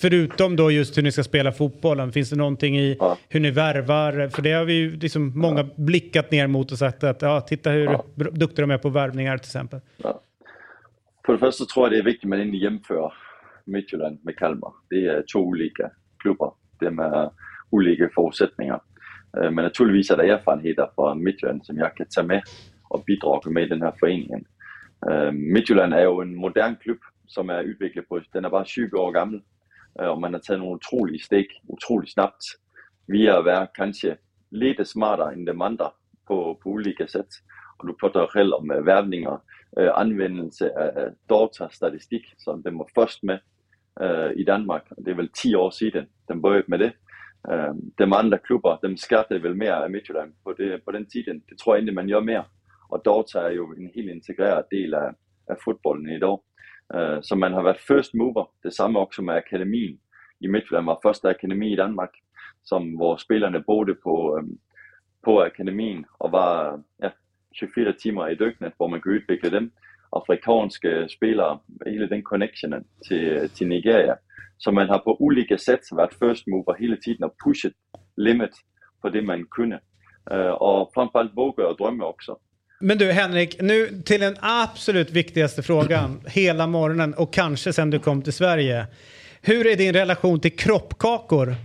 Förutom 0.02 0.56
då 0.56 0.72
just 0.72 0.98
hur 0.98 1.04
ni 1.04 1.12
ska 1.12 1.24
spela 1.24 1.52
fotbollen, 1.52 2.12
finns 2.12 2.30
det 2.30 2.36
någonting 2.36 2.78
i 2.78 2.98
hur 3.30 3.40
ni 3.40 3.52
värvar? 3.52 4.30
För 4.30 4.42
det 4.42 4.52
har 4.52 4.66
vi 4.66 4.74
ju 4.74 4.96
liksom 4.96 5.32
många 5.36 5.64
blickat 5.76 6.32
ner 6.32 6.48
mot 6.48 6.72
och 6.72 6.78
sagt 6.78 7.04
att 7.04 7.22
ja, 7.22 7.42
titta 7.42 7.70
hur 7.72 7.88
br- 7.88 8.32
duktiga 8.32 8.68
de 8.68 8.72
är 8.74 8.78
på 8.78 8.90
värvningar 8.90 9.38
till 9.38 9.48
exempel. 9.48 9.80
For 11.26 11.34
det 11.34 11.40
første 11.40 11.66
tror 11.66 11.86
jeg, 11.86 11.92
det 11.92 12.00
er 12.00 12.04
vigtigt, 12.04 12.24
at 12.24 12.30
man 12.30 12.40
egentlig 12.40 12.62
hjemfører 12.62 13.12
Midtjylland 13.66 14.18
med 14.24 14.34
Kalmar. 14.34 14.74
Det 14.92 15.06
er 15.08 15.22
to 15.34 15.40
olika 15.48 15.90
klubber. 16.22 16.56
Det 16.80 16.94
med 16.94 17.30
olika 17.72 18.08
forudsætninger. 18.16 18.78
Øh, 19.38 19.54
Men 19.54 19.64
naturligvis 19.64 20.10
er 20.10 20.16
der 20.16 20.24
erfarenheder 20.38 20.86
fra 20.96 21.14
Midtjylland, 21.14 21.62
som 21.64 21.78
jeg 21.78 21.92
kan 21.98 22.06
tage 22.16 22.28
med 22.28 22.42
og 22.90 23.04
bidrage 23.08 23.54
med 23.54 23.66
i 23.66 23.70
den 23.70 23.82
her 23.82 23.92
foreningen. 24.00 24.46
Øh, 25.10 25.34
Midtjylland 25.34 25.94
er 25.94 26.04
jo 26.04 26.22
en 26.22 26.36
modern 26.36 26.76
klub, 26.84 26.98
som 27.28 27.50
er 27.50 27.60
udviklet 27.70 28.06
på, 28.10 28.20
den 28.34 28.46
er 28.46 28.50
bare 28.50 28.64
20 28.64 29.00
år 29.00 29.12
gammel, 29.12 29.38
øh, 29.38 29.59
Øh, 30.02 30.10
og 30.10 30.22
man 30.22 30.34
har 30.34 30.40
taget 30.40 30.60
nogle 30.60 30.76
utrolige 30.76 31.24
stik, 31.24 31.46
utrolig 31.68 32.10
snabbt, 32.10 32.46
via 33.08 33.40
at 33.40 33.46
være 33.46 33.68
kanskje 33.76 34.18
lidt 34.52 34.88
smartere 34.88 35.34
end 35.34 35.48
de 35.48 35.64
andre 35.64 35.92
på, 36.28 36.60
på 36.64 36.70
ulike 36.70 37.08
sæt. 37.08 37.32
Og 37.80 37.88
du 37.88 37.96
prater 38.02 38.28
selv 38.34 38.54
om 38.54 38.72
uh, 38.78 38.86
værvninger, 38.86 39.36
uh, 39.80 40.02
anvendelse 40.02 40.78
af 40.80 41.12
datastatistik, 41.30 42.26
som 42.38 42.64
den 42.64 42.80
var 42.80 42.88
først 42.96 43.24
med 43.24 43.38
uh, 44.04 44.32
i 44.42 44.44
Danmark. 44.44 44.90
Det 45.06 45.08
er 45.08 45.16
vel 45.16 45.30
10 45.30 45.56
år 45.56 45.70
siden, 45.70 46.06
den 46.28 46.42
började 46.42 46.68
med 46.68 46.80
det. 46.80 46.92
Uh, 47.50 47.76
de 48.00 48.16
andre 48.16 48.38
klubber, 48.38 48.78
dem 48.78 48.98
skabte 48.98 49.44
vel 49.44 49.56
mere 49.56 49.84
af 49.84 49.90
Midtjylland 49.90 50.34
på, 50.44 50.54
det, 50.54 50.82
på 50.86 50.92
den 50.92 51.06
tiden. 51.06 51.44
Det 51.50 51.60
tror 51.60 51.74
jeg 51.74 51.80
egentlig, 51.80 51.96
man 51.96 52.08
gør 52.08 52.20
mere. 52.20 52.44
Og 52.90 53.02
data 53.06 53.40
er 53.40 53.52
jo 53.52 53.74
en 53.74 53.92
helt 53.96 54.10
integreret 54.10 54.66
del 54.72 54.94
af, 54.94 55.10
af 55.48 55.56
fodbolden 55.64 56.10
i 56.10 56.20
dag. 56.20 56.38
Øh, 56.96 57.24
så 57.24 57.36
man 57.36 57.54
har 57.54 57.62
varit 57.62 57.80
first 57.88 58.14
mover. 58.14 58.46
Det 58.64 58.74
samme 58.74 59.00
også 59.00 59.22
med 59.22 59.34
akademin. 59.34 60.00
I 60.42 60.48
Midtjylland 60.48 60.86
var 60.86 61.00
första 61.02 61.30
akademi 61.30 61.74
i 61.74 61.76
Danmark, 61.76 62.10
som, 62.64 62.84
hvor 62.96 63.18
spillerne 63.18 63.64
boede 63.64 63.96
på, 64.04 64.38
øh, 64.38 64.48
på 65.24 65.42
akademien 65.42 66.06
og 66.20 66.32
var 66.32 66.82
ja, 67.04 67.10
24 67.60 67.94
timmar 67.94 68.28
i 68.28 68.36
dyknet, 68.36 68.74
där 68.80 68.88
man 68.88 69.02
kunde 69.02 69.20
utveckla 69.20 69.50
dem. 69.50 69.72
Afrikanska 70.12 71.08
spelare, 71.08 71.60
hela 71.88 72.06
den 72.06 72.24
connectionen 72.24 72.86
till 73.08 73.50
til 73.50 73.68
Nigeria. 73.68 74.16
Så 74.60 74.72
man 74.72 74.88
har 74.88 75.02
på 75.04 75.18
olika 75.20 75.58
sätt 75.58 75.82
varit 75.92 76.14
first 76.14 76.48
mover 76.48 76.74
hela 76.80 76.96
tiden 76.96 77.24
och 77.24 77.36
”pushat” 77.46 77.74
limit 78.18 78.56
på 79.02 79.10
det, 79.10 79.22
man 79.22 79.46
kunde. 79.46 79.80
Øh, 80.32 80.52
och 80.52 80.92
fremfor 80.94 81.20
alt 81.20 81.36
våge 81.36 81.64
drömma 81.80 82.06
också. 82.06 82.40
Men 82.82 82.98
du 82.98 83.12
Henrik, 83.12 83.62
nu 83.62 84.02
till 84.06 84.22
den 84.22 84.38
absolut 84.40 85.12
viktigaste 85.12 85.64
frågan 85.64 86.22
hela 86.26 86.68
morgonen 86.68 87.14
och 87.14 87.34
kanske 87.34 87.74
sen 87.74 87.90
du 87.90 88.00
kom 88.00 88.22
till 88.22 88.34
Sverige. 88.34 88.88
Hur 89.42 89.68
är 89.68 89.76
din 89.76 89.94
relation 89.94 90.40
till 90.40 90.56
kroppkakor? 90.58 91.56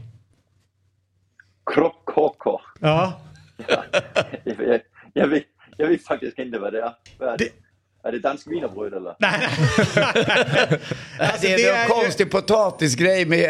Kroppkakor? 1.74 2.60
Ja. 2.80 3.20
ja 3.66 3.84
jag, 4.44 4.80
jag, 5.12 5.28
vet, 5.28 5.44
jag 5.76 5.88
vet 5.88 6.04
faktiskt 6.04 6.38
inte 6.38 6.58
vad 6.58 6.72
det 6.72 6.80
är. 6.80 6.92
Vad 7.18 7.28
är 7.28 7.38
det? 7.38 7.63
Är 8.06 8.12
det 8.12 8.18
dansk 8.18 8.46
wienerbröd 8.46 8.94
eller? 8.94 9.14
Nej, 9.18 9.30
alltså, 11.18 11.46
det 11.46 11.52
är, 11.52 11.56
det 11.56 11.68
är 11.68 11.82
en 11.82 11.88
konstig 11.88 12.24
ju... 12.24 12.30
potatisgrej 12.30 13.24
med, 13.24 13.40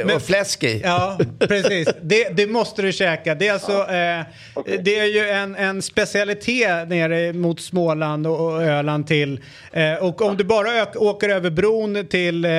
eh, 0.00 0.06
Men, 0.06 0.16
och 0.16 0.22
fläsk 0.22 0.64
i. 0.64 0.80
Ja, 0.84 1.18
precis. 1.38 1.88
Det, 2.02 2.28
det, 2.36 2.46
måste 2.46 2.82
du 2.82 2.92
käka. 2.92 3.34
Det 3.34 3.48
är, 3.48 3.52
alltså, 3.52 3.72
ja. 3.72 4.18
eh, 4.18 4.26
okay. 4.54 4.76
det 4.76 4.98
är 4.98 5.04
ju 5.04 5.28
en, 5.28 5.54
en 5.54 5.82
specialitet 5.82 6.88
nere 6.88 7.32
mot 7.32 7.60
Småland 7.60 8.26
och, 8.26 8.40
och 8.40 8.62
Öland 8.62 9.06
till. 9.06 9.40
Eh, 9.72 9.94
och 9.94 10.22
om 10.22 10.28
ja. 10.28 10.34
du 10.34 10.44
bara 10.44 10.86
åker 10.96 11.28
över 11.28 11.50
bron 11.50 12.06
till, 12.06 12.44
eh, 12.44 12.50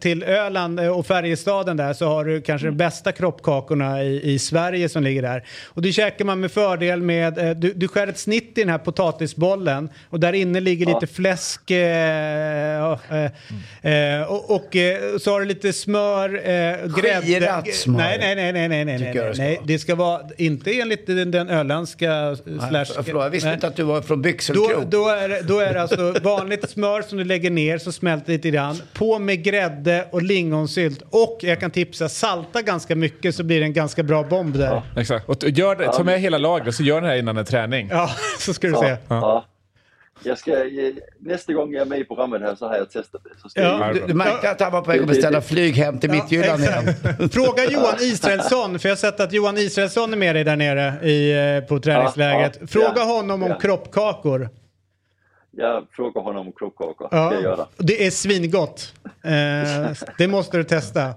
till 0.00 0.22
Öland 0.22 0.80
och 0.80 1.06
Färjestaden 1.06 1.76
där 1.76 1.92
så 1.92 2.06
har 2.06 2.24
du 2.24 2.40
kanske 2.40 2.66
mm. 2.66 2.78
de 2.78 2.84
bästa 2.84 3.12
kroppkakorna 3.12 4.02
i, 4.02 4.32
i 4.32 4.38
Sverige 4.38 4.88
som 4.88 5.02
ligger 5.02 5.22
där. 5.22 5.44
Och 5.66 5.82
det 5.82 5.92
käkar 5.92 6.24
man 6.24 6.40
med 6.40 6.52
fördel 6.52 7.02
med, 7.02 7.38
eh, 7.38 7.50
du, 7.50 7.72
du 7.72 7.88
skär 7.88 8.06
ett 8.06 8.18
snitt 8.18 8.52
i 8.58 8.60
den 8.60 8.68
här 8.68 8.78
potatisbollen 8.78 9.88
och 10.10 10.20
där 10.20 10.32
inne 10.32 10.65
ligger 10.66 10.86
lite 10.86 11.06
fläsk 11.06 11.70
eh, 11.70 12.98
eh, 13.82 14.20
eh, 14.20 14.22
och, 14.32 14.76
så 15.20 15.30
har 15.30 15.40
du 15.40 15.46
lite 15.46 15.72
smör, 15.72 16.28
grädde. 17.00 17.26
Skirat 17.26 17.74
smör. 17.74 17.98
Nej, 17.98 18.18
nej, 18.20 18.52
nej, 18.52 18.68
nej, 18.68 18.84
nej, 18.84 19.12
nej, 19.36 19.60
Det 19.64 19.78
ska 19.78 19.94
vara, 19.94 20.20
inte 20.36 20.80
enligt 20.80 21.06
den, 21.06 21.30
den 21.30 21.48
öländska 21.48 22.36
nej, 22.44 22.84
Förlåt, 23.04 23.22
jag 23.22 23.30
visste 23.30 23.52
inte 23.52 23.66
att 23.66 23.76
du 23.76 23.82
var 23.82 24.02
från 24.02 24.22
Byxelkrok. 24.22 24.84
Då, 24.86 25.08
är, 25.08 25.42
då 25.42 25.58
är 25.58 25.74
det 25.74 25.82
alltså 25.82 26.14
vanligt 26.22 26.70
smör 26.70 27.02
som 27.02 27.18
du 27.18 27.24
lägger 27.24 27.50
ner 27.50 27.78
så 27.78 27.92
smälter 27.92 28.32
lite 28.32 28.50
grann. 28.50 28.76
På 28.92 29.18
med 29.18 29.44
grädde 29.44 30.08
och 30.10 30.22
lingonsylt 30.22 31.02
och 31.10 31.38
jag 31.40 31.60
kan 31.60 31.70
tipsa, 31.70 32.08
salta 32.08 32.62
ganska 32.62 32.96
mycket 32.96 33.34
så 33.34 33.44
blir 33.44 33.60
det 33.60 33.66
en 33.66 33.72
ganska 33.72 34.02
bra 34.02 34.22
bomb 34.22 34.58
där. 34.58 34.66
Ja, 34.66 35.00
exakt. 35.00 35.28
Och 35.28 35.36
gör 35.42 35.76
det, 35.76 35.92
ta 35.92 36.04
med 36.04 36.20
hela 36.20 36.38
lagret 36.38 36.74
så 36.74 36.82
gör 36.82 37.00
det 37.00 37.06
här 37.06 37.16
innan 37.16 37.36
en 37.36 37.44
träning. 37.44 37.88
Ja, 37.90 38.10
så 38.38 38.54
ska 38.54 38.66
du 38.66 38.72
ja. 38.72 38.96
Ja. 39.08 39.44
Jag 40.22 40.38
ska, 40.38 40.52
nästa 41.18 41.52
gång 41.52 41.72
jag 41.72 41.82
är 41.82 41.86
med 41.86 41.98
i 41.98 42.04
programmet 42.04 42.40
här 42.40 42.54
så 42.54 42.68
har 42.68 42.76
jag 42.76 42.90
testat 42.90 43.24
det. 43.24 43.30
Så 43.42 43.48
ska 43.48 43.60
ja, 43.60 43.92
du, 43.92 44.06
du 44.06 44.14
märkte 44.14 44.50
att 44.50 44.60
han 44.60 44.72
var 44.72 44.82
på 44.82 44.90
väg 44.90 45.00
att 45.00 45.06
beställa 45.06 45.40
flyg 45.40 45.74
hem 45.74 45.98
till 45.98 46.10
ja, 46.10 46.14
Midtjylland 46.14 46.62
igen. 46.62 46.84
Fråga 47.30 47.64
Johan 47.64 47.96
Israelsson, 48.00 48.78
för 48.78 48.88
jag 48.88 48.96
har 48.96 49.00
sett 49.00 49.20
att 49.20 49.32
Johan 49.32 49.56
Israelsson 49.56 50.12
är 50.12 50.16
med 50.16 50.36
dig 50.36 50.44
där 50.44 50.56
nere 50.56 51.08
i, 51.08 51.62
på 51.68 51.78
träningsläget. 51.78 52.58
Ja, 52.60 52.66
Fråga 52.66 53.04
honom 53.04 53.42
om 53.42 53.54
kroppkakor. 53.60 54.48
Jag 55.50 55.86
frågar 55.90 56.22
honom 56.22 56.46
om 56.46 56.52
kroppkakor. 56.52 57.08
Ja, 57.10 57.40
göra. 57.40 57.66
Det 57.76 58.06
är 58.06 58.10
svingott. 58.10 58.94
Eh, 59.04 59.92
det 60.18 60.28
måste 60.28 60.56
du 60.56 60.64
testa. 60.64 61.14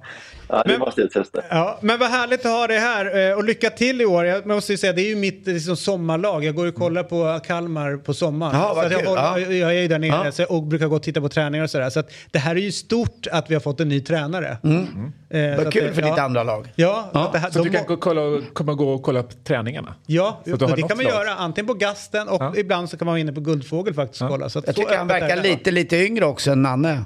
Ja, 0.49 0.63
det 0.65 0.71
men, 0.71 0.79
måste 0.79 1.01
jag 1.01 1.11
testa. 1.11 1.41
Ja, 1.49 1.79
men 1.81 1.99
vad 1.99 2.09
härligt 2.09 2.45
att 2.45 2.51
ha 2.51 2.67
dig 2.67 2.79
här 2.79 3.29
eh, 3.29 3.37
och 3.37 3.43
lycka 3.43 3.69
till 3.69 4.01
i 4.01 4.05
år. 4.05 4.25
Jag 4.25 4.45
måste 4.45 4.73
ju 4.73 4.77
säga, 4.77 4.93
det 4.93 5.01
är 5.01 5.09
ju 5.09 5.15
mitt 5.15 5.47
liksom, 5.47 5.77
sommarlag. 5.77 6.43
Jag 6.43 6.55
går 6.55 6.67
och 6.67 6.75
kollar 6.75 7.03
på 7.03 7.39
Kalmar 7.45 7.97
på 7.97 8.13
sommaren. 8.13 8.55
Ja, 8.55 8.89
jag, 8.91 9.03
ja. 9.05 9.39
jag, 9.39 9.75
är 9.75 9.81
ju 9.81 9.87
där 9.87 9.99
nere 9.99 10.31
ja. 10.37 10.45
och 10.45 10.63
brukar 10.63 10.87
gå 10.87 10.95
och 10.95 11.03
titta 11.03 11.21
på 11.21 11.29
träningar 11.29 11.63
och 11.63 11.69
sådär. 11.69 11.89
Så 11.89 11.99
att 11.99 12.11
det 12.31 12.39
här 12.39 12.55
är 12.55 12.59
ju 12.59 12.71
stort 12.71 13.27
att 13.31 13.49
vi 13.49 13.53
har 13.55 13.61
fått 13.61 13.79
en 13.79 13.89
ny 13.89 14.01
tränare. 14.01 14.57
Mm. 14.63 14.87
Mm. 15.29 15.53
Eh, 15.53 15.63
vad 15.63 15.73
kul 15.73 15.93
för 15.93 16.01
ja. 16.01 16.09
ditt 16.09 16.19
andra 16.19 16.43
lag. 16.43 16.73
Ja, 16.75 17.09
ja. 17.13 17.33
Här, 17.35 17.51
så 17.51 17.63
du 17.63 17.69
kan 17.69 17.85
gå, 17.85 17.97
kolla, 17.97 18.41
komma 18.53 18.73
gå 18.73 18.89
och 18.89 19.03
kolla 19.03 19.23
på 19.23 19.33
träningarna? 19.47 19.95
Ja, 20.05 20.41
det 20.45 20.57
kan 20.57 20.69
man 20.69 20.87
lag. 20.87 21.03
göra. 21.03 21.33
Antingen 21.35 21.67
på 21.67 21.73
Gasten 21.73 22.27
och 22.27 22.57
ibland 22.57 22.89
så 22.89 22.97
kan 22.97 23.05
man 23.05 23.13
vara 23.13 23.19
inne 23.19 23.33
på 23.33 23.41
Guldfågel 23.41 23.93
faktiskt 23.93 24.21
och 24.21 24.29
kolla. 24.29 24.49
Så 24.49 24.61
jag 24.65 24.75
tycker 24.75 24.97
han 24.97 25.07
verkar 25.07 25.41
lite, 25.41 25.71
lite 25.71 25.97
yngre 25.97 26.25
också 26.25 26.51
än 26.51 26.61
Nanne. 26.61 27.03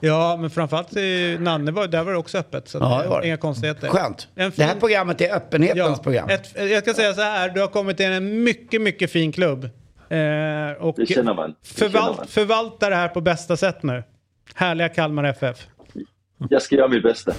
Ja, 0.00 0.36
men 0.40 0.50
framförallt 0.50 0.96
i 0.96 1.38
Nanne 1.40 1.70
var, 1.70 1.86
där 1.86 2.04
var 2.04 2.12
det 2.12 2.18
också 2.18 2.38
öppet. 2.38 2.68
Så 2.68 2.78
ja, 2.78 3.02
det 3.02 3.08
var 3.08 3.22
inga 3.22 3.36
konstigheter. 3.36 3.88
Skönt. 3.88 4.28
Fin... 4.36 4.52
Det 4.56 4.64
här 4.64 4.74
programmet 4.80 5.20
är 5.20 5.34
öppenhetens 5.36 5.78
ja, 5.78 6.02
program. 6.02 6.28
Ett, 6.28 6.70
jag 6.70 6.82
ska 6.82 6.94
säga 6.94 7.14
så 7.14 7.20
här, 7.20 7.48
du 7.48 7.60
har 7.60 7.68
kommit 7.68 7.96
till 7.96 8.06
en 8.06 8.44
mycket, 8.44 8.80
mycket 8.80 9.10
fin 9.10 9.32
klubb. 9.32 9.64
Eh, 9.64 9.70
och 10.80 10.94
det 10.96 11.06
känner 11.06 11.34
man. 11.34 11.50
Det 11.50 11.68
förvalt. 11.68 12.30
Förvalta 12.30 12.90
det 12.90 12.96
här 12.96 13.08
på 13.08 13.20
bästa 13.20 13.56
sätt 13.56 13.82
nu. 13.82 14.02
Härliga 14.54 14.88
Kalmar 14.88 15.24
FF. 15.24 15.66
Jag 16.48 16.62
ska 16.62 16.76
göra 16.76 16.88
mitt 16.88 17.02
bästa. 17.02 17.32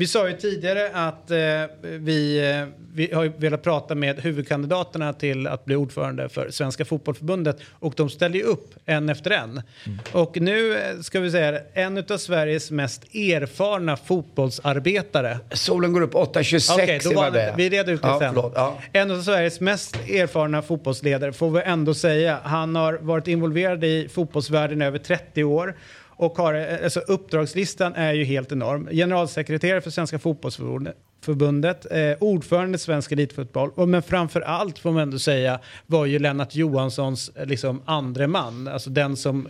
Vi 0.00 0.06
sa 0.06 0.28
ju 0.28 0.36
tidigare 0.36 0.90
att 0.92 1.30
eh, 1.30 1.38
vi, 1.82 2.50
eh, 2.50 2.66
vi 2.94 3.12
har 3.12 3.32
velat 3.36 3.62
prata 3.62 3.94
med 3.94 4.20
huvudkandidaterna 4.20 5.12
till 5.12 5.46
att 5.46 5.64
bli 5.64 5.76
ordförande 5.76 6.28
för 6.28 6.50
Svenska 6.50 6.84
Fotbollförbundet 6.84 7.58
och 7.72 7.94
de 7.96 8.10
ställer 8.10 8.36
ju 8.36 8.42
upp 8.42 8.74
en 8.86 9.08
efter 9.08 9.30
en. 9.30 9.50
Mm. 9.50 9.98
Och 10.12 10.40
nu 10.40 10.74
eh, 10.74 11.00
ska 11.00 11.20
vi 11.20 11.30
säga 11.30 11.60
en 11.74 11.98
av 11.98 12.16
Sveriges 12.16 12.70
mest 12.70 13.14
erfarna 13.14 13.96
fotbollsarbetare. 13.96 15.38
Solen 15.52 15.92
går 15.92 16.00
upp 16.00 16.14
8.26 16.14 16.74
okay, 16.74 16.98
då 16.98 17.12
var, 17.12 17.56
Vi 17.56 17.70
reder 17.70 17.92
ut 17.92 18.02
det 18.02 18.08
ja, 18.08 18.18
sen. 18.18 18.34
Ja. 18.34 18.78
En 18.92 19.10
av 19.10 19.22
Sveriges 19.22 19.60
mest 19.60 19.96
erfarna 19.96 20.62
fotbollsledare 20.62 21.32
får 21.32 21.50
vi 21.50 21.62
ändå 21.62 21.94
säga. 21.94 22.38
Han 22.42 22.76
har 22.76 22.94
varit 22.94 23.28
involverad 23.28 23.84
i 23.84 24.08
fotbollsvärlden 24.08 24.82
i 24.82 24.84
över 24.84 24.98
30 24.98 25.44
år 25.44 25.74
och 26.20 26.38
har, 26.38 26.54
eh, 26.54 26.84
alltså 26.84 27.00
uppdragslistan 27.00 27.94
är 27.94 28.12
ju 28.12 28.24
helt 28.24 28.52
enorm. 28.52 28.88
Generalsekreterare 28.92 29.80
för 29.80 29.90
Svenska 29.90 30.18
fotbollsförbundet, 30.18 31.86
eh, 31.90 32.16
ordförande 32.20 32.76
i 32.76 32.78
Svensk 32.78 33.12
Elitfotboll, 33.12 33.86
men 33.88 34.02
framför 34.02 34.40
allt 34.40 34.78
får 34.78 34.92
man 34.92 35.02
ändå 35.02 35.18
säga 35.18 35.60
var 35.86 36.06
ju 36.06 36.18
Lennart 36.18 36.54
Johanssons 36.54 37.28
eh, 37.28 37.46
liksom, 37.46 37.82
andre 37.84 38.26
man. 38.26 38.68
Alltså 38.68 38.90
den 38.90 39.16
som 39.16 39.48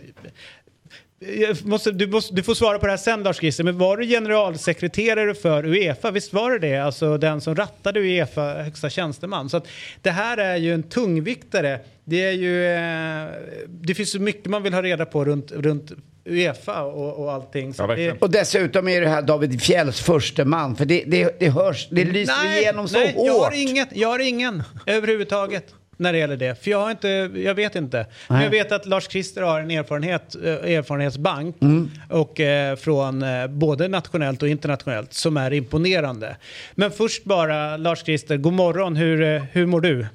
eh, 1.19 1.55
Måste, 1.63 1.91
du, 1.91 2.07
måste, 2.07 2.35
du, 2.35 2.43
får 2.43 2.53
svara 2.53 2.79
på 2.79 2.85
det 2.85 2.91
här 2.91 2.97
sen 2.97 3.23
Lars 3.23 3.37
Christer, 3.37 3.63
men 3.63 3.77
var 3.77 3.97
du 3.97 4.07
generalsekreterare 4.07 5.33
för 5.33 5.65
Uefa? 5.65 6.11
Visst 6.11 6.33
var 6.33 6.51
det 6.51 6.59
det? 6.59 6.77
Alltså 6.77 7.17
den 7.17 7.41
som 7.41 7.55
rattade 7.55 7.99
Uefa, 7.99 8.53
högsta 8.53 8.89
tjänsteman. 8.89 9.49
Så 9.49 9.57
att 9.57 9.67
det 10.01 10.11
här 10.11 10.37
är 10.37 10.55
ju 10.55 10.73
en 10.73 10.83
tungviktare. 10.83 11.79
Det, 12.11 12.23
är 12.23 12.31
ju, 12.31 12.65
eh, 12.65 13.27
det 13.67 13.95
finns 13.95 14.11
så 14.11 14.19
mycket 14.19 14.45
man 14.45 14.63
vill 14.63 14.73
ha 14.73 14.81
reda 14.81 15.05
på 15.05 15.25
runt, 15.25 15.51
runt 15.51 15.91
Uefa 16.25 16.81
och, 16.81 17.23
och 17.23 17.31
allting. 17.31 17.73
Ja, 17.77 17.87
det... 17.87 18.21
Och 18.21 18.29
dessutom 18.29 18.87
är 18.87 19.01
det 19.01 19.07
här 19.07 19.21
David 19.21 19.61
Fjälls 19.61 20.01
första 20.01 20.45
man, 20.45 20.75
för 20.75 20.85
det, 20.85 21.03
det, 21.07 21.39
det 21.39 21.49
hörs, 21.49 21.87
det 21.91 22.05
lyser 22.05 22.33
nej, 22.43 22.61
igenom 22.61 22.87
så 22.87 22.97
nej, 22.97 23.13
hårt. 23.15 23.27
Jag 23.27 23.39
har, 23.39 23.51
inget, 23.51 23.89
jag 23.91 24.07
har 24.07 24.19
ingen 24.19 24.63
överhuvudtaget 24.85 25.73
när 25.97 26.13
det 26.13 26.19
gäller 26.19 26.37
det. 26.37 26.63
För 26.63 26.71
jag, 26.71 26.79
har 26.79 26.91
inte, 26.91 27.29
jag 27.35 27.55
vet 27.55 27.75
inte. 27.75 27.97
Nej. 27.97 28.07
Men 28.27 28.43
jag 28.43 28.49
vet 28.49 28.71
att 28.71 28.85
Lars-Christer 28.85 29.41
har 29.41 29.59
en 29.59 29.71
erfarenhet, 29.71 30.35
eh, 30.43 30.51
erfarenhetsbank 30.51 31.55
mm. 31.61 31.91
och, 32.09 32.39
eh, 32.39 32.75
från 32.75 33.23
eh, 33.23 33.47
både 33.47 33.87
nationellt 33.87 34.41
och 34.41 34.49
internationellt 34.49 35.13
som 35.13 35.37
är 35.37 35.53
imponerande. 35.53 36.35
Men 36.75 36.91
först 36.91 37.23
bara 37.23 37.77
Lars-Christer, 37.77 38.37
god 38.37 38.53
morgon. 38.53 38.95
Hur, 38.95 39.21
eh, 39.21 39.43
hur 39.51 39.65
mår 39.65 39.81
du? 39.81 40.05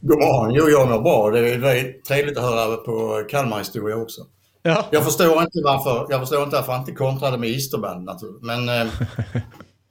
God 0.00 0.18
morgon. 0.18 0.54
Jo, 0.54 0.68
jag 0.68 0.88
mår 0.88 1.00
bra. 1.02 1.30
Det 1.30 1.38
är 1.54 1.58
väldigt 1.58 2.04
trevligt 2.04 2.38
att 2.38 2.44
höra 2.44 2.76
på 2.76 3.24
Kalmar 3.30 3.58
historia 3.58 3.96
också. 3.96 4.20
Ja. 4.62 4.84
Jag, 4.90 5.04
förstår 5.04 5.42
inte 5.42 5.58
varför, 5.64 6.06
jag 6.10 6.20
förstår 6.20 6.42
inte 6.42 6.56
varför 6.56 6.72
han 6.72 6.80
inte 6.80 6.92
kontrade 6.92 7.38
med 7.38 7.48
Isterband 7.50 8.04
naturligtvis. 8.04 8.46
Men 8.46 8.68
eh, 8.68 8.86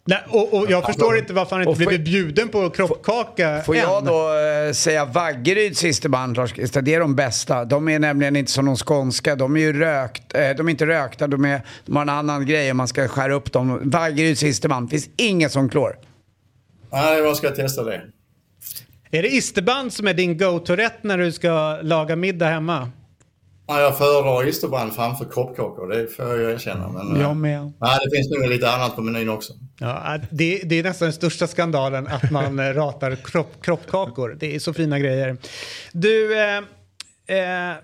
Nej, 0.07 0.19
och, 0.29 0.53
och 0.53 0.65
jag 0.69 0.85
förstår 0.85 1.17
inte 1.17 1.33
varför 1.33 1.55
han 1.55 1.67
inte 1.67 1.79
får- 1.83 1.87
blivit 1.87 2.05
bjuden 2.05 2.47
på 2.49 2.69
kroppkaka 2.69 3.61
Får 3.65 3.75
än. 3.75 3.81
jag 3.81 4.05
då 4.05 4.29
eh, 4.67 4.71
säga 4.73 5.05
Vaggeryds 5.05 5.83
isterband, 5.83 6.37
Lars 6.37 6.53
Christer, 6.53 6.81
det 6.81 6.93
är 6.93 6.99
de 6.99 7.15
bästa. 7.15 7.65
De 7.65 7.89
är 7.89 7.99
nämligen 7.99 8.35
inte 8.35 8.51
som 8.51 8.65
de 8.65 8.75
skånska. 8.75 9.35
De 9.35 9.55
är 9.55 9.59
ju 9.59 9.73
rökt, 9.79 10.35
eh, 10.35 10.49
de 10.49 10.67
är 10.67 10.71
inte 10.71 10.85
rökta, 10.85 11.27
de, 11.27 11.45
är, 11.45 11.61
de 11.85 11.95
har 11.95 12.01
en 12.03 12.09
annan 12.09 12.45
grej 12.45 12.71
om 12.71 12.77
man 12.77 12.87
ska 12.87 13.07
skära 13.07 13.33
upp 13.33 13.51
dem. 13.51 13.79
Vaggeryds 13.83 14.43
isterband, 14.43 14.89
finns 14.89 15.09
inget 15.17 15.51
som 15.51 15.69
klår. 15.69 15.97
Nej, 16.91 17.17
jag 17.19 17.35
ska 17.37 17.49
testa 17.49 17.83
det. 17.83 18.01
Är 19.15 19.21
det 19.21 19.29
isterband 19.29 19.93
som 19.93 20.07
är 20.07 20.13
din 20.13 20.37
go-to-rätt 20.37 21.03
när 21.03 21.17
du 21.17 21.31
ska 21.31 21.79
laga 21.81 22.15
middag 22.15 22.45
hemma? 22.45 22.91
Ja, 23.67 23.81
jag 23.81 23.97
föredrar 23.97 24.47
isterbrand 24.47 24.93
framför 24.93 25.25
kroppkakor, 25.25 25.87
det 25.87 26.07
får 26.07 26.25
jag 26.25 26.51
erkänna. 26.51 26.89
Men, 26.89 27.21
Jag 27.21 27.29
eh, 27.29 27.35
med. 27.35 27.73
Nej, 27.81 27.99
det 28.03 28.17
finns 28.17 28.29
nog 28.29 28.49
lite 28.49 28.71
annat 28.71 28.95
på 28.95 29.01
menyn 29.01 29.29
också. 29.29 29.53
Ja, 29.79 30.19
det, 30.31 30.61
det 30.65 30.79
är 30.79 30.83
nästan 30.83 31.05
den 31.05 31.13
största 31.13 31.47
skandalen 31.47 32.07
att 32.07 32.31
man 32.31 32.59
eh, 32.59 32.73
ratar 32.73 33.15
kropp, 33.15 33.61
kroppkakor. 33.61 34.37
Det 34.39 34.55
är 34.55 34.59
så 34.59 34.73
fina 34.73 34.99
grejer. 34.99 35.37
Du, 35.91 36.39
eh, 36.39 36.57
eh, 37.37 37.75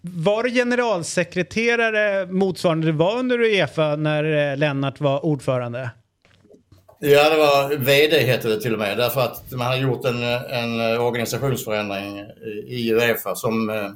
var 0.00 0.42
du 0.42 0.50
generalsekreterare 0.50 2.26
motsvarande 2.26 2.86
du 2.86 2.92
var 2.92 3.18
under 3.18 3.40
Uefa 3.40 3.96
när 3.96 4.56
Lennart 4.56 5.00
var 5.00 5.24
ordförande? 5.24 5.90
Ja, 7.00 7.30
det 7.30 7.36
var 7.36 7.76
VD 7.76 8.18
hette 8.18 8.48
det 8.48 8.60
till 8.60 8.72
och 8.72 8.78
med. 8.78 8.98
Därför 8.98 9.20
att 9.20 9.52
man 9.52 9.66
hade 9.66 9.78
gjort 9.78 10.04
en, 10.04 10.22
en 10.22 11.00
organisationsförändring 11.00 12.18
i 12.66 12.92
Uefa 12.92 13.34
som 13.34 13.70
eh, 13.70 13.90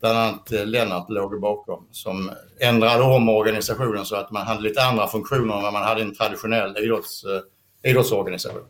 bland 0.00 0.18
annat 0.18 0.52
eh, 0.52 0.66
Lennart 0.66 1.10
låg 1.10 1.40
bakom. 1.40 1.86
Som 1.90 2.30
ändrade 2.60 3.02
om 3.02 3.28
organisationen 3.28 4.04
så 4.04 4.16
att 4.16 4.30
man 4.30 4.46
hade 4.46 4.62
lite 4.62 4.82
andra 4.82 5.06
funktioner 5.06 5.56
än 5.56 5.62
vad 5.62 5.72
man 5.72 5.82
hade 5.82 6.00
i 6.00 6.04
en 6.04 6.14
traditionell 6.14 6.76
idrotts, 6.78 7.24
eh, 7.24 7.90
idrottsorganisation. 7.90 8.62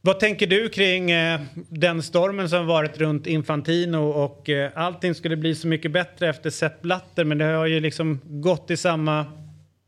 Vad 0.00 0.20
tänker 0.20 0.46
du 0.46 0.68
kring 0.68 1.10
den 1.68 2.02
stormen 2.02 2.48
som 2.48 2.66
varit 2.66 2.98
runt 2.98 3.26
Infantino 3.26 3.98
och 3.98 4.50
allting 4.74 5.14
skulle 5.14 5.36
bli 5.36 5.54
så 5.54 5.66
mycket 5.66 5.92
bättre 5.92 6.28
efter 6.28 6.50
Sepp 6.50 6.82
Blatter 6.82 7.24
men 7.24 7.38
det 7.38 7.44
har 7.44 7.66
ju 7.66 7.80
liksom 7.80 8.20
gått 8.24 8.70
i 8.70 8.76
samma, 8.76 9.26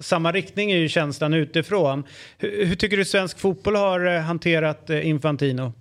samma 0.03 0.33
riktning 0.33 0.71
är 0.73 0.77
ju 0.77 0.89
känslan 0.89 1.35
utifrån. 1.35 2.05
Hur, 2.39 2.67
hur 2.67 2.75
tycker 2.77 2.97
du 2.97 3.05
svensk 3.05 3.39
fotboll 3.39 3.77
har 3.77 4.07
eh, 4.07 4.21
hanterat 4.21 4.91
eh, 4.91 5.09
Infantino? 5.09 5.73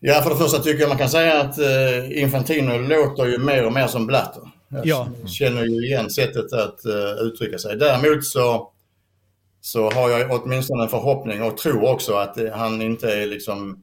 Ja, 0.00 0.22
för 0.22 0.30
det 0.30 0.36
första 0.36 0.58
tycker 0.62 0.80
jag 0.80 0.88
man 0.88 0.98
kan 0.98 1.08
säga 1.08 1.40
att 1.40 1.58
eh, 1.58 2.22
Infantino 2.22 2.78
låter 2.78 3.26
ju 3.26 3.38
mer 3.38 3.66
och 3.66 3.72
mer 3.72 3.86
som 3.86 4.06
Blatter. 4.06 4.42
Jag 4.68 4.86
Ja. 4.86 5.08
känner 5.26 5.64
ju 5.64 5.86
igen 5.86 6.10
sättet 6.10 6.52
att 6.52 6.80
uttrycka 7.20 7.58
sig. 7.58 7.76
Däremot 7.76 8.24
så, 8.24 8.72
så 9.60 9.90
har 9.90 10.10
jag 10.10 10.30
åtminstone 10.30 10.82
en 10.82 10.88
förhoppning 10.88 11.42
och 11.42 11.56
tror 11.58 11.88
också 11.90 12.14
att 12.14 12.38
han 12.54 12.82
inte 12.82 13.12
är 13.14 13.26
liksom 13.26 13.82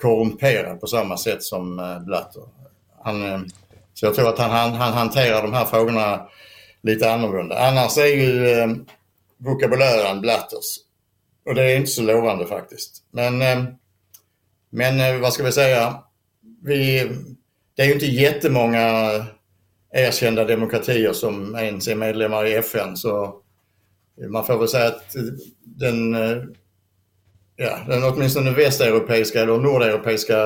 korrumperad 0.00 0.80
på 0.80 0.86
samma 0.86 1.16
sätt 1.16 1.42
som 1.42 1.76
Blatter. 2.06 2.42
Han, 3.04 3.48
så 3.94 4.06
jag 4.06 4.14
tror 4.14 4.28
att 4.28 4.38
han, 4.38 4.50
han, 4.50 4.72
han 4.72 4.92
hanterar 4.92 5.42
de 5.42 5.52
här 5.52 5.64
frågorna 5.64 6.26
lite 6.82 7.12
annorlunda. 7.12 7.58
Annars 7.58 7.98
är 7.98 8.06
ju 8.06 8.48
eh, 8.48 8.68
vokabulären 9.36 10.20
Blatters. 10.20 10.78
Och 11.46 11.54
det 11.54 11.72
är 11.72 11.76
inte 11.76 11.90
så 11.90 12.02
lovande 12.02 12.46
faktiskt. 12.46 13.02
Men 13.10 13.42
eh, 13.42 13.64
men 14.74 15.00
eh, 15.00 15.20
vad 15.20 15.32
ska 15.32 15.42
vi 15.42 15.52
säga? 15.52 16.02
Vi, 16.62 17.10
det 17.76 17.82
är 17.82 17.86
ju 17.86 17.92
inte 17.92 18.06
jättemånga 18.06 18.86
erkända 19.92 20.44
demokratier 20.44 21.12
som 21.12 21.54
ens 21.54 21.88
är 21.88 21.94
medlemmar 21.94 22.46
i 22.46 22.54
FN 22.54 22.96
så 22.96 23.34
man 24.28 24.46
får 24.46 24.58
väl 24.58 24.68
säga 24.68 24.86
att 24.86 25.14
den, 25.60 26.14
eh, 26.14 26.42
ja, 27.56 27.78
den 27.88 28.04
åtminstone 28.04 28.50
västeuropeiska 28.50 29.42
eller 29.42 29.58
nordeuropeiska 29.58 30.36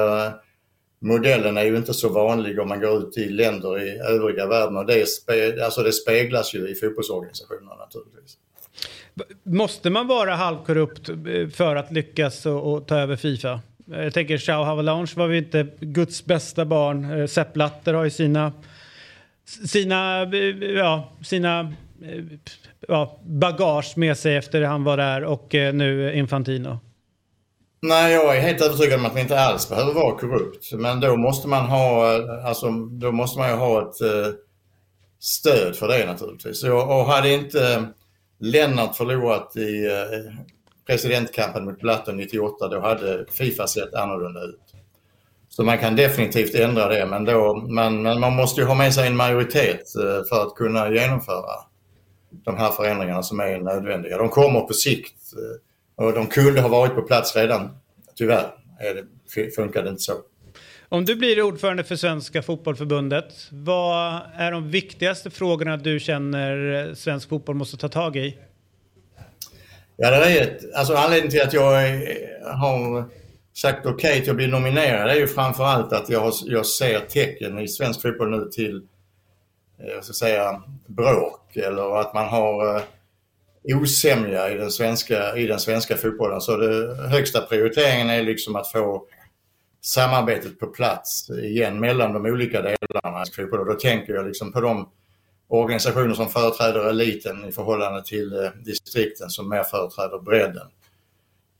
modellen 0.98 1.56
är 1.56 1.64
ju 1.64 1.76
inte 1.76 1.94
så 1.94 2.08
vanlig 2.08 2.60
om 2.60 2.68
man 2.68 2.80
går 2.80 2.98
ut 2.98 3.18
i 3.18 3.28
länder 3.28 3.82
i 3.82 3.98
övriga 3.98 4.46
världen 4.46 4.76
och 4.76 4.86
det, 4.86 5.08
spe, 5.08 5.64
alltså 5.64 5.82
det 5.82 5.92
speglas 5.92 6.54
ju 6.54 6.68
i 6.68 6.74
fotbollsorganisationerna 6.74 7.74
naturligtvis. 7.76 8.38
Måste 9.42 9.90
man 9.90 10.06
vara 10.06 10.34
halvkorrupt 10.34 11.08
eh, 11.08 11.48
för 11.48 11.76
att 11.76 11.92
lyckas 11.92 12.46
och, 12.46 12.72
och 12.72 12.86
ta 12.86 12.96
över 12.98 13.16
Fifa? 13.16 13.60
Jag 13.86 14.14
tänker 14.14 14.38
Chao 14.38 14.62
Havelange 14.64 15.12
var 15.16 15.28
ju 15.28 15.38
inte 15.38 15.66
Guds 15.80 16.24
bästa 16.24 16.64
barn. 16.64 17.20
Eh, 17.20 17.26
Sepp 17.26 17.52
Blatter 17.52 17.94
har 17.94 18.04
ju 18.04 18.10
sina, 18.10 18.52
sina, 19.66 20.22
eh, 20.22 20.38
ja, 20.76 21.12
sina 21.22 21.74
ja, 22.88 23.20
bagage 23.24 23.92
med 23.96 24.18
sig 24.18 24.36
efter 24.36 24.62
han 24.62 24.84
var 24.84 24.96
där 24.96 25.24
och 25.24 25.48
nu 25.52 26.14
Infantino. 26.14 26.78
Nej, 27.80 28.12
jag 28.12 28.36
är 28.36 28.40
helt 28.40 28.62
övertygad 28.62 29.00
om 29.00 29.06
att 29.06 29.12
man 29.12 29.22
inte 29.22 29.40
alls 29.40 29.68
behöver 29.68 29.92
vara 29.92 30.18
korrupt. 30.18 30.72
Men 30.72 31.00
då 31.00 31.16
måste 31.16 31.48
man 31.48 31.66
ha, 31.66 32.18
alltså, 32.44 32.70
då 32.70 33.12
måste 33.12 33.38
man 33.38 33.50
ju 33.50 33.56
ha 33.56 33.82
ett 33.82 34.00
eh, 34.00 34.32
stöd 35.20 35.76
för 35.76 35.88
det 35.88 36.06
naturligtvis. 36.06 36.64
Och, 36.64 36.82
och 36.82 37.06
hade 37.06 37.32
inte 37.32 37.84
Lennart 38.40 38.96
förlorat 38.96 39.56
i 39.56 39.86
eh, 39.86 40.44
presidentkampen 40.86 41.64
mot 41.64 41.80
Blatter 41.80 42.12
98, 42.12 42.68
då 42.68 42.80
hade 42.80 43.26
Fifa 43.30 43.66
sett 43.66 43.94
annorlunda 43.94 44.40
ut. 44.40 44.60
Så 45.48 45.64
man 45.64 45.78
kan 45.78 45.96
definitivt 45.96 46.54
ändra 46.54 46.88
det, 46.88 47.06
men, 47.06 47.24
då, 47.24 47.66
men, 47.68 48.02
men 48.02 48.20
man 48.20 48.36
måste 48.36 48.60
ju 48.60 48.66
ha 48.66 48.74
med 48.74 48.94
sig 48.94 49.06
en 49.06 49.16
majoritet 49.16 49.96
eh, 49.96 50.24
för 50.28 50.42
att 50.42 50.54
kunna 50.54 50.90
genomföra 50.90 51.52
de 52.30 52.56
här 52.56 52.70
förändringarna 52.70 53.22
som 53.22 53.40
är 53.40 53.58
nödvändiga. 53.58 54.18
De 54.18 54.28
kommer 54.28 54.60
på 54.60 54.72
sikt 54.72 55.32
eh, 55.32 55.65
och 55.96 56.12
de 56.12 56.26
kunde 56.26 56.60
ha 56.60 56.68
varit 56.68 56.94
på 56.94 57.02
plats 57.02 57.36
redan. 57.36 57.70
Tyvärr 58.14 58.54
är 58.80 58.94
det, 58.94 59.50
funkar 59.50 59.82
det 59.82 59.88
inte 59.88 60.02
så. 60.02 60.12
Om 60.88 61.04
du 61.04 61.16
blir 61.16 61.42
ordförande 61.42 61.84
för 61.84 61.96
Svenska 61.96 62.42
Fotbollförbundet, 62.42 63.48
vad 63.50 64.20
är 64.36 64.52
de 64.52 64.70
viktigaste 64.70 65.30
frågorna 65.30 65.76
du 65.76 66.00
känner 66.00 66.94
svensk 66.94 67.28
fotboll 67.28 67.56
måste 67.56 67.76
ta 67.76 67.88
tag 67.88 68.16
i? 68.16 68.38
Ja, 69.96 70.10
det 70.10 70.16
är 70.16 70.42
ett, 70.42 70.74
alltså 70.74 70.94
anledningen 70.94 71.30
till 71.30 71.42
att 71.42 71.52
jag 71.52 71.72
har 72.42 73.04
sagt 73.56 73.86
okej 73.86 74.20
till 74.20 74.30
att 74.30 74.36
bli 74.36 74.46
nominerad 74.46 75.10
är 75.10 75.14
ju 75.14 75.26
framförallt 75.26 75.92
att 75.92 76.08
jag, 76.08 76.32
jag 76.44 76.66
ser 76.66 77.00
tecken 77.00 77.58
i 77.58 77.68
svensk 77.68 78.02
fotboll 78.02 78.30
nu 78.30 78.50
till, 78.50 78.76
eh, 79.80 79.86
jag 79.94 80.04
ska 80.04 80.12
säga, 80.12 80.62
bråk 80.86 81.56
eller 81.56 82.00
att 82.00 82.14
man 82.14 82.28
har 82.28 82.76
eh, 82.76 82.82
osämja 83.74 84.50
i 84.50 84.54
den 84.54 84.70
svenska, 84.70 85.36
i 85.36 85.46
den 85.46 85.60
svenska 85.60 85.96
fotbollen. 85.96 86.40
Så 86.40 86.56
det 86.56 87.08
högsta 87.08 87.40
prioriteringen 87.40 88.10
är 88.10 88.22
liksom 88.22 88.56
att 88.56 88.72
få 88.72 89.06
samarbetet 89.80 90.58
på 90.58 90.66
plats 90.66 91.30
igen 91.30 91.80
mellan 91.80 92.12
de 92.12 92.26
olika 92.26 92.62
delarna 92.62 93.22
i 93.22 93.32
fotboll. 93.32 93.60
Och 93.60 93.66
då 93.66 93.74
tänker 93.74 94.12
jag 94.12 94.26
liksom 94.26 94.52
på 94.52 94.60
de 94.60 94.88
organisationer 95.48 96.14
som 96.14 96.28
företräder 96.28 96.88
eliten 96.88 97.44
i 97.44 97.52
förhållande 97.52 98.04
till 98.04 98.32
eh, 98.32 98.50
distrikten 98.64 99.30
som 99.30 99.48
mer 99.48 99.62
företräder 99.62 100.18
bredden. 100.18 100.66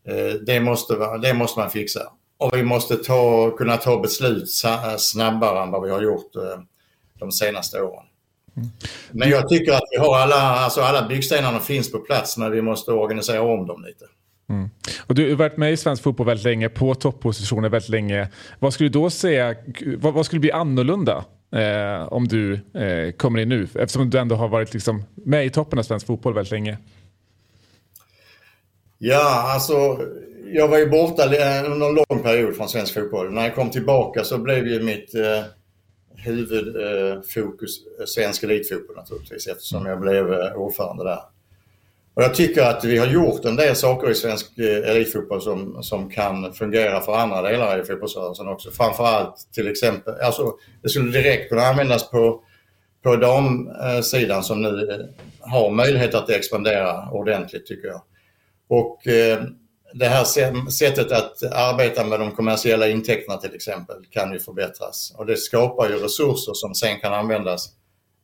Eh, 0.08 0.34
det, 0.34 0.60
måste, 0.60 1.18
det 1.22 1.34
måste 1.34 1.60
man 1.60 1.70
fixa. 1.70 2.12
Och 2.38 2.56
vi 2.56 2.62
måste 2.62 2.96
ta, 2.96 3.50
kunna 3.50 3.76
ta 3.76 4.00
beslut 4.00 4.50
snabbare 4.98 5.62
än 5.62 5.70
vad 5.70 5.82
vi 5.82 5.90
har 5.90 6.02
gjort 6.02 6.36
eh, 6.36 6.60
de 7.18 7.32
senaste 7.32 7.82
åren. 7.82 8.05
Men 9.12 9.30
jag 9.30 9.48
tycker 9.48 9.72
att 9.72 9.84
vi 9.90 9.96
har 9.96 10.18
alla, 10.18 10.36
alltså 10.36 10.80
alla 10.80 11.08
byggstenarna 11.08 11.60
finns 11.60 11.92
på 11.92 11.98
plats 11.98 12.36
men 12.36 12.52
vi 12.52 12.62
måste 12.62 12.92
organisera 12.92 13.42
om 13.42 13.66
dem 13.66 13.84
lite. 13.84 14.04
Mm. 14.48 14.70
Och 15.06 15.14
du 15.14 15.30
har 15.30 15.36
varit 15.36 15.56
med 15.56 15.72
i 15.72 15.76
svensk 15.76 16.02
fotboll 16.02 16.26
väldigt 16.26 16.44
länge, 16.44 16.68
på 16.68 16.94
toppositioner 16.94 17.68
väldigt 17.68 17.90
länge. 17.90 18.28
Vad 18.58 18.72
skulle 18.72 18.88
du 18.88 18.98
då 18.98 19.10
säga, 19.10 19.54
vad, 19.98 20.14
vad 20.14 20.26
skulle 20.26 20.40
bli 20.40 20.52
annorlunda 20.52 21.24
eh, 21.52 22.12
om 22.12 22.28
du 22.28 22.54
eh, 22.54 23.12
kommer 23.12 23.40
in 23.40 23.48
nu? 23.48 23.68
Eftersom 23.74 24.10
du 24.10 24.18
ändå 24.18 24.36
har 24.36 24.48
varit 24.48 24.74
liksom, 24.74 25.02
med 25.14 25.46
i 25.46 25.50
toppen 25.50 25.78
av 25.78 25.82
svensk 25.82 26.06
fotboll 26.06 26.34
väldigt 26.34 26.50
länge. 26.50 26.78
Ja, 28.98 29.52
alltså 29.54 29.98
jag 30.52 30.68
var 30.68 30.78
ju 30.78 30.90
borta 30.90 31.24
eh, 31.24 31.72
under 31.72 31.88
en 31.88 31.94
lång 31.94 32.22
period 32.22 32.56
från 32.56 32.68
svensk 32.68 32.94
fotboll. 32.94 33.32
När 33.32 33.42
jag 33.42 33.54
kom 33.54 33.70
tillbaka 33.70 34.24
så 34.24 34.38
blev 34.38 34.66
ju 34.66 34.82
mitt 34.82 35.14
eh, 35.14 35.44
huvudfokus 36.26 37.86
eh, 38.00 38.04
svensk 38.04 38.42
elitfotboll 38.42 38.96
naturligtvis 38.96 39.46
eftersom 39.46 39.86
jag 39.86 40.00
blev 40.00 40.32
eh, 40.32 40.52
ordförande 40.52 41.04
där. 41.04 41.20
Och 42.14 42.22
jag 42.22 42.34
tycker 42.34 42.62
att 42.62 42.84
vi 42.84 42.98
har 42.98 43.06
gjort 43.06 43.44
en 43.44 43.56
del 43.56 43.76
saker 43.76 44.10
i 44.10 44.14
svensk 44.14 44.58
eh, 44.58 44.90
elitfotboll 44.90 45.42
som, 45.42 45.82
som 45.82 46.10
kan 46.10 46.52
fungera 46.52 47.00
för 47.00 47.16
andra 47.16 47.42
delar 47.42 47.80
i 47.80 47.84
fotbollsrörelsen 47.84 48.48
också. 48.48 48.70
Framförallt 48.70 49.48
till 49.52 49.68
exempel, 49.68 50.14
alltså 50.22 50.54
det 50.82 50.88
skulle 50.88 51.12
direkt 51.12 51.48
kunna 51.48 51.62
användas 51.62 52.10
på, 52.10 52.42
på 53.02 53.16
damsidan 53.16 54.42
som 54.42 54.62
nu 54.62 55.06
har 55.40 55.70
möjlighet 55.70 56.14
att 56.14 56.30
expandera 56.30 57.10
ordentligt 57.10 57.66
tycker 57.66 57.88
jag. 57.88 58.02
Och 58.68 59.06
eh, 59.06 59.44
det 59.94 60.06
här 60.06 60.24
sä- 60.24 60.70
sättet 60.70 61.12
att 61.12 61.42
arbeta 61.42 62.04
med 62.04 62.20
de 62.20 62.32
kommersiella 62.32 62.88
intäkterna 62.88 63.36
till 63.38 63.54
exempel 63.54 63.96
kan 64.10 64.32
ju 64.32 64.38
förbättras. 64.40 65.12
Och 65.16 65.26
det 65.26 65.36
skapar 65.36 65.88
ju 65.88 65.96
resurser 65.96 66.52
som 66.54 66.74
sen 66.74 67.00
kan 67.00 67.12
användas 67.14 67.68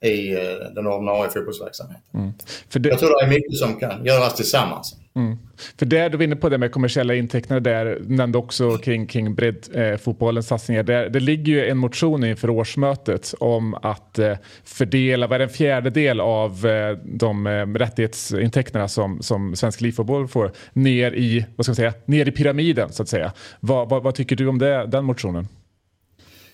i 0.05 0.33
eh, 0.35 0.41
den 0.75 0.87
ordinarie 0.87 1.31
fotbollsverksamheten. 1.31 2.33
För 2.69 2.79
det, 2.81 2.89
Jag 2.89 2.99
tror 2.99 3.21
det 3.21 3.25
är 3.27 3.29
mycket 3.31 3.59
som 3.59 3.77
kan 3.81 4.05
göras 4.05 4.35
tillsammans. 4.35 4.97
Mm. 5.15 5.39
För 5.79 5.87
där, 5.87 6.11
du 6.11 6.17
var 6.17 6.25
inne 6.25 6.37
på 6.37 6.49
det 6.49 6.59
med 6.59 6.73
kommersiella 6.73 7.15
intäkter 7.15 7.61
där, 7.61 7.99
nämnde 8.07 8.39
också 8.39 8.79
kring, 8.79 9.07
kring 9.07 9.35
breddfotbollens 9.35 10.47
eh, 10.47 10.49
satsningar. 10.49 10.83
Där, 10.83 11.09
det 11.09 11.21
ligger 11.21 11.53
ju 11.53 11.69
en 11.69 11.79
motion 11.79 12.25
inför 12.25 12.51
årsmötet 12.51 13.35
om 13.41 13.75
att 13.75 14.19
eh, 14.19 14.37
fördela, 14.65 15.27
vad 15.27 15.35
är 15.35 15.39
det, 15.39 15.45
en 15.45 15.51
fjärdedel 15.51 16.21
av 16.21 16.67
eh, 16.67 16.99
de 17.05 17.47
eh, 17.47 17.67
rättighetsintäkterna 17.67 18.89
som, 18.89 19.23
som 19.23 19.57
svensk 19.57 19.81
elitfotboll 19.81 20.29
får 20.29 20.53
ner 20.73 21.13
i, 21.13 21.47
vad 21.57 21.67
ska 21.67 21.71
man 21.71 21.77
säga, 21.77 21.95
ner 22.05 22.29
i 22.29 22.33
pyramiden 22.33 22.93
så 22.93 23.03
att 23.03 23.09
säga. 23.09 23.33
Vad, 23.61 23.89
vad, 23.89 24.03
vad 24.03 24.15
tycker 24.15 24.37
du 24.37 24.47
om 24.47 24.59
det, 24.59 24.87
den 24.87 25.05
motionen? 25.05 25.49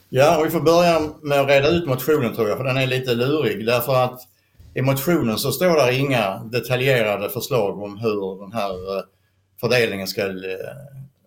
Ja, 0.08 0.38
och 0.38 0.46
vi 0.46 0.50
får 0.50 0.60
börja 0.60 1.00
med 1.22 1.40
att 1.40 1.48
reda 1.48 1.68
ut 1.68 1.86
motionen 1.86 2.34
tror 2.34 2.48
jag, 2.48 2.56
för 2.56 2.64
den 2.64 2.76
är 2.76 2.86
lite 2.86 3.14
lurig. 3.14 3.66
Därför 3.66 4.04
att 4.04 4.20
i 4.78 4.82
motionen 4.82 5.38
så 5.38 5.52
står 5.52 5.86
det 5.86 5.94
inga 5.94 6.38
detaljerade 6.38 7.30
förslag 7.30 7.82
om 7.82 7.98
hur 7.98 8.40
den 8.40 8.52
här 8.52 8.96
eh, 8.96 9.02
fördelningen 9.60 10.06
ska, 10.06 10.22
eh, 10.26 10.34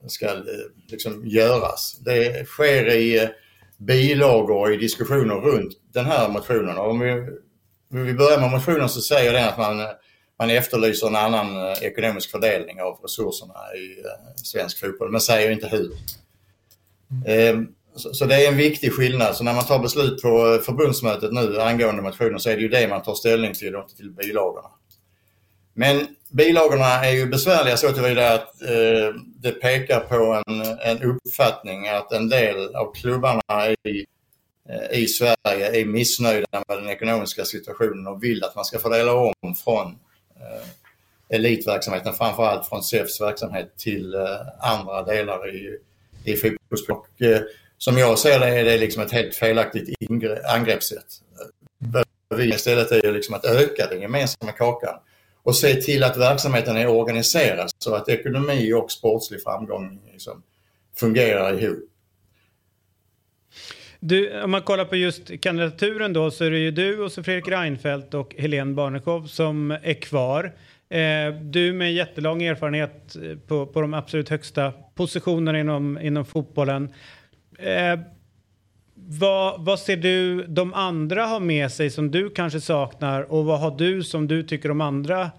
ska 0.07 0.25
eh, 0.25 0.41
liksom 0.87 1.27
göras. 1.27 1.99
Det 2.05 2.47
sker 2.47 2.89
i 2.89 3.29
bilagor 3.77 4.57
och 4.57 4.71
i 4.71 4.77
diskussioner 4.77 5.35
runt 5.35 5.73
den 5.93 6.05
här 6.05 6.29
motionen. 6.29 6.77
Och 6.77 6.89
om 6.89 6.99
vi, 6.99 7.11
om 7.91 8.05
vi 8.05 8.13
börjar 8.13 8.39
med 8.39 8.51
motionen 8.51 8.89
så 8.89 9.01
säger 9.01 9.33
den 9.33 9.47
att 9.47 9.57
man, 9.57 9.77
man 10.39 10.49
efterlyser 10.49 11.07
en 11.07 11.15
annan 11.15 11.75
ekonomisk 11.81 12.31
fördelning 12.31 12.81
av 12.81 12.99
resurserna 13.03 13.53
i 13.75 14.03
svensk 14.35 14.79
fotboll, 14.79 15.11
men 15.11 15.21
säger 15.21 15.51
inte 15.51 15.67
hur. 15.67 15.91
Mm. 17.25 17.67
Så, 17.95 18.13
så, 18.13 18.25
det 18.25 18.45
är 18.45 18.51
en 18.51 18.57
viktig 18.57 18.93
skillnad. 18.93 19.35
Så 19.35 19.43
när 19.43 19.53
man 19.53 19.65
tar 19.65 19.79
beslut 19.79 20.21
på 20.21 20.53
eh, 20.53 20.61
förbundsmötet 20.61 21.31
nu 21.31 21.61
angående 21.61 22.01
motioner 22.01 22.37
så 22.37 22.49
är 22.49 22.55
det 22.55 22.61
ju 22.61 22.67
det 22.67 22.87
man 22.87 23.01
tar 23.01 23.15
ställning 23.15 23.53
till 23.53 23.75
och 23.75 23.83
inte 23.83 23.95
till 23.95 24.11
bilagorna. 24.11 24.69
Men 25.73 26.07
bilagorna 26.29 26.85
är 26.85 27.11
ju 27.11 27.25
besvärliga 27.25 27.77
så 27.77 27.91
tillvida 27.91 28.33
att 28.33 28.61
eh, 28.61 29.15
det 29.35 29.51
pekar 29.51 29.99
på 29.99 30.41
en, 30.45 30.61
en 30.61 31.03
uppfattning 31.03 31.87
att 31.87 32.11
en 32.11 32.29
del 32.29 32.75
av 32.75 32.93
klubbarna 32.93 33.69
i, 33.69 34.05
eh, 34.69 34.99
i 34.99 35.07
Sverige 35.07 35.81
är 35.81 35.85
missnöjda 35.85 36.63
med 36.67 36.77
den 36.77 36.89
ekonomiska 36.89 37.45
situationen 37.45 38.07
och 38.07 38.23
vill 38.23 38.43
att 38.43 38.55
man 38.55 38.65
ska 38.65 38.79
fördela 38.79 39.13
om 39.13 39.55
från 39.63 39.87
eh, 40.35 40.67
elitverksamheten, 41.29 42.13
framförallt 42.13 42.67
från 42.67 42.83
SEFs 42.83 43.21
verksamhet 43.21 43.77
till 43.77 44.13
eh, 44.13 44.21
andra 44.59 45.03
delar 45.03 45.55
i, 45.55 45.77
i 46.23 46.35
fotbollssport 46.35 47.21
eh, 47.21 47.41
som 47.84 47.97
jag 47.97 48.19
ser 48.19 48.39
det 48.39 48.59
är 48.59 48.63
det 48.63 48.77
liksom 48.77 49.03
ett 49.03 49.11
helt 49.11 49.36
felaktigt 49.36 49.89
angreppssätt. 50.55 51.05
Vi 52.36 52.49
istället 52.49 52.91
är 52.91 53.11
liksom 53.11 53.36
att 53.36 53.45
öka 53.45 53.88
den 53.89 54.01
gemensamma 54.01 54.51
kakan 54.51 54.95
och 55.43 55.55
se 55.55 55.75
till 55.75 56.03
att 56.03 56.17
verksamheten 56.17 56.77
är 56.77 56.88
organiserad 56.88 57.69
så 57.77 57.95
att 57.95 58.09
ekonomi 58.09 58.73
och 58.73 58.91
sportslig 58.91 59.43
framgång 59.43 59.99
liksom 60.11 60.43
fungerar 60.95 61.63
ihop. 61.63 61.79
Du, 63.99 64.41
om 64.41 64.51
man 64.51 64.61
kollar 64.61 64.86
på 64.86 64.95
just 64.95 65.41
kandidaturen 65.41 66.13
då 66.13 66.32
så 66.32 66.43
är 66.43 66.51
det 66.51 66.59
ju 66.59 66.71
du 66.71 66.99
och 66.99 67.11
så 67.11 67.23
Fredrik 67.23 67.47
Reinfeldt 67.47 68.13
och 68.13 68.36
Helene 68.38 68.73
Barnekow 68.73 69.27
som 69.27 69.71
är 69.71 69.93
kvar. 69.93 70.53
Eh, 70.89 71.34
du 71.41 71.73
med 71.73 71.93
jättelång 71.93 72.43
erfarenhet 72.43 73.15
eh, 73.15 73.38
på, 73.38 73.65
på 73.65 73.82
de 73.82 73.93
absolut 73.93 74.29
högsta 74.29 74.73
positionerna 74.95 75.59
inom, 75.59 75.99
inom 76.01 76.25
fotbollen. 76.25 76.93
Eh, 77.62 77.99
vad, 78.95 79.66
vad 79.66 79.80
ser 79.80 79.97
du 79.97 80.45
de 80.47 80.74
andra 80.74 81.26
har 81.26 81.39
med 81.39 81.72
sig 81.72 81.89
som 81.89 82.12
du 82.12 82.30
kanske 82.30 82.62
saknar 82.62 83.32
och 83.32 83.45
vad 83.45 83.59
har 83.59 83.78
du 83.78 84.03
som 84.03 84.28
du 84.28 84.43
tycker 84.43 84.70
de 84.70 84.82
andra 84.82 85.32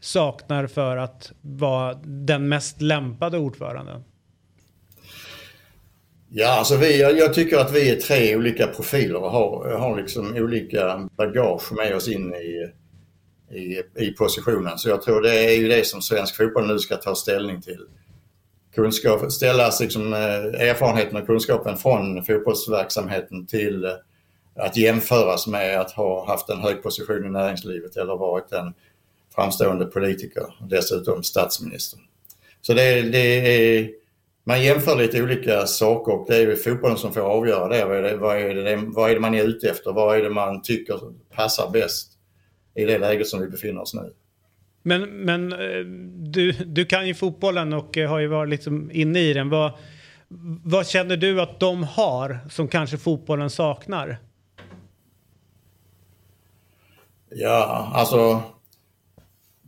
saknar 0.00 0.66
för 0.66 0.96
att 0.96 1.32
vara 1.40 1.94
den 2.04 2.48
mest 2.48 2.80
lämpade 2.80 3.38
ordföranden? 3.38 4.04
Ja, 6.28 6.58
alltså 6.58 6.76
vi, 6.76 7.00
jag 7.00 7.34
tycker 7.34 7.58
att 7.58 7.72
vi 7.74 7.90
är 7.90 7.96
tre 7.96 8.36
olika 8.36 8.66
profiler 8.66 9.16
och 9.16 9.30
har, 9.30 9.78
har 9.78 9.96
liksom 9.96 10.36
olika 10.36 11.08
bagage 11.16 11.72
med 11.72 11.96
oss 11.96 12.08
in 12.08 12.34
i, 12.34 12.70
i, 13.58 13.82
i 14.06 14.10
positionen. 14.10 14.78
Så 14.78 14.88
jag 14.88 15.02
tror 15.02 15.22
det 15.22 15.44
är 15.44 15.60
ju 15.60 15.68
det 15.68 15.86
som 15.86 16.02
svensk 16.02 16.36
fotboll 16.36 16.66
nu 16.66 16.78
ska 16.78 16.96
ta 16.96 17.14
ställning 17.14 17.62
till 17.62 17.86
kunskap, 18.74 19.32
ställas 19.32 19.80
liksom, 19.80 20.12
eh, 20.12 20.68
erfarenheten 20.68 21.16
och 21.16 21.26
kunskapen 21.26 21.76
från 21.76 22.24
fotbollsverksamheten 22.24 23.46
till 23.46 23.84
eh, 23.84 23.90
att 24.56 24.76
jämföras 24.76 25.46
med 25.46 25.80
att 25.80 25.90
ha 25.90 26.26
haft 26.26 26.48
en 26.48 26.60
hög 26.60 26.82
position 26.82 27.26
i 27.26 27.30
näringslivet 27.30 27.96
eller 27.96 28.16
varit 28.16 28.52
en 28.52 28.74
framstående 29.34 29.84
politiker, 29.84 30.54
dessutom 30.70 31.22
statsminister. 31.22 31.98
Så 32.60 32.74
det, 32.74 33.02
det 33.02 33.18
är, 33.78 33.90
man 34.44 34.62
jämför 34.62 34.96
lite 34.96 35.22
olika 35.22 35.66
saker 35.66 36.12
och 36.12 36.26
det 36.28 36.36
är 36.36 36.40
ju 36.40 36.56
fotbollen 36.56 36.96
som 36.96 37.12
får 37.12 37.20
avgöra 37.20 37.68
det. 37.68 37.84
Vad 37.84 37.96
är 37.96 38.02
det, 38.02 38.16
vad 38.16 38.36
är 38.36 38.54
det, 38.54 38.76
vad 38.76 39.10
är 39.10 39.14
det 39.14 39.20
man 39.20 39.34
är 39.34 39.44
ute 39.44 39.70
efter? 39.70 39.92
Vad 39.92 40.18
är 40.18 40.22
det 40.22 40.30
man 40.30 40.62
tycker 40.62 41.00
passar 41.34 41.70
bäst 41.70 42.12
i 42.74 42.84
det 42.84 42.98
läget 42.98 43.26
som 43.26 43.40
vi 43.40 43.48
befinner 43.48 43.80
oss 43.80 43.94
nu? 43.94 44.12
Men, 44.86 45.02
men 45.02 45.52
eh, 45.52 45.84
du, 46.16 46.52
du 46.52 46.84
kan 46.84 47.06
ju 47.06 47.14
fotbollen 47.14 47.72
och 47.72 47.98
eh, 47.98 48.10
har 48.10 48.18
ju 48.18 48.26
varit 48.26 48.50
liksom 48.50 48.90
inne 48.90 49.20
i 49.20 49.32
den. 49.32 49.50
Vad, 49.50 49.72
vad 50.64 50.86
känner 50.86 51.16
du 51.16 51.40
att 51.40 51.60
de 51.60 51.82
har 51.82 52.38
som 52.50 52.68
kanske 52.68 52.98
fotbollen 52.98 53.50
saknar? 53.50 54.18
Ja, 57.30 57.90
alltså. 57.94 58.42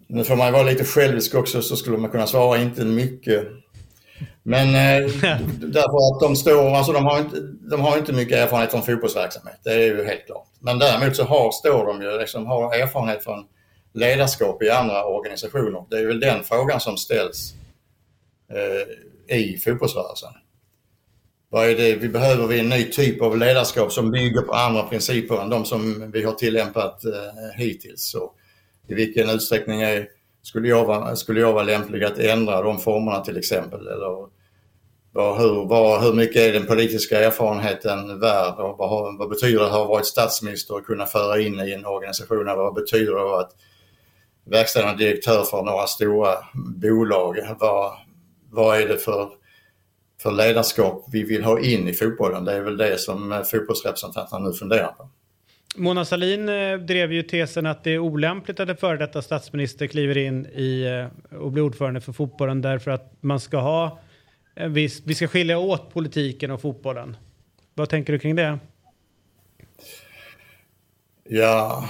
Nu 0.06 0.24
får 0.24 0.36
man 0.36 0.52
vara 0.52 0.62
lite 0.62 0.84
självisk 0.84 1.34
också 1.34 1.62
så 1.62 1.76
skulle 1.76 1.98
man 1.98 2.10
kunna 2.10 2.26
svara 2.26 2.58
inte 2.58 2.84
mycket. 2.84 3.48
Men 4.42 4.68
eh, 4.68 5.10
därför 5.58 6.14
att 6.14 6.20
de 6.20 6.36
står, 6.36 6.74
alltså 6.74 6.92
de 6.92 7.04
har, 7.04 7.18
inte, 7.18 7.40
de 7.70 7.80
har 7.80 7.98
inte 7.98 8.12
mycket 8.12 8.38
erfarenhet 8.38 8.70
från 8.70 8.82
fotbollsverksamhet. 8.82 9.60
Det 9.64 9.70
är 9.70 9.78
ju 9.78 10.04
helt 10.04 10.26
klart. 10.26 10.48
Men 10.60 10.78
däremot 10.78 11.16
så 11.16 11.24
har, 11.24 11.50
står 11.52 11.86
de 11.86 12.02
ju, 12.02 12.18
liksom, 12.18 12.46
har 12.46 12.74
erfarenhet 12.74 13.24
från 13.24 13.44
ledarskap 13.96 14.62
i 14.62 14.70
andra 14.70 15.04
organisationer. 15.04 15.84
Det 15.90 15.98
är 15.98 16.06
väl 16.06 16.20
den 16.20 16.44
frågan 16.44 16.80
som 16.80 16.96
ställs 16.96 17.54
eh, 18.52 19.36
i 19.36 19.58
fotbollsrörelsen. 19.58 20.32
Vad 21.48 21.68
är 21.68 21.76
det 21.76 21.94
vi 21.94 22.08
behöver? 22.08 22.46
Vi 22.46 22.60
en 22.60 22.68
ny 22.68 22.84
typ 22.84 23.22
av 23.22 23.38
ledarskap 23.38 23.92
som 23.92 24.10
bygger 24.10 24.42
på 24.42 24.52
andra 24.52 24.82
principer 24.82 25.42
än 25.42 25.50
de 25.50 25.64
som 25.64 26.10
vi 26.10 26.22
har 26.22 26.32
tillämpat 26.32 27.04
eh, 27.04 27.56
hittills. 27.56 28.10
Så 28.10 28.32
I 28.88 28.94
vilken 28.94 29.30
utsträckning 29.30 29.80
är, 29.80 30.08
skulle, 30.42 30.68
jag 30.68 30.84
vara, 30.84 31.16
skulle 31.16 31.40
jag 31.40 31.52
vara 31.52 31.64
lämplig 31.64 32.04
att 32.04 32.18
ändra 32.18 32.62
de 32.62 32.78
formerna 32.78 33.20
till 33.20 33.36
exempel? 33.36 33.80
Eller 33.80 34.28
vad, 35.12 35.38
hur, 35.38 35.68
vad, 35.68 36.02
hur 36.02 36.12
mycket 36.12 36.42
är 36.42 36.52
den 36.52 36.66
politiska 36.66 37.20
erfarenheten 37.20 38.20
värd? 38.20 38.54
Och 38.58 38.78
vad, 38.78 39.18
vad 39.18 39.28
betyder 39.28 39.58
det 39.58 39.66
att 39.66 39.72
ha 39.72 39.84
varit 39.84 40.06
statsminister 40.06 40.74
och 40.74 40.86
kunna 40.86 41.06
föra 41.06 41.40
in 41.40 41.60
i 41.60 41.72
en 41.72 41.86
organisation? 41.86 42.46
Vad 42.46 42.74
betyder 42.74 43.14
det 43.14 43.40
att 43.40 43.52
verkställande 44.46 45.04
direktör 45.04 45.44
för 45.44 45.62
några 45.62 45.86
stora 45.86 46.34
bolag. 46.54 47.36
Vad, 47.58 47.92
vad 48.50 48.80
är 48.80 48.88
det 48.88 48.98
för, 48.98 49.30
för 50.22 50.30
ledarskap 50.30 51.08
vi 51.12 51.22
vill 51.22 51.44
ha 51.44 51.60
in 51.60 51.88
i 51.88 51.92
fotbollen? 51.92 52.44
Det 52.44 52.52
är 52.52 52.60
väl 52.60 52.76
det 52.76 53.00
som 53.00 53.44
fotbollsrepresentanterna 53.50 54.48
nu 54.48 54.52
funderar 54.52 54.92
på. 54.92 55.10
Mona 55.76 56.04
Sahlin 56.04 56.48
eh, 56.48 56.78
drev 56.78 57.12
ju 57.12 57.22
tesen 57.22 57.66
att 57.66 57.84
det 57.84 57.90
är 57.90 57.98
olämpligt 57.98 58.60
att 58.60 58.68
en 58.68 58.76
före 58.76 58.96
detta 58.96 59.22
statsminister 59.22 59.86
kliver 59.86 60.16
in 60.16 60.46
i 60.46 60.82
eh, 61.32 61.38
och 61.38 61.52
blir 61.52 61.62
ordförande 61.62 62.00
för 62.00 62.12
fotbollen 62.12 62.62
därför 62.62 62.90
att 62.90 63.12
man 63.20 63.40
ska 63.40 63.58
ha 63.58 63.98
vi, 64.56 64.88
vi 65.04 65.14
ska 65.14 65.28
skilja 65.28 65.58
åt 65.58 65.92
politiken 65.92 66.50
och 66.50 66.60
fotbollen. 66.60 67.16
Vad 67.74 67.88
tänker 67.88 68.12
du 68.12 68.18
kring 68.18 68.36
det? 68.36 68.58
Ja, 71.28 71.88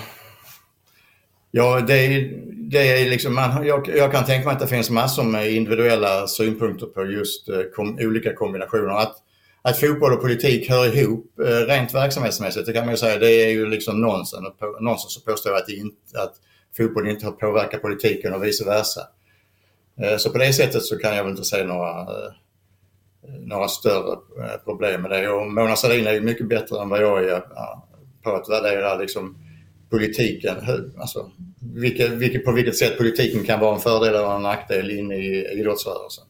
Ja, 1.57 1.81
det 1.81 1.95
är, 1.95 2.43
det 2.71 2.79
är 2.79 3.11
liksom, 3.11 3.35
man, 3.35 3.67
jag, 3.67 3.89
jag, 3.89 4.13
kan 4.13 4.25
tänka 4.25 4.47
mig 4.47 4.55
att 4.55 4.61
det 4.61 4.67
finns 4.67 4.91
massor 4.91 5.23
med 5.23 5.53
individuella 5.53 6.27
synpunkter 6.27 6.87
på 6.87 7.05
just 7.05 7.49
eh, 7.49 7.63
kom, 7.75 7.99
olika 8.01 8.35
kombinationer. 8.35 8.95
Att, 8.95 9.17
att 9.63 9.81
fotboll 9.81 10.13
och 10.13 10.21
politik 10.21 10.71
hör 10.71 10.97
ihop 10.97 11.41
eh, 11.41 11.67
rent 11.67 11.95
verksamhetsmässigt, 11.95 12.67
det 12.67 12.73
kan 12.73 12.85
man 12.85 12.95
ju 12.95 12.97
säga, 12.97 13.19
det 13.19 13.31
är 13.31 13.51
ju 13.51 13.67
liksom 13.67 14.01
nonsens, 14.01 14.45
nonsens 14.81 15.17
att 15.17 15.25
påstå 15.25 15.55
att, 15.55 15.69
inte, 15.69 16.23
att 16.23 16.35
fotboll 16.77 17.09
inte 17.09 17.27
har 17.27 17.33
påverkat 17.33 17.83
politiken 17.83 18.35
och 18.35 18.45
vice 18.45 18.65
versa. 18.65 19.01
Eh, 20.03 20.17
så 20.17 20.31
på 20.31 20.39
det 20.39 20.53
sättet 20.53 20.83
så 20.83 20.99
kan 20.99 21.17
jag 21.17 21.25
väl 21.25 21.31
inte 21.31 21.45
se 21.45 21.65
några, 21.65 22.01
eh, 22.01 22.33
några 23.41 23.69
större 23.69 24.13
eh, 24.13 24.61
problem 24.65 25.03
med 25.03 25.11
det. 25.11 25.29
Och 25.29 25.53
Mona 25.53 25.77
Sahlin 25.77 26.07
är 26.07 26.13
ju 26.13 26.21
mycket 26.21 26.49
bättre 26.49 26.81
än 26.83 26.89
vad 26.89 27.03
jag 27.03 27.25
är 27.25 27.37
eh, 27.37 27.79
på 28.23 28.31
att 28.31 28.49
värdera 28.49 28.95
liksom, 28.95 29.46
politiken, 29.97 30.57
alltså, 30.99 31.31
vilket, 31.75 32.11
vilket, 32.11 32.45
på 32.45 32.53
vilket 32.53 32.77
sätt 32.77 32.99
politiken 32.99 33.45
kan 33.45 33.61
vara 33.61 33.75
en 33.75 33.81
fördel 33.81 34.15
eller 34.15 34.37
en 34.37 34.43
nackdel 34.43 34.91
in 34.91 35.13
i 35.13 35.47
idrottsrörelsen. 35.53 36.25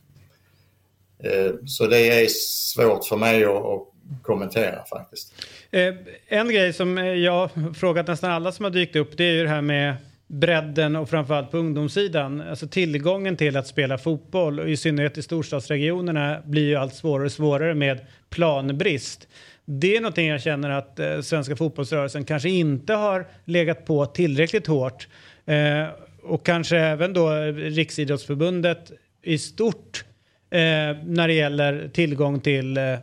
Eh, 1.24 1.52
så 1.66 1.86
det 1.86 2.22
är 2.22 2.26
svårt 2.28 3.04
för 3.04 3.16
mig 3.16 3.44
att, 3.44 3.92
kommentera 4.22 4.84
faktiskt. 4.84 5.34
Eh, 5.70 5.94
en 6.28 6.48
grej 6.48 6.72
som 6.72 6.96
jag 6.96 7.32
har 7.32 7.74
frågat 7.74 8.06
nästan 8.06 8.30
alla 8.30 8.52
som 8.52 8.64
har 8.64 8.70
dykt 8.70 8.96
upp 8.96 9.16
det 9.16 9.24
är 9.24 9.32
ju 9.32 9.42
det 9.42 9.48
här 9.48 9.62
med 9.62 9.96
bredden 10.26 10.96
och 10.96 11.10
framförallt 11.10 11.50
på 11.50 11.58
ungdomssidan. 11.58 12.40
Alltså 12.40 12.68
tillgången 12.68 13.36
till 13.36 13.56
att 13.56 13.66
spela 13.66 13.98
fotboll 13.98 14.60
och 14.60 14.70
i 14.70 14.76
synnerhet 14.76 15.18
i 15.18 15.22
storstadsregionerna 15.22 16.42
blir 16.44 16.68
ju 16.68 16.76
allt 16.76 16.94
svårare 16.94 17.26
och 17.26 17.32
svårare 17.32 17.74
med 17.74 18.06
planbrist. 18.30 19.28
Det 19.68 19.96
är 19.96 20.00
någonting 20.00 20.28
jag 20.28 20.42
känner 20.42 20.70
att 20.70 20.98
eh, 20.98 21.20
svenska 21.20 21.56
fotbollsrörelsen 21.56 22.24
kanske 22.24 22.48
inte 22.48 22.94
har 22.94 23.26
legat 23.44 23.84
på 23.84 24.06
tillräckligt 24.06 24.66
hårt. 24.66 25.08
Eh, 25.46 25.86
och 26.22 26.46
kanske 26.46 26.78
även 26.78 27.12
då 27.12 27.30
Riksidrottsförbundet 27.54 28.92
i 29.22 29.38
stort 29.38 30.04
eh, 30.50 30.58
när 31.04 31.28
det 31.28 31.34
gäller 31.34 31.88
tillgång 31.88 32.40
till 32.40 32.76
eh, 32.76 32.98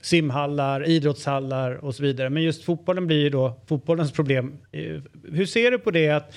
simhallar, 0.00 0.88
idrottshallar 0.88 1.84
och 1.84 1.94
så 1.94 2.02
vidare. 2.02 2.30
Men 2.30 2.42
just 2.42 2.64
fotbollen 2.64 3.06
blir 3.06 3.22
ju 3.22 3.30
då 3.30 3.60
fotbollens 3.66 4.12
problem. 4.12 4.58
Eh, 4.72 5.00
Hur 5.32 5.46
ser 5.46 5.70
du 5.70 5.78
på 5.78 5.90
det 5.90 6.10
att 6.10 6.34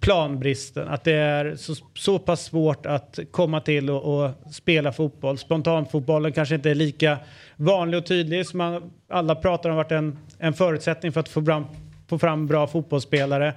planbristen, 0.00 0.88
att 0.88 1.04
det 1.04 1.12
är 1.12 1.56
så, 1.56 1.74
så 1.94 2.18
pass 2.18 2.44
svårt 2.44 2.86
att 2.86 3.18
komma 3.30 3.60
till 3.60 3.90
och, 3.90 4.24
och 4.24 4.30
spela 4.52 4.92
fotboll. 4.92 5.38
Spontanfotbollen 5.38 6.32
kanske 6.32 6.54
inte 6.54 6.70
är 6.70 6.74
lika 6.74 7.18
vanlig 7.60 7.98
och 7.98 8.06
tydlig 8.06 8.46
som 8.46 8.58
man, 8.58 8.90
alla 9.08 9.34
pratar 9.34 9.70
om 9.70 9.76
varit 9.76 9.92
en, 9.92 10.18
en 10.38 10.52
förutsättning 10.52 11.12
för 11.12 11.20
att 11.20 11.28
få 11.28 11.44
fram, 11.44 11.64
få 12.08 12.18
fram 12.18 12.46
bra 12.46 12.66
fotbollsspelare. 12.66 13.54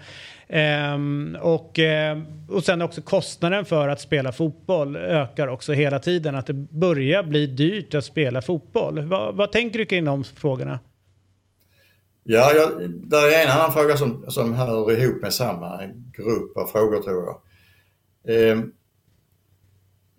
Ehm, 0.47 1.37
och, 1.41 1.79
eh, 1.79 2.17
och 2.49 2.63
sen 2.63 2.81
också 2.81 3.01
kostnaden 3.01 3.65
för 3.65 3.87
att 3.87 4.01
spela 4.01 4.31
fotboll 4.31 4.95
ökar 4.95 5.47
också 5.47 5.73
hela 5.73 5.99
tiden. 5.99 6.35
Att 6.35 6.47
det 6.47 6.53
börjar 6.53 7.23
bli 7.23 7.47
dyrt 7.47 7.93
att 7.93 8.05
spela 8.05 8.41
fotboll. 8.41 9.01
Vad, 9.01 9.35
vad 9.35 9.51
tänker 9.51 9.79
du 9.79 9.85
kring 9.85 10.05
de 10.05 10.23
frågorna? 10.23 10.79
Ja, 12.23 12.51
jag, 12.55 12.89
där 12.89 13.39
är 13.39 13.45
en 13.45 13.51
annan 13.51 13.73
fråga 13.73 13.97
som, 13.97 14.25
som 14.27 14.53
hör 14.53 14.91
ihop 14.91 15.21
med 15.21 15.33
samma 15.33 15.79
grupp 16.17 16.57
av 16.57 16.67
frågor 16.67 17.01
tror 17.01 17.23
jag. 17.25 17.39
Ehm, 18.35 18.71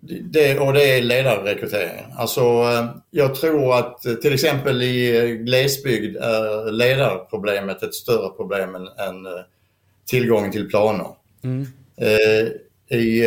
det, 0.06 0.59
och 0.59 0.72
det 0.72 0.98
är 0.98 1.02
ledarrekryteringen. 1.02 2.12
Alltså, 2.16 2.40
eh, 2.40 2.86
jag 3.10 3.35
tror 3.35 3.78
att 3.78 4.06
eh, 4.06 4.14
till 4.14 4.35
exempel 4.35 4.82
i 4.82 5.16
eh, 5.16 5.24
glesbygd 5.24 6.16
är 6.16 6.72
ledarproblemet 6.72 7.82
ett 7.82 7.94
större 7.94 8.28
problem 8.28 8.74
än, 8.74 8.86
än 8.86 9.26
tillgången 10.06 10.52
till 10.52 10.68
planer. 10.68 11.06
Mm. 11.44 11.66
I 12.90 13.22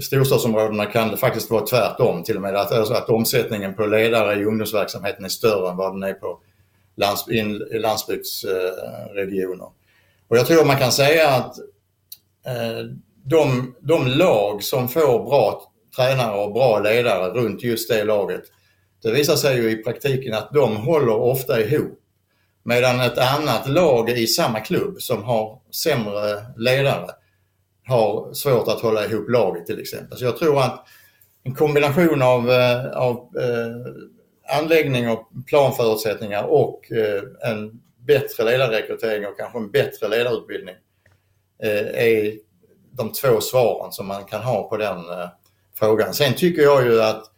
storstadsområdena 0.00 0.86
kan 0.86 1.10
det 1.10 1.16
faktiskt 1.16 1.50
vara 1.50 1.66
tvärtom 1.66 2.22
till 2.22 2.36
och 2.36 2.42
med. 2.42 2.56
Att, 2.56 2.72
alltså 2.72 2.94
att 2.94 3.08
omsättningen 3.08 3.74
på 3.74 3.86
ledare 3.86 4.34
i 4.34 4.44
ungdomsverksamheten 4.44 5.24
är 5.24 5.28
större 5.28 5.70
än 5.70 5.76
vad 5.76 5.92
den 5.92 6.02
är 6.02 6.12
på 6.12 6.38
lands, 6.96 7.28
in, 7.28 7.58
landsbygdsregioner. 7.72 9.68
Och 10.28 10.36
jag 10.36 10.46
tror 10.46 10.64
man 10.64 10.78
kan 10.78 10.92
säga 10.92 11.28
att 11.28 11.56
de, 13.24 13.74
de 13.80 14.06
lag 14.06 14.62
som 14.62 14.88
får 14.88 15.24
bra 15.24 15.73
tränare 15.96 16.44
och 16.44 16.52
bra 16.52 16.78
ledare 16.78 17.30
runt 17.30 17.62
just 17.62 17.88
det 17.88 18.04
laget. 18.04 18.42
Det 19.02 19.12
visar 19.12 19.36
sig 19.36 19.56
ju 19.56 19.70
i 19.70 19.82
praktiken 19.82 20.34
att 20.34 20.52
de 20.52 20.76
håller 20.76 21.16
ofta 21.16 21.60
ihop. 21.60 22.00
Medan 22.62 23.00
ett 23.00 23.18
annat 23.18 23.68
lag 23.68 24.10
i 24.10 24.26
samma 24.26 24.60
klubb 24.60 25.00
som 25.00 25.22
har 25.22 25.60
sämre 25.70 26.44
ledare 26.56 27.10
har 27.86 28.34
svårt 28.34 28.68
att 28.68 28.80
hålla 28.80 29.04
ihop 29.04 29.28
laget 29.28 29.66
till 29.66 29.80
exempel. 29.80 30.18
Så 30.18 30.24
jag 30.24 30.36
tror 30.36 30.60
att 30.60 30.86
en 31.42 31.54
kombination 31.54 32.22
av, 32.22 32.50
eh, 32.50 32.86
av 32.86 33.16
eh, 33.16 34.58
anläggning 34.58 35.10
och 35.10 35.28
planförutsättningar 35.46 36.44
och 36.44 36.92
eh, 36.92 37.50
en 37.50 37.80
bättre 38.06 38.44
ledarrekrytering 38.44 39.26
och 39.26 39.38
kanske 39.38 39.58
en 39.58 39.70
bättre 39.70 40.08
ledarutbildning 40.08 40.74
eh, 41.62 42.04
är 42.04 42.32
de 42.90 43.12
två 43.12 43.40
svaren 43.40 43.92
som 43.92 44.06
man 44.06 44.24
kan 44.24 44.42
ha 44.42 44.68
på 44.68 44.76
den 44.76 44.98
eh, 44.98 45.28
frågan. 45.78 46.14
Sen 46.14 46.34
tycker 46.34 46.62
jag 46.62 46.86
ju 46.86 47.02
att 47.02 47.30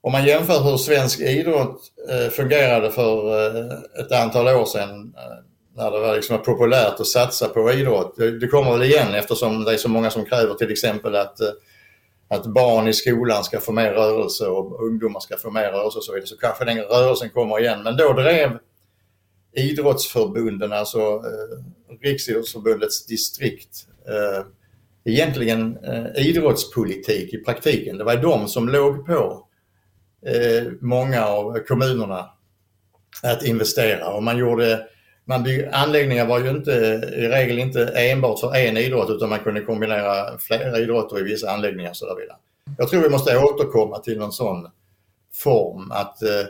om 0.00 0.12
man 0.12 0.24
jämför 0.24 0.60
hur 0.60 0.76
svensk 0.76 1.20
idrott 1.20 1.80
eh, 2.10 2.30
fungerade 2.30 2.90
för 2.90 3.46
eh, 3.46 3.78
ett 4.00 4.12
antal 4.12 4.48
år 4.48 4.64
sedan 4.64 5.14
eh, 5.16 5.44
när 5.76 5.90
det 5.90 6.00
var 6.00 6.16
liksom 6.16 6.42
populärt 6.42 7.00
att 7.00 7.06
satsa 7.06 7.48
på 7.48 7.72
idrott. 7.72 8.16
Det, 8.40 8.48
kommer 8.48 8.72
väl 8.72 8.82
igen 8.82 9.14
eftersom 9.14 9.64
det 9.64 9.72
är 9.72 9.76
så 9.76 9.88
många 9.88 10.10
som 10.10 10.24
kräver 10.24 10.54
till 10.54 10.70
exempel 10.70 11.16
att, 11.16 11.40
att 12.28 12.46
barn 12.46 12.88
i 12.88 12.92
skolan 12.92 13.44
ska 13.44 13.60
få 13.60 13.72
mer 13.72 13.92
rörelse 13.92 14.46
och 14.46 14.82
ungdomar 14.86 15.20
ska 15.20 15.36
få 15.36 15.50
mer 15.50 15.72
rörelse 15.72 15.98
och 15.98 16.04
så 16.04 16.12
vidare. 16.12 16.26
Så 16.26 16.36
kanske 16.36 16.64
den 16.64 16.78
rörelsen 16.78 17.30
kommer 17.30 17.60
igen. 17.60 17.82
Men 17.82 17.96
då 17.96 18.12
drev 18.12 18.58
idrottsförbunden, 19.56 20.72
alltså 20.72 21.22
Riksidrottsförbundets 22.02 23.06
distrikt, 23.06 23.86
egentligen 25.08 25.78
eh, 25.84 26.26
idrottspolitik 26.26 27.34
i 27.34 27.38
praktiken. 27.44 27.98
Det 27.98 28.04
var 28.04 28.16
de 28.16 28.48
som 28.48 28.68
låg 28.68 29.06
på 29.06 29.46
eh, 30.26 30.72
många 30.80 31.26
av 31.26 31.58
kommunerna 31.58 32.30
att 33.22 33.44
investera 33.44 34.08
och 34.08 34.22
man 34.22 34.38
gjorde 34.38 34.86
man 35.24 35.42
bygg, 35.42 35.68
anläggningar 35.72 36.26
var 36.26 36.40
ju 36.40 36.50
inte, 36.50 36.70
i 37.16 37.28
regel 37.28 37.58
inte 37.58 37.84
enbart 37.84 38.40
för 38.40 38.56
en 38.56 38.76
idrott 38.76 39.10
utan 39.10 39.28
man 39.28 39.38
kunde 39.38 39.60
kombinera 39.60 40.38
flera 40.38 40.78
idrotter 40.78 41.20
i 41.20 41.22
vissa 41.22 41.50
anläggningar. 41.50 41.92
Så 41.92 42.06
där 42.06 42.16
vidare. 42.20 42.36
Jag 42.78 42.88
tror 42.88 43.02
vi 43.02 43.08
måste 43.08 43.38
återkomma 43.38 43.98
till 43.98 44.18
någon 44.18 44.32
sån 44.32 44.68
form 45.32 45.90
att 45.90 46.22
eh, 46.22 46.46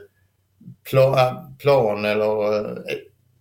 plan, 0.90 1.56
plan 1.58 2.04
eller 2.04 2.54
eh, 2.54 2.76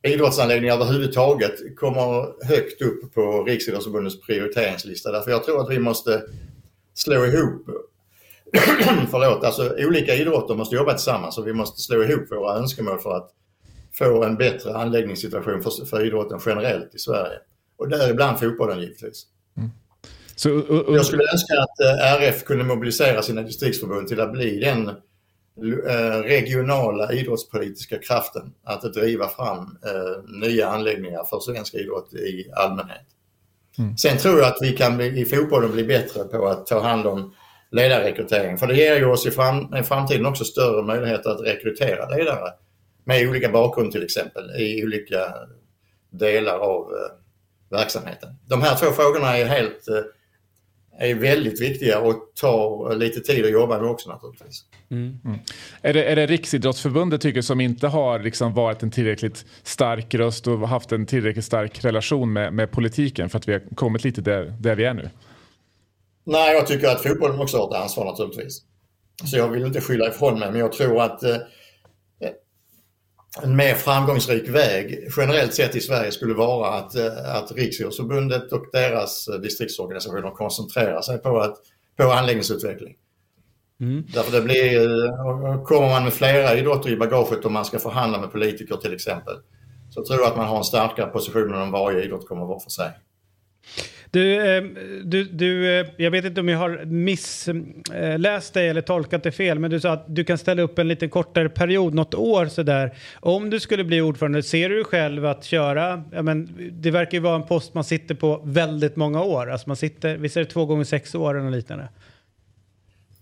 idrottsanläggningar 0.07 0.75
överhuvudtaget 0.75 1.77
kommer 1.77 2.45
högt 2.47 2.81
upp 2.81 3.13
på 3.13 3.43
Riksidrottsförbundets 3.43 4.21
prioriteringslista. 4.21 5.11
Därför 5.11 5.31
jag 5.31 5.43
tror 5.43 5.61
att 5.61 5.69
vi 5.69 5.79
måste 5.79 6.21
slå 6.93 7.25
ihop 7.25 7.69
Förlåt, 9.11 9.43
alltså 9.43 9.75
olika 9.77 10.15
idrotter 10.15 10.55
måste 10.55 10.75
jobba 10.75 10.93
tillsammans 10.93 11.38
och 11.38 11.47
vi 11.47 11.53
måste 11.53 11.81
slå 11.81 12.03
ihop 12.03 12.31
våra 12.31 12.55
önskemål 12.57 12.99
för 12.99 13.17
att 13.17 13.29
få 13.93 14.23
en 14.23 14.38
bättre 14.38 14.75
anläggningssituation 14.75 15.61
för, 15.61 15.85
för 15.85 16.05
idrotten 16.05 16.39
generellt 16.45 16.95
i 16.95 16.99
Sverige. 16.99 17.39
Och 17.77 17.89
däribland 17.89 18.39
fotbollen 18.39 18.79
givetvis. 18.79 19.25
Mm. 19.57 19.69
Så, 20.35 20.57
och, 20.59 20.69
och... 20.69 20.95
Jag 20.95 21.05
skulle 21.05 21.23
önska 21.34 21.53
att 21.53 21.79
eh, 21.79 22.13
RF 22.13 22.43
kunde 22.43 22.63
mobilisera 22.63 23.21
sina 23.21 23.41
distriktsförbund 23.41 24.07
till 24.07 24.21
att 24.21 24.31
bli 24.31 24.59
den 24.59 24.91
regionala 26.23 27.13
idrottspolitiska 27.13 27.97
kraften 27.97 28.53
att 28.63 28.93
driva 28.93 29.27
fram 29.27 29.77
eh, 29.85 30.47
nya 30.47 30.67
anläggningar 30.67 31.23
för 31.23 31.39
svensk 31.39 31.73
idrott 31.73 32.13
i 32.13 32.51
allmänhet. 32.55 33.05
Mm. 33.79 33.97
Sen 33.97 34.17
tror 34.17 34.39
jag 34.39 34.47
att 34.47 34.57
vi 34.61 34.71
kan 34.71 35.01
i 35.01 35.25
fotbollen 35.25 35.71
bli 35.71 35.84
bättre 35.84 36.23
på 36.23 36.47
att 36.47 36.67
ta 36.67 36.79
hand 36.79 37.07
om 37.07 37.34
ledarrekrytering. 37.71 38.57
För 38.57 38.67
det 38.67 38.75
ger 38.75 38.95
ju 38.95 39.05
oss 39.05 39.25
i, 39.25 39.31
fram, 39.31 39.75
i 39.75 39.84
framtiden 39.84 40.25
också 40.25 40.43
större 40.43 40.84
möjligheter 40.84 41.29
att 41.29 41.41
rekrytera 41.41 42.09
ledare 42.09 42.51
med 43.03 43.29
olika 43.29 43.49
bakgrund 43.49 43.91
till 43.91 44.03
exempel 44.03 44.51
i 44.59 44.84
olika 44.84 45.34
delar 46.09 46.59
av 46.59 46.81
eh, 46.81 47.77
verksamheten. 47.77 48.29
De 48.45 48.61
här 48.61 48.75
två 48.75 48.85
frågorna 48.85 49.38
är 49.38 49.45
helt 49.45 49.88
eh, 49.88 49.95
är 50.99 51.15
väldigt 51.15 51.61
viktiga 51.61 51.99
och 51.99 52.15
tar 52.35 52.95
lite 52.95 53.19
tid 53.19 53.45
att 53.45 53.51
jobba 53.51 53.81
med 53.81 53.89
också 53.89 54.09
naturligtvis. 54.09 54.65
Mm. 54.91 55.19
Mm. 55.25 55.39
Är, 55.81 55.93
det, 55.93 56.03
är 56.03 56.15
det 56.15 56.25
Riksidrottsförbundet 56.25 57.21
tycker 57.21 57.41
som 57.41 57.61
inte 57.61 57.87
har 57.87 58.19
liksom 58.19 58.53
varit 58.53 58.83
en 58.83 58.91
tillräckligt 58.91 59.45
stark 59.63 60.15
röst 60.15 60.47
och 60.47 60.67
haft 60.67 60.91
en 60.91 61.05
tillräckligt 61.05 61.45
stark 61.45 61.85
relation 61.85 62.33
med, 62.33 62.53
med 62.53 62.71
politiken 62.71 63.29
för 63.29 63.37
att 63.37 63.47
vi 63.47 63.53
har 63.53 63.61
kommit 63.75 64.03
lite 64.03 64.21
där, 64.21 64.53
där 64.59 64.75
vi 64.75 64.85
är 64.85 64.93
nu? 64.93 65.09
Nej, 66.23 66.53
jag 66.53 66.67
tycker 66.67 66.87
att 66.87 67.03
fotbollen 67.03 67.39
också 67.39 67.57
har 67.57 67.75
ett 67.75 67.81
ansvar 67.81 68.05
naturligtvis. 68.05 68.61
Så 69.25 69.37
jag 69.37 69.49
vill 69.49 69.65
inte 69.65 69.81
skylla 69.81 70.07
ifrån 70.07 70.39
mig, 70.39 70.51
men 70.51 70.59
jag 70.59 70.71
tror 70.71 71.01
att 71.01 71.23
eh, 71.23 71.35
en 73.43 73.55
mer 73.55 73.73
framgångsrik 73.73 74.49
väg 74.49 75.09
generellt 75.18 75.53
sett 75.53 75.76
i 75.76 75.81
Sverige 75.81 76.11
skulle 76.11 76.34
vara 76.34 76.69
att, 76.69 76.95
eh, 76.95 77.35
att 77.35 77.51
Riksidrottsförbundet 77.51 78.51
och 78.51 78.65
deras 78.72 79.27
eh, 79.27 79.35
distriktsorganisationer 79.35 80.31
koncentrerar 80.31 81.01
sig 81.01 81.18
på, 81.18 81.39
att, 81.39 81.57
på 81.97 82.03
anläggningsutveckling. 82.03 82.95
Mm. 83.81 84.05
Därför 84.14 84.31
det 84.31 84.41
blir, 84.41 85.05
eh, 85.05 85.64
kommer 85.64 85.89
man 85.89 86.03
med 86.03 86.14
flera 86.14 86.55
idrotter 86.55 86.89
i 86.89 86.97
bagaget 86.97 87.45
om 87.45 87.53
man 87.53 87.65
ska 87.65 87.80
förhandla 87.80 88.22
med 88.22 88.31
politiker 88.31 88.76
till 88.76 88.93
exempel, 88.93 89.35
så 89.89 90.05
tror 90.05 90.19
jag 90.19 90.27
att 90.27 90.38
man 90.38 90.47
har 90.47 90.57
en 90.57 90.64
starkare 90.64 91.07
position 91.07 91.53
än 91.53 91.61
om 91.61 91.72
varje 91.72 92.03
idrott 92.03 92.27
kommer 92.27 92.45
var 92.45 92.59
för 92.59 92.69
sig. 92.69 92.91
Du, 94.11 94.55
eh, 94.57 94.63
du, 95.03 95.23
du, 95.23 95.79
eh, 95.79 95.88
jag 95.97 96.11
vet 96.11 96.25
inte 96.25 96.41
om 96.41 96.49
jag 96.49 96.57
har 96.57 96.85
missläst 96.85 98.53
dig 98.53 98.69
eller 98.69 98.81
tolkat 98.81 99.23
det 99.23 99.31
fel, 99.31 99.59
men 99.59 99.71
du 99.71 99.79
sa 99.79 99.91
att 99.91 100.05
du 100.07 100.23
kan 100.23 100.38
ställa 100.38 100.61
upp 100.61 100.79
en 100.79 100.88
lite 100.88 101.07
kortare 101.07 101.49
period, 101.49 101.93
något 101.93 102.13
år 102.13 102.45
sådär. 102.45 102.97
Om 103.19 103.49
du 103.49 103.59
skulle 103.59 103.84
bli 103.84 104.01
ordförande, 104.01 104.43
ser 104.43 104.69
du 104.69 104.84
själv 104.84 105.25
att 105.25 105.43
köra, 105.43 106.03
ja, 106.11 106.21
men, 106.21 106.49
det 106.71 106.91
verkar 106.91 107.11
ju 107.11 107.19
vara 107.19 107.35
en 107.35 107.47
post 107.47 107.73
man 107.73 107.84
sitter 107.84 108.15
på 108.15 108.41
väldigt 108.45 108.95
många 108.95 109.23
år, 109.23 109.51
alltså 109.51 109.69
man 109.69 109.77
sitter, 109.77 110.17
visst 110.17 110.38
är 110.38 110.41
det 110.41 110.49
två 110.49 110.65
gånger 110.65 110.84
sex 110.84 111.15
år 111.15 111.39
eller 111.39 111.51
liknande? 111.51 111.88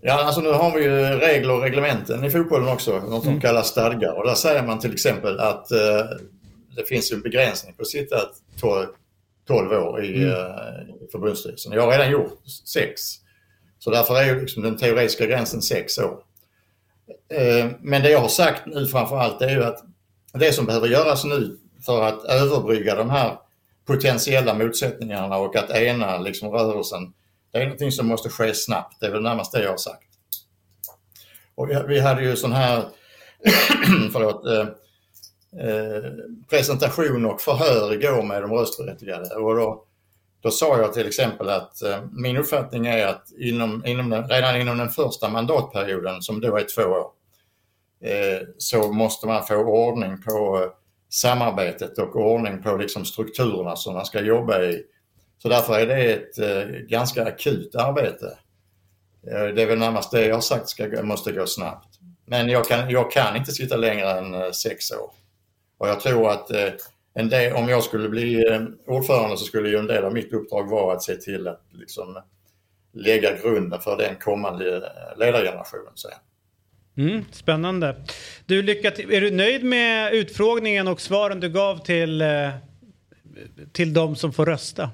Ja, 0.02 0.24
alltså 0.24 0.42
nu 0.42 0.50
har 0.50 0.78
vi 0.78 0.84
ju 0.84 0.90
regler 1.00 1.54
och 1.54 1.62
reglementen 1.62 2.24
i 2.24 2.30
fotbollen 2.30 2.68
också, 2.68 2.92
något 2.92 3.24
som 3.24 3.30
mm. 3.30 3.42
kallas 3.42 3.68
stadgar. 3.68 4.18
Och 4.18 4.28
där 4.28 4.34
säger 4.34 4.64
man 4.64 4.80
till 4.80 4.94
exempel 4.94 5.40
att 5.40 5.72
eh, 5.72 5.78
det 6.76 6.88
finns 6.88 7.12
en 7.12 7.22
begränsning 7.22 7.74
på 7.74 7.82
att 7.82 7.88
sitta 7.88 8.16
12 8.60 8.88
år 9.54 10.04
i, 10.04 10.18
Mm. 10.18 10.30
eh, 10.30 11.10
förbundsstyrelsen. 11.12 11.72
Jag 11.74 11.82
har 11.82 11.92
redan 11.92 12.12
gjort 12.12 12.40
sex. 12.74 13.02
Så 13.80 13.92
därför 13.92 14.16
är 14.22 14.42
liksom 14.42 14.64
den 14.64 14.78
teoretiska 14.78 15.26
gränsen 15.26 15.62
sex 15.62 15.98
år. 15.98 16.20
Eh, 17.34 17.68
Men 17.80 18.02
det 18.02 18.10
jag 18.10 18.20
har 18.20 18.28
sagt 18.28 18.66
nu 18.66 18.88
framför 18.88 19.18
allt 19.18 19.42
är 19.42 19.50
ju 19.50 19.64
att 19.64 19.84
det 20.34 20.54
som 20.54 20.66
behöver 20.66 20.88
göras 20.88 21.24
nu 21.26 21.58
för 21.86 22.02
att 22.04 22.24
överbrygga 22.24 22.96
de 22.96 23.10
här 23.10 23.38
potentiella 23.86 24.54
motsättningarna 24.54 25.38
och 25.38 25.56
att 25.56 25.70
ena 25.70 26.18
liksom 26.18 26.50
rörelsen, 26.52 27.14
det 27.52 27.58
är 27.58 27.64
någonting 27.64 27.92
som 27.92 28.08
måste 28.08 28.30
ske 28.30 28.54
snabbt. 28.54 29.00
Det 29.00 29.06
är 29.06 29.12
väl 29.12 29.22
närmast 29.22 29.52
det 29.52 29.64
jag 29.64 29.70
har 29.70 29.78
sagt. 29.78 30.04
Och 31.56 31.70
vi- 31.70 31.84
vi 31.88 32.00
hade 32.00 32.24
ju 32.24 32.36
sån 32.36 32.52
här 32.54 32.84
förlåt, 34.14 34.46
eh, 35.60 36.12
presentation 36.50 37.26
och 37.26 37.42
förhör 37.42 37.94
igår 37.94 38.24
med 38.24 38.42
de 38.42 38.52
röstberättigade. 38.54 39.36
Och 39.36 39.56
då, 39.56 39.84
då 40.42 40.52
sa 40.52 40.78
jag 40.78 40.94
till 40.94 41.08
exempel 41.08 41.50
att 41.50 41.82
eh, 41.82 41.98
min 42.12 42.38
uppfattning 42.38 42.88
är 42.88 43.08
att 43.08 43.32
inom, 43.40 43.86
inom 43.86 44.10
den, 44.10 44.30
redan 44.30 44.62
inom 44.62 44.78
den 44.78 44.90
första 44.90 45.30
mandatperioden, 45.30 46.22
som 46.22 46.42
då 46.42 46.58
är 46.58 46.66
två 46.76 46.84
år, 46.84 47.12
eh, 48.04 48.48
så 48.58 48.92
måste 48.92 49.28
man 49.28 49.46
få 49.46 49.56
ordning 49.56 50.22
på 50.22 50.62
eh, 50.64 50.70
samarbetet 51.10 51.98
och 51.98 52.16
ordning 52.16 52.64
på 52.64 52.78
liksom 52.78 53.06
strukturerna 53.06 53.76
som 53.76 53.94
man 53.94 54.06
ska 54.06 54.22
jobba 54.22 54.62
i. 54.62 54.84
Så 55.38 55.50
därför 55.50 55.80
är 55.80 55.88
det 55.88 56.14
ett 56.14 56.38
eh, 56.38 56.80
ganska 56.80 57.26
akut 57.26 57.76
arbete. 57.76 58.38
Eh, 59.28 59.46
det 59.56 59.62
är 59.62 59.66
väl 59.66 59.80
närmast 59.80 60.12
det 60.12 60.26
jag 60.26 60.36
har 60.36 60.42
sagt 60.42 60.70
ska, 60.70 61.04
måste 61.04 61.32
gå 61.32 61.48
snabbt. 61.48 62.00
Men 62.26 62.50
jag 62.50 62.66
kan, 62.66 62.90
jag 62.90 63.12
kan 63.12 63.36
inte 63.36 63.52
sitta 63.52 63.78
längre 63.78 64.12
än 64.12 64.34
eh, 64.34 64.52
sex 64.52 64.92
år. 64.92 65.12
Och 65.78 65.88
jag 65.88 66.00
tror 66.00 66.32
att 66.32 66.52
eh, 66.52 66.70
en 67.14 67.30
del, 67.30 67.54
om 67.54 67.70
jag 67.70 67.84
skulle 67.84 68.10
bli 68.10 68.52
eh, 68.52 68.62
ordförande 68.88 69.38
så 69.38 69.46
skulle 69.46 69.70
ju 69.70 69.78
en 69.78 69.88
del 69.88 70.04
av 70.04 70.14
mitt 70.14 70.34
uppdrag 70.34 70.70
vara 70.70 70.96
att 70.96 71.04
se 71.04 71.16
till 71.16 71.48
att 71.48 71.62
liksom, 71.72 72.22
lägga 72.94 73.38
grunden 73.38 73.82
för 73.82 73.98
den 73.98 74.16
kommande 74.16 74.76
eh, 74.76 75.20
ledargenerationen. 75.20 75.92
Så. 75.96 76.10
Mm, 76.98 77.26
spännande. 77.32 77.96
Du, 78.46 78.62
lycka 78.62 78.92
till. 78.92 79.14
Är 79.14 79.22
du 79.22 79.32
nöjd 79.32 79.64
med 79.64 80.14
utfrågningen 80.14 80.88
och 80.88 81.02
svaren 81.02 81.40
du 81.40 81.50
gav 81.50 81.78
till, 81.78 82.24
till 83.72 83.94
de 83.94 84.16
som 84.16 84.34
får 84.34 84.46
rösta? 84.46 84.90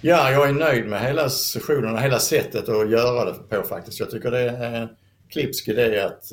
Ja, 0.00 0.30
jag 0.30 0.48
är 0.48 0.52
nöjd 0.52 0.86
med 0.86 1.00
hela 1.00 1.30
sessionen 1.30 1.94
och 1.94 2.00
hela 2.00 2.18
sättet 2.18 2.68
att 2.68 2.90
göra 2.90 3.24
det 3.24 3.34
på 3.48 3.62
faktiskt. 3.62 4.00
Jag 4.00 4.10
tycker 4.10 4.30
det 4.30 4.40
är 4.40 4.82
en 4.82 4.88
klipsk 5.28 5.68
idé 5.68 6.00
att 6.00 6.24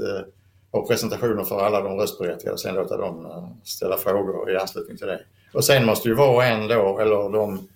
och 0.71 0.87
presentationer 0.87 1.43
för 1.43 1.59
alla 1.59 1.81
de 1.81 1.97
röstberättigade 1.97 2.53
och 2.53 2.59
sen 2.59 2.75
låta 2.75 2.97
dem 2.97 3.25
eh, 3.25 3.49
ställa 3.63 3.97
frågor 3.97 4.51
i 4.51 4.57
anslutning 4.57 4.97
till 4.97 5.07
det. 5.07 5.19
Och 5.53 5.65
sen 5.65 5.85
måste 5.85 6.09
ju 6.09 6.15
var 6.15 6.35
och 6.35 6.43
en 6.43 6.67
då, 6.67 6.99
eller 6.99 7.29
de 7.29 7.67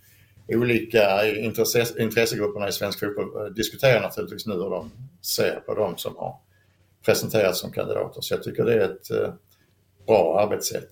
olika 0.47 1.27
intresse, 1.27 1.85
intressegrupperna 1.99 2.67
i 2.67 2.71
svensk 2.71 2.99
fotboll 2.99 3.45
eh, 3.45 3.53
diskutera 3.53 4.01
naturligtvis 4.01 4.45
nu 4.45 4.53
hur 4.53 4.69
de 4.69 4.91
ser 5.21 5.55
på 5.65 5.73
de 5.73 5.97
som 5.97 6.15
har 6.17 6.35
presenterats 7.05 7.59
som 7.59 7.71
kandidater. 7.71 8.21
Så 8.21 8.33
jag 8.33 8.43
tycker 8.43 8.65
det 8.65 8.73
är 8.73 8.79
ett 8.79 9.11
eh, 9.11 9.33
bra 10.07 10.39
arbetssätt. 10.39 10.89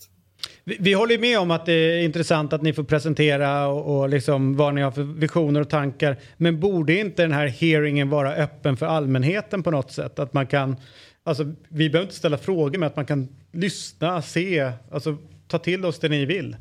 Vi, 0.64 0.78
vi 0.80 0.94
håller 0.94 1.20
med 1.20 1.40
om 1.40 1.52
att 1.52 1.66
det 1.66 1.74
är 1.74 2.04
intressant 2.04 2.54
att 2.54 2.62
ni 2.62 2.74
får 2.74 2.84
presentera 2.84 3.68
och, 3.68 4.00
och 4.00 4.10
liksom 4.10 4.58
vad 4.58 4.74
ni 4.74 4.82
har 4.82 4.92
för 4.92 5.04
visioner 5.04 5.62
och 5.62 5.70
tankar. 5.70 6.18
Men 6.38 6.60
borde 6.60 6.94
inte 6.94 7.22
den 7.22 7.32
här 7.32 7.48
hearingen 7.48 8.10
vara 8.10 8.34
öppen 8.34 8.78
för 8.78 8.86
allmänheten 8.86 9.64
på 9.64 9.72
något 9.72 9.92
sätt? 9.92 10.20
Att 10.20 10.34
man 10.34 10.48
kan, 10.48 10.76
alltså 11.24 11.44
vi 11.70 11.90
behöver 11.90 12.06
inte 12.06 12.16
ställa 12.16 12.38
frågor 12.38 12.80
men 12.80 12.88
att 12.88 12.96
man 12.96 13.06
kan 13.06 13.28
lyssna, 13.52 14.22
se, 14.22 14.72
alltså 14.92 15.18
ta 15.48 15.60
till 15.60 15.86
oss 15.86 16.00
det 16.00 16.10
ni 16.10 16.26
vill. 16.26 16.56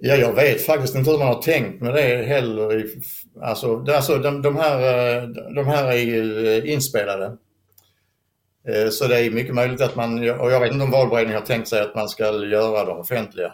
Ja, 0.00 0.14
jag 0.14 0.32
vet 0.32 0.66
faktiskt 0.66 0.94
inte 0.94 1.10
hur 1.10 1.18
man 1.18 1.26
har 1.26 1.42
tänkt 1.42 1.82
med 1.82 1.94
det 1.94 2.24
heller. 2.26 2.86
Alltså, 3.40 3.76
det, 3.76 3.96
alltså 3.96 4.18
de, 4.18 4.42
de, 4.42 4.56
här, 4.56 4.78
eh, 5.16 5.28
de 5.28 5.66
här 5.66 5.92
är 5.92 5.98
ju 5.98 6.48
eh, 6.48 6.72
inspelade. 6.72 7.36
Eh, 8.68 8.88
så 8.88 9.06
det 9.06 9.20
är 9.20 9.30
mycket 9.30 9.54
möjligt 9.54 9.80
att 9.80 9.96
man, 9.96 10.18
och 10.18 10.52
jag 10.52 10.60
vet 10.60 10.72
inte 10.72 10.84
om 10.84 10.90
valberedningen 10.90 11.40
har 11.40 11.46
tänkt 11.46 11.68
sig 11.68 11.80
att 11.80 11.94
man 11.94 12.08
ska 12.08 12.24
göra 12.44 12.84
dem 12.84 12.98
offentliga. 12.98 13.52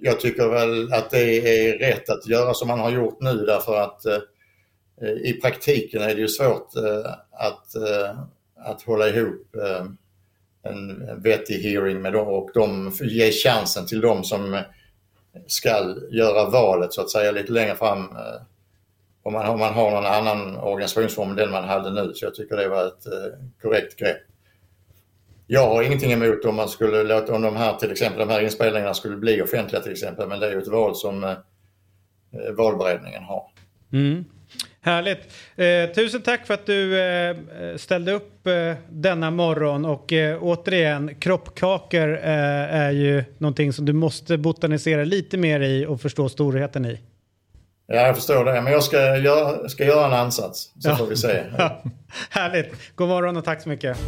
Jag 0.00 0.20
tycker 0.20 0.48
väl 0.48 0.92
att 0.92 1.10
det 1.10 1.38
är 1.38 1.78
rätt 1.78 2.10
att 2.10 2.26
göra 2.26 2.54
som 2.54 2.68
man 2.68 2.80
har 2.80 2.90
gjort 2.90 3.20
nu 3.20 3.34
därför 3.34 3.76
att 3.76 4.06
eh, 4.06 4.18
Eh, 5.02 5.30
i 5.30 5.40
praktiken 5.42 6.02
är 6.02 6.14
det 6.14 6.20
ju 6.20 6.28
svårt 6.28 6.76
eh, 6.76 7.12
att, 7.30 7.74
eh, 7.74 8.18
att 8.56 8.82
hålla 8.82 9.08
ihop 9.08 9.56
en 10.62 11.22
vettig 11.22 11.62
hearing 11.62 12.02
med 12.02 12.12
dem 12.12 12.28
och 12.28 12.50
de 12.54 12.92
ge 13.00 13.30
chansen 13.30 13.86
till 13.86 14.00
dem 14.00 14.24
som 14.24 14.62
ska 15.46 15.94
göra 16.10 16.50
valet 16.50 16.92
så 16.92 17.00
att 17.00 17.10
säga 17.10 17.30
lite 17.30 17.52
längre 17.52 17.74
fram. 17.74 18.08
Om 19.22 19.32
man, 19.32 19.48
om 19.48 19.58
man 19.58 19.74
har 19.74 19.90
någon 19.90 20.06
annan 20.06 20.56
organisationsform 20.56 21.30
än 21.30 21.36
den 21.36 21.50
man 21.50 21.64
hade 21.64 21.90
nu. 21.90 22.12
Så 22.14 22.24
jag 22.24 22.34
tycker 22.34 22.56
det 22.56 22.68
var 22.68 22.86
ett 22.86 23.04
korrekt 23.62 23.96
grepp. 23.96 24.20
Jag 25.46 25.66
har 25.66 25.82
ingenting 25.82 26.12
emot 26.12 26.44
om 26.44 26.56
man 26.56 26.68
skulle 26.68 27.02
låta, 27.02 27.34
om 27.34 27.42
de 27.42 27.56
här 27.56 27.76
till 27.76 27.92
exempel 27.92 28.18
de 28.18 28.28
här 28.28 28.40
inspelningarna 28.40 28.94
skulle 28.94 29.16
bli 29.16 29.42
offentliga 29.42 29.82
till 29.82 29.92
exempel. 29.92 30.28
Men 30.28 30.40
det 30.40 30.46
är 30.46 30.50
ju 30.50 30.58
ett 30.58 30.68
val 30.68 30.96
som 30.96 31.36
valberedningen 32.56 33.22
har. 33.22 33.44
Mm. 33.92 34.24
Härligt. 34.82 35.18
Eh, 35.56 35.94
tusen 35.94 36.22
tack 36.22 36.46
för 36.46 36.54
att 36.54 36.66
du 36.66 37.00
eh, 37.00 37.36
ställde 37.76 38.12
upp 38.12 38.46
eh, 38.46 38.72
denna 38.90 39.30
morgon 39.30 39.84
och 39.84 40.12
eh, 40.12 40.42
återigen, 40.42 41.14
kroppkakor 41.14 42.12
eh, 42.18 42.24
är 42.74 42.90
ju 42.90 43.24
någonting 43.38 43.72
som 43.72 43.84
du 43.84 43.92
måste 43.92 44.38
botanisera 44.38 45.04
lite 45.04 45.36
mer 45.38 45.60
i 45.60 45.86
och 45.86 46.00
förstå 46.00 46.28
storheten 46.28 46.84
i. 46.86 47.00
Ja, 47.86 47.94
jag 48.06 48.16
förstår 48.16 48.44
det. 48.44 48.60
Men 48.62 48.72
jag 48.72 48.82
ska 48.84 49.16
göra, 49.18 49.68
ska 49.68 49.84
göra 49.84 50.06
en 50.06 50.12
ansats 50.12 50.60
så 50.78 50.88
Ja. 50.88 50.96
får 50.96 51.06
vi 51.06 51.16
se. 51.16 51.42
Härligt. 52.30 52.68
God 52.94 53.08
morgon 53.08 53.36
och 53.36 53.44
tack 53.44 53.62
så 53.62 53.68
mycket. 53.68 53.98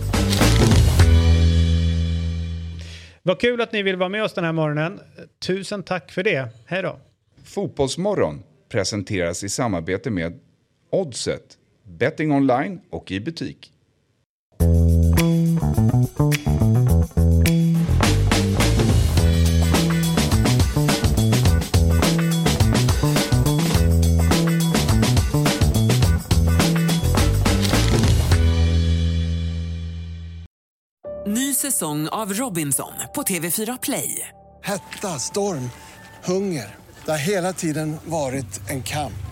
Vad 3.22 3.40
kul 3.40 3.60
att 3.60 3.72
ni 3.72 3.82
vill 3.82 3.96
vara 3.96 4.08
med 4.08 4.24
oss 4.24 4.32
den 4.32 4.44
här 4.44 4.52
morgonen. 4.52 5.00
Tusen 5.46 5.82
tack 5.82 6.12
för 6.12 6.22
det. 6.22 6.48
Hej 6.66 6.82
då. 6.82 6.98
Fotbollsmorgon 7.44 8.42
presenteras 8.68 9.44
i 9.44 9.48
samarbete 9.48 10.10
med 10.10 10.38
Oddset, 10.94 11.58
betting 11.98 12.32
online 12.32 12.80
och 12.90 13.10
i 13.10 13.20
butik. 13.20 13.72
Ny 31.26 31.54
säsong 31.54 32.08
av 32.08 32.32
Robinson 32.32 32.92
på 33.14 33.22
TV4 33.22 33.78
Play. 33.82 34.28
Hetta, 34.64 35.08
storm, 35.08 35.70
hunger. 36.24 36.74
Det 37.04 37.10
har 37.10 37.18
hela 37.18 37.52
tiden 37.52 37.96
varit 38.04 38.70
en 38.70 38.82
kamp. 38.82 39.31